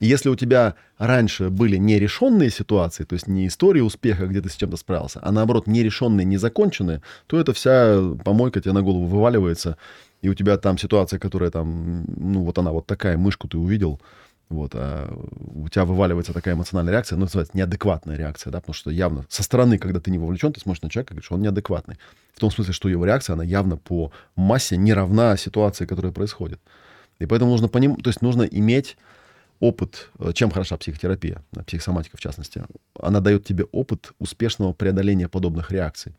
И 0.00 0.06
если 0.06 0.28
у 0.28 0.34
тебя 0.34 0.74
раньше 0.98 1.48
были 1.48 1.76
нерешенные 1.76 2.50
ситуации, 2.50 3.04
то 3.04 3.14
есть 3.14 3.28
не 3.28 3.46
истории 3.46 3.80
успеха, 3.80 4.26
где 4.26 4.40
ты 4.40 4.50
с 4.50 4.56
чем-то 4.56 4.76
справился, 4.76 5.20
а 5.22 5.30
наоборот 5.32 5.68
нерешенные, 5.68 6.24
незаконченные, 6.24 7.00
то 7.28 7.38
эта 7.38 7.52
вся 7.52 7.98
помойка 8.24 8.60
тебе 8.60 8.72
на 8.72 8.82
голову 8.82 9.06
вываливается, 9.06 9.78
и 10.22 10.28
у 10.28 10.34
тебя 10.34 10.56
там 10.56 10.78
ситуация, 10.78 11.18
которая 11.18 11.50
там, 11.50 12.04
ну 12.16 12.42
вот 12.42 12.58
она 12.58 12.72
вот 12.72 12.86
такая, 12.86 13.16
мышку 13.16 13.48
ты 13.48 13.58
увидел, 13.58 14.00
вот, 14.48 14.72
а 14.74 15.12
у 15.54 15.68
тебя 15.68 15.84
вываливается 15.84 16.32
такая 16.32 16.54
эмоциональная 16.54 16.92
реакция, 16.92 17.16
ну, 17.16 17.24
называется 17.24 17.56
неадекватная 17.56 18.16
реакция, 18.16 18.52
да, 18.52 18.60
потому 18.60 18.74
что 18.74 18.90
явно 18.90 19.26
со 19.28 19.42
стороны, 19.42 19.78
когда 19.78 19.98
ты 19.98 20.10
не 20.10 20.18
вовлечен, 20.18 20.52
ты 20.52 20.60
смотришь 20.60 20.82
на 20.82 20.90
человека 20.90 21.12
и 21.12 21.16
говоришь, 21.16 21.32
он 21.32 21.42
неадекватный. 21.42 21.96
В 22.34 22.40
том 22.40 22.50
смысле, 22.50 22.72
что 22.72 22.88
его 22.88 23.04
реакция, 23.04 23.34
она 23.34 23.42
явно 23.42 23.76
по 23.76 24.12
массе 24.36 24.76
не 24.76 24.92
равна 24.92 25.36
ситуации, 25.36 25.84
которая 25.84 26.12
происходит. 26.12 26.60
И 27.18 27.26
поэтому 27.26 27.50
нужно 27.50 27.68
поним... 27.68 27.96
то 27.96 28.10
есть 28.10 28.22
нужно 28.22 28.42
иметь 28.42 28.96
опыт, 29.58 30.10
э, 30.18 30.32
чем 30.32 30.50
хороша 30.50 30.76
психотерапия, 30.76 31.42
психосоматика 31.66 32.16
в 32.16 32.20
частности. 32.20 32.62
Она 33.00 33.20
дает 33.20 33.44
тебе 33.44 33.64
опыт 33.64 34.12
успешного 34.18 34.72
преодоления 34.72 35.28
подобных 35.28 35.70
реакций. 35.72 36.14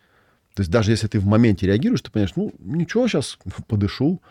То 0.57 0.61
есть 0.61 0.71
даже 0.71 0.89
если 0.89 1.07
ты 1.07 1.19
в 1.19 1.27
моменте 1.27 1.67
реагируешь, 1.67 2.01
ты 2.01 2.09
понимаешь, 2.09 2.33
ну, 2.35 2.51
ничего, 2.57 3.07
сейчас 3.07 3.37
подышу, 3.67 4.23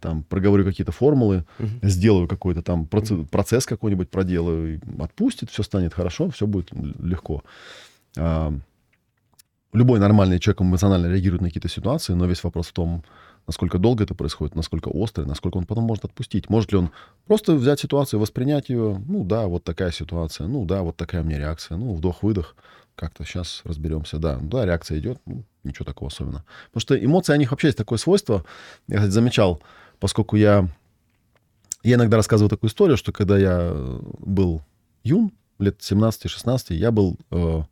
там, 0.00 0.22
проговорю 0.22 0.64
какие-то 0.64 0.92
формулы, 0.92 1.44
угу. 1.58 1.68
сделаю 1.82 2.26
какой-то 2.26 2.62
там 2.62 2.86
процесс, 2.86 3.18
процесс 3.30 3.66
какой-нибудь 3.66 4.08
проделаю, 4.08 4.80
отпустит, 4.98 5.50
все 5.50 5.62
станет 5.62 5.92
хорошо, 5.92 6.30
все 6.30 6.46
будет 6.46 6.70
легко. 6.72 7.42
А, 8.16 8.54
любой 9.74 9.98
нормальный 9.98 10.38
человек 10.38 10.62
эмоционально 10.62 11.08
реагирует 11.08 11.42
на 11.42 11.48
какие-то 11.48 11.68
ситуации, 11.68 12.14
но 12.14 12.24
весь 12.24 12.42
вопрос 12.42 12.68
в 12.68 12.72
том, 12.72 13.04
насколько 13.46 13.76
долго 13.76 14.04
это 14.04 14.14
происходит, 14.14 14.54
насколько 14.54 14.88
острый, 14.88 15.26
насколько 15.26 15.58
он 15.58 15.66
потом 15.66 15.84
может 15.84 16.06
отпустить. 16.06 16.48
Может 16.48 16.72
ли 16.72 16.78
он 16.78 16.92
просто 17.26 17.54
взять 17.54 17.80
ситуацию, 17.80 18.20
воспринять 18.20 18.70
ее, 18.70 19.02
ну 19.06 19.22
да, 19.22 19.48
вот 19.48 19.64
такая 19.64 19.90
ситуация, 19.90 20.46
ну 20.46 20.64
да, 20.64 20.82
вот 20.82 20.96
такая 20.96 21.20
у 21.20 21.24
меня 21.26 21.38
реакция, 21.38 21.76
ну 21.76 21.94
вдох-выдох, 21.94 22.56
как-то 22.96 23.24
сейчас 23.24 23.62
разберемся, 23.64 24.18
да, 24.18 24.38
ну, 24.38 24.48
да, 24.48 24.64
реакция 24.64 24.98
идет, 24.98 25.20
ну, 25.26 25.44
ничего 25.64 25.84
такого 25.84 26.10
особенного. 26.10 26.44
Потому 26.66 26.80
что 26.80 27.04
эмоции, 27.04 27.32
у 27.32 27.36
них 27.36 27.50
вообще 27.50 27.68
есть 27.68 27.78
такое 27.78 27.98
свойство, 27.98 28.44
я, 28.88 28.96
кстати, 28.96 29.12
замечал, 29.12 29.62
поскольку 29.98 30.36
я... 30.36 30.68
Я 31.82 31.96
иногда 31.96 32.16
рассказываю 32.16 32.48
такую 32.48 32.70
историю, 32.70 32.96
что 32.96 33.12
когда 33.12 33.36
я 33.36 33.70
был 34.18 34.62
юн, 35.02 35.32
лет 35.58 35.80
17-16, 35.80 36.74
я 36.74 36.90
был 36.90 37.18
э, 37.30 37.62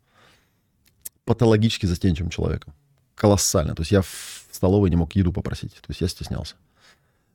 патологически 1.25 1.87
застенчивым 1.87 2.31
человеком. 2.31 2.75
Колоссально. 3.15 3.75
То 3.75 3.81
есть 3.81 3.91
я 3.91 4.03
в 4.03 4.47
столовой 4.51 4.91
не 4.91 4.97
мог 4.97 5.15
еду 5.15 5.33
попросить. 5.33 5.73
То 5.77 5.87
есть 5.89 6.03
я 6.03 6.09
стеснялся. 6.09 6.57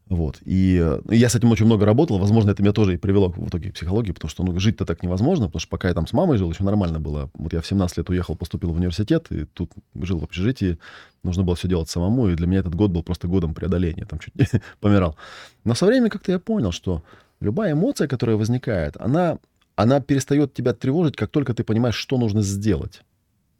Вот. 0.10 0.40
И 0.46 0.82
ну, 1.04 1.12
я 1.12 1.28
с 1.28 1.36
этим 1.36 1.52
очень 1.52 1.66
много 1.66 1.86
работал. 1.86 2.18
Возможно, 2.18 2.52
это 2.52 2.62
меня 2.62 2.72
тоже 2.72 2.94
и 2.94 2.98
привело 2.98 3.30
в 3.30 3.50
итоге 3.50 3.72
к 3.72 3.74
психологии, 3.74 4.14
потому 4.14 4.30
что 4.30 4.44
ну, 4.44 4.58
жить-то 4.58 4.86
так 4.86 5.04
невозможно, 5.04 5.48
потому 5.48 5.60
что 5.60 5.70
пока 5.70 5.90
я 5.90 5.94
там 5.94 6.08
с 6.08 6.14
мамой 6.14 6.38
жил, 6.38 6.50
еще 6.50 6.64
нормально 6.64 7.00
было. 7.00 7.30
Вот 7.34 7.54
я 7.54 7.62
в 7.62 7.68
17 7.68 7.98
лет 7.98 8.10
уехал, 8.10 8.36
поступил 8.36 8.72
в 8.72 8.78
университет, 8.78 9.28
и 9.32 9.46
тут 9.46 9.72
жил 9.96 10.20
в 10.20 10.24
общежитии. 10.24 10.78
Нужно 11.24 11.44
было 11.44 11.56
все 11.56 11.68
делать 11.68 11.90
самому, 11.90 12.30
и 12.30 12.36
для 12.36 12.48
меня 12.48 12.60
этот 12.60 12.76
год 12.76 12.92
был 12.92 13.04
просто 13.04 13.28
годом 13.28 13.54
преодоления. 13.54 14.06
Там 14.06 14.20
чуть 14.20 14.34
помирал. 14.80 15.18
Но 15.66 15.76
со 15.76 15.86
временем 15.86 16.10
как-то 16.10 16.32
я 16.32 16.40
понял, 16.40 16.72
что 16.72 17.04
любая 17.42 17.74
эмоция, 17.74 18.08
которая 18.08 18.38
возникает, 18.38 18.96
она, 19.00 19.40
она 19.76 20.00
перестает 20.00 20.54
тебя 20.54 20.74
тревожить, 20.74 21.18
как 21.18 21.30
только 21.32 21.54
ты 21.54 21.66
понимаешь, 21.66 21.96
что 21.96 22.18
нужно 22.18 22.42
сделать. 22.42 23.02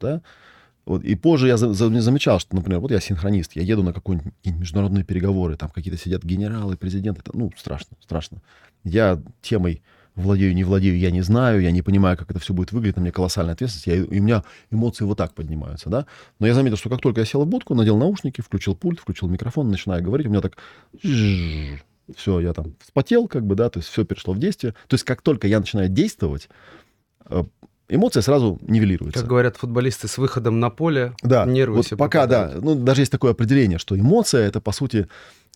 Да? 0.00 0.22
Вот, 0.88 1.04
и 1.04 1.14
позже 1.16 1.48
я 1.48 1.58
за, 1.58 1.74
за, 1.74 2.00
замечал, 2.00 2.40
что, 2.40 2.56
например, 2.56 2.80
вот 2.80 2.90
я 2.90 2.98
синхронист, 2.98 3.52
я 3.56 3.60
еду 3.60 3.82
на 3.82 3.92
какие-нибудь 3.92 4.32
международные 4.46 5.04
переговоры, 5.04 5.54
там 5.54 5.68
какие-то 5.68 6.00
сидят 6.00 6.24
генералы, 6.24 6.78
президенты, 6.78 7.20
это, 7.20 7.36
ну, 7.36 7.52
страшно, 7.58 7.98
страшно. 8.00 8.40
Я 8.84 9.20
темой 9.42 9.82
владею, 10.14 10.54
не 10.54 10.64
владею, 10.64 10.98
я 10.98 11.10
не 11.10 11.20
знаю, 11.20 11.60
я 11.60 11.72
не 11.72 11.82
понимаю, 11.82 12.16
как 12.16 12.30
это 12.30 12.40
все 12.40 12.54
будет 12.54 12.72
выглядеть, 12.72 12.96
на 12.96 13.02
мне 13.02 13.12
колоссальная 13.12 13.52
ответственность, 13.52 13.86
я, 13.86 13.96
и 13.96 14.18
у 14.18 14.22
меня 14.22 14.44
эмоции 14.70 15.04
вот 15.04 15.18
так 15.18 15.34
поднимаются, 15.34 15.90
да. 15.90 16.06
Но 16.38 16.46
я 16.46 16.54
заметил, 16.54 16.78
что 16.78 16.88
как 16.88 17.02
только 17.02 17.20
я 17.20 17.26
сел 17.26 17.44
в 17.44 17.46
будку, 17.46 17.74
надел 17.74 17.98
наушники, 17.98 18.40
включил 18.40 18.74
пульт, 18.74 18.98
включил 18.98 19.28
микрофон, 19.28 19.68
начинаю 19.68 20.02
говорить, 20.02 20.26
у 20.26 20.30
меня 20.30 20.40
так 20.40 20.56
все, 22.16 22.40
я 22.40 22.54
там 22.54 22.76
вспотел, 22.80 23.28
как 23.28 23.46
бы, 23.46 23.56
да, 23.56 23.68
то 23.68 23.78
есть 23.78 23.90
все 23.90 24.06
перешло 24.06 24.32
в 24.32 24.38
действие. 24.38 24.72
То 24.86 24.94
есть 24.94 25.04
как 25.04 25.20
только 25.20 25.48
я 25.48 25.60
начинаю 25.60 25.90
действовать, 25.90 26.48
э, 27.26 27.44
эмоция 27.88 28.22
сразу 28.22 28.58
нивелируется. 28.62 29.20
Как 29.20 29.28
говорят 29.28 29.56
футболисты, 29.56 30.08
с 30.08 30.18
выходом 30.18 30.60
на 30.60 30.70
поле 30.70 31.14
да, 31.22 31.44
нервы 31.44 31.76
вот 31.76 31.86
все 31.86 31.96
пока, 31.96 32.22
попадают. 32.22 32.54
да. 32.54 32.60
Ну, 32.60 32.74
даже 32.74 33.02
есть 33.02 33.12
такое 33.12 33.32
определение, 33.32 33.78
что 33.78 33.98
эмоция— 33.98 34.46
это, 34.48 34.60
по 34.60 34.72
сути, 34.72 35.08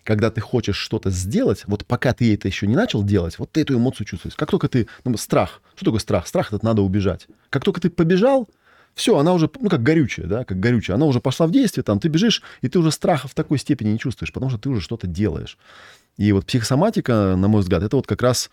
когда 0.04 0.30
ты 0.30 0.40
хочешь 0.40 0.76
что-то 0.76 1.10
сделать, 1.10 1.64
вот 1.66 1.86
пока 1.86 2.12
ты 2.12 2.34
это 2.34 2.48
еще 2.48 2.66
не 2.66 2.74
начал 2.74 3.02
делать, 3.02 3.38
вот 3.38 3.52
ты 3.52 3.60
эту 3.60 3.76
эмоцию 3.76 4.06
чувствуешь. 4.06 4.34
Как 4.34 4.50
только 4.50 4.68
ты... 4.68 4.88
Ну, 5.04 5.16
страх. 5.16 5.60
Что 5.76 5.86
такое 5.86 6.00
страх? 6.00 6.26
Страх— 6.26 6.48
это 6.52 6.64
надо 6.64 6.82
убежать. 6.82 7.28
Как 7.50 7.64
только 7.64 7.80
ты 7.80 7.90
побежал, 7.90 8.48
все, 8.94 9.16
она 9.16 9.32
уже, 9.32 9.48
ну, 9.60 9.70
как 9.70 9.82
горючая, 9.82 10.26
да, 10.26 10.44
как 10.44 10.60
горючая, 10.60 10.96
она 10.96 11.06
уже 11.06 11.20
пошла 11.20 11.46
в 11.46 11.50
действие, 11.50 11.84
там, 11.84 11.98
ты 11.98 12.08
бежишь, 12.08 12.42
и 12.60 12.68
ты 12.68 12.78
уже 12.78 12.90
страха 12.90 13.28
в 13.28 13.34
такой 13.34 13.58
степени 13.58 13.90
не 13.90 13.98
чувствуешь, 13.98 14.32
потому 14.32 14.50
что 14.50 14.58
ты 14.58 14.68
уже 14.68 14.80
что-то 14.80 15.06
делаешь. 15.06 15.56
И 16.18 16.30
вот 16.32 16.44
психосоматика, 16.46 17.36
на 17.36 17.48
мой 17.48 17.62
взгляд, 17.62 17.82
это 17.82 17.96
вот 17.96 18.06
как 18.06 18.20
раз 18.20 18.50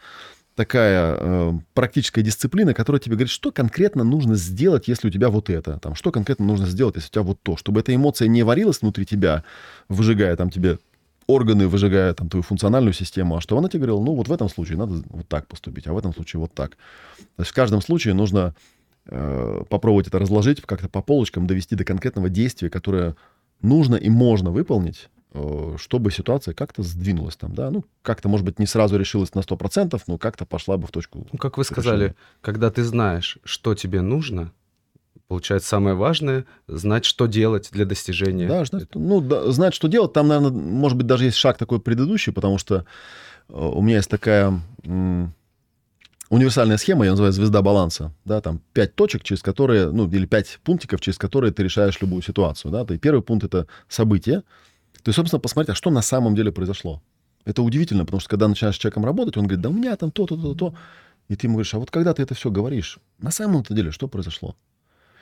такая 0.60 1.16
э, 1.18 1.54
практическая 1.74 2.22
дисциплина, 2.22 2.74
которая 2.74 3.00
тебе 3.00 3.16
говорит, 3.16 3.32
что 3.32 3.50
конкретно 3.50 4.04
нужно 4.04 4.36
сделать, 4.36 4.90
если 4.90 5.08
у 5.08 5.10
тебя 5.10 5.30
вот 5.30 5.50
это, 5.50 5.80
там, 5.80 5.96
что 5.96 6.12
конкретно 6.12 6.46
нужно 6.46 6.66
сделать, 6.66 6.98
если 6.98 7.08
у 7.08 7.12
тебя 7.12 7.22
вот 7.22 7.42
то, 7.42 7.56
чтобы 7.56 7.80
эта 7.80 7.96
эмоция 7.96 8.28
не 8.28 8.44
варилась 8.44 8.82
внутри 8.82 9.06
тебя, 9.06 9.46
выжигая 9.88 10.36
там 10.36 10.50
тебе 10.50 10.78
органы, 11.28 11.70
выжигая 11.70 12.14
там 12.14 12.28
твою 12.28 12.44
функциональную 12.44 12.92
систему, 12.92 13.38
а 13.38 13.42
что 13.42 13.58
она 13.58 13.70
тебе 13.70 13.80
говорила, 13.80 14.04
ну 14.04 14.16
вот 14.16 14.28
в 14.28 14.34
этом 14.34 14.50
случае 14.50 14.78
надо 14.78 15.02
вот 15.08 15.30
так 15.30 15.48
поступить, 15.48 15.88
а 15.88 15.94
в 15.94 15.98
этом 15.98 16.14
случае 16.14 16.42
вот 16.42 16.54
так. 16.54 16.72
То 17.38 17.44
есть 17.44 17.52
в 17.52 17.56
каждом 17.56 17.82
случае 17.82 18.14
нужно 18.14 18.54
э, 19.06 19.64
попробовать 19.70 20.08
это 20.08 20.20
разложить, 20.20 20.60
как-то 20.60 20.90
по 20.90 21.02
полочкам 21.02 21.48
довести 21.48 21.78
до 21.78 21.86
конкретного 21.86 22.28
действия, 22.28 22.70
которое 22.70 23.16
нужно 23.62 23.96
и 23.96 24.10
можно 24.10 24.52
выполнить, 24.52 25.08
чтобы 25.32 26.12
ситуация 26.12 26.56
как-то 26.56 26.82
сдвинулась 26.82 27.36
там, 27.36 27.54
да, 27.54 27.70
ну, 27.70 27.86
как-то, 28.02 28.30
может 28.30 28.46
быть, 28.46 28.58
не 28.58 28.66
сразу 28.66 28.98
решилась 28.98 29.36
на 29.36 29.42
100%, 29.42 30.02
но 30.08 30.18
как-то 30.18 30.46
пошла 30.46 30.78
бы 30.78 30.88
в 30.88 30.92
точку. 30.92 31.28
Ну, 31.32 31.38
как 31.38 31.58
вы 31.58 31.64
сказали, 31.64 31.98
решения. 31.98 32.16
когда 32.42 32.72
ты 32.72 32.84
знаешь, 32.84 33.38
что 33.44 33.76
тебе 33.76 34.02
нужно, 34.02 34.52
получается, 35.28 35.70
самое 35.70 35.96
важное— 35.96 36.46
знать, 36.68 37.06
что 37.06 37.28
делать 37.28 37.70
для 37.72 37.86
достижения. 37.86 38.48
Да, 38.48 38.66
знать, 38.66 38.88
ну, 38.96 39.22
да, 39.22 39.52
знать, 39.52 39.76
что 39.76 39.88
делать, 39.88 40.14
там, 40.14 40.28
наверное, 40.28 40.52
может 40.52 40.98
быть, 40.98 41.06
даже 41.06 41.26
есть 41.26 41.38
шаг 41.38 41.60
такой 41.60 41.80
предыдущий, 41.80 42.34
потому 42.34 42.58
что 42.58 42.86
э, 43.50 43.54
у 43.54 43.82
меня 43.84 43.98
есть 43.98 44.10
такая 44.10 44.60
универсальная 46.30 46.78
схема, 46.78 47.06
я 47.06 47.12
называю 47.12 47.34
звезда 47.34 47.62
баланса, 47.62 48.12
да, 48.26 48.42
там 48.42 48.62
пять 48.74 48.96
точек, 48.96 49.24
через 49.24 49.44
которые, 49.44 49.92
ну, 49.92 50.10
или 50.10 50.26
пять 50.26 50.60
пунктиков, 50.64 51.02
через 51.02 51.20
которые 51.20 51.52
ты 51.52 51.62
решаешь 51.64 52.02
любую 52.02 52.24
ситуацию, 52.24 52.72
да, 52.72 52.82
и 52.94 52.98
первый 52.98 53.22
пункт— 53.22 53.44
это 53.46 53.68
событие, 53.88 54.44
то 55.04 55.10
есть, 55.10 55.16
собственно, 55.16 55.40
посмотреть, 55.40 55.72
а 55.72 55.76
что 55.76 55.90
на 55.90 56.02
самом 56.02 56.36
деле 56.36 56.52
произошло. 56.52 57.02
Это 57.46 57.62
удивительно, 57.62 58.06
потому 58.06 58.20
что 58.20 58.30
когда 58.30 58.48
начинаешь 58.48 58.76
с 58.76 58.80
человеком 58.80 59.06
работать, 59.06 59.38
он 59.38 59.46
говорит, 59.46 59.62
да 59.62 59.70
у 59.70 59.74
меня 59.74 59.96
там 59.96 60.12
то-то, 60.12 60.36
то-то, 60.36 60.56
то. 60.56 60.74
И 61.30 61.36
ты 61.36 61.48
ему 61.48 61.56
говоришь, 61.56 61.74
а 61.74 61.80
вот 61.80 61.92
когда 61.92 62.14
ты 62.14 62.22
это 62.22 62.34
все 62.34 62.52
говоришь, 62.52 63.00
на 63.20 63.32
самом-то 63.32 63.74
деле 63.74 63.92
что 63.92 64.08
произошло? 64.08 64.56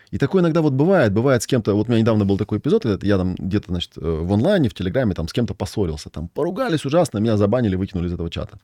И 0.10 0.18
такое 0.18 0.42
иногда 0.42 0.62
вот 0.62 0.74
бывает, 0.74 1.14
бывает 1.14 1.44
с 1.44 1.48
кем-то, 1.48 1.74
вот 1.74 1.88
у 1.88 1.92
меня 1.92 2.02
недавно 2.02 2.24
был 2.24 2.38
такой 2.38 2.60
эпизод, 2.60 3.04
я 3.04 3.18
там 3.18 3.36
где-то, 3.36 3.68
значит, 3.68 3.92
э, 3.98 4.02
в 4.02 4.32
онлайне, 4.32 4.70
в 4.70 4.74
Телеграме 4.74 5.14
там 5.14 5.28
с 5.28 5.34
кем-то 5.34 5.54
поссорился, 5.54 6.10
там 6.10 6.30
поругались 6.30 6.86
ужасно, 6.86 7.18
меня 7.18 7.36
забанили, 7.36 7.76
выкинули 7.76 8.08
из 8.08 8.14
этого 8.14 8.30
чата. 8.30 8.58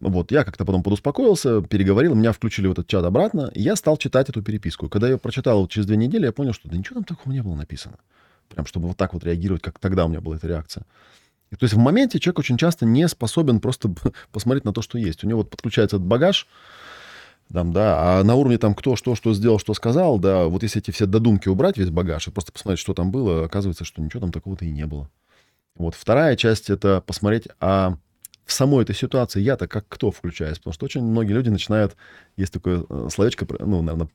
Вот, 0.00 0.30
я 0.30 0.44
как-то 0.44 0.64
потом 0.64 0.82
подуспокоился, 0.82 1.60
переговорил, 1.60 2.14
меня 2.14 2.32
включили 2.32 2.66
в 2.66 2.72
этот 2.72 2.86
чат 2.86 3.04
обратно, 3.04 3.50
и 3.52 3.60
я 3.60 3.76
стал 3.76 3.96
читать 3.96 4.28
эту 4.30 4.42
переписку. 4.42 4.88
Когда 4.88 5.08
я 5.08 5.18
прочитал 5.18 5.60
вот 5.60 5.70
через 5.70 5.86
две 5.86 5.96
недели, 5.96 6.24
я 6.24 6.32
понял, 6.32 6.52
что 6.52 6.68
да 6.68 6.76
ничего 6.76 6.94
там 6.94 7.04
такого 7.04 7.32
не 7.32 7.42
было 7.42 7.54
написано. 7.54 7.96
Прям 8.48 8.66
чтобы 8.66 8.88
вот 8.88 8.96
так 8.96 9.14
вот 9.14 9.24
реагировать, 9.24 9.62
как 9.62 9.78
тогда 9.78 10.06
у 10.06 10.08
меня 10.08 10.20
была 10.20 10.36
эта 10.36 10.48
реакция. 10.48 10.84
И, 11.50 11.56
то 11.56 11.64
есть 11.64 11.74
в 11.74 11.78
моменте 11.78 12.18
человек 12.20 12.40
очень 12.40 12.58
часто 12.58 12.84
не 12.84 13.08
способен 13.08 13.60
просто 13.60 13.92
посмотреть 14.32 14.64
на 14.64 14.72
то, 14.72 14.82
что 14.82 14.98
есть. 14.98 15.24
У 15.24 15.26
него 15.26 15.40
вот 15.40 15.50
подключается 15.50 15.96
этот 15.96 16.06
багаж, 16.06 16.46
там, 17.52 17.72
да, 17.72 18.18
а 18.20 18.24
на 18.24 18.34
уровне 18.34 18.58
там 18.58 18.74
кто 18.74 18.94
что, 18.96 19.14
что 19.14 19.32
сделал, 19.32 19.58
что 19.58 19.72
сказал, 19.72 20.18
да, 20.18 20.44
вот 20.44 20.62
если 20.62 20.82
эти 20.82 20.90
все 20.90 21.06
додумки 21.06 21.48
убрать, 21.48 21.78
весь 21.78 21.88
багаж, 21.90 22.28
и 22.28 22.30
просто 22.30 22.52
посмотреть, 22.52 22.80
что 22.80 22.92
там 22.92 23.10
было, 23.10 23.46
оказывается, 23.46 23.84
что 23.84 24.02
ничего 24.02 24.20
там 24.20 24.32
такого-то 24.32 24.66
и 24.66 24.70
не 24.70 24.84
было. 24.86 25.08
Вот 25.74 25.94
вторая 25.94 26.36
часть— 26.36 26.68
это 26.70 27.00
посмотреть, 27.00 27.48
а 27.60 27.96
в 28.44 28.52
самой 28.52 28.82
этой 28.82 28.94
ситуации 28.94 29.40
я-то 29.40 29.66
как 29.66 29.86
кто 29.88 30.10
включаюсь, 30.10 30.58
потому 30.58 30.74
что 30.74 30.84
очень 30.84 31.02
многие 31.02 31.32
люди 31.32 31.48
начинают, 31.48 31.96
есть 32.36 32.52
такое 32.52 32.84
э, 32.88 33.08
словечко, 33.10 33.46
ну, 33.60 33.80
наверное, 33.80 34.08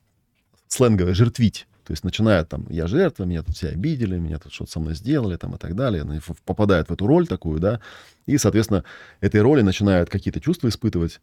сленговое, 0.68 1.14
жертвить 1.14 1.66
То 1.84 1.92
есть 1.92 2.02
начинает 2.02 2.48
там, 2.48 2.66
я 2.70 2.86
жертва, 2.86 3.24
меня 3.24 3.42
тут 3.42 3.54
все 3.56 3.68
обидели, 3.68 4.18
меня 4.18 4.38
тут 4.38 4.52
что-то 4.52 4.72
со 4.72 4.80
мной 4.80 4.94
сделали 4.94 5.36
там 5.36 5.54
и 5.54 5.58
так 5.58 5.76
далее. 5.76 6.02
Они 6.02 6.20
попадают 6.44 6.88
в 6.88 6.92
эту 6.92 7.06
роль 7.06 7.26
такую, 7.26 7.60
да, 7.60 7.80
и, 8.26 8.38
соответственно, 8.38 8.84
этой 9.20 9.42
роли 9.42 9.60
начинают 9.60 10.08
какие-то 10.08 10.40
чувства 10.40 10.68
испытывать, 10.68 11.20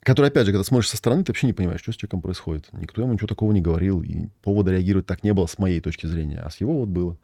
которые, 0.00 0.28
опять 0.28 0.46
же, 0.46 0.52
когда 0.52 0.64
смотришь 0.64 0.90
со 0.90 0.96
стороны, 0.96 1.24
ты 1.24 1.32
вообще 1.32 1.46
не 1.46 1.52
понимаешь, 1.52 1.80
что 1.80 1.92
с 1.92 1.96
человеком 1.96 2.22
происходит. 2.22 2.68
Никто 2.72 3.02
ему 3.02 3.12
ничего 3.12 3.28
такого 3.28 3.52
не 3.52 3.60
говорил, 3.60 4.02
и 4.02 4.26
повода 4.42 4.72
реагировать 4.72 5.06
так 5.06 5.22
не 5.22 5.32
было 5.32 5.46
с 5.46 5.58
моей 5.58 5.80
точки 5.80 6.06
зрения, 6.06 6.40
а 6.40 6.50
с 6.50 6.60
его 6.60 6.80
вот 6.80 6.88
было. 6.88 7.16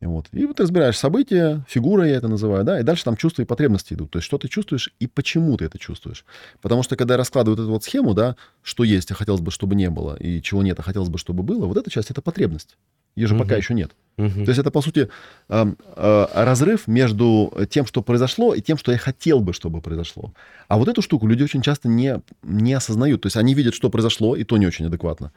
Вот. 0.00 0.26
И 0.32 0.44
вот 0.46 0.60
разбираешь 0.60 0.96
события, 0.96 1.64
фигура 1.68 2.06
я 2.06 2.16
это 2.16 2.28
называю, 2.28 2.64
да, 2.64 2.78
и 2.78 2.84
дальше 2.84 3.04
там 3.04 3.16
чувства 3.16 3.42
и 3.42 3.44
потребности 3.44 3.94
идут. 3.94 4.12
То 4.12 4.18
есть 4.18 4.26
что 4.26 4.38
ты 4.38 4.46
чувствуешь 4.46 4.92
и 5.00 5.08
почему 5.08 5.56
ты 5.56 5.64
это 5.64 5.78
чувствуешь. 5.78 6.24
Потому 6.60 6.84
что 6.84 6.94
когда 6.94 7.14
я 7.14 7.18
раскладываю 7.18 7.60
эту 7.60 7.68
вот 7.68 7.82
схему, 7.82 8.14
да, 8.14 8.36
что 8.62 8.84
есть, 8.84 9.10
а 9.10 9.14
хотелось 9.14 9.40
бы, 9.40 9.50
чтобы 9.50 9.74
не 9.74 9.90
было, 9.90 10.14
и 10.14 10.40
чего 10.40 10.62
нет, 10.62 10.78
а 10.78 10.82
хотелось 10.82 11.08
бы, 11.08 11.18
чтобы 11.18 11.42
было, 11.42 11.66
вот 11.66 11.76
эта 11.76 11.90
часть— 11.90 12.10
это 12.12 12.22
потребность. 12.22 12.76
Ее 13.16 13.26
же 13.26 13.34
угу. 13.34 13.42
пока 13.42 13.56
еще 13.56 13.74
нет. 13.74 13.90
Угу. 14.18 14.44
То 14.44 14.50
есть 14.50 14.58
это, 14.58 14.70
по 14.70 14.80
сути, 14.80 15.08
э, 15.48 16.26
разрыв 16.32 16.86
между 16.86 17.52
тем, 17.68 17.84
что 17.84 18.00
произошло, 18.00 18.54
и 18.54 18.60
тем, 18.60 18.78
что 18.78 18.92
я 18.92 18.98
хотел 18.98 19.40
бы, 19.40 19.52
чтобы 19.52 19.80
произошло. 19.80 20.32
А 20.68 20.78
вот 20.78 20.86
эту 20.86 21.02
штуку 21.02 21.26
люди 21.26 21.42
очень 21.42 21.62
часто 21.62 21.88
не, 21.88 22.20
не 22.44 22.74
осознают. 22.74 23.22
То 23.22 23.26
есть 23.26 23.36
они 23.36 23.54
видят, 23.54 23.74
что 23.74 23.90
произошло, 23.90 24.36
и 24.36 24.44
то 24.44 24.56
не 24.56 24.66
очень 24.68 24.86
адекватно. 24.86 25.32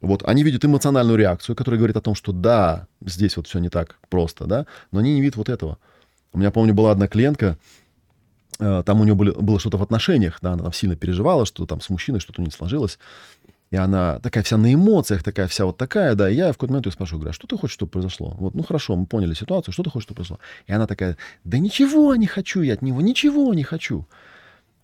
Вот, 0.00 0.22
они 0.26 0.42
видят 0.42 0.64
эмоциональную 0.64 1.18
реакцию, 1.18 1.56
которая 1.56 1.78
говорит 1.78 1.96
о 1.96 2.00
том, 2.00 2.14
что 2.14 2.32
да, 2.32 2.86
здесь 3.04 3.36
вот 3.36 3.46
все 3.46 3.58
не 3.58 3.68
так 3.68 3.98
просто, 4.08 4.46
да, 4.46 4.66
но 4.92 5.00
они 5.00 5.14
не 5.14 5.20
видят 5.20 5.36
вот 5.36 5.48
этого. 5.48 5.78
У 6.32 6.38
меня, 6.38 6.50
помню, 6.50 6.74
была 6.74 6.90
одна 6.90 7.08
клиентка, 7.08 7.56
э, 8.58 8.82
там 8.84 9.00
у 9.00 9.04
нее 9.04 9.14
были, 9.14 9.30
было 9.30 9.58
что-то 9.58 9.78
в 9.78 9.82
отношениях, 9.82 10.38
да, 10.42 10.52
она 10.52 10.64
там 10.64 10.72
сильно 10.72 10.96
переживала, 10.96 11.46
что 11.46 11.64
там 11.66 11.80
с 11.80 11.88
мужчиной 11.88 12.20
что-то 12.20 12.42
не 12.42 12.50
сложилось. 12.50 12.98
И 13.70 13.76
она 13.76 14.20
такая 14.20 14.44
вся 14.44 14.56
на 14.56 14.72
эмоциях, 14.72 15.24
такая 15.24 15.48
вся 15.48 15.66
вот 15.66 15.76
такая, 15.76 16.14
да. 16.14 16.30
И 16.30 16.36
я 16.36 16.52
в 16.52 16.54
какой-то 16.54 16.72
момент 16.72 16.86
ее 16.86 16.92
спрашиваю, 16.92 17.20
говорю, 17.20 17.30
а 17.30 17.34
что 17.34 17.48
ты 17.48 17.58
хочешь, 17.58 17.74
чтобы 17.74 17.90
произошло? 17.90 18.36
Вот, 18.38 18.54
ну 18.54 18.62
хорошо, 18.62 18.94
мы 18.94 19.06
поняли 19.06 19.34
ситуацию, 19.34 19.72
что 19.72 19.82
ты 19.82 19.90
хочешь, 19.90 20.04
чтобы 20.04 20.16
произошло? 20.16 20.38
И 20.66 20.72
она 20.72 20.86
такая, 20.86 21.16
да 21.42 21.58
ничего 21.58 22.14
не 22.14 22.26
хочу 22.26 22.62
я 22.62 22.74
от 22.74 22.82
него, 22.82 23.00
ничего 23.00 23.52
не 23.54 23.64
хочу. 23.64 24.06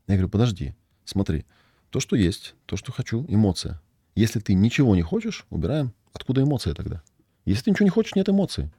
Я 0.08 0.14
говорю, 0.14 0.30
подожди, 0.30 0.74
смотри, 1.04 1.46
то, 1.90 2.00
что 2.00 2.16
есть, 2.16 2.54
то, 2.66 2.76
что 2.76 2.90
хочу, 2.90 3.24
эмоция. 3.28 3.80
Если 4.14 4.40
ты 4.40 4.54
ничего 4.54 4.94
не 4.94 5.02
хочешь, 5.02 5.46
убираем. 5.50 5.92
Откуда 6.12 6.42
эмоции 6.42 6.72
тогда? 6.72 7.02
Если 7.44 7.64
ты 7.64 7.70
ничего 7.70 7.84
не 7.84 7.90
хочешь, 7.90 8.14
нет 8.14 8.28
эмоций. 8.28 8.70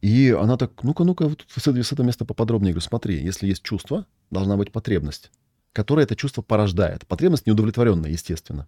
И 0.00 0.30
она 0.30 0.56
так, 0.56 0.82
ну-ка, 0.82 1.04
ну-ка, 1.04 1.28
вот 1.28 1.44
с, 1.48 1.66
этого 1.66 2.06
места 2.06 2.24
поподробнее. 2.24 2.70
Я 2.70 2.74
говорю, 2.74 2.88
смотри, 2.88 3.22
если 3.22 3.46
есть 3.46 3.62
чувство, 3.62 4.06
должна 4.30 4.56
быть 4.56 4.72
потребность, 4.72 5.30
которая 5.72 6.04
это 6.04 6.16
чувство 6.16 6.42
порождает. 6.42 7.06
Потребность 7.06 7.46
неудовлетворенная, 7.46 8.10
естественно. 8.10 8.66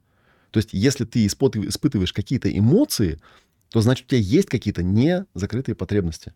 То 0.50 0.58
есть, 0.58 0.70
если 0.72 1.04
ты 1.04 1.26
испытываешь 1.26 2.12
какие-то 2.12 2.50
эмоции, 2.56 3.20
то 3.70 3.80
значит, 3.80 4.06
у 4.06 4.08
тебя 4.08 4.20
есть 4.20 4.48
какие-то 4.48 4.82
незакрытые 4.82 5.74
потребности. 5.74 6.32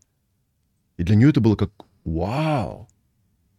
И 0.98 1.02
для 1.02 1.16
нее 1.16 1.30
это 1.30 1.40
было 1.40 1.56
как 1.56 1.70
«Вау!» 2.04 2.88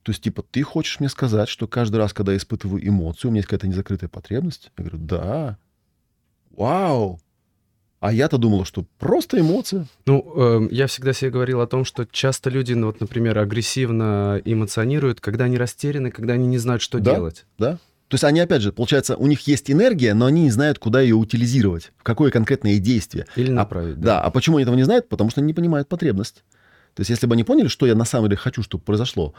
То 0.04 0.12
есть, 0.12 0.22
типа, 0.22 0.44
ты 0.44 0.64
хочешь 0.64 1.00
мне 1.00 1.10
сказать, 1.10 1.48
что 1.50 1.66
каждый 1.66 1.96
раз, 1.96 2.14
когда 2.14 2.34
я 2.34 2.38
испытываю 2.38 2.86
эмоцию, 2.86 3.30
у 3.30 3.32
меня 3.32 3.40
есть 3.40 3.48
какая-то 3.48 3.68
незакрытая 3.68 4.10
потребность? 4.10 4.72
Я 4.78 4.84
говорю, 4.84 5.00
да. 5.00 5.58
Вау! 6.52 7.20
А 8.02 8.12
я-то 8.12 8.38
думала, 8.38 8.66
что 8.66 8.86
просто 9.00 9.40
эмоция. 9.40 9.88
Ну, 10.06 10.34
э, 10.36 10.68
я 10.72 10.88
всегда 10.88 11.14
себе 11.14 11.32
говорил 11.32 11.62
о 11.62 11.68
том, 11.68 11.86
что 11.86 12.06
часто 12.06 12.50
люди, 12.50 12.74
ну, 12.74 12.88
вот, 12.88 13.00
например, 13.00 13.40
агрессивно 13.40 14.42
эмоционируют, 14.44 15.22
когда 15.22 15.46
они 15.46 15.58
растеряны, 15.58 16.12
когда 16.12 16.34
они 16.34 16.46
не 16.46 16.58
знают, 16.58 16.82
что 16.82 17.00
да, 17.00 17.16
делать. 17.16 17.46
Да. 17.58 17.78
То 18.10 18.16
есть 18.16 18.26
они, 18.26 18.42
опять 18.42 18.62
же, 18.62 18.74
получается, 18.74 19.16
у 19.16 19.26
них 19.28 19.48
есть 19.48 19.72
энергия, 19.72 20.14
но 20.14 20.26
они 20.26 20.42
не 20.42 20.52
знают, 20.52 20.80
куда 20.80 21.00
ее 21.00 21.16
утилизировать, 21.16 21.94
в 21.98 22.04
какое 22.04 22.30
конкретное 22.30 22.78
действие. 22.78 23.26
Или 23.38 23.52
а 23.52 23.56
направить. 23.56 23.96
А, 23.96 24.00
да. 24.00 24.06
да. 24.06 24.22
А 24.22 24.32
почему 24.32 24.58
они 24.58 24.64
этого 24.64 24.76
не 24.76 24.84
знают? 24.84 25.08
Потому 25.08 25.30
что 25.30 25.40
они 25.40 25.48
не 25.48 25.54
понимают 25.54 25.88
потребность. 25.88 26.44
То 26.94 27.02
есть 27.02 27.10
если 27.10 27.26
бы 27.26 27.34
они 27.34 27.44
поняли, 27.44 27.70
что 27.70 27.86
я 27.86 27.96
на 27.96 28.06
самом 28.06 28.28
деле 28.28 28.38
хочу, 28.38 28.62
чтобы 28.62 28.84
произошло, 28.84 29.34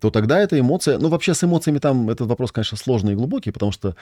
то 0.00 0.10
тогда 0.10 0.38
эта 0.38 0.58
эмоция... 0.60 0.98
Ну, 0.98 1.08
вообще 1.08 1.34
с 1.34 1.42
эмоциями 1.42 1.78
там 1.78 2.10
этот 2.10 2.28
вопрос, 2.28 2.52
конечно, 2.52 2.76
сложный 2.76 3.12
и 3.12 3.16
глубокий, 3.16 3.50
потому 3.50 3.72
что 3.72 3.96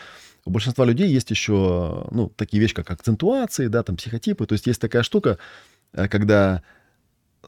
у 0.44 0.50
большинства 0.50 0.84
людей 0.84 1.08
есть 1.08 1.30
еще, 1.30 2.06
ну, 2.10 2.32
такие 2.36 2.60
вещи, 2.60 2.74
как 2.74 2.90
акцентуации, 2.90 3.68
да, 3.68 3.82
там, 3.82 3.96
психотипы. 3.96 4.46
То 4.46 4.54
есть 4.54 4.66
есть 4.66 4.80
такая 4.80 5.02
штука, 5.02 5.38
э, 5.92 6.08
когда 6.08 6.62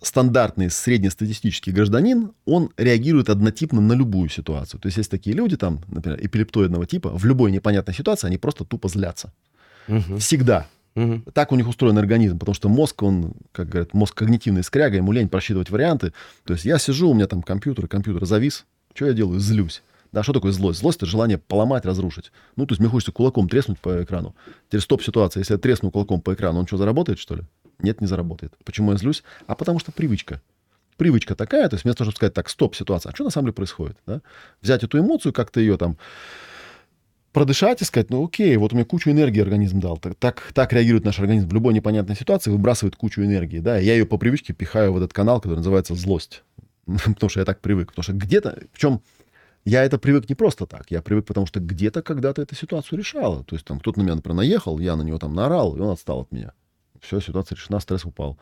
стандартный 0.03 0.71
среднестатистический 0.71 1.73
гражданин, 1.73 2.33
он 2.45 2.71
реагирует 2.77 3.31
однотипно 3.31 3.81
на 3.81 3.95
любую 3.95 4.29
ситуацию. 4.29 4.81
То 4.81 4.87
есть 4.87 4.99
есть 4.99 5.11
такие 5.11 5.35
люди, 5.35 5.57
там, 5.57 5.81
например, 5.89 6.19
эпилептоидного 6.23 6.87
типа, 6.87 7.11
в 7.11 7.25
любой 7.25 7.51
непонятной 7.51 7.95
ситуации 7.95 8.29
они 8.29 8.39
просто 8.39 8.65
тупо 8.65 8.89
злятся. 8.89 9.33
Угу. 9.89 10.19
Всегда. 10.19 10.67
Угу. 10.97 11.31
Так 11.35 11.53
у 11.53 11.57
них 11.57 11.69
устроен 11.69 11.99
организм, 11.99 12.39
потому 12.39 12.55
что 12.55 12.69
мозг, 12.69 13.03
он, 13.03 13.35
как 13.53 13.69
говорят, 13.69 13.93
мозг 13.93 14.15
когнитивный 14.15 14.65
скряга, 14.65 14.97
ему 14.97 15.13
лень 15.13 15.29
просчитывать 15.29 15.71
варианты. 15.71 16.13
То 16.45 16.55
есть 16.55 16.65
я 16.65 16.79
сижу, 16.79 17.11
у 17.11 17.15
меня 17.15 17.27
там 17.27 17.43
компьютер, 17.43 17.87
компьютер 17.87 18.25
завис. 18.25 18.65
Что 18.95 19.07
я 19.07 19.13
делаю? 19.13 19.39
Злюсь. 19.39 19.83
Да, 20.13 20.23
что 20.23 20.33
такое 20.33 20.53
злость? 20.53 20.81
Злость— 20.81 20.97
это 20.99 21.07
желание 21.07 21.37
поломать, 21.37 21.85
разрушить. 21.85 22.33
Ну, 22.57 22.65
то 22.67 22.73
есть 22.73 22.81
мне 22.81 22.89
хочется 22.89 23.13
кулаком 23.13 23.49
треснуть 23.51 23.79
по 23.79 24.03
экрану. 24.03 24.35
Теперь 24.69 24.81
стоп-ситуация. 24.81 25.43
Если 25.43 25.53
я 25.53 25.59
тресну 25.59 25.91
кулаком 25.91 26.23
по 26.23 26.33
экрану, 26.33 26.61
он 26.61 26.67
что, 26.67 26.79
заработает, 26.79 27.19
что 27.19 27.35
ли? 27.35 27.43
Нет, 27.81 28.01
не 28.01 28.07
заработает. 28.07 28.55
Почему 28.65 28.93
я 28.93 28.97
злюсь? 28.97 29.23
А 29.47 29.55
потому 29.55 29.79
что 29.79 29.93
привычка. 29.93 30.41
Привычка 30.97 31.35
такая, 31.35 31.69
то 31.69 31.75
есть 31.75 31.85
вместо 31.85 31.99
того, 31.99 32.07
чтобы 32.07 32.17
сказать, 32.17 32.33
так, 32.33 32.49
стоп-ситуация, 32.49 33.13
а 33.13 33.15
что 33.15 33.25
на 33.25 33.31
самом 33.31 33.49
деле 33.49 33.53
происходит? 33.53 33.99
Да? 34.07 34.23
Взять 34.63 34.83
эту 34.83 34.99
эмоцию, 34.99 35.35
как-то 35.35 35.61
ее 35.61 35.77
там 35.77 35.99
продышать 37.37 37.83
и 37.83 37.85
сказать, 37.85 38.09
ну 38.09 38.25
окей, 38.25 38.57
вот 38.57 38.73
у 38.73 38.77
меня 38.77 38.87
кучу 38.87 39.11
энергии 39.11 39.43
организм 39.43 39.79
дал. 39.79 39.99
Так, 39.99 40.15
так, 40.15 40.53
так 40.55 40.73
реагирует 40.73 41.05
наш 41.05 41.19
организм 41.19 41.51
в 41.51 41.53
любой 41.53 41.75
непонятной 41.75 42.17
ситуации, 42.17 42.51
выбрасывает 42.51 42.97
кучу 42.97 43.23
энергии. 43.23 43.59
Да, 43.59 43.77
я 43.77 43.93
ее 43.93 44.07
по 44.07 44.17
привычке 44.17 44.55
пихаю 44.55 44.95
в 44.95 44.97
этот 44.97 45.13
канал, 45.13 45.39
который 45.43 45.59
называется 45.59 45.95
злость. 45.95 46.45
потому 46.87 47.29
что 47.29 47.41
я 47.41 47.45
так 47.45 47.61
привык. 47.61 47.89
Потому 47.89 48.05
что 48.05 48.15
где-то, 48.15 48.59
причем 48.73 49.03
я 49.67 49.85
это 49.85 49.99
привык 49.99 50.31
не 50.31 50.35
просто 50.35 50.65
так. 50.65 50.91
Я 50.91 51.03
привык, 51.03 51.27
потому 51.27 51.45
что 51.45 51.61
где-то 51.61 52.01
когда-то 52.01 52.41
эту 52.41 52.55
ситуацию 52.55 52.99
решала. 52.99 53.45
То 53.45 53.55
есть 53.55 53.67
там 53.67 53.81
кто-то 53.81 53.99
на 53.99 54.05
меня, 54.05 54.15
например, 54.15 54.37
наехал, 54.37 54.79
я 54.79 54.97
на 54.97 55.03
него 55.03 55.19
там 55.19 55.35
наорал, 55.35 55.77
и 55.77 55.81
он 55.81 55.91
отстал 55.91 56.21
от 56.21 56.33
меня. 56.33 56.53
Все, 57.03 57.21
ситуация 57.21 57.57
решена, 57.57 57.81
стресс 57.81 58.07
упал. 58.07 58.39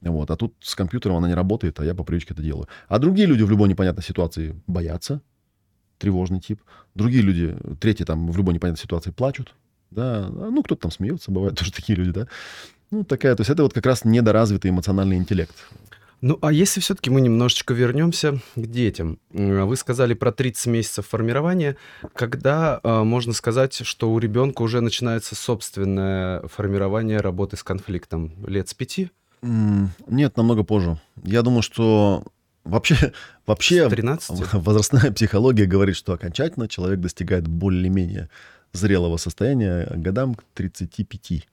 Вот. 0.00 0.30
А 0.30 0.36
тут 0.36 0.54
с 0.60 0.74
компьютером 0.74 1.16
она 1.16 1.28
не 1.28 1.34
работает, 1.34 1.78
а 1.80 1.84
я 1.84 1.94
по 1.94 2.02
привычке 2.02 2.32
это 2.32 2.42
делаю. 2.42 2.66
А 2.88 2.98
другие 2.98 3.26
люди 3.28 3.42
в 3.42 3.50
любой 3.50 3.68
непонятной 3.68 4.02
ситуации 4.02 4.58
боятся, 4.66 5.20
тревожный 5.98 6.40
тип. 6.40 6.60
Другие 6.94 7.22
люди, 7.22 7.56
третьи 7.80 8.04
там 8.04 8.30
в 8.30 8.36
любой 8.36 8.54
непонятной 8.54 8.80
ситуации 8.82 9.10
плачут. 9.10 9.54
Да, 9.90 10.28
ну, 10.28 10.62
кто-то 10.62 10.82
там 10.82 10.90
смеется, 10.90 11.30
бывают 11.30 11.58
тоже 11.58 11.72
такие 11.72 11.96
люди, 11.96 12.12
да. 12.12 12.28
Ну, 12.90 13.04
такая, 13.04 13.34
то 13.34 13.42
есть 13.42 13.50
это 13.50 13.62
вот 13.62 13.72
как 13.72 13.86
раз 13.86 14.04
недоразвитый 14.04 14.70
эмоциональный 14.70 15.16
интеллект. 15.16 15.54
Ну, 16.20 16.36
а 16.42 16.52
если 16.52 16.80
все-таки 16.80 17.10
мы 17.10 17.20
немножечко 17.20 17.74
вернемся 17.74 18.40
к 18.56 18.66
детям. 18.66 19.20
Вы 19.30 19.76
сказали 19.76 20.14
про 20.14 20.32
30 20.32 20.66
месяцев 20.66 21.06
формирования. 21.06 21.76
Когда 22.14 22.80
э, 22.82 23.02
можно 23.04 23.32
сказать, 23.32 23.74
что 23.84 24.10
у 24.12 24.18
ребенка 24.18 24.62
уже 24.62 24.80
начинается 24.80 25.36
собственное 25.36 26.42
формирование 26.48 27.20
работы 27.20 27.56
с 27.56 27.62
конфликтом? 27.62 28.32
Лет 28.46 28.68
с 28.68 28.74
пяти? 28.74 29.10
Нет, 29.42 30.36
намного 30.36 30.64
позже. 30.64 30.98
Я 31.22 31.42
думаю, 31.42 31.62
что 31.62 32.24
Вообще, 32.68 33.12
вообще 33.46 33.88
13? 33.88 34.52
возрастная 34.52 35.12
психология 35.12 35.66
говорит, 35.66 35.96
что 35.96 36.12
окончательно 36.12 36.68
человек 36.68 37.00
достигает 37.00 37.46
более-менее 37.48 38.28
зрелого 38.72 39.16
состояния 39.16 39.90
годам 39.96 40.34
к 40.34 40.44
35. 40.54 41.48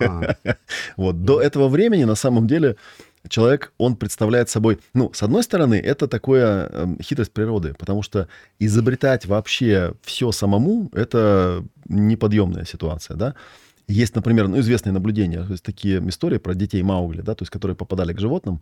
А. 0.00 0.36
Вот. 0.96 1.24
До 1.24 1.40
этого 1.40 1.68
времени, 1.68 2.04
на 2.04 2.14
самом 2.14 2.46
деле, 2.46 2.76
человек, 3.28 3.72
он 3.78 3.96
представляет 3.96 4.48
собой... 4.48 4.78
Ну, 4.94 5.10
с 5.12 5.22
одной 5.22 5.42
стороны, 5.42 5.74
это 5.74 6.06
такое 6.06 6.68
э, 6.70 6.96
хитрость 7.02 7.32
природы, 7.32 7.74
потому 7.78 8.02
что 8.02 8.28
изобретать 8.60 9.26
вообще 9.26 9.94
все 10.02 10.32
самому— 10.32 10.90
это 10.92 11.64
неподъемная 11.88 12.64
ситуация, 12.64 13.16
да? 13.16 13.34
Есть, 13.88 14.14
например, 14.14 14.48
ну, 14.48 14.60
известные 14.60 14.92
наблюдения, 14.92 15.42
то 15.42 15.52
есть 15.52 15.64
такие 15.64 16.06
истории 16.08 16.38
про 16.38 16.54
детей 16.54 16.82
Маугли, 16.82 17.22
да, 17.22 17.34
то 17.34 17.42
есть 17.42 17.50
которые 17.50 17.74
попадали 17.74 18.12
к 18.12 18.20
животным, 18.20 18.60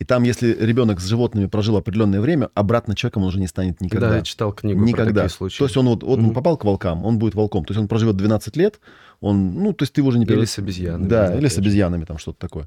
и 0.00 0.04
там, 0.04 0.22
если 0.22 0.56
ребенок 0.58 0.98
с 0.98 1.04
животными 1.04 1.44
прожил 1.44 1.76
определенное 1.76 2.22
время, 2.22 2.48
обратно 2.54 2.96
человеком 2.96 3.22
он 3.22 3.28
уже 3.28 3.38
не 3.38 3.46
станет 3.46 3.82
никогда. 3.82 4.08
Да, 4.08 4.16
я 4.16 4.22
читал 4.22 4.50
книгу 4.50 4.82
никогда. 4.82 5.12
про 5.12 5.20
такие 5.20 5.28
случаи. 5.28 5.58
То 5.58 5.64
есть 5.64 5.76
он 5.76 5.88
вот, 5.88 6.02
вот 6.02 6.18
mm-hmm. 6.18 6.28
он 6.28 6.32
попал 6.32 6.56
к 6.56 6.64
волкам, 6.64 7.04
он 7.04 7.18
будет 7.18 7.34
волком. 7.34 7.66
То 7.66 7.72
есть 7.72 7.80
он 7.82 7.86
проживет 7.86 8.16
12 8.16 8.56
лет, 8.56 8.80
он, 9.20 9.52
ну, 9.56 9.74
то 9.74 9.82
есть 9.82 9.92
ты 9.92 10.00
его 10.00 10.08
уже 10.08 10.18
не... 10.18 10.24
Или 10.24 10.46
с 10.46 10.58
обезьянами. 10.58 11.06
Да, 11.06 11.36
или 11.36 11.48
с 11.48 11.58
обезьянами, 11.58 12.06
там 12.06 12.16
что-то 12.16 12.38
такое. 12.38 12.66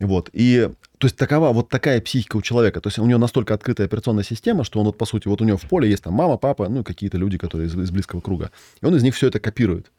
Вот. 0.00 0.28
И, 0.34 0.68
то 0.98 1.06
есть 1.06 1.16
такова, 1.16 1.54
вот 1.54 1.70
такая 1.70 2.02
психика 2.02 2.36
у 2.36 2.42
человека. 2.42 2.82
То 2.82 2.88
есть 2.88 2.98
у 2.98 3.06
него 3.06 3.18
настолько 3.18 3.54
открытая 3.54 3.86
операционная 3.86 4.24
система, 4.24 4.62
что 4.62 4.78
он 4.78 4.84
вот, 4.84 4.98
по 4.98 5.06
сути, 5.06 5.28
вот 5.28 5.40
у 5.40 5.46
него 5.46 5.56
в 5.56 5.62
поле 5.62 5.88
есть 5.88 6.04
там 6.04 6.12
мама, 6.12 6.36
папа, 6.36 6.68
ну, 6.68 6.84
какие-то 6.84 7.16
люди, 7.16 7.38
которые 7.38 7.68
из, 7.68 7.74
из 7.74 7.90
близкого 7.90 8.20
круга. 8.20 8.50
И 8.82 8.84
он 8.84 8.94
из 8.94 9.02
них 9.02 9.14
все 9.14 9.28
это 9.28 9.40
копирует. 9.40 9.90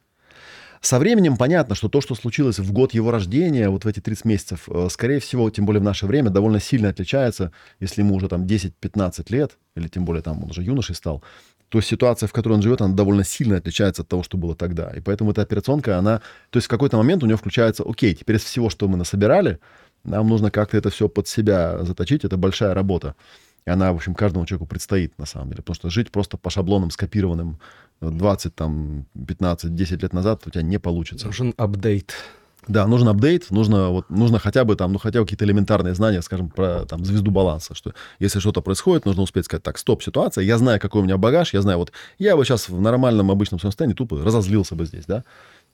Со 0.82 0.99
временем 0.99 1.38
понятно, 1.38 1.75
что 1.75 1.89
то, 1.89 2.01
что 2.01 2.15
случилось 2.15 2.59
в 2.59 2.71
год 2.71 2.93
его 2.93 3.11
рождения, 3.11 3.69
вот 3.69 3.86
в 3.86 3.88
эти 3.88 3.99
30 3.99 4.25
месяцев, 4.25 4.69
э, 4.69 4.88
скорее 4.91 5.19
всего, 5.19 5.49
тем 5.49 5.65
более 5.65 5.82
в 5.82 5.84
наше 5.84 6.05
время, 6.05 6.30
довольно 6.30 6.59
сильно 6.59 6.89
отличается, 6.89 7.51
если 7.80 8.01
ему 8.01 8.15
уже 8.15 8.28
там 8.28 8.45
10-15 8.45 9.25
лет, 9.30 9.57
или 9.75 9.88
тем 9.88 10.05
более 10.05 10.21
там 10.21 10.43
он 10.43 10.51
уже 10.51 10.63
юношей 10.63 10.95
стал, 10.95 11.23
то 11.69 11.82
ситуация, 11.82 12.28
в 12.28 12.34
которой 12.34 12.53
он 12.53 12.61
живет, 12.61 12.82
она 12.82 12.93
довольно 12.93 13.23
сильно 13.23 13.57
отличается 13.57 14.03
от 14.03 14.07
того, 14.07 14.23
что 14.23 14.38
было 14.38 14.55
тогда. 14.55 14.89
И 14.91 15.01
поэтому 15.01 15.32
эта 15.32 15.41
операционка, 15.41 15.97
она... 15.97 16.21
То 16.49 16.57
есть 16.57 16.67
в 16.67 16.69
какой-то 16.69 16.97
момент 16.97 17.23
у 17.23 17.25
него 17.25 17.38
включается, 17.38 17.84
окей, 17.84 18.15
теперь 18.15 18.38
из 18.38 18.43
всего, 18.43 18.69
что 18.69 18.88
мы 18.88 18.97
насобирали, 18.97 19.59
нам 20.03 20.30
нужно 20.30 20.49
как-то 20.49 20.78
это 20.78 20.89
все 20.89 21.09
под 21.09 21.28
себя 21.28 21.84
заточить, 21.84 22.23
это 22.23 22.38
большая 22.38 22.73
работа. 22.73 23.15
И 23.65 23.69
она, 23.69 23.91
в 23.91 23.97
общем, 23.97 24.15
каждому 24.15 24.45
человеку 24.45 24.65
предстоит, 24.65 25.17
на 25.17 25.25
самом 25.25 25.49
деле. 25.49 25.61
Потому 25.61 25.75
что 25.75 25.89
жить 25.89 26.09
просто 26.09 26.38
по 26.38 26.49
шаблонам, 26.49 26.89
скопированным 26.89 27.59
20, 28.01 28.55
там, 28.55 29.05
15, 29.27 29.75
10 29.75 30.03
лет 30.03 30.13
назад 30.13 30.43
у 30.45 30.49
тебя 30.49 30.63
не 30.63 30.77
получится. 30.77 31.27
Нужен 31.27 31.53
апдейт. 31.57 32.13
Да, 32.67 32.85
нужен 32.85 33.07
апдейт, 33.07 33.49
нужно, 33.49 33.89
вот, 33.89 34.09
нужно 34.09 34.39
хотя 34.39 34.65
бы 34.65 34.75
там, 34.75 34.91
ну, 34.91 34.99
хотя 34.99 35.19
бы 35.19 35.25
какие-то 35.25 35.45
элементарные 35.45 35.95
знания, 35.95 36.21
скажем, 36.21 36.49
про 36.49 36.85
там, 36.85 37.05
звезду 37.05 37.31
баланса, 37.31 37.73
что 37.75 37.93
если 38.19 38.39
что-то 38.39 38.61
происходит, 38.61 39.05
нужно 39.05 39.23
успеть 39.23 39.45
сказать, 39.45 39.63
так, 39.63 39.77
стоп, 39.77 40.03
ситуация, 40.03 40.43
я 40.43 40.57
знаю, 40.57 40.79
какой 40.79 41.01
у 41.01 41.03
меня 41.05 41.17
багаж, 41.17 41.53
я 41.53 41.61
знаю, 41.61 41.77
вот 41.77 41.93
я 42.19 42.35
бы 42.35 42.43
сейчас 42.43 42.67
в 42.67 42.81
нормальном 42.81 43.31
обычном 43.31 43.59
своем 43.59 43.71
состоянии 43.71 43.95
тупо 43.95 44.21
разозлился 44.21 44.75
бы 44.75 44.85
здесь, 44.85 45.05
да, 45.05 45.23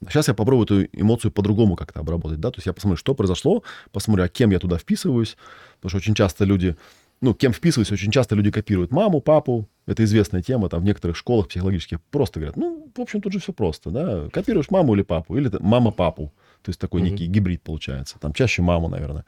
Сейчас 0.10 0.28
я 0.28 0.34
попробую 0.34 0.66
эту 0.66 0.84
эмоцию 1.00 1.32
по-другому 1.32 1.76
как-то 1.76 2.02
обработать, 2.02 2.40
да, 2.40 2.52
то 2.52 2.58
есть 2.58 2.66
я 2.66 2.74
посмотрю, 2.74 2.98
что 2.98 3.14
произошло, 3.16 3.64
посмотрю, 3.92 4.26
а 4.26 4.28
кем 4.28 4.52
я 4.52 4.60
туда 4.60 4.78
вписываюсь, 4.78 5.38
потому 5.78 5.90
что 5.90 5.98
очень 5.98 6.16
часто 6.16 6.46
люди, 6.46 6.76
ну, 7.24 7.34
кем 7.34 7.54
вписываюсь, 7.54 7.92
очень 7.92 8.12
часто 8.12 8.36
люди 8.36 8.52
копируют 8.52 8.92
маму, 8.92 9.22
папу, 9.22 9.70
это 9.86 10.04
известная 10.04 10.42
тема, 10.42 10.68
там 10.68 10.82
в 10.82 10.84
некоторых 10.84 11.16
школах 11.16 11.48
психологических 11.48 12.02
просто 12.12 12.42
говорят, 12.42 12.58
ну, 12.58 12.92
в 12.94 13.00
общем, 13.00 13.22
тут 13.22 13.32
же 13.32 13.40
все 13.40 13.54
просто, 13.54 13.92
да, 13.92 14.30
копируешь 14.30 14.70
маму 14.70 14.94
или 14.94 15.04
папу, 15.04 15.38
или 15.38 15.50
мама 15.62 15.92
папу, 15.92 16.34
то 16.62 16.70
есть 16.70 16.82
такой 16.82 17.02
mm-hmm. 17.02 17.10
некий 17.10 17.28
гибрид 17.28 17.62
получается. 17.62 18.20
Там 18.20 18.34
чаще 18.34 18.62
маму, 18.62 18.90
наверное. 18.90 19.24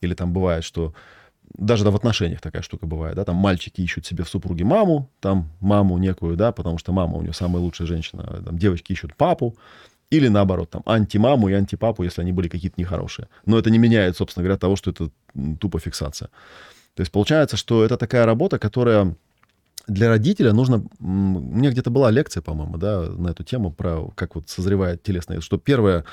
Или 0.00 0.14
там 0.14 0.32
бывает, 0.32 0.64
что 0.64 0.94
даже 1.58 1.84
да, 1.84 1.90
в 1.90 1.96
отношениях 1.96 2.40
такая 2.40 2.62
штука 2.62 2.86
бывает, 2.86 3.16
да, 3.16 3.24
там 3.24 3.36
мальчики 3.36 3.82
ищут 3.82 4.06
себе 4.06 4.24
в 4.24 4.28
супруге 4.30 4.64
маму, 4.64 5.10
там 5.20 5.50
маму 5.60 5.98
некую, 5.98 6.36
да, 6.36 6.52
потому 6.52 6.78
что 6.78 6.92
мама 6.92 7.16
у 7.18 7.22
нее 7.22 7.34
самая 7.34 7.62
лучшая 7.62 7.86
женщина, 7.86 8.42
там 8.44 8.58
девочки 8.58 8.92
ищут 8.92 9.14
папу, 9.14 9.56
или 10.08 10.28
наоборот, 10.28 10.70
там, 10.70 10.82
антимаму 10.86 11.48
и 11.48 11.52
антипапу, 11.52 12.02
если 12.02 12.22
они 12.22 12.32
были 12.32 12.48
какие-то 12.48 12.80
нехорошие. 12.80 13.28
Но 13.44 13.58
это 13.58 13.70
не 13.70 13.78
меняет, 13.78 14.16
собственно 14.16 14.44
говоря, 14.44 14.58
того, 14.58 14.76
что 14.76 14.90
это 14.90 15.10
тупо 15.60 15.80
фиксация. 15.80 16.30
То 16.96 17.02
есть 17.02 17.12
получается, 17.12 17.56
что 17.58 17.84
это 17.84 17.98
такая 17.98 18.24
работа, 18.24 18.58
которая 18.58 19.14
для 19.86 20.08
родителя 20.08 20.52
нужно... 20.52 20.82
У 20.98 21.04
меня 21.04 21.70
где-то 21.70 21.90
была 21.90 22.10
лекция, 22.10 22.42
по-моему, 22.42 22.78
да, 22.78 23.02
на 23.02 23.28
эту 23.28 23.44
тему, 23.44 23.70
про 23.70 24.08
как 24.14 24.34
вот 24.34 24.48
созревает 24.48 25.02
телесное... 25.02 25.40
Что 25.40 25.58
первое 25.58 26.04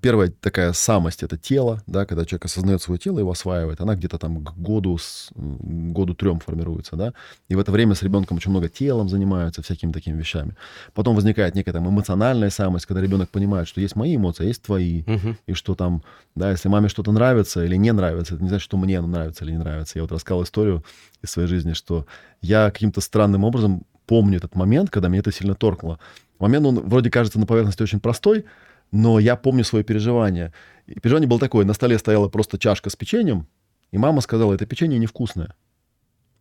первая 0.00 0.32
такая 0.40 0.72
самость— 0.72 1.22
это 1.24 1.36
тело, 1.36 1.82
да, 1.86 2.04
когда 2.06 2.24
человек 2.24 2.46
осознает 2.46 2.82
свое 2.82 2.98
тело, 2.98 3.18
его 3.18 3.30
осваивает, 3.30 3.80
она 3.80 3.94
где-то 3.94 4.18
там 4.18 4.44
к 4.44 4.56
году, 4.56 4.98
с, 4.98 5.30
году 5.34 6.14
трем 6.14 6.40
формируется, 6.40 6.96
да, 6.96 7.12
и 7.48 7.54
в 7.54 7.60
это 7.60 7.70
время 7.70 7.94
с 7.94 8.02
ребенком 8.02 8.38
очень 8.38 8.50
много 8.50 8.68
телом 8.68 9.08
занимаются, 9.08 9.62
всякими 9.62 9.92
такими 9.92 10.18
вещами. 10.18 10.56
Потом 10.94 11.14
возникает 11.14 11.54
некая 11.54 11.72
там 11.72 11.88
эмоциональная 11.88 12.50
самость, 12.50 12.86
когда 12.86 13.00
ребенок 13.00 13.30
понимает, 13.30 13.68
что 13.68 13.80
есть 13.80 13.94
мои 13.96 14.16
эмоции, 14.16 14.44
а 14.44 14.46
есть 14.48 14.62
твои, 14.62 15.02
угу. 15.02 15.36
и 15.46 15.52
что 15.52 15.74
там, 15.74 16.02
да, 16.34 16.50
если 16.50 16.68
маме 16.68 16.88
что-то 16.88 17.12
нравится 17.12 17.64
или 17.64 17.76
не 17.76 17.92
нравится, 17.92 18.34
это 18.34 18.42
не 18.42 18.48
значит, 18.48 18.64
что 18.64 18.76
мне 18.76 18.98
оно 18.98 19.08
нравится 19.08 19.44
или 19.44 19.52
не 19.52 19.58
нравится. 19.58 19.98
Я 19.98 20.02
вот 20.02 20.12
рассказал 20.12 20.42
историю 20.42 20.84
из 21.22 21.30
своей 21.30 21.48
жизни, 21.48 21.72
что 21.72 22.06
я 22.40 22.70
каким-то 22.70 23.00
странным 23.00 23.44
образом 23.44 23.84
помню 24.06 24.38
этот 24.38 24.54
момент, 24.54 24.90
когда 24.90 25.08
меня 25.08 25.20
это 25.20 25.30
сильно 25.30 25.54
торкнуло. 25.54 26.00
Момент, 26.38 26.66
он 26.66 26.80
вроде 26.88 27.10
кажется 27.10 27.38
на 27.38 27.46
поверхности 27.46 27.82
очень 27.82 28.00
простой, 28.00 28.44
но 28.90 29.18
я 29.18 29.36
помню 29.36 29.64
свои 29.64 29.82
переживания. 29.82 30.52
И 30.86 30.98
переживание 31.00 31.28
было 31.28 31.40
такое. 31.40 31.64
На 31.64 31.74
столе 31.74 31.98
стояла 31.98 32.28
просто 32.28 32.58
чашка 32.58 32.90
с 32.90 32.96
печеньем, 32.96 33.46
и 33.90 33.98
мама 33.98 34.20
сказала, 34.20 34.54
это 34.54 34.66
печенье 34.66 34.98
невкусное. 34.98 35.54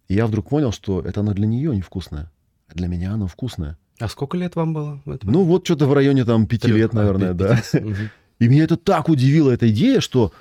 И 0.07 0.13
я 0.13 0.25
вдруг 0.25 0.49
понял, 0.49 0.71
что 0.71 1.01
это 1.01 1.19
оно 1.19 1.33
для 1.33 1.47
нее 1.47 1.75
невкусное, 1.75 2.31
а 2.67 2.75
для 2.75 2.87
меня 2.87 3.13
оно 3.13 3.27
вкусное. 3.27 3.77
А 3.99 4.07
сколько 4.07 4.37
лет 4.37 4.55
вам 4.55 4.73
было? 4.73 5.01
Ну, 5.05 5.43
вот 5.43 5.65
что-то 5.65 5.87
в 5.87 5.93
районе 5.93 6.23
там 6.23 6.45
пяти 6.47 6.71
лет, 6.71 6.93
наверное, 6.93 7.31
а, 7.31 7.33
5, 7.33 7.71
5, 7.71 7.71
да. 7.73 7.87
Угу. 7.87 7.95
И 8.39 8.47
меня 8.47 8.63
это 8.63 8.77
так 8.77 9.09
удивило, 9.09 9.49
эта 9.49 9.69
идея, 9.69 9.99
что 9.99 10.31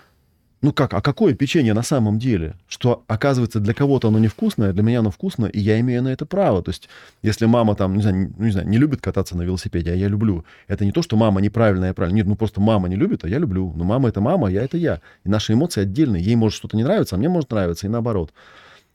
ну 0.62 0.72
как, 0.72 0.94
а 0.94 1.02
какое 1.02 1.34
печенье 1.34 1.74
на 1.74 1.82
самом 1.82 2.18
деле? 2.18 2.56
Что, 2.66 3.04
оказывается, 3.08 3.60
для 3.60 3.74
кого-то 3.74 4.08
оно 4.08 4.18
невкусное, 4.18 4.72
для 4.72 4.82
меня 4.82 5.00
оно 5.00 5.10
вкусно, 5.10 5.46
и 5.46 5.60
я 5.60 5.78
имею 5.80 6.02
на 6.02 6.08
это 6.08 6.24
право. 6.24 6.62
То 6.62 6.70
есть, 6.70 6.88
если 7.22 7.44
мама 7.44 7.74
там, 7.74 7.94
не 7.94 8.02
знаю, 8.02 8.16
не, 8.16 8.46
не 8.46 8.50
знаю, 8.50 8.66
не 8.66 8.78
любит 8.78 9.02
кататься 9.02 9.36
на 9.36 9.42
велосипеде, 9.42 9.92
а 9.92 9.94
я 9.94 10.08
люблю, 10.08 10.44
это 10.66 10.86
не 10.86 10.92
то, 10.92 11.02
что 11.02 11.16
мама 11.16 11.42
неправильная, 11.42 11.88
я 11.88 11.94
правильная. 11.94 12.22
Нет, 12.22 12.26
ну 12.26 12.36
просто 12.36 12.60
мама 12.60 12.88
не 12.88 12.96
любит, 12.96 13.24
а 13.24 13.28
я 13.28 13.38
люблю. 13.38 13.72
Но 13.76 13.84
мама 13.84 14.08
это 14.08 14.20
мама, 14.22 14.48
а 14.48 14.50
я 14.50 14.62
это 14.62 14.78
я. 14.78 15.02
И 15.24 15.28
наши 15.28 15.52
эмоции 15.52 15.82
отдельные. 15.82 16.22
Ей 16.22 16.36
может 16.36 16.56
что-то 16.56 16.76
не 16.76 16.84
нравиться, 16.84 17.16
а 17.16 17.18
мне 17.18 17.28
может 17.28 17.50
нравиться, 17.50 17.86
и 17.86 17.90
наоборот. 17.90 18.32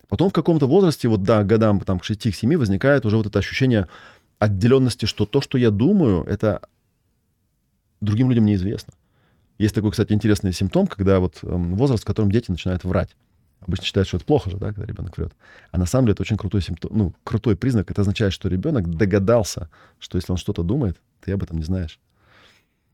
Потом 0.10 0.30
в 0.30 0.34
каком-то 0.34 0.66
возрасте, 0.68 1.08
вот 1.08 1.24
да, 1.24 1.44
годам 1.44 1.80
там, 1.82 2.00
к 2.00 2.04
6-7 2.04 2.58
возникает 2.58 3.06
уже 3.06 3.18
вот 3.18 3.28
это 3.28 3.40
ощущение 3.40 3.88
отделенности, 4.40 5.06
что 5.06 5.26
то, 5.26 5.42
что 5.42 5.60
я 5.60 5.70
думаю, 5.70 6.24
это 6.24 6.62
другим 8.02 8.30
людям 8.30 8.46
неизвестно. 8.46 8.94
Есть 9.62 9.76
такой, 9.76 9.92
кстати, 9.92 10.12
интересный 10.12 10.54
симптом, 10.54 10.88
когда 10.88 11.20
вот 11.20 11.38
эм, 11.44 11.76
возраст, 11.76 12.02
в 12.02 12.08
котором 12.08 12.32
дети 12.32 12.50
начинают 12.50 12.84
врать. 12.84 13.16
Обычно 13.60 13.86
считают, 13.86 14.08
что 14.08 14.18
это 14.18 14.26
плохо 14.26 14.50
же, 14.50 14.58
да, 14.58 14.74
когда 14.74 14.88
ребенок 14.88 15.16
врет. 15.16 15.34
А 15.70 15.78
на 15.78 15.86
самом 15.86 16.06
деле 16.06 16.14
это 16.14 16.24
очень 16.24 16.36
крутой 16.36 16.64
симптом, 16.64 16.98
ну, 16.98 17.14
крутой 17.24 17.56
признак. 17.56 17.92
Это 17.92 18.02
означает, 18.02 18.34
что 18.34 18.50
ребенок 18.50 18.90
догадался, 18.90 19.70
что 20.00 20.18
если 20.18 20.32
он 20.32 20.40
что-то 20.40 20.64
думает, 20.64 20.98
ты 21.24 21.32
об 21.32 21.44
этом 21.44 21.58
не 21.58 21.64
знаешь. 21.64 22.00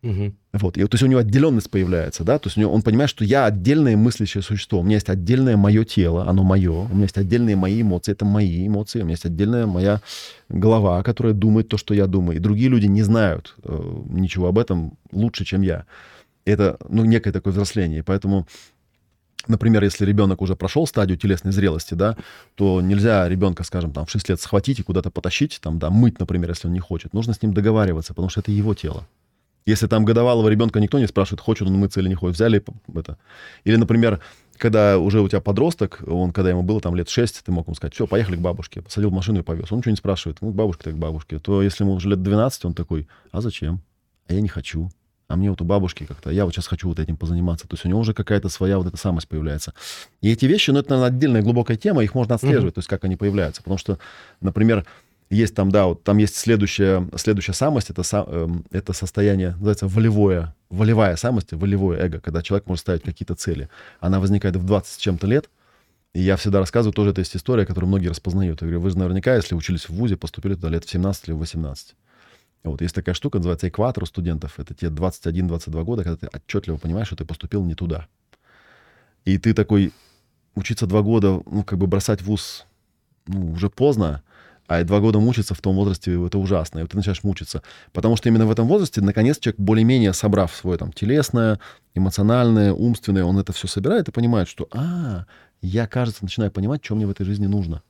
Угу. 0.03 0.33
Вот. 0.53 0.77
И, 0.77 0.81
то 0.81 0.95
есть 0.95 1.03
у 1.03 1.07
него 1.07 1.21
отделенность 1.21 1.71
появляется, 1.71 2.25
да, 2.25 2.37
то 2.37 2.47
есть 2.47 2.57
у 2.57 2.59
него, 2.59 2.73
он 2.73 2.81
понимает, 2.81 3.09
что 3.09 3.23
я 3.23 3.45
отдельное 3.45 3.95
мыслящее 3.95 4.43
существо, 4.43 4.81
у 4.81 4.83
меня 4.83 4.95
есть 4.95 5.09
отдельное 5.09 5.55
мое 5.55 5.85
тело, 5.85 6.27
оно 6.27 6.43
мое, 6.43 6.71
у 6.71 6.89
меня 6.89 7.03
есть 7.03 7.17
отдельные 7.17 7.55
мои 7.55 7.81
эмоции, 7.81 8.11
это 8.11 8.25
мои 8.25 8.67
эмоции, 8.67 8.99
у 8.99 9.03
меня 9.03 9.13
есть 9.13 9.25
отдельная 9.25 9.65
моя 9.65 10.01
голова, 10.49 11.01
которая 11.01 11.33
думает 11.33 11.69
то, 11.69 11.77
что 11.77 11.93
я 11.93 12.07
думаю. 12.07 12.37
И 12.37 12.41
другие 12.41 12.69
люди 12.69 12.87
не 12.87 13.03
знают 13.03 13.55
э, 13.63 14.03
ничего 14.09 14.47
об 14.47 14.59
этом 14.59 14.97
лучше, 15.11 15.45
чем 15.45 15.61
я 15.61 15.85
это, 16.51 16.77
ну, 16.89 17.05
некое 17.05 17.31
такое 17.31 17.51
взросление. 17.51 18.03
Поэтому 18.03 18.47
Например, 19.47 19.83
если 19.83 20.05
ребенок 20.05 20.41
уже 20.41 20.55
прошел 20.55 20.85
стадию 20.85 21.17
телесной 21.17 21.53
зрелости, 21.53 21.93
да, 21.93 22.17
то 22.55 22.81
нельзя 22.81 23.29
ребенка, 23.29 23.63
скажем, 23.63 23.93
там, 23.93 24.05
в 24.05 24.11
6 24.11 24.29
лет 24.29 24.41
схватить 24.41 24.79
и 24.79 24.83
куда-то 24.83 25.09
потащить, 25.09 25.59
там, 25.61 25.79
да, 25.79 25.89
мыть, 25.89 26.19
например, 26.19 26.49
если 26.49 26.67
он 26.67 26.73
не 26.73 26.79
хочет. 26.79 27.13
Нужно 27.13 27.33
с 27.33 27.41
ним 27.41 27.53
договариваться, 27.53 28.13
потому 28.13 28.29
что 28.29 28.41
это 28.41 28.51
его 28.51 28.73
тело. 28.73 29.07
Если 29.65 29.87
там 29.87 30.05
годовалого 30.05 30.47
ребенка 30.49 30.79
никто 30.79 30.97
не 30.97 31.07
спрашивает, 31.07 31.41
хочет 31.41 31.67
он 31.67 31.75
мыться 31.75 31.99
или 31.99 32.09
не 32.09 32.15
хочет, 32.15 32.35
взяли 32.35 32.63
это. 32.95 33.17
Или, 33.63 33.75
например, 33.75 34.21
когда 34.57 34.97
уже 34.97 35.21
у 35.21 35.27
тебя 35.27 35.41
подросток, 35.41 36.01
он, 36.07 36.31
когда 36.31 36.49
ему 36.49 36.63
было 36.63 36.79
там 36.81 36.95
лет 36.95 37.09
6, 37.09 37.43
ты 37.45 37.51
мог 37.51 37.67
ему 37.67 37.75
сказать, 37.75 37.93
все, 37.93 38.07
поехали 38.07 38.37
к 38.37 38.39
бабушке. 38.39 38.81
Посадил 38.81 39.11
машину 39.11 39.39
и 39.39 39.43
повез. 39.43 39.71
Он 39.71 39.79
ничего 39.79 39.91
не 39.91 39.97
спрашивает. 39.97 40.37
Ну, 40.41 40.51
бабушка 40.51 40.85
так 40.85 40.97
бабушке. 40.97 41.39
То 41.39 41.61
если 41.61 41.83
ему 41.83 41.93
уже 41.93 42.09
лет 42.09 42.23
12, 42.23 42.65
он 42.65 42.73
такой, 42.73 43.07
а 43.31 43.41
зачем? 43.41 43.81
А 44.27 44.33
я 44.33 44.41
не 44.41 44.47
хочу 44.47 44.89
а 45.27 45.35
мне 45.35 45.49
вот 45.49 45.61
у 45.61 45.65
бабушки 45.65 46.05
как-то, 46.05 46.29
я 46.29 46.45
вот 46.45 46.53
сейчас 46.53 46.67
хочу 46.67 46.87
вот 46.87 46.99
этим 46.99 47.17
позаниматься. 47.17 47.67
То 47.67 47.73
есть 47.73 47.85
у 47.85 47.89
него 47.89 47.99
уже 47.99 48.13
какая-то 48.13 48.49
своя 48.49 48.77
вот 48.77 48.87
эта 48.87 48.97
самость 48.97 49.27
появляется. 49.27 49.73
И 50.21 50.31
эти 50.31 50.45
вещи, 50.45 50.71
ну, 50.71 50.79
это, 50.79 50.91
наверное, 50.91 51.15
отдельная 51.15 51.41
глубокая 51.41 51.77
тема, 51.77 52.03
их 52.03 52.15
можно 52.15 52.35
отслеживать, 52.35 52.71
mm-hmm. 52.71 52.75
то 52.75 52.79
есть 52.79 52.87
как 52.87 53.03
они 53.03 53.17
появляются. 53.17 53.61
Потому 53.61 53.77
что, 53.77 53.99
например, 54.39 54.85
есть 55.29 55.55
там, 55.55 55.69
да, 55.69 55.87
вот 55.87 56.03
там 56.03 56.17
есть 56.17 56.37
следующая, 56.37 57.07
следующая 57.15 57.53
самость, 57.53 57.89
это, 57.89 58.03
э, 58.11 58.47
это 58.71 58.93
состояние, 58.93 59.51
называется 59.51 59.87
волевое, 59.87 60.55
волевая 60.69 61.17
самость, 61.17 61.51
волевое 61.51 61.99
эго, 61.99 62.21
когда 62.21 62.41
человек 62.41 62.67
может 62.67 62.81
ставить 62.81 63.03
какие-то 63.03 63.35
цели. 63.35 63.69
Она 63.99 64.21
возникает 64.21 64.55
в 64.55 64.65
20 64.65 64.93
с 64.93 64.97
чем-то 64.97 65.27
лет, 65.27 65.49
и 66.13 66.21
я 66.21 66.37
всегда 66.37 66.59
рассказываю, 66.59 66.93
тоже 66.93 67.09
это 67.09 67.19
есть 67.19 67.35
история, 67.35 67.65
которую 67.65 67.89
многие 67.89 68.07
распознают. 68.07 68.61
Я 68.61 68.67
говорю, 68.67 68.81
вы 68.81 68.89
же 68.89 68.97
наверняка, 68.97 69.35
если 69.35 69.55
учились 69.55 69.89
в 69.89 69.91
ВУЗе, 69.91 70.15
поступили 70.15 70.55
туда 70.55 70.69
лет 70.69 70.85
в 70.85 70.89
17 70.89 71.27
или 71.27 71.33
в 71.33 71.39
18. 71.39 71.95
Вот 72.69 72.81
есть 72.81 72.95
такая 72.95 73.15
штука, 73.15 73.37
называется 73.37 73.67
экватор 73.67 74.05
студентов. 74.05 74.59
Это 74.59 74.73
те 74.73 74.87
21-22 74.87 75.83
года, 75.83 76.03
когда 76.03 76.17
ты 76.17 76.27
отчетливо 76.35 76.77
понимаешь, 76.77 77.07
что 77.07 77.15
ты 77.15 77.25
поступил 77.25 77.63
не 77.63 77.75
туда. 77.75 78.07
И 79.25 79.37
ты 79.37 79.53
такой, 79.53 79.93
учиться 80.55 80.87
два 80.87 81.01
года, 81.01 81.41
ну, 81.45 81.63
как 81.63 81.77
бы 81.77 81.87
бросать 81.87 82.21
вуз, 82.21 82.65
ну, 83.27 83.51
уже 83.53 83.69
поздно, 83.69 84.23
а 84.67 84.83
два 84.83 84.99
года 84.99 85.19
мучиться 85.19 85.53
в 85.53 85.61
том 85.61 85.75
возрасте, 85.75 86.13
это 86.25 86.37
ужасно. 86.37 86.79
И 86.79 86.81
вот 86.81 86.91
ты 86.91 86.97
начинаешь 86.97 87.23
мучиться. 87.23 87.63
Потому 87.93 88.17
что 88.17 88.27
именно 88.27 88.45
в 88.45 88.51
этом 88.51 88.67
возрасте, 88.67 89.01
наконец, 89.01 89.39
человек, 89.39 89.59
более-менее 89.59 90.13
собрав 90.13 90.53
свое 90.53 90.77
там 90.77 90.91
телесное, 90.91 91.59
эмоциональное, 91.95 92.73
умственное, 92.73 93.23
он 93.23 93.37
это 93.37 93.53
все 93.53 93.67
собирает 93.67 94.09
и 94.09 94.11
понимает, 94.11 94.49
что, 94.49 94.67
а, 94.71 95.25
я, 95.61 95.87
кажется, 95.87 96.23
начинаю 96.23 96.51
понимать, 96.51 96.83
что 96.83 96.95
мне 96.95 97.07
в 97.07 97.11
этой 97.11 97.25
жизни 97.25 97.47
нужно. 97.47 97.81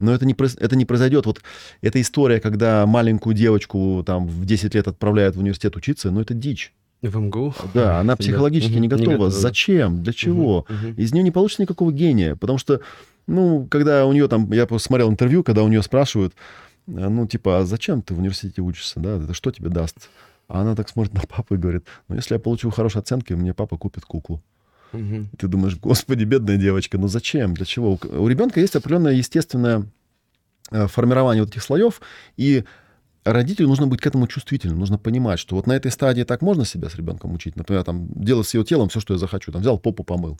Но 0.00 0.12
это 0.12 0.26
не, 0.26 0.34
это 0.58 0.76
не 0.76 0.84
произойдет. 0.84 1.26
Вот 1.26 1.42
эта 1.82 2.00
история, 2.00 2.40
когда 2.40 2.86
маленькую 2.86 3.34
девочку 3.34 4.02
там 4.04 4.26
в 4.26 4.44
10 4.44 4.74
лет 4.74 4.88
отправляют 4.88 5.36
в 5.36 5.40
университет 5.40 5.76
учиться, 5.76 6.10
ну 6.10 6.20
это 6.20 6.34
дичь. 6.34 6.72
В 7.02 7.16
МГУ? 7.16 7.54
Да, 7.72 8.00
она 8.00 8.16
психологически 8.16 8.74
не 8.74 8.88
готова. 8.88 9.06
Не 9.06 9.12
готова. 9.12 9.30
Зачем? 9.30 10.02
Для 10.02 10.12
чего? 10.12 10.66
Из 10.96 11.12
нее 11.12 11.22
не 11.22 11.30
получится 11.30 11.62
никакого 11.62 11.92
гения. 11.92 12.36
Потому 12.36 12.58
что, 12.58 12.80
ну, 13.26 13.66
когда 13.70 14.06
у 14.06 14.12
нее 14.12 14.28
там, 14.28 14.52
я 14.52 14.66
посмотрел 14.66 15.10
интервью, 15.10 15.42
когда 15.42 15.62
у 15.62 15.68
нее 15.68 15.82
спрашивают, 15.82 16.34
э, 16.86 17.08
ну, 17.08 17.26
типа, 17.26 17.60
а 17.60 17.64
зачем 17.64 18.02
ты 18.02 18.12
в 18.14 18.18
университете 18.18 18.60
учишься, 18.60 19.00
да, 19.00 19.16
это 19.16 19.32
что 19.32 19.50
тебе 19.50 19.70
даст? 19.70 20.10
А 20.48 20.60
она 20.60 20.74
так 20.74 20.88
смотрит 20.88 21.14
на 21.14 21.20
папу 21.20 21.54
и 21.54 21.58
говорит, 21.58 21.84
ну, 22.08 22.16
если 22.16 22.34
я 22.34 22.40
получу 22.40 22.70
хорошие 22.70 23.00
оценки, 23.00 23.32
мне 23.32 23.54
папа 23.54 23.78
купит 23.78 24.04
куклу. 24.04 24.42
Угу. 24.92 25.26
Ты 25.38 25.48
думаешь, 25.48 25.76
господи, 25.76 26.24
бедная 26.24 26.56
девочка, 26.56 26.98
ну 26.98 27.08
зачем, 27.08 27.54
для 27.54 27.64
чего? 27.64 27.98
У 28.02 28.28
ребенка 28.28 28.60
есть 28.60 28.76
определенное 28.76 29.12
естественное 29.12 29.86
э, 30.70 30.86
формирование 30.86 31.42
вот 31.42 31.50
этих 31.50 31.62
слоев, 31.62 32.00
и 32.36 32.64
родителю 33.24 33.68
нужно 33.68 33.86
быть 33.86 34.00
к 34.00 34.06
этому 34.06 34.26
чувствительным, 34.26 34.78
нужно 34.78 34.98
понимать, 34.98 35.38
что 35.38 35.56
вот 35.56 35.66
на 35.66 35.72
этой 35.72 35.90
стадии 35.90 36.22
так 36.22 36.42
можно 36.42 36.64
себя 36.64 36.88
с 36.88 36.94
ребенком 36.94 37.32
учить, 37.32 37.56
например, 37.56 37.84
там, 37.84 38.08
делать 38.14 38.48
с 38.48 38.54
его 38.54 38.64
телом 38.64 38.88
все, 38.88 39.00
что 39.00 39.14
я 39.14 39.18
захочу, 39.18 39.52
там, 39.52 39.60
взял 39.60 39.78
попу, 39.78 40.04
помыл, 40.04 40.38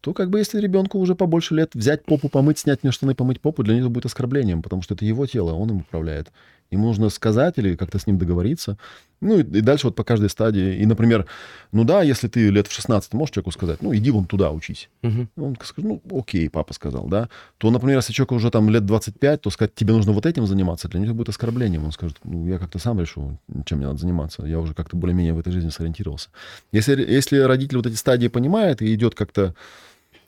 то 0.00 0.14
как 0.14 0.30
бы 0.30 0.38
если 0.38 0.60
ребенку 0.60 0.98
уже 0.98 1.14
побольше 1.14 1.54
лет 1.54 1.74
взять 1.74 2.04
попу, 2.04 2.28
помыть, 2.28 2.58
снять 2.58 2.82
мне 2.82 2.92
штаны, 2.92 3.14
помыть 3.14 3.40
попу, 3.40 3.62
для 3.62 3.76
него 3.76 3.90
будет 3.90 4.06
оскорблением, 4.06 4.62
потому 4.62 4.82
что 4.82 4.94
это 4.94 5.04
его 5.04 5.26
тело, 5.26 5.52
он 5.52 5.70
им 5.70 5.76
управляет. 5.78 6.30
Ему 6.70 6.86
нужно 6.86 7.08
сказать 7.08 7.58
или 7.58 7.74
как-то 7.74 7.98
с 7.98 8.06
ним 8.06 8.18
договориться. 8.18 8.78
Ну 9.20 9.38
и, 9.38 9.42
и 9.42 9.60
дальше 9.60 9.88
вот 9.88 9.96
по 9.96 10.04
каждой 10.04 10.30
стадии. 10.30 10.76
И, 10.76 10.86
например, 10.86 11.26
ну 11.72 11.84
да, 11.84 12.02
если 12.02 12.28
ты 12.28 12.48
лет 12.48 12.68
в 12.68 12.72
16 12.72 13.12
можешь 13.12 13.34
человеку 13.34 13.50
сказать, 13.50 13.82
ну 13.82 13.94
иди 13.94 14.10
вон 14.10 14.24
туда 14.24 14.50
учись. 14.52 14.88
Угу. 15.02 15.28
Он 15.44 15.56
скажет, 15.56 15.78
ну 15.78 16.00
окей, 16.18 16.48
папа 16.48 16.72
сказал, 16.72 17.08
да. 17.08 17.28
То, 17.58 17.70
например, 17.70 17.96
если 17.96 18.12
человеку 18.12 18.36
уже 18.36 18.50
там 18.50 18.70
лет 18.70 18.86
25, 18.86 19.40
то 19.40 19.50
сказать, 19.50 19.74
тебе 19.74 19.92
нужно 19.92 20.12
вот 20.12 20.26
этим 20.26 20.46
заниматься, 20.46 20.88
для 20.88 21.00
него 21.00 21.14
будет 21.14 21.30
оскорблением. 21.30 21.84
Он 21.84 21.92
скажет, 21.92 22.18
ну 22.24 22.46
я 22.46 22.58
как-то 22.58 22.78
сам 22.78 23.00
решу, 23.00 23.38
чем 23.66 23.78
мне 23.78 23.88
надо 23.88 23.98
заниматься. 23.98 24.46
Я 24.46 24.60
уже 24.60 24.72
как-то 24.72 24.96
более-менее 24.96 25.34
в 25.34 25.40
этой 25.40 25.52
жизни 25.52 25.70
сориентировался. 25.70 26.28
Если, 26.72 27.02
если 27.02 27.38
родитель 27.38 27.78
вот 27.78 27.86
эти 27.86 27.96
стадии 27.96 28.28
понимает 28.28 28.80
и 28.80 28.94
идет 28.94 29.14
как-то 29.16 29.54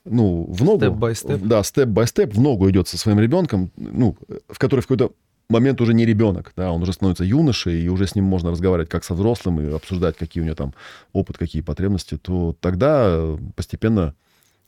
ну, 0.04 0.46
в 0.48 0.64
ногу. 0.64 0.80
Step-by-step. 0.80 1.40
Да, 1.42 1.62
step-by-step 1.62 2.34
в 2.34 2.40
ногу 2.40 2.68
идет 2.68 2.88
со 2.88 2.98
своим 2.98 3.20
ребенком, 3.20 3.70
ну, 3.76 4.16
в 4.48 4.58
который 4.58 4.80
в 4.80 4.88
какой-то 4.88 5.12
момент 5.48 5.80
уже 5.80 5.94
не 5.94 6.06
ребенок, 6.06 6.52
да, 6.56 6.72
он 6.72 6.82
уже 6.82 6.92
становится 6.92 7.24
юношей, 7.24 7.82
и 7.82 7.88
уже 7.88 8.06
с 8.06 8.14
ним 8.14 8.24
можно 8.24 8.50
разговаривать 8.50 8.88
как 8.88 9.04
со 9.04 9.14
взрослым 9.14 9.60
и 9.60 9.72
обсуждать, 9.72 10.16
какие 10.16 10.42
у 10.42 10.46
него 10.46 10.56
там 10.56 10.74
опыт, 11.12 11.38
какие 11.38 11.62
потребности, 11.62 12.16
то 12.16 12.56
тогда 12.60 13.36
постепенно 13.54 14.14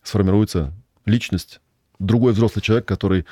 сформируется 0.02 0.72
личность, 1.06 1.60
другой 1.98 2.32
взрослый 2.32 2.62
человек, 2.62 2.86
который 2.86 3.24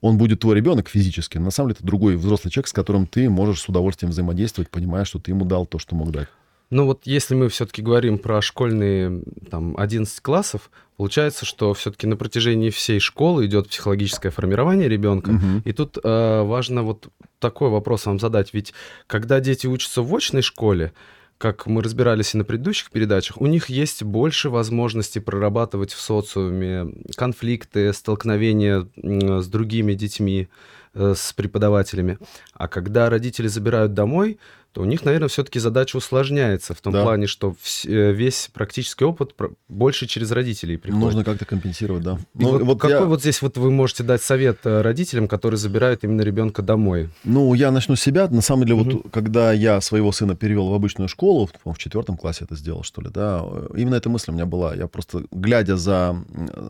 он 0.00 0.18
будет 0.18 0.40
твой 0.40 0.56
ребенок 0.56 0.88
физически, 0.88 1.38
но 1.38 1.46
на 1.46 1.50
самом 1.50 1.70
деле 1.70 1.76
это 1.78 1.86
другой 1.86 2.16
взрослый 2.16 2.50
человек, 2.50 2.68
с 2.68 2.72
которым 2.72 3.06
ты 3.06 3.30
можешь 3.30 3.60
с 3.60 3.68
удовольствием 3.68 4.10
взаимодействовать, 4.10 4.70
понимая, 4.70 5.04
что 5.04 5.18
ты 5.18 5.30
ему 5.30 5.44
дал 5.44 5.66
то, 5.66 5.78
что 5.78 5.94
мог 5.94 6.10
дать. 6.10 6.28
Ну 6.70 6.86
вот 6.86 7.02
если 7.04 7.34
мы 7.34 7.48
все-таки 7.48 7.82
говорим 7.82 8.18
про 8.18 8.42
школьные 8.42 9.22
там 9.50 9.76
11 9.76 10.20
классов, 10.20 10.70
получается, 10.96 11.44
что 11.44 11.74
все-таки 11.74 12.06
на 12.06 12.16
протяжении 12.16 12.70
всей 12.70 13.00
школы 13.00 13.46
идет 13.46 13.68
психологическое 13.68 14.30
формирование 14.30 14.88
ребенка. 14.88 15.30
Угу. 15.30 15.62
И 15.64 15.72
тут 15.72 15.98
э, 16.02 16.42
важно 16.42 16.82
вот 16.82 17.08
такой 17.38 17.70
вопрос 17.70 18.06
вам 18.06 18.18
задать. 18.18 18.54
Ведь 18.54 18.72
когда 19.06 19.40
дети 19.40 19.66
учатся 19.66 20.02
в 20.02 20.14
очной 20.14 20.42
школе, 20.42 20.92
как 21.38 21.66
мы 21.66 21.82
разбирались 21.82 22.34
и 22.34 22.38
на 22.38 22.44
предыдущих 22.44 22.90
передачах, 22.90 23.40
у 23.40 23.46
них 23.46 23.68
есть 23.68 24.02
больше 24.02 24.50
возможностей 24.50 25.20
прорабатывать 25.20 25.92
в 25.92 26.00
социуме 26.00 26.86
конфликты, 27.16 27.92
столкновения 27.92 28.88
с 28.96 29.46
другими 29.48 29.94
детьми, 29.94 30.48
э, 30.94 31.14
с 31.16 31.32
преподавателями. 31.32 32.18
А 32.54 32.68
когда 32.68 33.10
родители 33.10 33.48
забирают 33.48 33.94
домой, 33.94 34.38
то 34.74 34.82
у 34.82 34.86
них, 34.86 35.04
наверное, 35.04 35.28
все-таки 35.28 35.60
задача 35.60 35.96
усложняется 35.96 36.74
в 36.74 36.80
том 36.80 36.92
да. 36.92 37.04
плане, 37.04 37.28
что 37.28 37.54
э, 37.84 38.10
весь 38.10 38.50
практический 38.52 39.04
опыт 39.04 39.32
больше 39.68 40.08
через 40.08 40.32
родителей 40.32 40.76
приходит. 40.78 41.04
Нужно 41.04 41.24
как-то 41.24 41.44
компенсировать, 41.44 42.02
да. 42.02 42.18
Ну, 42.34 42.50
вот, 42.50 42.62
вот 42.62 42.80
какой 42.80 42.98
я... 42.98 43.04
вот 43.04 43.20
здесь 43.20 43.40
вот 43.40 43.56
вы 43.56 43.70
можете 43.70 44.02
дать 44.02 44.20
совет 44.20 44.58
э, 44.64 44.82
родителям, 44.82 45.28
которые 45.28 45.58
забирают 45.58 46.02
именно 46.02 46.22
ребенка 46.22 46.60
домой? 46.60 47.08
Ну, 47.22 47.54
я 47.54 47.70
начну 47.70 47.94
с 47.94 48.00
себя. 48.00 48.26
На 48.26 48.40
самом 48.40 48.66
деле, 48.66 48.74
угу. 48.74 48.90
вот 48.90 49.12
когда 49.12 49.52
я 49.52 49.80
своего 49.80 50.10
сына 50.10 50.34
перевел 50.34 50.68
в 50.68 50.74
обычную 50.74 51.06
школу, 51.06 51.48
в 51.64 51.78
четвертом 51.78 52.16
классе 52.16 52.42
это 52.42 52.56
сделал, 52.56 52.82
что 52.82 53.00
ли, 53.00 53.10
да, 53.10 53.44
именно 53.76 53.94
эта 53.94 54.08
мысль 54.08 54.32
у 54.32 54.34
меня 54.34 54.46
была. 54.46 54.74
Я 54.74 54.88
просто, 54.88 55.22
глядя 55.30 55.76
за, 55.76 56.16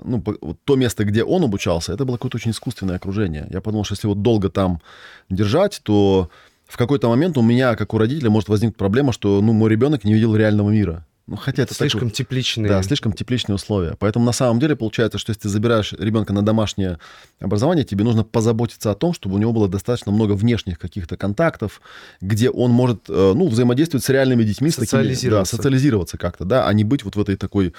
ну, 0.04 0.22
то 0.64 0.76
место, 0.76 1.06
где 1.06 1.24
он 1.24 1.42
обучался, 1.42 1.94
это 1.94 2.04
было 2.04 2.16
какое-то 2.16 2.36
очень 2.36 2.50
искусственное 2.50 2.96
окружение. 2.96 3.46
Я 3.48 3.62
подумал, 3.62 3.84
что 3.84 3.94
если 3.94 4.08
вот 4.08 4.20
долго 4.20 4.50
там 4.50 4.82
держать, 5.30 5.80
то 5.84 6.28
в 6.74 6.76
какой-то 6.76 7.08
момент 7.08 7.38
у 7.38 7.42
меня, 7.42 7.76
как 7.76 7.94
у 7.94 7.98
родителя, 7.98 8.30
может 8.30 8.48
возникнуть 8.48 8.76
проблема, 8.76 9.12
что 9.12 9.40
ну, 9.40 9.52
мой 9.52 9.70
ребенок 9.70 10.02
не 10.02 10.12
видел 10.12 10.34
реального 10.34 10.70
мира. 10.70 11.06
Ну, 11.28 11.36
хотя 11.36 11.62
это 11.62 11.72
слишком 11.72 12.08
так, 12.08 12.16
тепличные. 12.16 12.68
Да, 12.68 12.82
слишком 12.82 13.12
тепличные 13.12 13.54
условия. 13.54 13.94
Поэтому 13.96 14.24
на 14.24 14.32
самом 14.32 14.58
деле 14.58 14.74
получается, 14.74 15.18
что 15.18 15.30
если 15.30 15.42
ты 15.42 15.48
забираешь 15.50 15.92
ребенка 15.92 16.32
на 16.32 16.42
домашнее 16.42 16.98
образование, 17.38 17.84
тебе 17.84 18.02
нужно 18.02 18.24
позаботиться 18.24 18.90
о 18.90 18.96
том, 18.96 19.12
чтобы 19.12 19.36
у 19.36 19.38
него 19.38 19.52
было 19.52 19.68
достаточно 19.68 20.10
много 20.10 20.32
внешних 20.32 20.80
каких-то 20.80 21.16
контактов, 21.16 21.80
где 22.20 22.50
он 22.50 22.72
может 22.72 23.08
э, 23.08 23.32
ну, 23.36 23.46
взаимодействовать 23.46 24.04
с 24.04 24.08
реальными 24.08 24.42
детьми, 24.42 24.68
социализироваться. 24.68 25.14
С 25.14 25.20
такими, 25.20 25.30
да, 25.30 25.44
социализироваться 25.44 26.18
как-то, 26.18 26.44
да, 26.44 26.66
а 26.66 26.72
не 26.72 26.82
быть 26.82 27.04
вот 27.04 27.14
в 27.14 27.20
этой 27.20 27.36
такой 27.36 27.72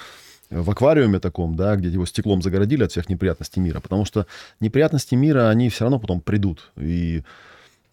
э, 0.48 0.58
в 0.58 0.70
аквариуме 0.70 1.20
таком, 1.20 1.54
да, 1.54 1.76
где 1.76 1.90
его 1.90 2.06
стеклом 2.06 2.40
загородили 2.40 2.82
от 2.82 2.92
всех 2.92 3.10
неприятностей 3.10 3.60
мира. 3.60 3.80
Потому 3.80 4.06
что 4.06 4.26
неприятности 4.60 5.14
мира, 5.16 5.50
они 5.50 5.68
все 5.68 5.84
равно 5.84 5.98
потом 5.98 6.22
придут. 6.22 6.70
И 6.78 7.24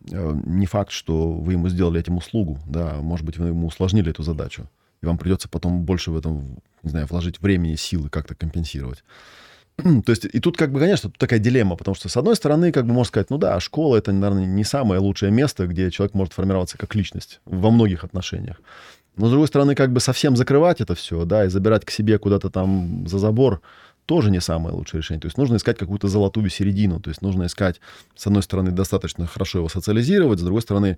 не 0.05 0.65
факт, 0.65 0.91
что 0.91 1.31
вы 1.31 1.53
ему 1.53 1.69
сделали 1.69 1.99
этим 1.99 2.17
услугу, 2.17 2.59
да, 2.65 2.95
может 3.01 3.25
быть, 3.25 3.37
вы 3.37 3.47
ему 3.47 3.67
усложнили 3.67 4.11
эту 4.11 4.23
задачу, 4.23 4.69
и 5.01 5.05
вам 5.05 5.17
придется 5.17 5.49
потом 5.49 5.83
больше 5.83 6.11
в 6.11 6.17
этом, 6.17 6.59
не 6.81 6.89
знаю, 6.89 7.07
вложить 7.09 7.39
времени, 7.39 7.75
силы, 7.75 8.09
как-то 8.09 8.35
компенсировать. 8.35 9.03
То 9.77 10.09
есть, 10.11 10.25
и 10.25 10.39
тут, 10.39 10.57
как 10.57 10.71
бы, 10.71 10.79
конечно, 10.79 11.09
тут 11.09 11.17
такая 11.17 11.39
дилемма, 11.39 11.75
потому 11.75 11.95
что, 11.95 12.09
с 12.09 12.17
одной 12.17 12.35
стороны, 12.35 12.71
как 12.71 12.85
бы 12.85 12.93
можно 12.93 13.07
сказать, 13.09 13.29
ну 13.29 13.37
да, 13.37 13.59
школа— 13.59 13.95
это, 13.97 14.11
наверное, 14.11 14.45
не 14.45 14.63
самое 14.63 14.99
лучшее 14.99 15.31
место, 15.31 15.67
где 15.67 15.89
человек 15.89 16.13
может 16.13 16.33
формироваться 16.33 16.77
как 16.77 16.93
личность 16.95 17.41
во 17.45 17.71
многих 17.71 18.03
отношениях. 18.03 18.61
Но, 19.15 19.27
с 19.27 19.29
другой 19.29 19.47
стороны, 19.47 19.75
как 19.75 19.91
бы 19.91 19.99
совсем 19.99 20.35
закрывать 20.35 20.81
это 20.81 20.95
все, 20.95 21.23
да, 21.25 21.45
и 21.45 21.49
забирать 21.49 21.85
к 21.85 21.91
себе 21.91 22.17
куда-то 22.17 22.49
там 22.49 23.07
за 23.07 23.19
забор, 23.19 23.61
тоже 24.05 24.31
не 24.31 24.41
самое 24.41 24.75
лучшее 24.75 24.99
решение. 24.99 25.21
То 25.21 25.27
есть 25.27 25.37
нужно 25.37 25.55
искать 25.55 25.77
какую-то 25.77 26.07
золотую 26.07 26.49
середину. 26.49 26.99
То 26.99 27.09
есть 27.09 27.21
нужно 27.21 27.45
искать, 27.45 27.79
с 28.15 28.27
одной 28.27 28.43
стороны, 28.43 28.71
достаточно 28.71 29.25
хорошо 29.27 29.59
его 29.59 29.69
социализировать, 29.69 30.39
с 30.39 30.43
другой 30.43 30.61
стороны, 30.61 30.97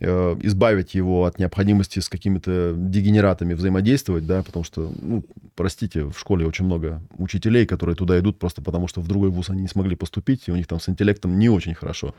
э, 0.00 0.36
избавить 0.42 0.94
его 0.94 1.26
от 1.26 1.38
необходимости 1.38 2.00
с 2.00 2.08
какими-то 2.08 2.74
дегенератами 2.76 3.54
взаимодействовать, 3.54 4.26
да, 4.26 4.42
потому 4.42 4.64
что, 4.64 4.92
ну, 5.00 5.24
простите, 5.54 6.04
в 6.04 6.18
школе 6.18 6.46
очень 6.46 6.64
много 6.64 7.02
учителей, 7.18 7.66
которые 7.66 7.96
туда 7.96 8.18
идут 8.18 8.38
просто 8.38 8.62
потому, 8.62 8.88
что 8.88 9.00
в 9.00 9.08
другой 9.08 9.30
вуз 9.30 9.50
они 9.50 9.62
не 9.62 9.68
смогли 9.68 9.96
поступить, 9.96 10.48
и 10.48 10.52
у 10.52 10.56
них 10.56 10.66
там 10.66 10.80
с 10.80 10.88
интеллектом 10.88 11.38
не 11.38 11.48
очень 11.48 11.74
хорошо. 11.74 12.14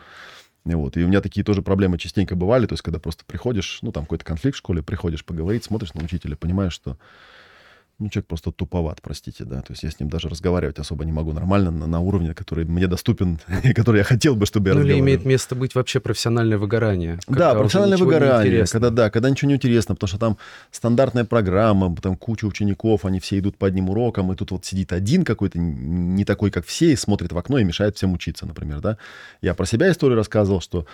Вот. 0.66 0.95
И 0.95 1.03
у 1.03 1.07
меня 1.07 1.20
такие 1.20 1.43
тоже 1.43 1.61
проблемы 1.61 1.97
частенько 1.97 2.36
бывали, 2.36 2.68
то 2.68 2.74
есть 2.74 2.84
когда 2.84 2.99
просто 2.99 3.26
приходишь, 3.26 3.80
ну, 3.82 3.91
там 3.91 4.03
какой-то 4.03 4.24
конфликт 4.24 4.55
в 4.55 4.59
школе, 4.59 4.82
приходишь 4.82 5.26
поговорить, 5.26 5.64
смотришь 5.64 5.93
на 5.93 6.03
учителя, 6.03 6.38
понимаешь, 6.38 6.74
что 6.74 6.97
ну, 8.04 8.10
человек 8.10 8.28
просто 8.28 8.51
туповат, 8.51 9.01
простите, 9.01 9.45
да. 9.45 9.62
То 9.62 9.72
есть 9.72 9.84
я 9.84 9.89
с 9.89 9.99
ним 9.99 10.10
даже 10.10 10.28
разговаривать 10.28 10.78
особо 10.78 11.06
не 11.06 11.14
могу 11.14 11.32
нормально 11.32 11.72
на, 11.72 11.88
на 11.88 11.99
уровне, 12.01 12.34
который 12.34 12.66
мне 12.66 12.88
доступен, 12.88 13.39
и 13.64 13.74
который 13.74 13.99
я 13.99 14.04
хотел 14.04 14.36
бы, 14.36 14.45
чтобы 14.45 14.70
я 14.70 14.76
ну, 14.76 14.82
или 14.82 14.99
имеет 14.99 15.26
место 15.26 15.56
быть 15.56 15.74
вообще 15.74 15.99
профессиональное 15.99 16.58
выгорание. 16.58 17.20
Да, 17.28 17.56
профессиональное 17.56 17.97
выгорание, 17.97 18.66
когда, 18.66 18.89
да, 18.89 19.10
когда 19.10 19.30
ничего 19.30 19.49
не 19.49 19.56
интересно, 19.56 19.95
потому 19.95 20.10
что 20.10 20.20
там 20.20 20.38
стандартная 20.72 21.24
программа, 21.24 21.95
там 21.95 22.18
куча 22.18 22.45
учеников, 22.45 23.06
они 23.06 23.20
все 23.20 23.39
идут 23.39 23.58
по 23.58 23.68
одним 23.68 23.89
урокам, 23.89 24.34
и 24.34 24.36
тут 24.36 24.51
вот 24.51 24.66
сидит 24.66 24.91
один 24.91 25.24
какой-то, 25.24 25.58
не 25.58 26.26
такой, 26.26 26.51
как 26.51 26.66
все, 26.66 26.91
и 26.91 26.95
смотрит 26.97 27.32
в 27.32 27.38
окно 27.38 27.58
и 27.58 27.64
мешает 27.64 27.95
всем 27.95 28.14
учиться, 28.14 28.45
например, 28.45 28.82
да. 28.82 28.97
Я 29.41 29.54
про 29.54 29.66
себя 29.66 29.89
историю 29.89 30.18
рассказывал, 30.18 30.60
что 30.60 30.86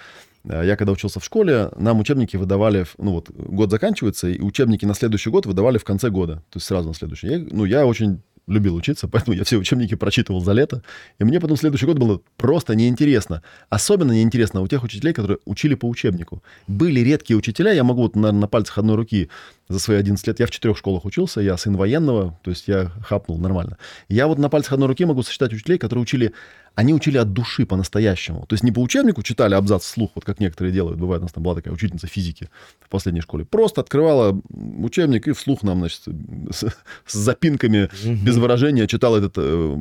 я 0.44 0.76
когда 0.76 0.94
учился 0.94 1.20
в 1.20 1.26
школе, 1.26 1.70
нам 1.76 2.00
учебники 2.00 2.38
выдавали, 2.38 2.86
ну 2.98 3.12
вот 3.12 3.30
год 3.30 3.72
заканчивается, 3.72 4.30
и 4.30 4.42
учебники 4.42 4.86
на 4.86 4.94
следующий 4.94 5.30
год 5.30 5.46
выдавали 5.46 5.78
в 5.78 5.84
конце 5.84 6.10
года, 6.10 6.36
то 6.50 6.58
есть 6.58 6.68
сразу 6.68 6.88
на 6.88 6.94
следующий. 6.94 7.28
Я, 7.28 7.40
ну, 7.40 7.66
я 7.66 7.86
очень 7.86 8.22
любил 8.50 8.76
учиться, 8.76 9.08
поэтому 9.12 9.36
я 9.38 9.44
все 9.44 9.58
учебники 9.58 9.96
прочитывал 9.96 10.42
за 10.42 10.54
лето. 10.54 10.84
И 11.20 11.24
мне 11.24 11.40
потом 11.40 11.58
следующий 11.58 11.86
год 11.86 11.98
было 11.98 12.22
просто 12.38 12.76
неинтересно. 12.76 13.42
Особенно 13.70 14.12
неинтересно 14.12 14.62
у 14.62 14.68
тех 14.68 14.84
учителей, 14.84 15.14
которые 15.14 15.40
учили 15.46 15.76
по 15.76 15.88
учебнику. 15.88 16.44
Были 16.68 17.00
редкие 17.00 17.38
учителя, 17.38 17.72
я 17.72 17.84
могу 17.84 18.04
вот, 18.04 18.16
наверное, 18.16 18.42
на 18.42 18.48
пальцах 18.48 18.78
одной 18.78 18.96
руки 18.96 19.30
за 19.70 19.80
свои 19.80 19.98
11 19.98 20.26
лет, 20.28 20.40
я 20.40 20.48
в 20.48 20.52
четырех 20.52 20.78
школах 20.78 21.06
учился, 21.06 21.42
я 21.42 21.56
сын 21.58 21.78
военного, 21.78 22.40
то 22.44 22.50
есть 22.50 22.68
я 22.68 22.92
хапнул 23.06 23.38
нормально. 23.38 23.78
Я 24.08 24.28
вот 24.28 24.40
на 24.40 24.50
пальцах 24.50 24.74
одной 24.74 24.88
руки 24.88 25.06
могу 25.06 25.22
сосчитать 25.22 25.54
учителей, 25.54 25.78
которые 25.78 26.02
учили 26.02 26.34
они 26.76 26.94
учили 26.94 27.18
от 27.18 27.34
души 27.34 27.66
по-настоящему. 27.66 28.46
То 28.46 28.54
есть 28.54 28.64
не 28.64 28.72
по 28.72 28.80
учебнику 28.80 29.22
читали 29.22 29.54
абзац 29.54 29.84
вслух, 29.84 30.12
вот 30.16 30.24
как 30.24 30.40
некоторые 30.40 30.72
делают. 30.74 30.98
Бывает, 30.98 31.22
у 31.22 31.26
нас 31.26 31.34
там 31.34 31.44
была 31.44 31.56
такая 31.56 31.74
учительница 31.74 32.08
физики 32.08 32.50
в 32.80 32.88
последней 32.88 33.20
школе. 33.20 33.44
Просто 33.44 33.82
открывала 33.82 34.40
учебник 34.50 35.28
и 35.28 35.34
вслух 35.34 35.64
нам, 35.64 35.80
значит, 35.80 36.04
с, 36.52 36.64
с 37.06 37.14
запинками, 37.14 37.90
без 38.06 38.38
выражения 38.40 38.88
читал 38.88 39.16
этот 39.16 39.34
э, 39.38 39.78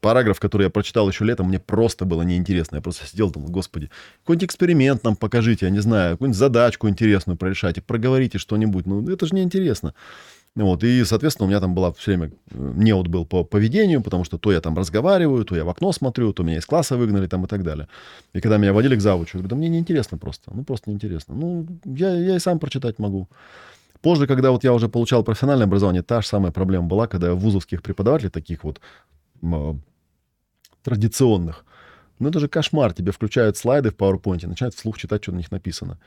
параграф, 0.00 0.40
который 0.40 0.64
я 0.64 0.70
прочитал 0.70 1.08
еще 1.08 1.24
летом. 1.24 1.48
Мне 1.48 1.58
просто 1.58 2.04
было 2.04 2.22
неинтересно. 2.22 2.76
Я 2.76 2.82
просто 2.82 3.06
сидел, 3.06 3.30
думал, 3.30 3.48
господи, 3.48 3.90
какой-нибудь 4.22 4.46
эксперимент 4.46 5.04
нам 5.04 5.16
покажите, 5.16 5.66
я 5.66 5.70
не 5.70 5.80
знаю, 5.80 6.14
какую-нибудь 6.14 6.38
задачку 6.38 6.88
интересную 6.88 7.36
прорешайте, 7.36 7.80
проговорите 7.80 8.38
что-нибудь. 8.38 8.86
Ну, 8.86 9.08
это 9.08 9.26
же 9.26 9.34
неинтересно. 9.34 9.94
Вот, 10.56 10.84
и, 10.84 11.04
соответственно, 11.04 11.46
у 11.46 11.48
меня 11.48 11.60
там 11.60 11.74
была 11.74 11.92
все 11.94 12.12
время 12.12 12.32
э, 12.52 12.72
неуд 12.76 13.08
был 13.08 13.26
по 13.26 13.42
поведению, 13.42 14.02
потому 14.02 14.22
что 14.22 14.38
то 14.38 14.52
я 14.52 14.60
там 14.60 14.76
разговариваю, 14.76 15.44
то 15.44 15.56
я 15.56 15.64
в 15.64 15.68
окно 15.68 15.90
смотрю, 15.90 16.32
то 16.32 16.44
меня 16.44 16.58
из 16.58 16.66
класса 16.66 16.96
выгнали 16.96 17.26
там 17.26 17.44
и 17.44 17.48
так 17.48 17.64
далее. 17.64 17.88
И 18.34 18.40
когда 18.40 18.56
меня 18.56 18.72
водили 18.72 18.94
к 18.94 19.00
завучу, 19.00 19.38
я 19.38 19.40
говорю, 19.40 19.48
да 19.48 19.56
мне 19.56 19.68
неинтересно 19.68 20.16
просто, 20.16 20.52
ну 20.54 20.62
просто 20.62 20.90
неинтересно. 20.90 21.34
Ну, 21.34 21.66
я, 21.84 22.14
я 22.14 22.36
и 22.36 22.38
сам 22.38 22.60
прочитать 22.60 23.00
могу. 23.00 23.28
Позже, 24.04 24.26
когда 24.26 24.50
вот 24.50 24.64
я 24.64 24.74
уже 24.74 24.90
получал 24.90 25.24
профессиональное 25.24 25.66
образование, 25.66 26.02
та 26.02 26.20
же 26.20 26.28
самая 26.28 26.52
проблема 26.52 26.86
была, 26.86 27.06
когда 27.06 27.32
вузовских 27.32 27.82
преподавателей, 27.82 28.28
таких 28.28 28.62
вот 28.62 28.78
э, 29.40 29.74
традиционных, 30.82 31.64
ну 32.18 32.28
это 32.28 32.38
же 32.38 32.48
кошмар, 32.48 32.92
тебе 32.92 33.12
включают 33.12 33.56
слайды 33.56 33.88
в 33.90 33.96
PowerPoint, 33.96 34.46
начинают 34.46 34.74
вслух 34.74 34.98
читать, 34.98 35.22
что 35.22 35.32
на 35.32 35.38
них 35.38 35.50
написано. 35.50 35.98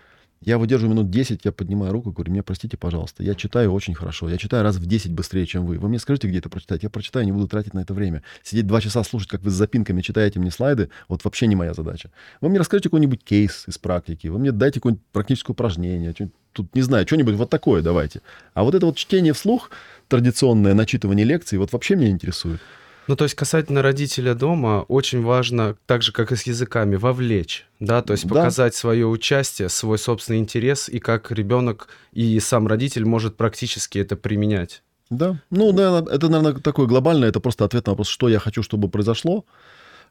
Я 0.41 0.57
выдерживаю 0.57 0.93
минут 0.93 1.09
10, 1.09 1.45
я 1.45 1.51
поднимаю 1.51 1.91
руку, 1.91 2.11
говорю, 2.11 2.31
мне 2.31 2.43
простите, 2.43 2.77
пожалуйста, 2.77 3.23
я 3.23 3.33
читаю 3.33 3.73
очень 3.73 3.95
хорошо, 3.95 4.29
я 4.29 4.37
читаю 4.37 4.63
раз 4.63 4.75
в 4.75 4.85
10 4.85 5.11
быстрее, 5.11 5.45
чем 5.45 5.65
вы. 5.65 5.79
Вы 5.79 5.89
мне 5.89 5.99
скажите, 5.99 6.27
где 6.27 6.37
это 6.37 6.49
прочитать, 6.49 6.83
я 6.83 6.89
прочитаю, 6.89 7.25
не 7.25 7.31
буду 7.31 7.47
тратить 7.47 7.73
на 7.73 7.79
это 7.79 7.93
время. 7.93 8.23
Сидеть 8.43 8.67
два 8.67 8.79
часа, 8.79 9.03
слушать, 9.03 9.29
как 9.29 9.41
вы 9.41 9.49
с 9.49 9.53
запинками 9.53 10.01
читаете 10.01 10.39
мне 10.39 10.51
слайды, 10.51 10.89
вот 11.07 11.23
вообще 11.23 11.47
не 11.47 11.55
моя 11.55 11.73
задача. 11.73 12.11
Вы 12.39 12.49
мне 12.49 12.59
расскажите 12.59 12.89
какой-нибудь 12.89 13.23
кейс 13.23 13.63
из 13.67 13.77
практики, 13.77 14.27
вы 14.27 14.37
мне 14.37 14.51
дайте 14.51 14.79
какое-нибудь 14.79 15.05
практическое 15.11 15.53
упражнение, 15.53 16.13
тут, 16.53 16.75
не 16.75 16.81
знаю, 16.81 17.07
что-нибудь 17.07 17.35
вот 17.35 17.49
такое 17.49 17.81
давайте. 17.81 18.21
А 18.53 18.63
вот 18.63 18.75
это 18.75 18.85
вот 18.85 18.95
чтение 18.95 19.33
вслух, 19.33 19.71
традиционное 20.07 20.73
начитывание 20.73 21.25
лекций, 21.25 21.57
вот 21.57 21.73
вообще 21.73 21.95
меня 21.95 22.09
интересует. 22.09 22.61
Ну, 23.07 23.15
то 23.15 23.23
есть 23.23 23.35
касательно 23.35 23.81
родителя 23.81 24.33
дома, 24.33 24.85
очень 24.87 25.23
важно, 25.23 25.77
так 25.85 26.01
же, 26.01 26.11
как 26.11 26.31
и 26.31 26.35
с 26.35 26.43
языками, 26.43 26.97
вовлечь, 26.97 27.65
да, 27.79 28.01
то 28.01 28.11
есть 28.11 28.27
да. 28.27 28.35
показать 28.35 28.75
свое 28.75 29.07
участие, 29.07 29.69
свой 29.69 29.97
собственный 29.97 30.39
интерес, 30.39 30.89
и 30.89 30.99
как 30.99 31.31
ребенок 31.31 31.87
и 32.11 32.37
сам 32.39 32.67
родитель 32.67 33.05
может 33.05 33.37
практически 33.37 33.99
это 33.99 34.17
применять. 34.17 34.83
Да, 35.09 35.39
ну, 35.49 35.71
да, 35.71 36.03
это, 36.11 36.27
наверное, 36.27 36.61
такое 36.61 36.85
глобальное, 36.85 37.29
это 37.29 37.39
просто 37.39 37.63
ответ 37.63 37.85
на 37.85 37.93
вопрос, 37.93 38.09
что 38.09 38.27
я 38.27 38.39
хочу, 38.39 38.61
чтобы 38.61 38.89
произошло, 38.89 39.45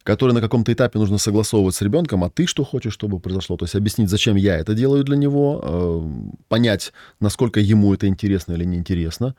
который 0.03 0.33
на 0.33 0.41
каком-то 0.41 0.73
этапе 0.73 0.99
нужно 0.99 1.19
согласовывать 1.19 1.75
с 1.75 1.83
ребенком, 1.83 2.25
а 2.25 2.31
ты 2.31 2.47
что 2.47 2.65
хочешь, 2.65 2.95
чтобы 2.95 3.21
произошло. 3.21 3.59
То 3.59 3.65
есть 3.65 3.75
объяснить, 3.75 4.09
зачем 4.09 4.37
я 4.37 4.57
это 4.57 4.73
делаю 4.73 5.05
для 5.05 5.17
него, 5.17 5.61
э, 5.63 6.39
понять, 6.49 6.93
насколько 7.21 7.61
ему 7.61 7.93
это 7.93 8.07
интересно 8.07 8.55
или 8.55 8.65
неинтересно. 8.65 9.35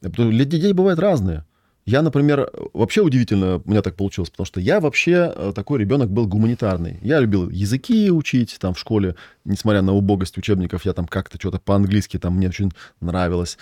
Для 0.00 0.44
детей 0.44 0.72
бывают 0.72 0.98
разные. 0.98 1.44
Я, 1.84 2.02
например, 2.02 2.48
вообще 2.74 3.00
удивительно 3.00 3.60
у 3.64 3.70
меня 3.70 3.82
так 3.82 3.96
получилось, 3.96 4.30
потому 4.30 4.46
что 4.46 4.60
я 4.60 4.78
вообще 4.78 5.32
э, 5.34 5.52
такой 5.54 5.80
ребенок 5.80 6.10
был 6.10 6.28
гуманитарный. 6.28 6.98
Я 7.02 7.18
любил 7.18 7.50
языки 7.50 8.08
учить 8.10 8.56
там 8.60 8.74
в 8.74 8.78
школе, 8.78 9.16
несмотря 9.44 9.82
на 9.82 9.92
убогость 9.92 10.38
учебников, 10.38 10.84
я 10.84 10.92
там 10.92 11.06
как-то 11.06 11.38
что-то 11.38 11.58
по-английски 11.58 12.18
там 12.18 12.36
мне 12.36 12.48
очень 12.48 12.70
нравилось. 13.00 13.58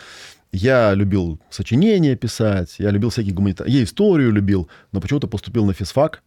Я 0.52 0.92
любил 0.92 1.40
сочинения 1.48 2.14
писать, 2.14 2.74
я 2.78 2.90
любил 2.90 3.08
всякие 3.08 3.32
гуманитарные... 3.32 3.78
Я 3.78 3.84
историю 3.84 4.32
любил, 4.32 4.68
но 4.92 5.00
почему-то 5.00 5.26
поступил 5.26 5.64
на 5.64 5.72
физфак. 5.72 6.22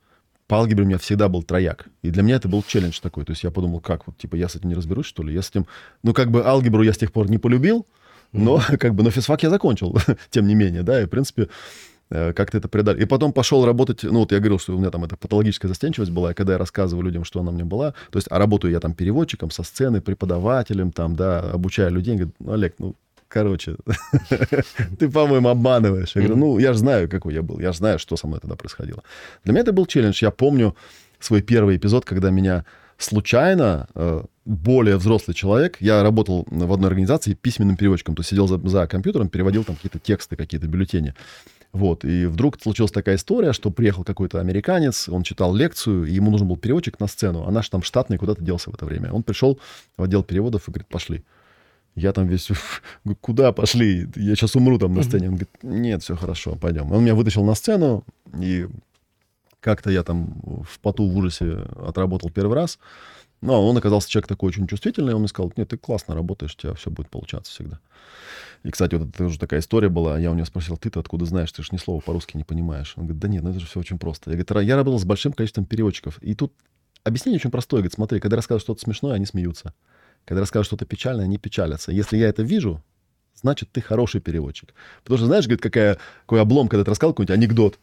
По 0.47 0.57
алгебре 0.57 0.85
у 0.85 0.87
меня 0.87 0.97
всегда 0.97 1.29
был 1.29 1.43
трояк. 1.43 1.85
И 2.01 2.09
для 2.09 2.23
меня 2.23 2.37
это 2.37 2.47
был 2.47 2.63
челлендж 2.63 2.99
такой. 3.01 3.23
То 3.23 3.31
есть 3.31 3.43
я 3.43 3.51
подумал, 3.51 3.81
как 3.81 4.07
вот, 4.07 4.17
типа, 4.17 4.35
я 4.35 4.49
с 4.49 4.55
этим 4.55 4.69
не 4.69 4.75
разберусь, 4.75 5.05
что 5.05 5.23
ли? 5.23 5.33
Я 5.33 5.41
с 5.41 5.49
этим... 5.49 5.67
Ну, 6.01 6.13
как 6.13 6.31
бы 6.31 6.43
алгебру 6.43 6.83
я 6.83 6.93
с 6.93 6.97
тех 6.97 7.11
пор 7.11 7.29
не 7.29 7.37
полюбил, 7.37 7.85
но 8.33 8.61
как 8.79 8.95
бы, 8.95 9.03
но 9.03 9.11
физфак 9.11 9.43
я 9.43 9.49
закончил, 9.49 9.95
тем 10.29 10.47
не 10.47 10.55
менее, 10.55 10.83
да, 10.83 11.01
и, 11.01 11.05
в 11.05 11.09
принципе, 11.09 11.49
э, 12.09 12.33
как-то 12.33 12.57
это 12.57 12.67
преодолел. 12.67 13.01
И 13.01 13.05
потом 13.05 13.31
пошел 13.31 13.65
работать, 13.65 14.03
ну, 14.03 14.19
вот 14.19 14.31
я 14.31 14.39
говорил, 14.39 14.59
что 14.59 14.75
у 14.75 14.79
меня 14.79 14.91
там 14.91 15.03
эта 15.03 15.15
патологическая 15.15 15.69
застенчивость 15.69 16.11
была, 16.11 16.31
и 16.31 16.33
когда 16.33 16.53
я 16.53 16.59
рассказываю 16.59 17.05
людям, 17.05 17.23
что 17.23 17.39
она 17.39 17.51
меня 17.51 17.65
была, 17.65 17.93
то 18.11 18.17
есть, 18.17 18.27
а 18.29 18.39
работаю 18.39 18.71
я 18.71 18.79
там 18.79 18.93
переводчиком 18.93 19.51
со 19.51 19.63
сцены, 19.63 20.01
преподавателем, 20.01 20.91
там, 20.91 21.15
да, 21.15 21.39
обучаю 21.39 21.91
людей, 21.91 22.15
говорят, 22.15 22.35
ну, 22.39 22.51
Олег, 22.51 22.75
ну, 22.79 22.95
короче, 23.27 23.77
ты, 24.99 25.09
по-моему, 25.09 25.49
обманываешь. 25.49 26.15
Я 26.15 26.21
говорю, 26.21 26.37
ну, 26.37 26.59
я 26.59 26.73
же 26.73 26.79
знаю, 26.79 27.09
какой 27.09 27.33
я 27.33 27.41
был, 27.41 27.59
я 27.59 27.71
же 27.71 27.79
знаю, 27.79 27.99
что 27.99 28.15
со 28.15 28.27
мной 28.27 28.39
тогда 28.39 28.55
происходило. 28.55 29.03
Для 29.43 29.53
меня 29.53 29.61
это 29.61 29.73
был 29.73 29.85
челлендж. 29.87 30.19
Я 30.21 30.29
помню 30.31 30.75
свой 31.19 31.41
первый 31.41 31.77
эпизод, 31.77 32.05
когда 32.05 32.29
меня 32.29 32.65
случайно 32.97 33.87
э, 33.95 34.23
более 34.45 34.97
взрослый 34.97 35.35
человек, 35.35 35.77
я 35.79 36.03
работал 36.03 36.45
в 36.49 36.73
одной 36.73 36.89
организации 36.89 37.33
письменным 37.33 37.77
переводчиком, 37.77 38.15
то 38.15 38.21
есть 38.21 38.29
сидел 38.29 38.47
за, 38.47 38.57
за 38.67 38.87
компьютером, 38.87 39.29
переводил 39.29 39.63
там 39.63 39.75
какие-то 39.75 39.99
тексты, 39.99 40.35
какие-то 40.35 40.67
бюллетени. 40.67 41.13
Вот, 41.71 42.05
и 42.05 42.27
вдруг 42.27 42.61
случилась 42.61 42.91
такая 42.91 43.15
история, 43.15 43.51
что 43.51 43.71
приехал 43.71 44.03
какой-то 44.03 44.39
американец, 44.39 45.09
он 45.09 45.23
читал 45.23 45.55
лекцию, 45.55 46.05
и 46.05 46.13
ему 46.13 46.29
нужен 46.29 46.47
был 46.47 46.55
переводчик 46.55 46.99
на 46.99 47.07
сцену, 47.07 47.47
а 47.47 47.51
наш 47.51 47.67
там 47.69 47.81
штатный 47.81 48.17
куда-то 48.19 48.43
делся 48.43 48.69
в 48.69 48.75
это 48.75 48.85
время. 48.85 49.11
Он 49.11 49.23
пришел 49.23 49.59
в 49.97 50.03
отдел 50.03 50.23
переводов 50.23 50.67
и 50.67 50.71
говорит, 50.71 50.87
пошли. 50.87 51.23
Я 51.95 52.11
там 52.11 52.27
весь, 52.27 52.49
куда 53.21 53.51
пошли? 53.51 54.07
Я 54.15 54.35
сейчас 54.35 54.55
умру 54.55 54.77
там 54.77 54.93
на 54.93 55.01
сцене. 55.01 55.29
Он 55.29 55.35
говорит, 55.35 55.49
нет, 55.63 56.03
все 56.03 56.15
хорошо, 56.15 56.55
пойдем. 56.55 56.91
Он 56.91 57.03
меня 57.03 57.15
вытащил 57.15 57.43
на 57.43 57.55
сцену, 57.55 58.03
и 58.39 58.67
как-то 59.63 59.89
я 59.89 60.03
там 60.03 60.35
в 60.69 60.79
поту, 60.79 61.07
в 61.07 61.17
ужасе 61.17 61.65
отработал 61.77 62.29
первый 62.29 62.55
раз. 62.55 62.77
Но 63.41 63.67
он 63.67 63.77
оказался 63.77 64.09
человек 64.09 64.27
такой 64.27 64.49
очень 64.49 64.67
чувствительный, 64.67 65.13
он 65.13 65.19
мне 65.19 65.27
сказал, 65.27 65.51
нет, 65.57 65.67
ты 65.67 65.77
классно 65.77 66.15
работаешь, 66.15 66.53
у 66.53 66.61
тебя 66.61 66.73
все 66.75 66.89
будет 66.89 67.09
получаться 67.09 67.51
всегда. 67.51 67.79
И, 68.63 68.71
кстати, 68.71 68.95
вот 68.95 69.09
это 69.09 69.17
тоже 69.17 69.37
такая 69.37 69.59
история 69.59 69.89
была. 69.89 70.17
Я 70.17 70.31
у 70.31 70.33
него 70.33 70.45
спросил, 70.45 70.77
ты-то 70.77 71.01
откуда 71.01 71.25
знаешь, 71.25 71.51
ты 71.51 71.61
же 71.61 71.69
ни 71.71 71.77
слова 71.77 71.99
по-русски 71.99 72.37
не 72.37 72.45
понимаешь. 72.45 72.93
Он 72.95 73.03
говорит, 73.03 73.21
да 73.21 73.27
нет, 73.27 73.43
ну 73.43 73.49
это 73.49 73.59
же 73.59 73.65
все 73.65 73.79
очень 73.81 73.99
просто. 73.99 74.31
Я, 74.31 74.37
говорю, 74.37 74.65
я 74.65 74.77
работал 74.77 74.99
с 74.99 75.03
большим 75.03 75.33
количеством 75.33 75.65
переводчиков. 75.65 76.17
И 76.21 76.35
тут 76.35 76.53
объяснение 77.03 77.37
очень 77.37 77.51
простое. 77.51 77.79
Говорит, 77.79 77.93
смотри, 77.93 78.19
когда 78.21 78.37
рассказывают 78.37 78.63
что-то 78.63 78.81
смешное, 78.81 79.13
они 79.13 79.25
смеются. 79.25 79.73
Когда 80.23 80.39
рассказывают 80.39 80.67
что-то 80.67 80.85
печальное, 80.85 81.25
они 81.25 81.37
печалятся. 81.37 81.91
Если 81.91 82.15
я 82.15 82.29
это 82.29 82.43
вижу, 82.43 82.81
значит, 83.35 83.69
ты 83.73 83.81
хороший 83.81 84.21
переводчик. 84.21 84.73
Потому 85.03 85.17
что 85.17 85.25
знаешь, 85.27 85.45
говорит, 85.45 85.61
какая, 85.61 85.97
какой 86.21 86.39
облом, 86.39 86.69
когда 86.69 86.85
ты 86.85 86.91
рассказал 86.91 87.11
какой-нибудь 87.11 87.35
анекдот, 87.35 87.79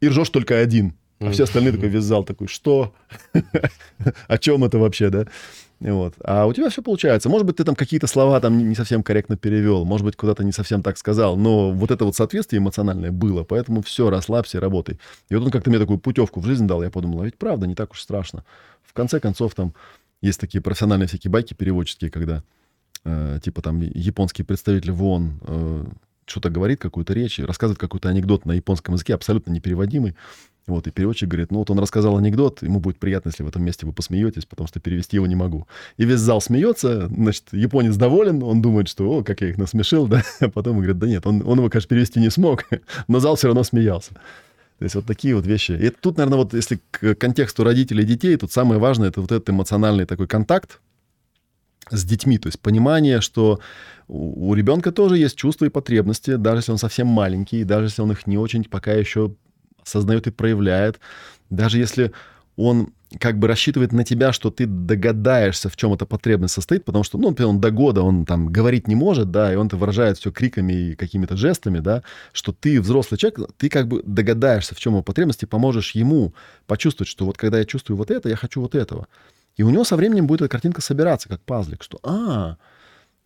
и 0.00 0.08
ржешь 0.08 0.30
только 0.30 0.58
один. 0.58 0.94
А 1.20 1.30
все 1.30 1.44
остальные 1.44 1.72
такой 1.72 1.88
весь 1.88 2.02
зал 2.02 2.24
такой, 2.24 2.46
что? 2.46 2.94
О 4.28 4.38
чем 4.38 4.64
это 4.64 4.78
вообще, 4.78 5.10
да? 5.10 5.26
Вот. 5.80 6.14
А 6.24 6.46
у 6.46 6.52
тебя 6.52 6.68
все 6.68 6.82
получается. 6.82 7.28
Может 7.28 7.46
быть, 7.46 7.56
ты 7.56 7.64
там 7.64 7.74
какие-то 7.74 8.06
слова 8.06 8.40
там 8.40 8.58
не 8.68 8.74
совсем 8.74 9.02
корректно 9.02 9.36
перевел, 9.36 9.84
может 9.84 10.04
быть, 10.04 10.16
куда-то 10.16 10.44
не 10.44 10.52
совсем 10.52 10.82
так 10.82 10.98
сказал, 10.98 11.36
но 11.36 11.72
вот 11.72 11.90
это 11.90 12.04
вот 12.04 12.16
соответствие 12.16 12.58
эмоциональное 12.58 13.10
было, 13.10 13.44
поэтому 13.44 13.82
все, 13.82 14.10
расслабься, 14.10 14.60
работай. 14.60 14.98
И 15.30 15.34
вот 15.34 15.44
он 15.44 15.50
как-то 15.50 15.70
мне 15.70 15.78
такую 15.78 15.98
путевку 15.98 16.40
в 16.40 16.46
жизнь 16.46 16.66
дал, 16.66 16.82
я 16.82 16.90
подумал, 16.90 17.22
а 17.22 17.24
ведь 17.24 17.36
правда, 17.36 17.66
не 17.66 17.74
так 17.74 17.92
уж 17.92 18.00
страшно. 18.00 18.44
В 18.82 18.92
конце 18.92 19.20
концов, 19.20 19.54
там 19.54 19.74
есть 20.20 20.40
такие 20.40 20.60
профессиональные 20.60 21.06
всякие 21.08 21.30
байки 21.30 21.54
переводческие, 21.54 22.10
когда 22.10 22.42
э, 23.04 23.40
типа 23.42 23.62
там 23.62 23.80
японский 23.80 24.42
представитель 24.42 24.92
в 24.92 25.02
ООН 25.02 25.40
э, 25.42 25.84
что-то 26.26 26.50
говорит, 26.50 26.80
какую-то 26.80 27.12
речь, 27.12 27.38
рассказывает 27.38 27.78
какой-то 27.78 28.08
анекдот 28.08 28.46
на 28.46 28.52
японском 28.52 28.94
языке, 28.94 29.14
абсолютно 29.14 29.50
непереводимый. 29.50 30.14
Вот, 30.70 30.86
и 30.86 30.90
переводчик 30.92 31.28
говорит, 31.28 31.50
ну 31.50 31.58
вот 31.58 31.70
он 31.70 31.78
рассказал 31.80 32.16
анекдот, 32.16 32.62
ему 32.62 32.78
будет 32.78 32.98
приятно, 32.98 33.30
если 33.30 33.42
в 33.42 33.48
этом 33.48 33.64
месте 33.64 33.86
вы 33.86 33.92
посмеетесь, 33.92 34.46
потому 34.46 34.68
что 34.68 34.78
перевести 34.78 35.16
его 35.16 35.26
не 35.26 35.34
могу. 35.34 35.66
И 35.96 36.04
весь 36.04 36.20
зал 36.20 36.40
смеется, 36.40 37.08
значит, 37.08 37.44
японец 37.50 37.96
доволен, 37.96 38.42
он 38.44 38.62
думает, 38.62 38.88
что, 38.88 39.10
о, 39.10 39.24
как 39.24 39.40
я 39.40 39.48
их 39.48 39.58
насмешил, 39.58 40.06
да, 40.08 40.22
а 40.38 40.48
потом 40.48 40.76
говорит, 40.76 40.98
да 40.98 41.08
нет, 41.08 41.26
он, 41.26 41.42
он 41.44 41.58
его, 41.58 41.68
конечно, 41.68 41.88
перевести 41.88 42.20
не 42.20 42.30
смог, 42.30 42.64
но 43.08 43.18
зал 43.18 43.34
все 43.34 43.48
равно 43.48 43.64
смеялся. 43.64 44.12
То 44.78 44.84
есть 44.84 44.94
вот 44.94 45.04
такие 45.06 45.34
вот 45.34 45.44
вещи. 45.44 45.72
И 45.72 45.90
тут, 45.90 46.16
наверное, 46.16 46.38
вот 46.38 46.54
если 46.54 46.80
к 46.90 47.14
контексту 47.16 47.64
родителей 47.64 48.04
и 48.04 48.06
детей, 48.06 48.36
тут 48.36 48.52
самое 48.52 48.80
важное, 48.80 49.08
это 49.08 49.20
вот 49.20 49.32
этот 49.32 49.50
эмоциональный 49.50 50.06
такой 50.06 50.26
контакт, 50.26 50.80
с 51.90 52.04
детьми, 52.04 52.38
то 52.38 52.46
есть 52.46 52.60
понимание, 52.60 53.20
что 53.20 53.58
у 54.06 54.54
ребенка 54.54 54.92
тоже 54.92 55.18
есть 55.18 55.36
чувства 55.36 55.66
и 55.66 55.70
потребности, 55.70 56.36
даже 56.36 56.58
если 56.58 56.72
он 56.72 56.78
совсем 56.78 57.08
маленький, 57.08 57.64
даже 57.64 57.86
если 57.86 58.02
он 58.02 58.12
их 58.12 58.26
не 58.26 58.38
очень 58.38 58.64
пока 58.64 58.92
еще 58.92 59.34
осознает 59.84 60.26
и 60.26 60.30
проявляет, 60.30 61.00
даже 61.50 61.78
если 61.78 62.12
он 62.56 62.92
как 63.18 63.38
бы 63.38 63.48
рассчитывает 63.48 63.92
на 63.92 64.04
тебя, 64.04 64.32
что 64.32 64.50
ты 64.50 64.66
догадаешься, 64.66 65.68
в 65.68 65.76
чем 65.76 65.92
эта 65.92 66.06
потребность 66.06 66.54
состоит, 66.54 66.84
потому 66.84 67.02
что, 67.02 67.18
ну, 67.18 67.30
например, 67.30 67.48
он 67.48 67.60
до 67.60 67.70
года, 67.70 68.02
он 68.02 68.24
там 68.24 68.48
говорить 68.48 68.86
не 68.86 68.94
может, 68.94 69.30
да, 69.32 69.52
и 69.52 69.56
он 69.56 69.66
это 69.66 69.76
выражает 69.76 70.18
все 70.18 70.30
криками 70.30 70.72
и 70.72 70.94
какими-то 70.94 71.36
жестами, 71.36 71.80
да, 71.80 72.02
что 72.32 72.52
ты 72.52 72.80
взрослый 72.80 73.18
человек, 73.18 73.50
ты 73.56 73.68
как 73.68 73.88
бы 73.88 74.02
догадаешься, 74.04 74.74
в 74.74 74.78
чем 74.78 74.92
его 74.92 75.02
потребность, 75.02 75.42
и 75.42 75.46
поможешь 75.46 75.92
ему 75.92 76.34
почувствовать, 76.66 77.08
что 77.08 77.24
вот 77.24 77.36
когда 77.36 77.58
я 77.58 77.64
чувствую 77.64 77.96
вот 77.96 78.10
это, 78.10 78.28
я 78.28 78.36
хочу 78.36 78.60
вот 78.60 78.76
этого. 78.76 79.08
И 79.56 79.64
у 79.64 79.70
него 79.70 79.82
со 79.82 79.96
временем 79.96 80.28
будет 80.28 80.42
эта 80.42 80.48
картинка 80.48 80.80
собираться, 80.80 81.28
как 81.28 81.40
пазлик, 81.42 81.82
что, 81.82 81.98
а, 82.04 82.58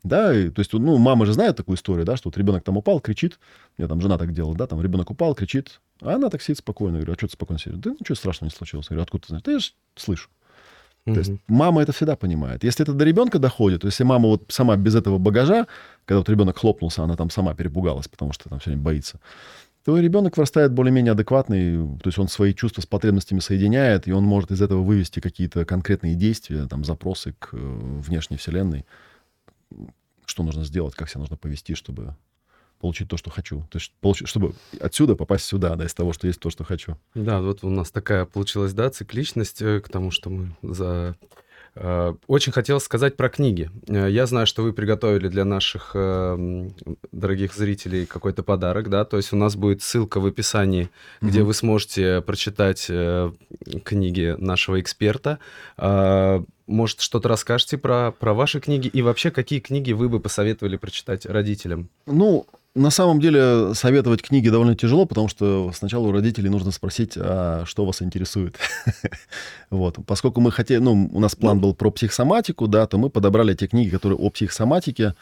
да, 0.02 0.34
и, 0.34 0.48
то 0.48 0.60
есть, 0.60 0.72
ну, 0.72 0.96
мама 0.96 1.26
же 1.26 1.34
знает 1.34 1.56
такую 1.56 1.76
историю, 1.76 2.06
да, 2.06 2.16
что 2.16 2.28
вот 2.28 2.38
ребенок 2.38 2.64
там 2.64 2.76
упал, 2.78 3.00
кричит, 3.00 3.38
я 3.76 3.86
там 3.86 4.00
жена 4.00 4.16
так 4.16 4.32
делала, 4.32 4.54
да, 4.54 4.66
там 4.66 4.80
ребенок 4.80 5.10
упал, 5.10 5.34
кричит, 5.34 5.80
а 6.00 6.14
она 6.14 6.30
так 6.30 6.42
сидит 6.42 6.58
спокойно, 6.58 6.96
я 6.96 7.02
говорю, 7.02 7.12
а 7.12 7.16
что 7.16 7.26
ты 7.26 7.32
спокойно 7.32 7.58
сидишь? 7.58 7.78
Да 7.78 7.90
ничего 7.90 8.14
страшного 8.14 8.50
не 8.50 8.56
случилось. 8.56 8.86
Я 8.86 8.94
говорю, 8.94 9.02
откуда 9.04 9.22
ты 9.22 9.28
знаешь? 9.28 9.42
Да 9.44 9.52
я 9.52 9.58
же 9.58 9.70
слышу. 9.96 10.28
То 11.04 11.12
есть 11.12 11.32
мама 11.48 11.82
это 11.82 11.92
всегда 11.92 12.16
понимает. 12.16 12.64
Если 12.64 12.82
это 12.82 12.94
до 12.94 13.04
ребенка 13.04 13.38
доходит, 13.38 13.82
то 13.82 13.88
если 13.88 14.04
мама 14.04 14.28
вот 14.28 14.44
сама 14.48 14.76
без 14.76 14.94
этого 14.94 15.18
багажа, 15.18 15.66
когда 16.06 16.18
вот 16.18 16.28
ребенок 16.30 16.56
хлопнулся, 16.58 17.02
она 17.02 17.14
там 17.14 17.28
сама 17.28 17.54
перепугалась, 17.54 18.08
потому 18.08 18.32
что 18.32 18.48
там 18.48 18.58
все 18.58 18.70
время 18.70 18.82
боится, 18.82 19.20
то 19.84 19.98
ребенок 19.98 20.38
вырастает 20.38 20.72
более-менее 20.72 21.12
адекватный, 21.12 21.76
то 21.98 22.06
есть 22.08 22.18
он 22.18 22.28
свои 22.28 22.54
чувства 22.54 22.80
с 22.80 22.86
потребностями 22.86 23.40
соединяет, 23.40 24.08
и 24.08 24.12
он 24.12 24.24
может 24.24 24.50
из 24.50 24.62
этого 24.62 24.82
вывести 24.82 25.20
какие-то 25.20 25.66
конкретные 25.66 26.14
действия, 26.14 26.66
там, 26.66 26.84
запросы 26.84 27.34
к 27.38 27.50
э, 27.52 27.56
внешней 27.58 28.38
вселенной, 28.38 28.86
что 30.24 30.42
нужно 30.42 30.64
сделать, 30.64 30.94
как 30.94 31.10
себя 31.10 31.20
нужно 31.20 31.36
повести, 31.36 31.74
чтобы 31.74 32.16
получить 32.84 33.08
то, 33.08 33.16
что 33.16 33.30
хочу. 33.30 33.60
То 33.70 33.78
есть, 33.78 33.92
получить, 34.02 34.28
чтобы 34.28 34.52
отсюда 34.78 35.16
попасть 35.16 35.46
сюда, 35.46 35.74
да, 35.74 35.86
из 35.86 35.94
того, 35.94 36.12
что 36.12 36.26
есть 36.26 36.38
то, 36.38 36.50
что 36.50 36.64
хочу. 36.64 36.98
Да, 37.14 37.40
вот 37.40 37.64
у 37.64 37.70
нас 37.70 37.90
такая 37.90 38.26
получилась, 38.26 38.74
да, 38.74 38.90
цикличность 38.90 39.62
э, 39.62 39.80
к 39.80 39.88
тому, 39.88 40.10
что 40.10 40.28
мы 40.28 40.54
за 40.60 41.16
Э, 41.76 42.14
очень 42.26 42.52
хотел 42.52 42.80
сказать 42.80 43.16
про 43.16 43.28
книги. 43.28 43.70
Э, 43.88 44.08
я 44.08 44.26
знаю, 44.26 44.46
что 44.46 44.62
вы 44.62 44.72
приготовили 44.72 45.28
для 45.28 45.44
наших 45.44 45.92
э, 45.94 46.68
дорогих 47.10 47.54
зрителей 47.54 48.06
какой-то 48.06 48.42
подарок, 48.42 48.88
да, 48.90 49.04
то 49.04 49.16
есть 49.16 49.32
у 49.32 49.36
нас 49.36 49.56
будет 49.56 49.82
ссылка 49.82 50.20
в 50.20 50.26
описании, 50.26 50.84
mm-hmm. 50.84 51.28
где 51.28 51.42
вы 51.42 51.54
сможете 51.54 52.20
прочитать 52.22 52.86
книги 53.84 54.36
нашего 54.38 54.80
эксперта. 54.80 55.38
Может, 56.66 57.00
что-то 57.00 57.28
расскажете 57.28 57.76
про, 57.76 58.12
про 58.12 58.32
ваши 58.32 58.60
книги 58.60 58.88
и 58.88 59.02
вообще 59.02 59.30
какие 59.30 59.60
книги 59.60 59.92
вы 59.92 60.08
бы 60.08 60.20
посоветовали 60.20 60.76
прочитать 60.76 61.26
родителям? 61.26 61.90
Ну, 62.06 62.46
на 62.74 62.90
самом 62.90 63.20
деле 63.20 63.72
советовать 63.74 64.22
книги 64.22 64.48
довольно 64.48 64.74
тяжело, 64.74 65.06
потому 65.06 65.28
что 65.28 65.70
сначала 65.74 66.08
у 66.08 66.12
родителей 66.12 66.50
нужно 66.50 66.72
спросить, 66.72 67.12
а 67.16 67.64
что 67.66 67.84
вас 67.84 68.02
интересует. 68.02 68.56
вот. 69.70 69.98
Поскольку 70.06 70.40
мы 70.40 70.50
хотели, 70.50 70.78
ну, 70.78 71.08
у 71.12 71.20
нас 71.20 71.36
план 71.36 71.60
был 71.60 71.74
про 71.74 71.90
психосоматику, 71.90 72.66
да, 72.66 72.86
то 72.86 72.98
мы 72.98 73.10
подобрали 73.10 73.54
те 73.54 73.68
книги, 73.68 73.90
которые 73.90 74.18
о 74.18 74.28
психосоматике, 74.30 75.14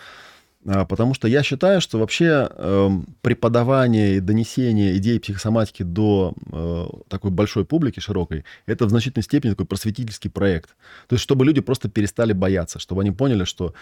а, 0.65 0.85
потому 0.85 1.13
что 1.13 1.27
я 1.27 1.43
считаю, 1.43 1.81
что 1.81 1.99
вообще 1.99 2.49
э, 2.49 2.91
преподавание 3.21 4.17
и 4.17 4.21
донесение 4.21 4.97
идей 4.97 5.19
психосоматики 5.19 5.83
до 5.83 6.35
э, 6.53 6.87
такой 7.09 7.33
большой 7.33 7.65
публики 7.65 7.99
широкой, 7.99 8.45
это 8.67 8.87
в 8.87 8.91
значительной 8.91 9.25
степени 9.25 9.51
такой 9.51 9.67
просветительский 9.67 10.31
проект. 10.31 10.71
То 11.09 11.15
есть, 11.15 11.23
чтобы 11.25 11.45
люди 11.45 11.61
просто 11.61 11.89
перестали 11.89 12.33
бояться, 12.33 12.79
чтобы 12.79 13.03
они 13.03 13.11
поняли, 13.11 13.45
что 13.45 13.75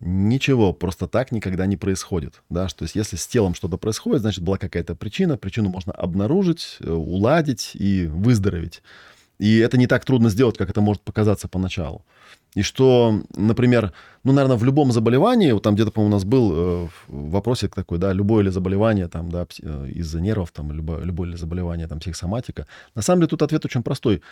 ничего 0.00 0.72
просто 0.72 1.06
так 1.06 1.32
никогда 1.32 1.66
не 1.66 1.76
происходит. 1.76 2.42
Да? 2.48 2.66
То 2.68 2.84
есть 2.84 2.96
если 2.96 3.16
с 3.16 3.26
телом 3.26 3.54
что-то 3.54 3.76
происходит, 3.76 4.22
значит, 4.22 4.42
была 4.44 4.58
какая-то 4.58 4.94
причина, 4.94 5.36
причину 5.36 5.68
можно 5.68 5.92
обнаружить, 5.92 6.78
э, 6.80 6.90
уладить 6.90 7.72
и 7.74 8.06
выздороветь. 8.06 8.82
И 9.38 9.58
это 9.58 9.76
не 9.76 9.86
так 9.86 10.04
трудно 10.04 10.30
сделать, 10.30 10.56
как 10.56 10.70
это 10.70 10.80
может 10.80 11.02
показаться 11.02 11.48
поначалу. 11.48 12.04
И 12.54 12.62
что, 12.62 13.20
например, 13.36 13.92
ну, 14.24 14.32
наверное, 14.32 14.56
в 14.56 14.64
любом 14.64 14.92
заболевании, 14.92 15.52
вот 15.52 15.62
там 15.62 15.74
где-то, 15.74 15.90
по-моему, 15.90 16.14
у 16.14 16.16
нас 16.16 16.24
был 16.24 16.52
э, 16.54 16.88
вопросик 17.08 17.74
такой, 17.74 17.98
да, 17.98 18.14
любое 18.14 18.44
ли 18.44 18.50
заболевание 18.50 19.08
там, 19.08 19.30
да, 19.30 19.46
э, 19.62 19.90
из-за 19.94 20.20
нервов, 20.22 20.52
там, 20.52 20.72
любое, 20.72 21.04
любое 21.04 21.28
ли 21.28 21.36
заболевание, 21.36 21.86
там, 21.86 22.00
психосоматика. 22.00 22.66
На 22.94 23.02
самом 23.02 23.20
деле 23.20 23.28
тут 23.28 23.42
ответ 23.42 23.64
очень 23.64 23.82
простой. 23.82 24.22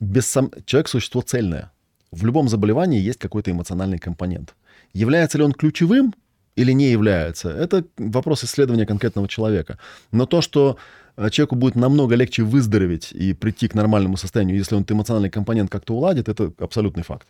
Без 0.00 0.26
сам... 0.26 0.50
Человек– 0.64 0.88
существо 0.88 1.20
цельное. 1.20 1.70
В 2.10 2.24
любом 2.24 2.48
заболевании 2.48 3.00
есть 3.00 3.18
какой-то 3.18 3.50
эмоциональный 3.50 3.98
компонент. 3.98 4.54
Является 4.94 5.38
ли 5.38 5.44
он 5.44 5.52
ключевым 5.52 6.14
или 6.56 6.72
не 6.72 6.90
является, 6.90 7.50
это 7.50 7.84
вопрос 7.98 8.44
исследования 8.44 8.86
конкретного 8.86 9.28
человека. 9.28 9.78
Но 10.12 10.24
то, 10.24 10.40
что 10.40 10.78
э, 11.16 11.30
человеку 11.30 11.56
будет 11.56 11.74
намного 11.74 12.14
легче 12.14 12.44
выздороветь 12.44 13.12
и 13.12 13.34
прийти 13.34 13.68
к 13.68 13.74
нормальному 13.74 14.16
состоянию, 14.16 14.56
если 14.56 14.76
он 14.76 14.86
эмоциональный 14.88 15.30
компонент 15.30 15.70
как-то 15.70 15.94
уладит, 15.94 16.28
это 16.28 16.52
абсолютный 16.58 17.02
факт. 17.02 17.26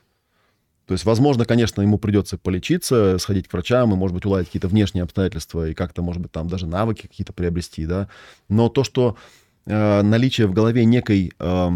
То 0.87 0.93
есть, 0.93 1.07
возможно, 1.07 1.47
конечно, 1.47 1.81
ему 1.81 1.97
придется 1.97 2.37
полечиться, 2.37 3.17
сходить 3.19 3.49
к 3.49 3.53
врачам 3.55 3.93
и, 3.93 3.97
может 3.97 4.15
быть, 4.15 4.27
уладить 4.27 4.49
какие-то 4.49 4.69
внешние 4.69 5.05
обстоятельства 5.05 5.69
и 5.69 5.75
как-то, 5.75 6.03
может 6.03 6.21
быть, 6.21 6.31
там 6.31 6.49
даже 6.49 6.67
навыки 6.67 7.07
какие-то 7.07 7.33
приобрести, 7.33 7.87
да. 7.87 8.09
Но 8.51 8.69
то, 8.69 8.85
что 8.85 9.17
э, 9.65 10.03
наличие 10.03 10.47
в 10.47 10.53
голове 10.53 10.85
некой 10.85 11.33
э, 11.39 11.71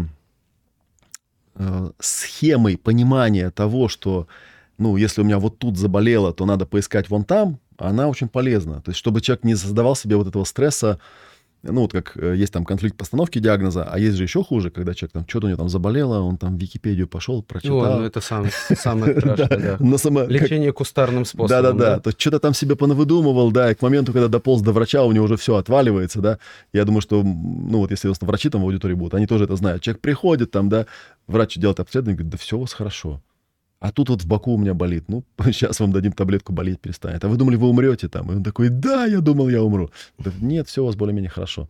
э, 1.55 1.91
схемы 1.99 2.77
понимания 2.77 3.49
того, 3.49 3.87
что 3.87 4.27
ну, 4.79 4.97
если 4.97 5.21
у 5.21 5.25
меня 5.25 5.39
вот 5.39 5.59
тут 5.59 5.77
заболело, 5.77 6.33
то 6.33 6.45
надо 6.45 6.65
поискать 6.65 7.09
вон 7.09 7.23
там, 7.23 7.59
она 7.77 8.07
очень 8.07 8.29
полезна. 8.29 8.81
То 8.81 8.91
есть, 8.91 8.99
чтобы 8.99 9.21
человек 9.21 9.43
не 9.43 9.55
создавал 9.55 9.95
себе 9.95 10.15
вот 10.15 10.27
этого 10.27 10.43
стресса, 10.45 10.99
ну, 11.61 11.81
вот 11.81 11.91
как 11.91 12.13
э, 12.15 12.35
есть 12.37 12.53
там 12.53 12.63
конфликт 12.63 12.95
постановки 12.95 13.39
диагноза, 13.39 13.83
а 13.83 13.99
есть 13.99 14.15
же 14.15 14.23
еще 14.23 14.41
хуже, 14.43 14.71
когда 14.71 14.93
человек 14.93 15.11
там 15.11 15.25
что-то 15.27 15.47
у 15.47 15.49
него 15.49 15.57
там 15.57 15.67
заболело, 15.67 16.21
он 16.21 16.37
там 16.37 16.55
в 16.55 16.61
Википедию 16.61 17.05
пошел, 17.05 17.43
прочитал. 17.43 17.83
О, 17.83 17.97
ну 17.97 18.05
это 18.05 18.21
сам, 18.21 18.47
самое 18.77 19.19
страшное, 19.19 19.59
да. 19.59 19.77
Лечение 20.29 20.71
кустарным 20.71 21.25
способом. 21.25 21.49
Да-да-да, 21.49 21.99
то 21.99 22.09
есть 22.09 22.21
что-то 22.21 22.39
там 22.39 22.53
себе 22.53 22.77
понавыдумывал, 22.77 23.51
да, 23.51 23.71
и 23.71 23.75
к 23.75 23.81
моменту, 23.81 24.13
когда 24.13 24.29
дополз 24.29 24.61
до 24.61 24.71
врача, 24.71 25.03
у 25.03 25.11
него 25.11 25.25
уже 25.25 25.35
все 25.35 25.57
отваливается, 25.57 26.21
да. 26.21 26.39
Я 26.71 26.85
думаю, 26.85 27.01
что, 27.01 27.21
ну, 27.23 27.79
вот 27.79 27.91
если 27.91 28.09
врачи 28.21 28.49
там 28.49 28.61
в 28.61 28.63
аудитории 28.63 28.93
будут, 28.93 29.15
они 29.15 29.27
тоже 29.27 29.43
это 29.43 29.57
знают. 29.57 29.81
Человек 29.81 30.01
приходит 30.01 30.51
там, 30.51 30.69
да, 30.69 30.85
врач 31.27 31.57
делает 31.57 31.81
обследование, 31.81 32.15
говорит, 32.15 32.31
да 32.31 32.37
все 32.37 32.55
у 32.55 32.61
вас 32.61 32.71
хорошо. 32.71 33.21
А 33.79 33.91
тут 33.91 34.09
вот 34.09 34.21
в 34.21 34.27
боку 34.27 34.53
у 34.53 34.57
меня 34.57 34.73
болит. 34.73 35.05
Ну, 35.07 35.23
сейчас 35.45 35.79
вам 35.79 35.91
дадим 35.91 36.11
таблетку, 36.11 36.53
болеть 36.53 36.79
перестанет. 36.79 37.23
А 37.23 37.27
вы 37.27 37.37
думали, 37.37 37.55
вы 37.55 37.69
умрете 37.69 38.09
там? 38.09 38.31
И 38.31 38.35
он 38.35 38.43
такой, 38.43 38.69
да, 38.69 39.05
я 39.05 39.21
думал, 39.21 39.49
я 39.49 39.63
умру. 39.63 39.89
Нет, 40.41 40.67
все 40.67 40.83
у 40.83 40.85
вас 40.85 40.95
более-менее 40.95 41.29
хорошо. 41.29 41.69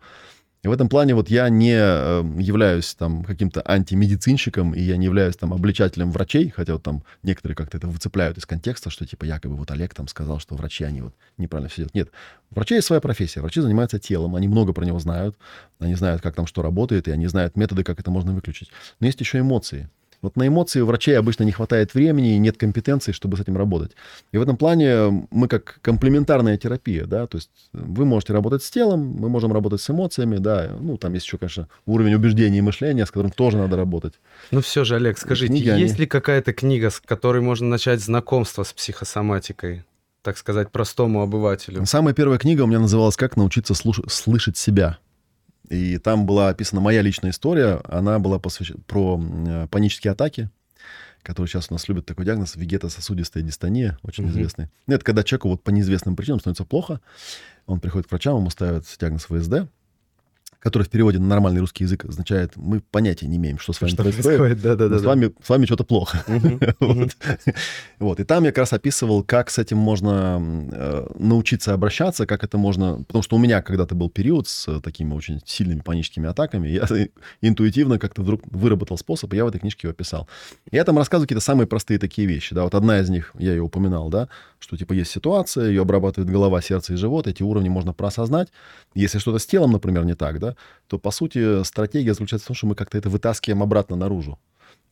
И 0.61 0.67
в 0.67 0.73
этом 0.73 0.89
плане 0.89 1.15
вот 1.15 1.29
я 1.29 1.47
не 1.47 1.73
э, 1.73 2.21
являюсь 2.37 2.93
там 2.93 3.23
каким-то 3.23 3.61
антимедицинщиком, 3.65 4.73
и 4.73 4.81
я 4.81 4.97
не 4.97 5.05
являюсь 5.05 5.37
там 5.37 5.53
обличателем 5.53 6.11
врачей, 6.11 6.49
хотя 6.49 6.73
вот 6.73 6.83
там 6.83 7.03
некоторые 7.23 7.55
как-то 7.55 7.77
это 7.77 7.87
выцепляют 7.87 8.37
из 8.37 8.45
контекста, 8.45 8.89
что 8.89 9.05
типа 9.05 9.23
якобы 9.23 9.55
вот 9.55 9.71
Олег 9.71 9.93
там 9.93 10.09
сказал, 10.09 10.39
что 10.39 10.55
врачи, 10.55 10.83
они 10.83 11.01
вот 11.01 11.13
неправильно 11.37 11.69
все 11.69 11.83
делают. 11.83 11.95
Нет, 11.95 12.09
у 12.51 12.55
врачей 12.55 12.75
есть 12.75 12.87
своя 12.87 12.99
профессия, 12.99 13.39
врачи 13.39 13.61
занимаются 13.61 13.99
телом, 13.99 14.35
они 14.35 14.49
много 14.49 14.73
про 14.73 14.83
него 14.83 14.99
знают, 14.99 15.37
они 15.79 15.95
знают, 15.95 16.21
как 16.21 16.35
там 16.35 16.45
что 16.45 16.61
работает, 16.61 17.07
и 17.07 17.11
они 17.11 17.27
знают 17.27 17.55
методы, 17.55 17.85
как 17.85 18.01
это 18.01 18.11
можно 18.11 18.33
выключить. 18.33 18.69
Но 18.99 19.07
есть 19.07 19.21
еще 19.21 19.39
эмоции. 19.39 19.89
Вот 20.21 20.35
на 20.35 20.47
эмоции 20.47 20.81
у 20.81 20.85
врачей 20.85 21.17
обычно 21.17 21.43
не 21.43 21.51
хватает 21.51 21.93
времени 21.93 22.35
и 22.35 22.39
нет 22.39 22.57
компетенции, 22.57 23.11
чтобы 23.11 23.37
с 23.37 23.39
этим 23.39 23.57
работать. 23.57 23.91
И 24.31 24.37
в 24.37 24.41
этом 24.41 24.57
плане 24.57 25.27
мы 25.31 25.47
как 25.47 25.79
комплементарная 25.81 26.57
терапия, 26.57 27.05
да, 27.05 27.27
то 27.27 27.37
есть 27.37 27.49
вы 27.73 28.05
можете 28.05 28.33
работать 28.33 28.63
с 28.63 28.69
телом, 28.69 28.99
мы 28.99 29.29
можем 29.29 29.53
работать 29.53 29.81
с 29.81 29.89
эмоциями, 29.89 30.37
да, 30.37 30.75
ну, 30.79 30.97
там 30.97 31.13
есть 31.13 31.25
еще, 31.25 31.37
конечно, 31.37 31.67
уровень 31.85 32.15
убеждений 32.15 32.59
и 32.59 32.61
мышления, 32.61 33.05
с 33.05 33.11
которым 33.11 33.31
тоже 33.31 33.57
надо 33.57 33.77
работать. 33.77 34.15
Ну 34.51 34.61
все 34.61 34.83
же, 34.83 34.95
Олег, 34.95 35.17
скажите, 35.17 35.53
Книги, 35.53 35.69
есть 35.69 35.93
они... 35.93 36.01
ли 36.01 36.05
какая-то 36.05 36.53
книга, 36.53 36.89
с 36.89 36.99
которой 36.99 37.41
можно 37.41 37.67
начать 37.67 38.01
знакомство 38.01 38.63
с 38.63 38.73
психосоматикой? 38.73 39.83
так 40.21 40.37
сказать, 40.37 40.69
простому 40.69 41.21
обывателю. 41.21 41.85
Самая 41.85 42.13
первая 42.13 42.37
книга 42.37 42.63
у 42.63 42.67
меня 42.67 42.79
называлась 42.79 43.15
«Как 43.15 43.37
научиться 43.37 43.73
слуш... 43.73 44.01
слышать 44.09 44.57
себя». 44.57 44.97
И 45.69 45.97
там 45.99 46.25
была 46.25 46.49
описана 46.49 46.81
моя 46.81 47.01
личная 47.01 47.31
история. 47.31 47.81
Она 47.85 48.19
была 48.19 48.39
посвящена 48.39 48.79
про 48.87 49.21
э, 49.21 49.67
панические 49.69 50.11
атаки, 50.11 50.49
которые 51.21 51.47
сейчас 51.47 51.67
у 51.69 51.73
нас 51.73 51.87
любят 51.87 52.05
такой 52.05 52.25
диагноз 52.25 52.55
вегетососудистая 52.55 53.43
дистония, 53.43 53.97
очень 54.01 54.25
mm-hmm. 54.25 54.29
известный. 54.29 54.69
Ну, 54.87 54.95
это 54.95 55.05
когда 55.05 55.23
человеку 55.23 55.49
вот 55.49 55.63
по 55.63 55.69
неизвестным 55.69 56.15
причинам 56.15 56.39
становится 56.39 56.65
плохо, 56.65 57.01
он 57.67 57.79
приходит 57.79 58.07
к 58.07 58.11
врачам, 58.11 58.37
ему 58.37 58.49
ставят 58.49 58.85
диагноз 58.99 59.25
ВСД, 59.25 59.69
который 60.59 60.83
в 60.83 60.89
переводе 60.89 61.19
на 61.19 61.27
нормальный 61.27 61.61
русский 61.61 61.85
язык 61.85 62.05
означает 62.05 62.55
«мы 62.55 62.81
понятия 62.81 63.27
не 63.27 63.37
имеем, 63.37 63.59
что 63.59 63.71
с 63.71 63.79
вами 63.79 63.91
что 63.91 64.03
происходит, 64.03 64.39
происходит 64.39 64.61
да, 64.61 64.75
да, 64.75 64.87
да, 64.89 64.99
с, 64.99 65.03
вами, 65.03 65.31
с 65.41 65.49
вами 65.49 65.65
что-то 65.65 65.83
плохо». 65.83 66.23
вот. 67.99 68.19
И 68.19 68.23
там 68.23 68.43
я 68.43 68.51
как 68.51 68.59
раз 68.59 68.73
описывал, 68.73 69.23
как 69.23 69.49
с 69.49 69.57
этим 69.57 69.77
можно 69.77 70.41
э, 70.71 71.07
научиться 71.17 71.73
обращаться, 71.73 72.25
как 72.25 72.43
это 72.43 72.57
можно... 72.57 73.03
Потому 73.07 73.23
что 73.23 73.37
у 73.37 73.39
меня 73.39 73.61
когда-то 73.61 73.95
был 73.95 74.09
период 74.09 74.47
с 74.47 74.81
такими 74.81 75.13
очень 75.13 75.41
сильными 75.45 75.79
паническими 75.79 76.27
атаками, 76.27 76.67
я 76.67 76.87
интуитивно 77.41 77.97
как-то 77.97 78.21
вдруг 78.21 78.41
выработал 78.47 78.97
способ, 78.97 79.33
и 79.33 79.37
я 79.37 79.45
в 79.45 79.47
этой 79.47 79.59
книжке 79.59 79.87
его 79.87 79.91
описал. 79.91 80.27
Я 80.71 80.83
там 80.83 80.97
рассказываю 80.97 81.27
какие-то 81.27 81.43
самые 81.43 81.67
простые 81.67 81.99
такие 81.99 82.27
вещи. 82.27 82.53
Да? 82.53 82.63
Вот 82.63 82.75
одна 82.75 82.99
из 82.99 83.09
них, 83.09 83.31
я 83.37 83.51
ее 83.51 83.61
упоминал, 83.61 84.09
да, 84.09 84.27
что 84.59 84.75
типа 84.75 84.93
есть 84.93 85.11
ситуация, 85.11 85.69
ее 85.69 85.81
обрабатывает 85.81 86.29
голова, 86.29 86.61
сердце 86.61 86.93
и 86.93 86.95
живот, 86.97 87.27
эти 87.27 87.43
уровни 87.43 87.69
можно 87.69 87.93
проосознать. 87.93 88.49
Если 88.93 89.19
что-то 89.19 89.39
с 89.39 89.45
телом, 89.45 89.71
например, 89.71 90.03
не 90.05 90.15
так, 90.15 90.39
да, 90.39 90.48
то, 90.87 90.99
по 90.99 91.11
сути, 91.11 91.63
стратегия 91.63 92.13
заключается 92.13 92.45
в 92.45 92.47
том, 92.47 92.55
что 92.55 92.67
мы 92.67 92.75
как-то 92.75 92.97
это 92.97 93.09
вытаскиваем 93.09 93.63
обратно 93.63 93.95
наружу. 93.95 94.39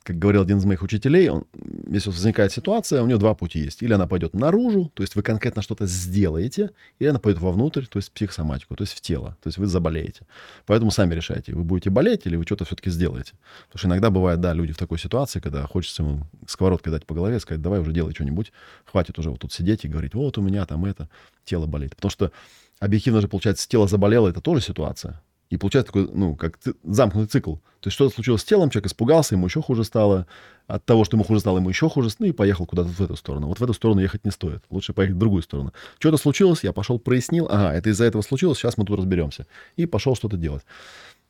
Как 0.07 0.17
говорил 0.17 0.43
один 0.43 0.59
из 0.59 0.63
моих 0.63 0.83
учителей, 0.83 1.27
он, 1.27 1.43
если 1.89 2.09
возникает 2.09 2.53
ситуация, 2.53 3.01
у 3.01 3.07
нее 3.07 3.17
два 3.17 3.35
пути 3.35 3.59
есть. 3.59 3.83
Или 3.83 3.91
она 3.91 4.07
пойдет 4.07 4.33
наружу, 4.33 4.89
то 4.93 5.03
есть 5.03 5.17
вы 5.17 5.21
конкретно 5.21 5.61
что-то 5.61 5.85
сделаете, 5.85 6.71
или 6.99 7.09
она 7.09 7.19
пойдет 7.19 7.41
вовнутрь, 7.41 7.85
то 7.87 7.99
есть 7.99 8.07
в 8.07 8.11
психосоматику, 8.13 8.77
то 8.77 8.83
есть 8.83 8.93
в 8.93 9.01
тело, 9.01 9.35
то 9.43 9.49
есть 9.49 9.57
вы 9.57 9.65
заболеете. 9.65 10.25
Поэтому 10.65 10.91
сами 10.91 11.13
решайте, 11.13 11.53
вы 11.53 11.63
будете 11.65 11.89
болеть 11.89 12.21
или 12.25 12.37
вы 12.37 12.43
что-то 12.43 12.63
все-таки 12.63 12.89
сделаете. 12.89 13.33
Потому 13.65 13.79
что 13.79 13.87
иногда 13.89 14.09
бывает, 14.09 14.39
да, 14.39 14.53
люди 14.53 14.71
в 14.71 14.77
такой 14.77 14.97
ситуации, 14.97 15.41
когда 15.41 15.67
хочется 15.67 16.03
ему 16.03 16.21
сковородкой 16.47 16.93
дать 16.93 17.05
по 17.05 17.13
голове, 17.13 17.41
сказать, 17.41 17.61
давай 17.61 17.81
уже 17.81 17.91
делай 17.91 18.13
что-нибудь, 18.13 18.53
хватит 18.85 19.19
уже 19.19 19.29
вот 19.29 19.41
тут 19.41 19.51
сидеть 19.51 19.83
и 19.83 19.89
говорить, 19.89 20.13
вот 20.13 20.37
у 20.37 20.41
меня 20.41 20.65
там 20.65 20.85
это, 20.85 21.09
тело 21.43 21.65
болит. 21.65 21.97
Потому 21.97 22.11
что 22.11 22.31
объективно 22.79 23.19
же, 23.19 23.27
получается, 23.27 23.67
тело 23.67 23.89
заболело, 23.89 24.29
это 24.29 24.39
тоже 24.39 24.61
ситуация. 24.61 25.21
И 25.49 25.57
получается 25.57 25.93
такой, 25.93 26.09
ну, 26.13 26.35
как 26.35 26.59
замкнутый 26.83 27.29
цикл. 27.29 27.55
То 27.55 27.87
есть 27.87 27.95
что-то 27.95 28.13
случилось 28.13 28.41
с 28.41 28.45
телом, 28.45 28.69
человек 28.69 28.87
испугался, 28.87 29.35
ему 29.35 29.45
еще 29.47 29.61
хуже 29.61 29.83
стало. 29.83 30.27
От 30.67 30.83
того, 30.83 31.05
что 31.05 31.15
ему 31.15 31.23
хуже 31.23 31.39
стало, 31.39 31.59
ему 31.59 31.69
еще 31.69 31.87
хуже, 31.89 32.09
ну 32.19 32.25
и 32.25 32.33
поехал 32.33 32.65
куда-то 32.65 32.89
в 32.89 32.99
эту 32.99 33.15
сторону. 33.15 33.47
Вот 33.47 33.59
в 33.59 33.63
эту 33.63 33.73
сторону 33.73 34.01
ехать 34.01 34.25
не 34.25 34.31
стоит. 34.31 34.61
Лучше 34.69 34.91
поехать 34.91 35.15
в 35.15 35.19
другую 35.19 35.41
сторону. 35.41 35.71
Что-то 35.97 36.17
случилось, 36.17 36.63
я 36.63 36.73
пошел, 36.73 36.99
прояснил. 36.99 37.47
Ага, 37.49 37.73
это 37.73 37.89
из-за 37.89 38.03
этого 38.03 38.21
случилось, 38.21 38.57
сейчас 38.57 38.77
мы 38.77 38.83
тут 38.83 38.99
разберемся. 38.99 39.47
И 39.77 39.85
пошел 39.85 40.13
что-то 40.13 40.35
делать. 40.35 40.63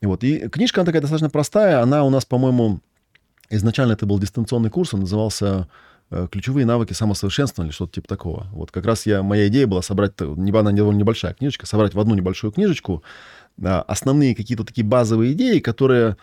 И 0.01 0.07
вот. 0.07 0.23
И 0.23 0.47
книжка, 0.49 0.81
она 0.81 0.87
такая 0.87 1.01
достаточно 1.01 1.29
простая. 1.29 1.83
Она 1.83 2.03
у 2.03 2.09
нас, 2.09 2.25
по-моему, 2.25 2.81
изначально 3.49 3.93
это 3.93 4.05
был 4.05 4.19
дистанционный 4.19 4.69
курс, 4.69 4.93
он 4.93 5.01
назывался 5.01 5.67
э, 6.09 6.27
ключевые 6.31 6.65
навыки 6.65 6.93
самосовершенствования 6.93 7.69
или 7.69 7.75
что-то 7.75 7.93
типа 7.93 8.07
такого. 8.07 8.47
Вот 8.51 8.71
как 8.71 8.85
раз 8.85 9.05
я, 9.05 9.23
моя 9.23 9.47
идея 9.47 9.67
была 9.67 9.81
собрать, 9.81 10.19
не 10.19 10.51
она 10.51 10.71
довольно 10.71 10.99
небольшая 10.99 11.33
книжечка, 11.33 11.65
собрать 11.65 11.93
в 11.93 11.99
одну 11.99 12.15
небольшую 12.15 12.51
книжечку 12.51 13.03
основные 13.61 14.35
какие-то 14.35 14.63
такие 14.63 14.85
базовые 14.85 15.33
идеи, 15.33 15.59
которые 15.59 16.17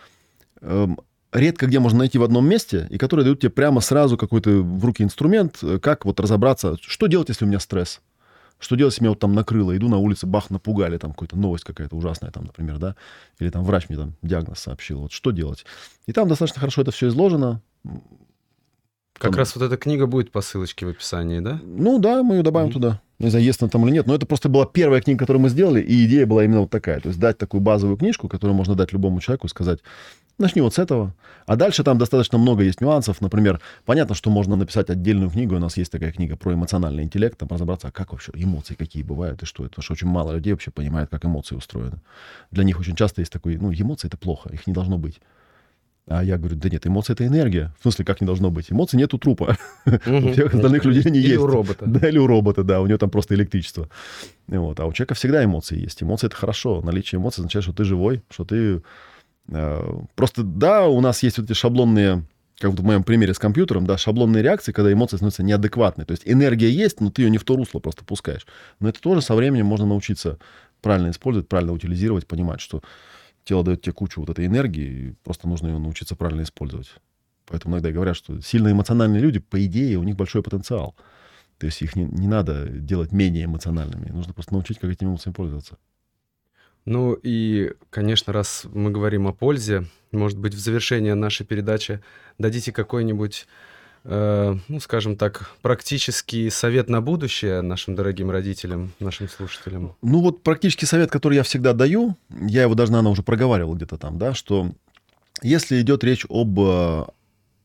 эм, 0.61 0.99
редко 1.35 1.67
где 1.67 1.79
можно 1.79 1.99
найти 1.99 2.17
в 2.17 2.23
одном 2.23 2.47
месте, 2.47 2.87
и 2.89 2.97
которые 2.97 3.23
дают 3.23 3.41
тебе 3.41 3.49
прямо 3.49 3.81
сразу 3.81 4.17
какой-то 4.17 4.61
в 4.61 4.83
руки 4.85 5.03
инструмент, 5.03 5.59
э, 5.61 5.79
как 5.79 6.05
вот 6.05 6.19
разобраться, 6.19 6.77
что 6.81 7.07
делать, 7.07 7.29
если 7.29 7.45
у 7.45 7.47
меня 7.47 7.59
стресс. 7.59 8.01
Что 8.57 8.75
делать, 8.75 8.93
если 8.93 9.03
меня 9.03 9.11
вот 9.11 9.19
там 9.19 9.33
накрыло, 9.33 9.75
иду 9.75 9.89
на 9.89 9.97
улице, 9.97 10.25
бах, 10.25 10.49
напугали, 10.49 10.97
там 10.97 11.11
какая-то 11.11 11.37
новость 11.37 11.65
какая-то 11.65 11.95
ужасная, 11.95 12.31
там, 12.31 12.45
например, 12.45 12.77
да, 12.77 12.95
или 13.39 13.49
там 13.49 13.63
врач 13.65 13.89
мне 13.89 13.97
там 13.97 14.13
диагноз 14.21 14.59
сообщил, 14.59 15.01
вот 15.01 15.11
что 15.11 15.31
делать. 15.31 15.65
И 16.05 16.13
там 16.13 16.29
достаточно 16.29 16.61
хорошо 16.61 16.81
это 16.81 16.91
все 16.91 17.09
изложено. 17.09 17.61
Как 19.13 19.31
там... 19.31 19.33
раз 19.35 19.55
вот 19.55 19.65
эта 19.65 19.77
книга 19.77 20.07
будет 20.07 20.31
по 20.31 20.41
ссылочке 20.41 20.85
в 20.85 20.89
описании, 20.89 21.39
да? 21.39 21.59
Ну 21.63 21.99
да, 21.99 22.23
мы 22.23 22.37
ее 22.37 22.43
добавим 22.43 22.69
mm-hmm. 22.69 22.73
туда. 22.73 23.01
Не 23.19 23.29
знаю, 23.29 23.45
есть 23.45 23.61
она 23.61 23.69
там 23.69 23.85
или 23.85 23.93
нет, 23.93 24.07
но 24.07 24.15
это 24.15 24.25
просто 24.25 24.49
была 24.49 24.65
первая 24.65 25.01
книга, 25.01 25.19
которую 25.19 25.43
мы 25.43 25.49
сделали, 25.49 25.81
и 25.81 26.05
идея 26.05 26.25
была 26.25 26.43
именно 26.43 26.61
вот 26.61 26.69
такая. 26.69 26.99
То 26.99 27.07
есть 27.07 27.19
дать 27.19 27.37
такую 27.37 27.61
базовую 27.61 27.97
книжку, 27.97 28.27
которую 28.27 28.55
можно 28.55 28.75
дать 28.75 28.91
любому 28.91 29.21
человеку 29.21 29.47
и 29.47 29.49
сказать, 29.49 29.79
Начни 30.37 30.61
вот 30.61 30.73
с 30.73 30.79
этого. 30.79 31.13
А 31.45 31.55
дальше 31.55 31.83
там 31.83 31.97
достаточно 31.97 32.37
много 32.37 32.63
есть 32.63 32.81
нюансов. 32.81 33.21
Например, 33.21 33.61
понятно, 33.85 34.15
что 34.15 34.29
можно 34.29 34.57
написать 34.57 34.89
отдельную 34.89 35.29
книгу. 35.29 35.55
У 35.55 35.59
нас 35.59 35.77
есть 35.77 35.91
такая 35.91 36.11
книга 36.11 36.35
про 36.35 36.53
эмоциональный 36.53 37.03
интеллект. 37.03 37.37
Там 37.37 37.47
разобраться, 37.49 37.87
а 37.87 37.91
как 37.91 38.11
вообще 38.11 38.33
эмоции 38.35 38.73
какие 38.73 39.01
бывают 39.01 39.43
и 39.43 39.45
что 39.45 39.63
это. 39.63 39.71
Потому 39.71 39.83
что 39.83 39.93
очень 39.93 40.07
мало 40.07 40.33
людей 40.33 40.51
вообще 40.51 40.71
понимают, 40.71 41.09
как 41.09 41.23
эмоции 41.23 41.55
устроены. 41.55 42.01
Для 42.51 42.65
них 42.65 42.77
очень 42.79 42.97
часто 42.97 43.21
есть 43.21 43.31
такой, 43.31 43.55
ну, 43.55 43.71
эмоции 43.71 44.07
это 44.07 44.17
плохо, 44.17 44.49
их 44.49 44.67
не 44.67 44.73
должно 44.73 44.97
быть. 44.97 45.21
А 46.07 46.23
я 46.23 46.37
говорю, 46.37 46.55
да 46.55 46.69
нет, 46.69 46.85
эмоции 46.85 47.13
это 47.13 47.25
энергия. 47.25 47.73
В 47.79 47.81
смысле, 47.83 48.05
как 48.05 48.21
не 48.21 48.27
должно 48.27 48.51
быть? 48.51 48.71
Эмоций 48.71 48.97
нет 48.97 49.13
у 49.15 49.17
трупа. 49.17 49.57
У 49.85 50.31
всех 50.31 50.53
остальных 50.53 50.85
людей 50.85 51.03
они 51.05 51.19
есть. 51.19 51.29
Или 51.29 51.37
у 51.37 51.47
робота. 51.47 51.85
Да, 51.87 52.07
или 52.07 52.17
у 52.17 52.27
робота, 52.27 52.63
да, 52.63 52.81
у 52.81 52.87
него 52.87 52.97
там 52.97 53.09
просто 53.09 53.33
электричество. 53.33 53.89
Вот. 54.47 54.79
А 54.79 54.85
у 54.85 54.93
человека 54.93 55.15
всегда 55.15 55.43
эмоции 55.43 55.79
есть. 55.79 56.03
Эмоции 56.03 56.27
это 56.27 56.35
хорошо. 56.35 56.81
Наличие 56.81 57.19
эмоций 57.19 57.41
означает, 57.41 57.63
что 57.63 57.73
ты 57.73 57.83
живой, 57.83 58.23
что 58.29 58.45
ты 58.45 58.81
Э, 59.49 60.01
просто, 60.15 60.43
да, 60.43 60.87
у 60.87 61.01
нас 61.01 61.23
есть 61.23 61.37
вот 61.37 61.45
эти 61.45 61.53
шаблонные, 61.53 62.23
как 62.59 62.71
в 62.71 62.83
моем 62.83 63.03
примере 63.03 63.33
с 63.33 63.39
компьютером, 63.39 63.85
да, 63.85 63.97
шаблонные 63.97 64.43
реакции, 64.43 64.71
когда 64.71 64.91
эмоции 64.91 65.17
становятся 65.17 65.43
неадекватной. 65.43 66.05
То 66.05 66.11
есть 66.11 66.23
энергия 66.25 66.69
есть, 66.69 66.99
но 66.99 67.11
ты 67.11 67.23
ее 67.23 67.29
не 67.29 67.37
в 67.37 67.43
то 67.43 67.55
русло 67.55 67.79
просто 67.79 68.03
пускаешь. 68.03 68.47
Но 68.79 68.89
это 68.89 69.01
тоже 69.01 69.21
со 69.21 69.35
временем 69.35 69.65
можно 69.65 69.85
научиться 69.85 70.39
правильно 70.81 71.09
использовать, 71.09 71.47
правильно 71.47 71.73
утилизировать, 71.73 72.27
понимать, 72.27 72.61
что 72.61 72.81
тело 73.45 73.63
дает 73.63 73.81
тебе 73.81 73.93
кучу 73.93 74.19
вот 74.19 74.29
этой 74.29 74.45
энергии, 74.45 75.09
и 75.09 75.13
просто 75.23 75.47
нужно 75.47 75.67
ее 75.67 75.77
научиться 75.77 76.15
правильно 76.15 76.41
использовать. 76.41 76.93
Поэтому 77.45 77.75
иногда 77.75 77.91
говорят, 77.91 78.17
что 78.17 78.41
сильно 78.41 78.71
эмоциональные 78.71 79.21
люди, 79.21 79.39
по 79.39 79.63
идее, 79.63 79.97
у 79.97 80.03
них 80.03 80.15
большой 80.15 80.43
потенциал. 80.43 80.95
То 81.59 81.67
есть 81.67 81.81
их 81.81 81.95
не, 81.95 82.03
не 82.03 82.27
надо 82.27 82.67
делать 82.67 83.11
менее 83.11 83.45
эмоциональными. 83.45 84.09
Нужно 84.09 84.33
просто 84.33 84.53
научить, 84.53 84.79
как 84.79 84.91
этими 84.91 85.09
эмоциями 85.09 85.35
пользоваться. 85.35 85.77
Ну 86.85 87.13
и, 87.13 87.73
конечно, 87.89 88.33
раз 88.33 88.65
мы 88.71 88.91
говорим 88.91 89.27
о 89.27 89.33
пользе, 89.33 89.85
может 90.11 90.37
быть, 90.37 90.53
в 90.53 90.59
завершение 90.59 91.15
нашей 91.15 91.45
передачи 91.45 92.01
дадите 92.37 92.71
какой-нибудь, 92.71 93.47
э, 94.05 94.55
ну, 94.67 94.79
скажем 94.79 95.17
так, 95.17 95.51
практический 95.61 96.49
совет 96.49 96.89
на 96.89 97.01
будущее 97.01 97.61
нашим 97.61 97.95
дорогим 97.95 98.31
родителям, 98.31 98.91
нашим 98.99 99.27
слушателям? 99.27 99.95
Ну 100.01 100.21
вот 100.21 100.43
практический 100.43 100.85
совет, 100.85 101.11
который 101.11 101.35
я 101.35 101.43
всегда 101.43 101.73
даю, 101.73 102.15
я 102.29 102.63
его 102.63 102.75
даже, 102.75 102.91
наверное, 102.91 103.11
уже 103.11 103.23
проговаривал 103.23 103.75
где-то 103.75 103.97
там, 103.97 104.17
да, 104.17 104.33
что 104.33 104.71
если 105.41 105.81
идет 105.81 106.03
речь 106.03 106.25
об 106.29 106.59
э, 106.59 107.05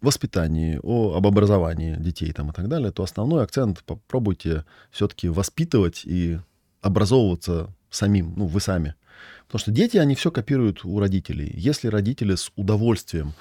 воспитании, 0.00 0.80
о, 0.82 1.14
об 1.16 1.26
образовании 1.26 1.96
детей 1.96 2.32
там 2.32 2.50
и 2.50 2.52
так 2.52 2.68
далее, 2.68 2.90
то 2.90 3.02
основной 3.02 3.44
акцент 3.44 3.84
попробуйте 3.84 4.64
все-таки 4.90 5.28
воспитывать 5.28 6.02
и 6.04 6.38
образовываться 6.80 7.72
самим, 7.90 8.34
ну, 8.36 8.46
вы 8.46 8.60
сами. 8.60 8.94
Потому 9.46 9.60
что 9.60 9.70
дети, 9.72 9.96
они 9.96 10.14
все 10.14 10.30
копируют 10.30 10.84
у 10.84 10.98
родителей. 11.00 11.52
Если 11.54 11.88
родители 11.88 12.36
с 12.36 12.52
удовольствием 12.56 13.34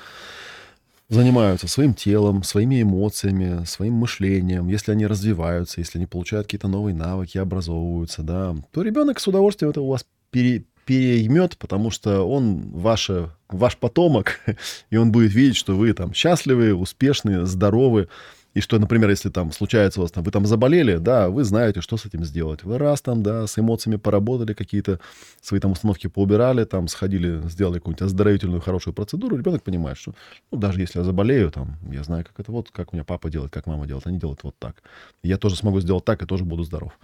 занимаются 1.10 1.68
своим 1.68 1.94
телом, 1.94 2.44
своими 2.44 2.82
эмоциями, 2.82 3.66
своим 3.66 3.96
мышлением, 3.96 4.68
если 4.68 4.92
они 4.92 5.08
развиваются, 5.08 5.82
если 5.82 5.98
они 5.98 6.06
получают 6.06 6.48
какие-то 6.48 6.68
новые 6.68 6.96
навыки, 6.96 7.38
образовываются, 7.38 8.22
да, 8.22 8.56
то 8.72 8.82
ребенок 8.82 9.20
с 9.20 9.28
удовольствием 9.28 9.72
это 9.72 9.82
у 9.82 9.88
вас 9.88 10.06
пере, 10.30 10.66
переймет, 10.86 11.58
потому 11.58 11.92
что 11.92 12.24
он 12.24 12.72
ваше, 12.72 13.30
ваш 13.48 13.78
потомок, 13.78 14.40
и 14.90 14.98
он 14.98 15.12
будет 15.12 15.34
видеть, 15.34 15.56
что 15.56 15.76
вы 15.76 15.94
там 15.94 16.14
счастливы, 16.14 16.74
успешны, 16.74 17.46
здоровы, 17.46 18.08
и 18.54 18.62
что, 18.62 18.80
например, 18.80 19.10
если 19.10 19.30
там 19.30 19.52
случается 19.52 20.00
у 20.00 20.04
вас, 20.04 20.12
там, 20.12 20.24
вы 20.24 20.32
там 20.32 20.46
заболели, 20.46 20.98
да, 20.98 21.30
вы 21.30 21.44
знаете, 21.44 21.82
что 21.82 21.98
с 21.98 22.06
этим 22.06 22.24
сделать. 22.24 22.64
Вы 22.64 22.78
раз 22.78 23.02
там, 23.02 23.22
да, 23.22 23.46
с 23.46 23.60
эмоциями 23.60 23.98
поработали, 23.98 24.54
какие-то 24.54 25.00
свои 25.42 25.60
там 25.60 25.72
установки 25.72 26.08
поубирали, 26.08 26.64
там 26.64 26.88
сходили, 26.88 27.48
сделали 27.48 27.76
какую-нибудь 27.76 28.02
оздоровительную 28.02 28.62
хорошую 28.62 28.94
процедуру, 28.94 29.38
ребенок 29.38 29.64
понимает, 29.64 29.98
что, 29.98 30.14
ну, 30.52 30.58
даже 30.58 30.82
если 30.82 31.00
я 31.00 31.06
заболею, 31.06 31.52
там, 31.52 31.78
я 31.92 32.04
знаю, 32.04 32.26
как 32.26 32.40
это 32.40 32.52
вот, 32.52 32.72
как 32.72 32.94
у 32.94 32.96
меня 32.96 33.04
папа 33.04 33.30
делает, 33.30 33.52
как 33.52 33.68
мама 33.68 33.86
делает, 33.86 34.08
они 34.08 34.20
делают 34.20 34.44
вот 34.44 34.56
так. 34.58 34.82
Я 35.22 35.38
тоже 35.38 35.56
смогу 35.56 35.80
сделать 35.80 36.06
так 36.06 36.24
и 36.24 36.26
тоже 36.26 36.44
буду 36.44 36.64
здоров. 36.64 36.98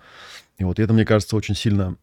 И 0.57 0.63
вот 0.63 0.79
это, 0.79 0.93
мне 0.93 1.05
кажется, 1.05 1.35
очень 1.35 1.55
сильно 1.55 1.95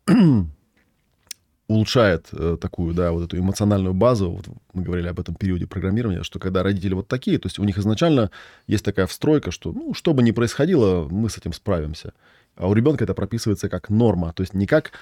улучшает 1.72 2.28
э, 2.32 2.56
такую, 2.60 2.94
да, 2.94 3.12
вот 3.12 3.24
эту 3.24 3.38
эмоциональную 3.38 3.94
базу. 3.94 4.30
Вот 4.30 4.46
мы 4.72 4.82
говорили 4.82 5.08
об 5.08 5.18
этом 5.18 5.34
периоде 5.34 5.66
программирования, 5.66 6.22
что 6.22 6.38
когда 6.38 6.62
родители 6.62 6.94
вот 6.94 7.08
такие, 7.08 7.38
то 7.38 7.46
есть 7.46 7.58
у 7.58 7.64
них 7.64 7.78
изначально 7.78 8.30
есть 8.66 8.84
такая 8.84 9.06
встройка, 9.06 9.50
что, 9.50 9.72
ну, 9.72 9.94
что 9.94 10.14
бы 10.14 10.22
ни 10.22 10.30
происходило, 10.30 11.08
мы 11.08 11.30
с 11.30 11.38
этим 11.38 11.52
справимся. 11.52 12.12
А 12.56 12.68
у 12.68 12.74
ребенка 12.74 13.04
это 13.04 13.14
прописывается 13.14 13.68
как 13.68 13.88
норма, 13.88 14.32
то 14.32 14.42
есть 14.42 14.54
не 14.54 14.66
как 14.66 14.92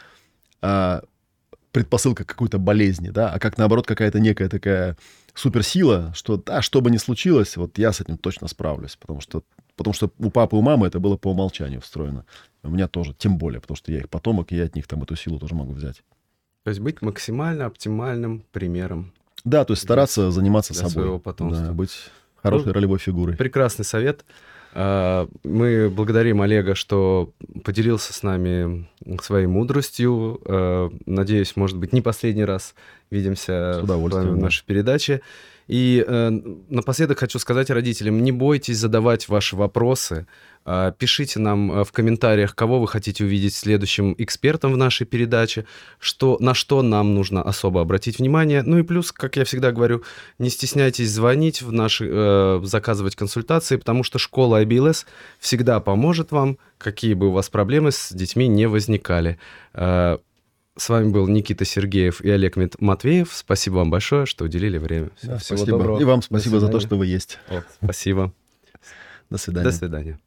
а, 0.62 1.03
предпосылка 1.73 2.25
какой-то 2.25 2.59
болезни, 2.59 3.11
да, 3.11 3.33
а 3.33 3.39
как, 3.39 3.59
наоборот, 3.59 3.87
какая-то 3.87 4.21
некая 4.21 4.49
такая 4.49 4.97
суперсила, 5.35 6.12
что, 6.14 6.37
да, 6.37 6.62
что 6.62 6.81
бы 6.81 6.91
ни 6.91 6.97
случилось, 6.97 7.57
вот 7.57 7.79
я 7.79 7.93
с 7.93 8.01
этим 8.01 8.18
точно 8.18 8.49
справлюсь, 8.49 8.97
потому 8.97 9.21
что, 9.21 9.43
потому 9.77 9.95
что 9.95 10.11
у 10.18 10.31
папы 10.31 10.57
и 10.57 10.59
у 10.59 10.62
мамы 10.62 10.87
это 10.87 10.99
было 10.99 11.16
по 11.16 11.29
умолчанию 11.29 11.81
встроено. 11.81 12.25
У 12.62 12.71
меня 12.71 12.89
тоже, 12.89 13.14
тем 13.14 13.39
более, 13.39 13.61
потому 13.61 13.77
что 13.77 13.93
я 13.93 13.99
их 13.99 14.09
потомок, 14.09 14.53
и 14.53 14.57
я 14.57 14.64
от 14.64 14.75
них 14.75 14.87
там 14.87 15.03
эту 15.03 15.16
силу 15.16 15.39
тоже 15.39 15.55
могу 15.55 15.73
взять. 15.73 16.03
То 16.64 16.70
есть 16.70 16.80
быть 16.80 17.00
максимально 17.00 17.66
оптимальным 17.66 18.44
примером. 18.52 19.12
Да, 19.44 19.64
то 19.64 19.72
есть 19.72 19.82
стараться 19.82 20.30
заниматься 20.30 20.72
для 20.72 20.82
собой. 20.82 20.92
Своего 21.04 21.18
потомства. 21.18 21.66
Да, 21.66 21.72
быть 21.72 22.11
хорошей 22.42 22.68
ну, 22.68 22.72
ролевой 22.72 22.98
фигурой. 22.98 23.36
Прекрасный 23.36 23.84
совет. 23.84 24.24
А, 24.72 25.28
мы 25.42 25.90
благодарим 25.90 26.42
Олега, 26.42 26.74
что 26.74 27.32
поделился 27.64 28.12
с 28.12 28.22
нами 28.22 28.88
своей 29.22 29.46
мудростью. 29.46 30.40
А, 30.44 30.90
надеюсь, 31.06 31.56
может 31.56 31.78
быть, 31.78 31.92
не 31.92 32.02
последний 32.02 32.44
раз 32.44 32.74
видимся 33.11 33.80
в 33.82 34.36
нашей 34.36 34.64
передаче. 34.64 35.22
И 35.71 36.05
э, 36.05 36.31
напоследок 36.68 37.21
хочу 37.21 37.39
сказать 37.39 37.71
родителям, 37.71 38.25
не 38.25 38.33
бойтесь 38.33 38.79
задавать 38.79 39.29
ваши 39.29 39.55
вопросы. 39.55 40.27
Э, 40.66 40.93
пишите 40.99 41.39
нам 41.39 41.71
э, 41.71 41.85
в 41.85 41.93
комментариях, 41.93 42.57
кого 42.57 42.81
вы 42.81 42.89
хотите 42.89 43.23
увидеть 43.23 43.55
следующим 43.55 44.16
экспертом 44.18 44.73
в 44.73 44.77
нашей 44.77 45.07
передаче, 45.07 45.66
что, 46.01 46.39
на 46.41 46.55
что 46.55 46.83
нам 46.83 47.14
нужно 47.14 47.43
особо 47.43 47.83
обратить 47.83 48.18
внимание. 48.18 48.64
Ну 48.64 48.79
и 48.79 48.83
плюс, 48.83 49.12
как 49.12 49.37
я 49.37 49.45
всегда 49.45 49.71
говорю, 49.71 50.03
не 50.41 50.51
стесняйтесь 50.51 51.09
звонить 51.12 51.62
в 51.62 51.71
наши, 51.71 52.05
э, 52.11 52.61
заказывать 52.64 53.14
консультации, 53.14 53.77
потому 53.77 54.03
что 54.03 54.18
школа 54.18 54.64
IBLS 54.64 55.07
всегда 55.39 55.79
поможет 55.79 56.33
вам, 56.33 56.59
какие 56.79 57.14
бы 57.14 57.29
у 57.29 57.30
вас 57.30 57.49
проблемы 57.49 57.92
с 57.92 58.13
детьми 58.13 58.49
не 58.49 58.67
возникали. 58.67 59.38
Э, 59.75 60.18
с 60.76 60.88
вами 60.88 61.11
был 61.11 61.26
Никита 61.29 61.64
Сергеев 61.64 62.21
и 62.21 62.30
Олег 62.30 62.57
Матвеев. 62.79 63.33
Спасибо 63.33 63.76
вам 63.76 63.91
большое, 63.91 64.26
что 64.26 64.45
уделили 64.45 64.79
время. 64.79 65.11
Да, 65.22 65.38
Всего 65.38 65.59
спасибо. 65.59 65.79
доброго. 65.79 66.01
И 66.01 66.05
вам 66.05 66.22
спасибо 66.22 66.61
за 66.61 66.68
то, 66.68 66.80
что 66.80 66.97
вы 66.97 67.07
есть. 67.07 67.38
Вот, 67.49 67.64
спасибо. 67.83 68.33
До 69.29 69.38
свидания. 69.38 69.64
До 69.64 69.72
свидания. 69.72 70.21